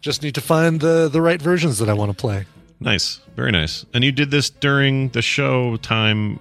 just 0.00 0.22
need 0.22 0.34
to 0.34 0.40
find 0.40 0.80
the, 0.80 1.08
the 1.08 1.20
right 1.20 1.40
versions 1.40 1.78
that 1.78 1.88
I 1.88 1.94
want 1.94 2.10
to 2.10 2.16
play. 2.16 2.46
nice, 2.80 3.20
very 3.36 3.52
nice. 3.52 3.86
And 3.94 4.04
you 4.04 4.12
did 4.12 4.30
this 4.30 4.50
during 4.50 5.08
the 5.10 5.22
show 5.22 5.76
time, 5.78 6.40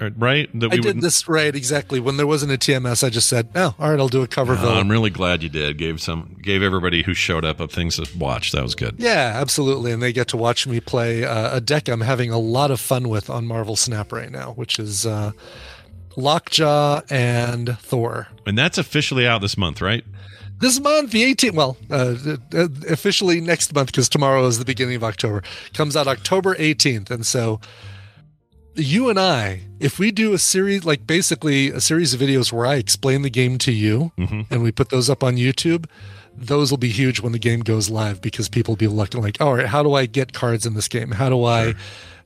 right? 0.00 0.48
That 0.58 0.72
I 0.72 0.76
did 0.76 1.00
this 1.00 1.28
right 1.28 1.54
exactly 1.54 2.00
when 2.00 2.16
there 2.16 2.26
wasn't 2.26 2.52
a 2.52 2.56
TMS. 2.58 3.04
I 3.04 3.10
just 3.10 3.28
said, 3.28 3.48
"Oh, 3.54 3.74
all 3.78 3.90
right, 3.90 3.98
I'll 3.98 4.08
do 4.08 4.22
a 4.22 4.26
cover." 4.26 4.54
Uh, 4.54 4.74
I'm 4.74 4.90
really 4.90 5.10
glad 5.10 5.42
you 5.42 5.48
did. 5.48 5.78
Gave 5.78 6.00
some, 6.00 6.36
gave 6.42 6.62
everybody 6.62 7.02
who 7.02 7.14
showed 7.14 7.44
up 7.44 7.60
of 7.60 7.70
things 7.70 7.96
to 7.96 8.18
watch. 8.18 8.52
That 8.52 8.62
was 8.62 8.74
good. 8.74 8.96
Yeah, 8.98 9.32
absolutely. 9.34 9.92
And 9.92 10.02
they 10.02 10.12
get 10.12 10.28
to 10.28 10.36
watch 10.36 10.66
me 10.66 10.80
play 10.80 11.24
uh, 11.24 11.56
a 11.56 11.60
deck 11.60 11.88
I'm 11.88 12.00
having 12.00 12.30
a 12.30 12.38
lot 12.38 12.70
of 12.70 12.80
fun 12.80 13.08
with 13.08 13.30
on 13.30 13.46
Marvel 13.46 13.76
Snap 13.76 14.12
right 14.12 14.30
now, 14.30 14.52
which 14.52 14.78
is 14.78 15.06
uh, 15.06 15.32
Lockjaw 16.16 17.02
and 17.10 17.78
Thor. 17.78 18.28
And 18.46 18.58
that's 18.58 18.78
officially 18.78 19.26
out 19.26 19.40
this 19.40 19.56
month, 19.56 19.80
right? 19.80 20.04
This 20.58 20.78
month, 20.80 21.10
the 21.10 21.22
18th, 21.34 21.54
well, 21.54 21.76
uh, 21.90 22.14
uh, 22.54 22.68
officially 22.88 23.40
next 23.40 23.74
month, 23.74 23.88
because 23.88 24.08
tomorrow 24.08 24.46
is 24.46 24.58
the 24.58 24.64
beginning 24.64 24.94
of 24.94 25.04
October, 25.04 25.42
comes 25.72 25.96
out 25.96 26.06
October 26.06 26.54
18th. 26.54 27.10
And 27.10 27.26
so 27.26 27.60
you 28.74 29.08
and 29.08 29.18
I, 29.18 29.60
if 29.80 29.98
we 29.98 30.10
do 30.10 30.32
a 30.32 30.38
series, 30.38 30.84
like 30.84 31.06
basically 31.06 31.70
a 31.70 31.80
series 31.80 32.14
of 32.14 32.20
videos 32.20 32.52
where 32.52 32.66
I 32.66 32.76
explain 32.76 33.22
the 33.22 33.30
game 33.30 33.58
to 33.58 33.72
you 33.72 34.12
mm-hmm. 34.18 34.42
and 34.52 34.62
we 34.62 34.72
put 34.72 34.90
those 34.90 35.08
up 35.08 35.22
on 35.22 35.36
YouTube, 35.36 35.86
those 36.36 36.70
will 36.70 36.78
be 36.78 36.88
huge 36.88 37.20
when 37.20 37.32
the 37.32 37.38
game 37.38 37.60
goes 37.60 37.88
live 37.90 38.20
because 38.20 38.48
people 38.48 38.72
will 38.72 38.76
be 38.76 38.88
looking 38.88 39.22
like, 39.22 39.40
all 39.40 39.54
right, 39.54 39.66
how 39.66 39.82
do 39.82 39.94
I 39.94 40.06
get 40.06 40.32
cards 40.32 40.66
in 40.66 40.74
this 40.74 40.88
game? 40.88 41.12
How 41.12 41.28
do 41.28 41.44
I, 41.44 41.74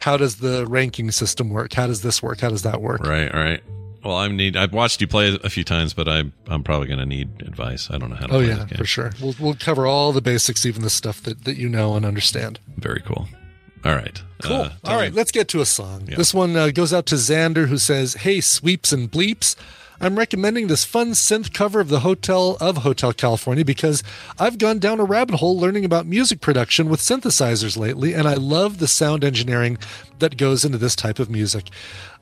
how 0.01 0.17
does 0.17 0.37
the 0.37 0.67
ranking 0.67 1.11
system 1.11 1.51
work? 1.51 1.73
How 1.75 1.87
does 1.87 2.03
this 2.03 2.23
work? 2.23 2.41
How 2.41 2.49
does 2.49 2.63
that 2.63 2.81
work? 2.81 3.01
Right, 3.01 3.33
right. 3.33 3.63
Well, 4.05 4.17
I 4.17 4.29
need. 4.29 4.57
I've 4.57 4.73
watched 4.73 5.01
you 5.01 5.09
play 5.09 5.37
a 5.43 5.51
few 5.51 5.65
times, 5.65 5.93
but 5.93 6.09
I, 6.09 6.23
I'm 6.47 6.63
probably 6.63 6.87
going 6.87 7.01
to 7.01 7.07
need 7.07 7.43
advice. 7.43 7.91
I 7.91 7.99
don't 7.99 8.11
know 8.11 8.17
how 8.17 8.29
to 8.29 8.33
Oh 8.35 8.39
play 8.39 8.49
yeah, 8.49 8.55
this 8.55 8.65
game. 8.67 8.79
for 8.79 8.85
sure. 8.87 9.13
We'll 9.21 9.35
we'll 9.41 9.57
cover 9.57 9.87
all 9.87 10.13
the 10.13 10.23
basics, 10.23 10.65
even 10.65 10.83
the 10.83 10.89
stuff 10.89 11.21
that, 11.25 11.45
that 11.45 11.57
you 11.57 11.69
know 11.69 11.97
and 11.97 12.07
understand. 12.07 12.61
Very 12.77 13.03
cool. 13.05 13.29
All 13.85 13.95
right. 13.95 14.23
Cool. 14.43 14.57
Uh, 14.57 14.71
all 14.85 14.97
me- 14.97 15.03
right, 15.03 15.15
let's 15.15 15.33
get 15.33 15.49
to 15.49 15.61
a 15.61 15.67
song. 15.67 16.07
Yeah. 16.09 16.17
This 16.17 16.33
one 16.33 16.57
uh, 16.57 16.69
goes 16.71 16.93
out 16.93 17.07
to 17.07 17.17
Xander, 17.17 17.69
who 17.69 17.79
says, 17.79 18.15
"Hey, 18.15 18.41
sweeps 18.41 18.93
and 18.93 19.11
bleeps." 19.11 19.57
I'm 20.01 20.17
recommending 20.17 20.69
this 20.69 20.85
fun 20.85 21.11
synth 21.11 21.53
cover 21.53 21.81
of 21.81 21.89
the 21.89 22.01
Hotel 22.01 22.57
of 22.61 22.79
Hotel 22.79 23.13
California 23.13 23.65
because 23.65 24.05
I've 24.39 24.57
gone 24.57 24.79
down 24.79 25.01
a 25.01 25.05
rabbit 25.05 25.37
hole 25.37 25.59
learning 25.59 25.85
about 25.85 26.07
music 26.07 26.41
production 26.41 26.89
with 26.89 27.01
synthesizers 27.01 27.77
lately, 27.77 28.15
and 28.15 28.29
I 28.29 28.35
love 28.35 28.79
the 28.79 28.87
sound 28.87 29.25
engineering 29.25 29.77
that 30.21 30.37
goes 30.37 30.65
into 30.65 30.79
this 30.79 30.95
type 30.95 31.19
of 31.19 31.29
music. 31.29 31.71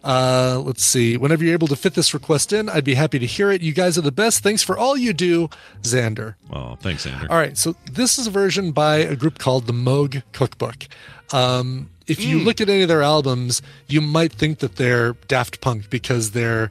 Uh, 0.04 0.62
let's 0.64 0.84
see. 0.84 1.16
Whenever 1.16 1.42
you're 1.44 1.52
able 1.52 1.66
to 1.68 1.76
fit 1.76 1.94
this 1.94 2.14
request 2.14 2.52
in, 2.52 2.68
I'd 2.68 2.84
be 2.84 2.94
happy 2.94 3.18
to 3.18 3.26
hear 3.26 3.50
it. 3.50 3.60
You 3.60 3.72
guys 3.72 3.98
are 3.98 4.02
the 4.02 4.12
best. 4.12 4.42
Thanks 4.42 4.62
for 4.62 4.78
all 4.78 4.96
you 4.96 5.12
do, 5.12 5.48
Xander. 5.82 6.36
Oh, 6.52 6.76
thanks, 6.76 7.06
Xander. 7.06 7.28
All 7.28 7.36
right, 7.36 7.58
so 7.58 7.74
this 7.90 8.18
is 8.18 8.26
a 8.26 8.30
version 8.30 8.70
by 8.72 8.96
a 8.96 9.16
group 9.16 9.38
called 9.38 9.66
the 9.66 9.72
Moog 9.72 10.22
Cookbook. 10.32 10.86
Um, 11.32 11.90
if 12.06 12.24
you 12.24 12.38
look 12.38 12.60
at 12.60 12.68
any 12.68 12.82
of 12.82 12.88
their 12.88 13.02
albums, 13.02 13.62
you 13.88 14.00
might 14.00 14.32
think 14.32 14.60
that 14.60 14.76
they're 14.76 15.14
Daft 15.26 15.60
Punk 15.60 15.90
because 15.90 16.30
they're 16.30 16.70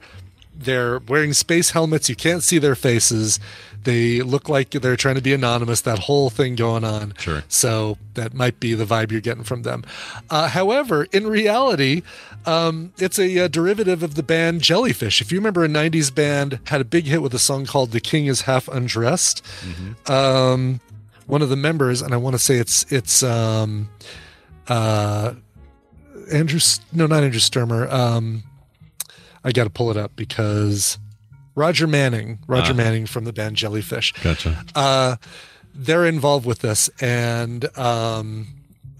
they're 0.65 0.99
wearing 0.99 1.33
space 1.33 1.71
helmets. 1.71 2.09
You 2.09 2.15
can't 2.15 2.43
see 2.43 2.57
their 2.57 2.75
faces. 2.75 3.39
They 3.83 4.21
look 4.21 4.49
like 4.49 4.71
they're 4.71 4.95
trying 4.95 5.15
to 5.15 5.21
be 5.21 5.31
anonymous. 5.31 5.81
That 5.81 5.99
whole 5.99 6.29
thing 6.31 6.55
going 6.55 6.83
on. 6.83 7.13
Sure. 7.17 7.43
So 7.47 7.97
that 8.15 8.33
might 8.33 8.59
be 8.59 8.73
the 8.73 8.85
vibe 8.85 9.11
you're 9.11 9.21
getting 9.21 9.43
from 9.43 9.61
them. 9.61 9.83
Uh, 10.29 10.49
however, 10.49 11.03
in 11.13 11.27
reality, 11.27 12.01
um, 12.47 12.93
it's 12.97 13.19
a, 13.19 13.45
uh 13.45 13.47
derivative 13.47 14.01
of 14.01 14.15
the 14.15 14.23
band 14.23 14.61
Jellyfish. 14.61 15.21
If 15.21 15.31
you 15.31 15.37
remember, 15.37 15.63
a 15.63 15.67
'90s 15.67 16.13
band 16.13 16.59
had 16.65 16.81
a 16.81 16.85
big 16.85 17.05
hit 17.05 17.21
with 17.21 17.33
a 17.35 17.39
song 17.39 17.65
called 17.65 17.91
"The 17.91 18.01
King 18.01 18.25
Is 18.25 18.41
Half 18.41 18.67
Undressed." 18.67 19.45
Um, 20.07 20.79
one 21.27 21.41
of 21.41 21.49
the 21.49 21.55
members, 21.55 22.01
and 22.01 22.13
I 22.13 22.17
want 22.17 22.33
to 22.35 22.39
say 22.39 22.55
it's 22.57 22.91
it's 22.91 23.21
um, 23.23 23.89
uh, 24.67 25.33
Andrew. 26.31 26.59
No, 26.91 27.05
not 27.05 27.23
Andrew 27.23 27.39
Sturmer. 27.39 27.87
Um, 27.89 28.43
I 29.45 29.51
got 29.53 29.63
to 29.65 29.69
pull 29.69 29.91
it 29.91 29.95
up 29.97 30.15
because 30.15 30.97
Roger 31.55 31.87
Manning, 31.87 32.39
Roger 32.47 32.73
Ah. 32.73 32.75
Manning 32.75 33.05
from 33.05 33.23
the 33.23 33.31
band 33.31 33.55
Jellyfish. 33.55 34.11
Gotcha. 34.23 34.61
Uh, 34.75 35.15
they're 35.73 36.05
involved 36.05 36.45
with 36.45 36.59
this, 36.59 36.89
and 36.99 37.65
um, 37.77 38.47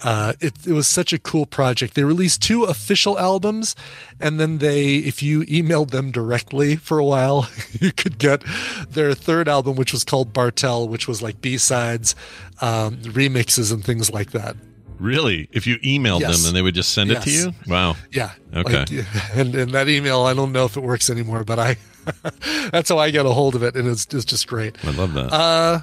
uh, 0.03 0.33
it, 0.39 0.53
it 0.67 0.71
was 0.73 0.87
such 0.87 1.11
a 1.13 1.17
cool 1.19 1.45
project. 1.45 1.95
They 1.95 2.03
released 2.03 2.41
two 2.41 2.63
official 2.65 3.17
albums, 3.17 3.75
and 4.19 4.39
then 4.39 4.59
they, 4.59 4.95
if 4.97 5.23
you 5.23 5.41
emailed 5.45 5.91
them 5.91 6.11
directly 6.11 6.75
for 6.75 6.99
a 6.99 7.05
while, 7.05 7.49
you 7.81 7.91
could 7.91 8.17
get 8.19 8.43
their 8.89 9.13
third 9.15 9.47
album, 9.49 9.75
which 9.75 9.91
was 9.93 10.03
called 10.03 10.31
Bartell, 10.31 10.87
which 10.87 11.07
was 11.07 11.21
like 11.21 11.41
B 11.41 11.57
sides, 11.57 12.13
um, 12.61 12.97
remixes, 12.97 13.73
and 13.73 13.83
things 13.83 14.11
like 14.11 14.31
that. 14.31 14.55
Really? 14.99 15.47
If 15.51 15.67
you 15.67 15.77
emailed 15.79 16.21
Yes. 16.21 16.37
them 16.39 16.47
and 16.47 16.55
they 16.55 16.61
would 16.61 16.75
just 16.75 16.91
send 16.91 17.11
it 17.11 17.21
to 17.23 17.29
you? 17.31 17.53
Wow. 17.67 17.95
Yeah. 18.11 18.31
Okay. 18.53 18.79
Like, 18.79 19.05
and, 19.35 19.53
and 19.55 19.71
that 19.71 19.89
email, 19.89 20.21
I 20.23 20.33
don't 20.33 20.51
know 20.51 20.65
if 20.65 20.77
it 20.77 20.83
works 20.83 21.09
anymore, 21.09 21.43
but 21.43 21.59
I, 21.59 21.77
that's 22.71 22.89
how 22.89 22.97
I 22.97 23.11
get 23.11 23.25
a 23.25 23.31
hold 23.31 23.55
of 23.55 23.63
it. 23.63 23.75
And 23.75 23.87
it's, 23.87 24.05
it's 24.13 24.25
just 24.25 24.47
great. 24.47 24.77
I 24.85 24.91
love 24.91 25.13
that. 25.13 25.31
Uh, 25.33 25.79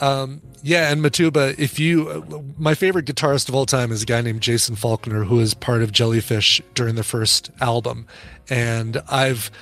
Um, 0.00 0.42
yeah, 0.62 0.90
and 0.90 1.00
Matuba, 1.04 1.56
if 1.58 1.78
you, 1.78 2.44
my 2.58 2.74
favorite 2.74 3.06
guitarist 3.06 3.48
of 3.48 3.54
all 3.54 3.64
time 3.66 3.92
is 3.92 4.02
a 4.02 4.06
guy 4.06 4.20
named 4.22 4.40
Jason 4.40 4.74
Falkner, 4.74 5.22
who 5.24 5.38
is 5.38 5.54
part 5.54 5.82
of 5.82 5.92
Jellyfish 5.92 6.60
during 6.74 6.96
the 6.96 7.04
first 7.04 7.50
album. 7.60 8.06
And 8.50 9.00
I've 9.08 9.52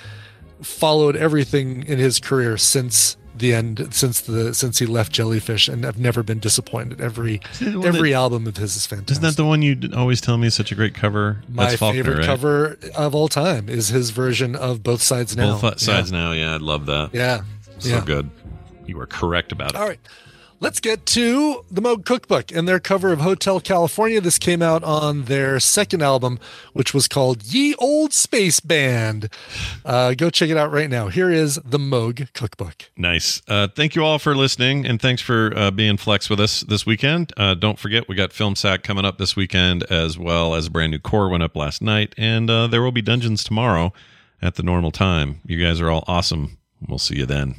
followed 0.62 1.16
everything 1.16 1.82
in 1.86 1.98
his 1.98 2.18
career 2.18 2.56
since 2.56 3.16
the 3.34 3.54
end, 3.54 3.88
since 3.92 4.20
the 4.20 4.54
since 4.54 4.78
he 4.78 4.86
left 4.86 5.12
Jellyfish, 5.12 5.68
and 5.68 5.84
I've 5.86 5.98
never 5.98 6.22
been 6.22 6.38
disappointed. 6.38 7.00
Every 7.00 7.40
every 7.60 8.10
that- 8.10 8.16
album 8.16 8.46
of 8.46 8.56
his 8.56 8.76
is 8.76 8.86
fantastic. 8.86 9.12
Isn't 9.12 9.22
that 9.22 9.36
the 9.36 9.44
one 9.46 9.62
you 9.62 9.78
always 9.96 10.20
tell 10.20 10.36
me 10.38 10.46
is 10.48 10.54
such 10.54 10.70
a 10.72 10.74
great 10.74 10.94
cover? 10.94 11.42
my 11.48 11.64
That's 11.66 11.76
Falkner, 11.76 12.02
favorite 12.04 12.18
right? 12.18 12.26
cover 12.26 12.78
of 12.94 13.14
all 13.14 13.28
time 13.28 13.68
is 13.68 13.88
his 13.88 14.10
version 14.10 14.54
of 14.54 14.82
Both 14.82 15.02
Sides 15.02 15.36
Now. 15.36 15.58
Both 15.58 15.80
sides 15.80 16.12
now. 16.12 16.32
Yeah, 16.32 16.54
I 16.54 16.56
love 16.58 16.86
that. 16.86 17.10
Yeah. 17.12 17.42
So 17.78 17.88
Yeah. 17.88 18.04
good. 18.04 18.30
You 18.86 18.96
were 18.96 19.06
correct 19.06 19.52
about 19.52 19.70
it. 19.70 19.76
All 19.76 19.86
right. 19.88 20.00
Let's 20.62 20.78
get 20.78 21.06
to 21.06 21.64
the 21.72 21.82
Moog 21.82 22.04
Cookbook 22.04 22.52
and 22.52 22.68
their 22.68 22.78
cover 22.78 23.12
of 23.12 23.20
Hotel 23.20 23.58
California. 23.58 24.20
This 24.20 24.38
came 24.38 24.62
out 24.62 24.84
on 24.84 25.24
their 25.24 25.58
second 25.58 26.02
album, 26.02 26.38
which 26.72 26.94
was 26.94 27.08
called 27.08 27.42
Ye 27.42 27.74
Olde 27.80 28.12
Space 28.12 28.60
Bande. 28.60 29.28
Uh, 29.84 30.14
go 30.14 30.30
check 30.30 30.50
it 30.50 30.56
out 30.56 30.70
right 30.70 30.88
now. 30.88 31.08
Here 31.08 31.32
is 31.32 31.56
the 31.64 31.78
Moog 31.78 32.32
Cookbook. 32.32 32.90
Nice. 32.96 33.42
Uh, 33.48 33.66
thank 33.74 33.96
you 33.96 34.04
all 34.04 34.20
for 34.20 34.36
listening, 34.36 34.86
and 34.86 35.02
thanks 35.02 35.20
for 35.20 35.52
uh, 35.56 35.72
being 35.72 35.96
flex 35.96 36.30
with 36.30 36.38
us 36.38 36.60
this 36.60 36.86
weekend. 36.86 37.32
Uh, 37.36 37.54
don't 37.54 37.80
forget, 37.80 38.08
we 38.08 38.14
got 38.14 38.32
Film 38.32 38.54
Sack 38.54 38.84
coming 38.84 39.04
up 39.04 39.18
this 39.18 39.34
weekend, 39.34 39.82
as 39.90 40.16
well 40.16 40.54
as 40.54 40.68
a 40.68 40.70
brand 40.70 40.92
new 40.92 41.00
core 41.00 41.28
went 41.28 41.42
up 41.42 41.56
last 41.56 41.82
night, 41.82 42.14
and 42.16 42.48
uh, 42.48 42.68
there 42.68 42.82
will 42.82 42.92
be 42.92 43.02
Dungeons 43.02 43.42
tomorrow 43.42 43.92
at 44.40 44.54
the 44.54 44.62
normal 44.62 44.92
time. 44.92 45.40
You 45.44 45.60
guys 45.60 45.80
are 45.80 45.90
all 45.90 46.04
awesome. 46.06 46.56
We'll 46.86 47.00
see 47.00 47.16
you 47.16 47.26
then. 47.26 47.56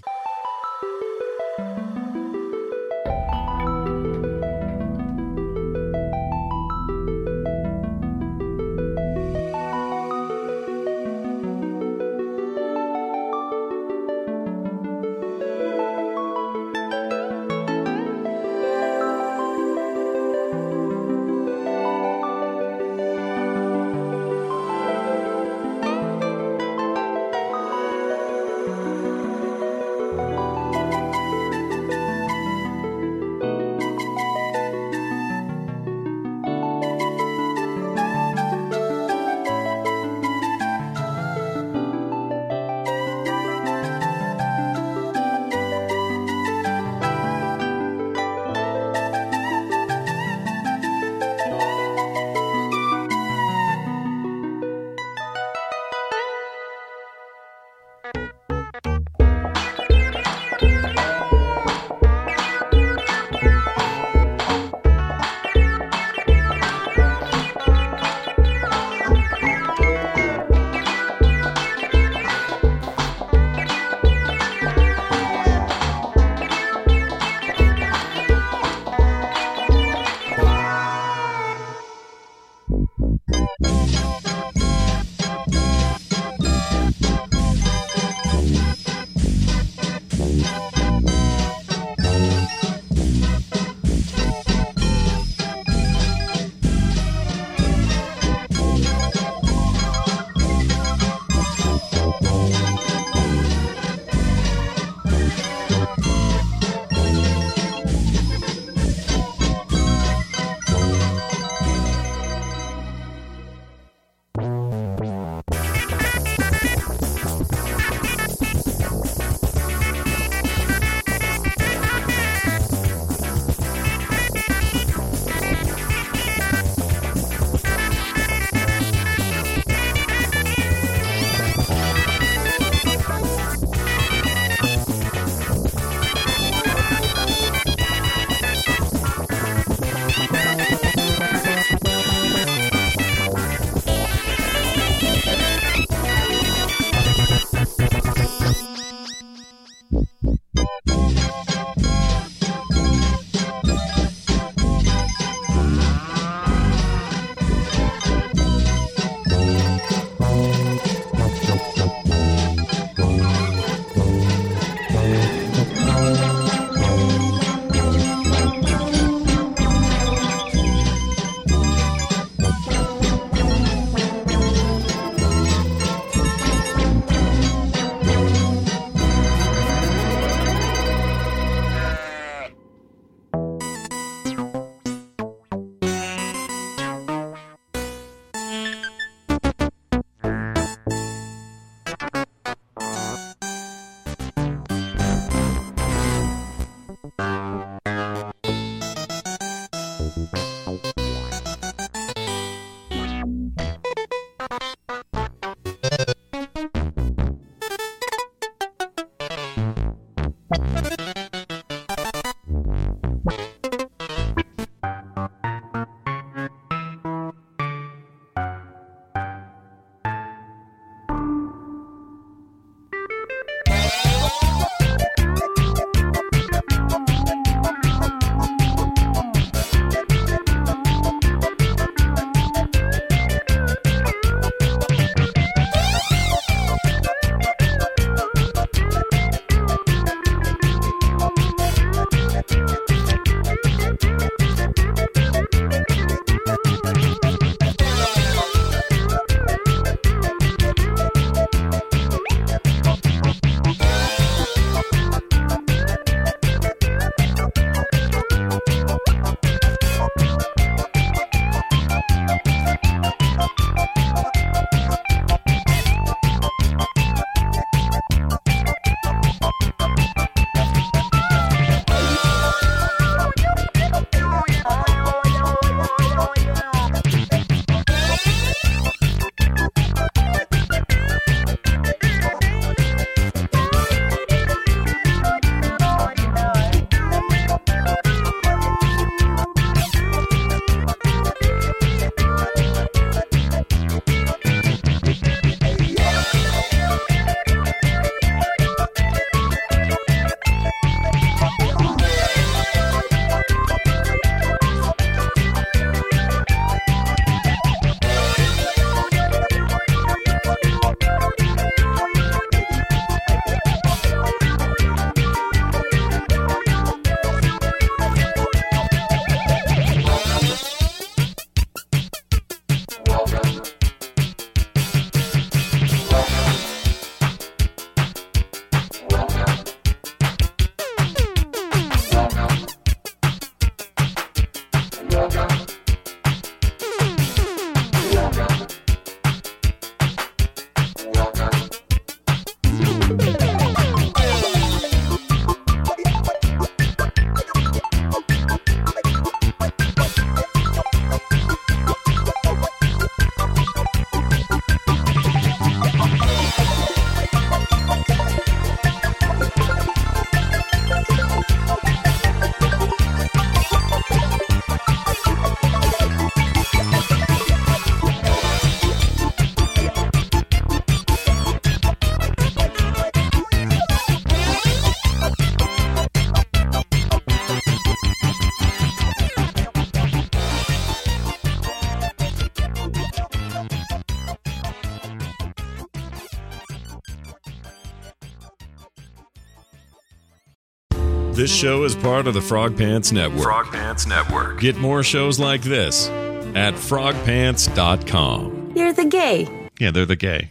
Show 391.63 391.85
is 391.85 391.95
part 391.95 392.27
of 392.27 392.33
the 392.33 392.41
Frog 392.41 392.77
Pants 392.77 393.13
Network. 393.13 393.41
Frog 393.41 393.67
Pants 393.67 394.05
Network. 394.05 394.59
Get 394.59 394.75
more 394.75 395.01
shows 395.01 395.39
like 395.39 395.61
this 395.61 396.09
at 396.55 396.73
frogpants.com. 396.73 398.73
You're 398.75 398.91
the 398.91 399.05
gay. 399.05 399.47
Yeah, 399.79 399.91
they're 399.91 400.05
the 400.05 400.17
gay. 400.17 400.49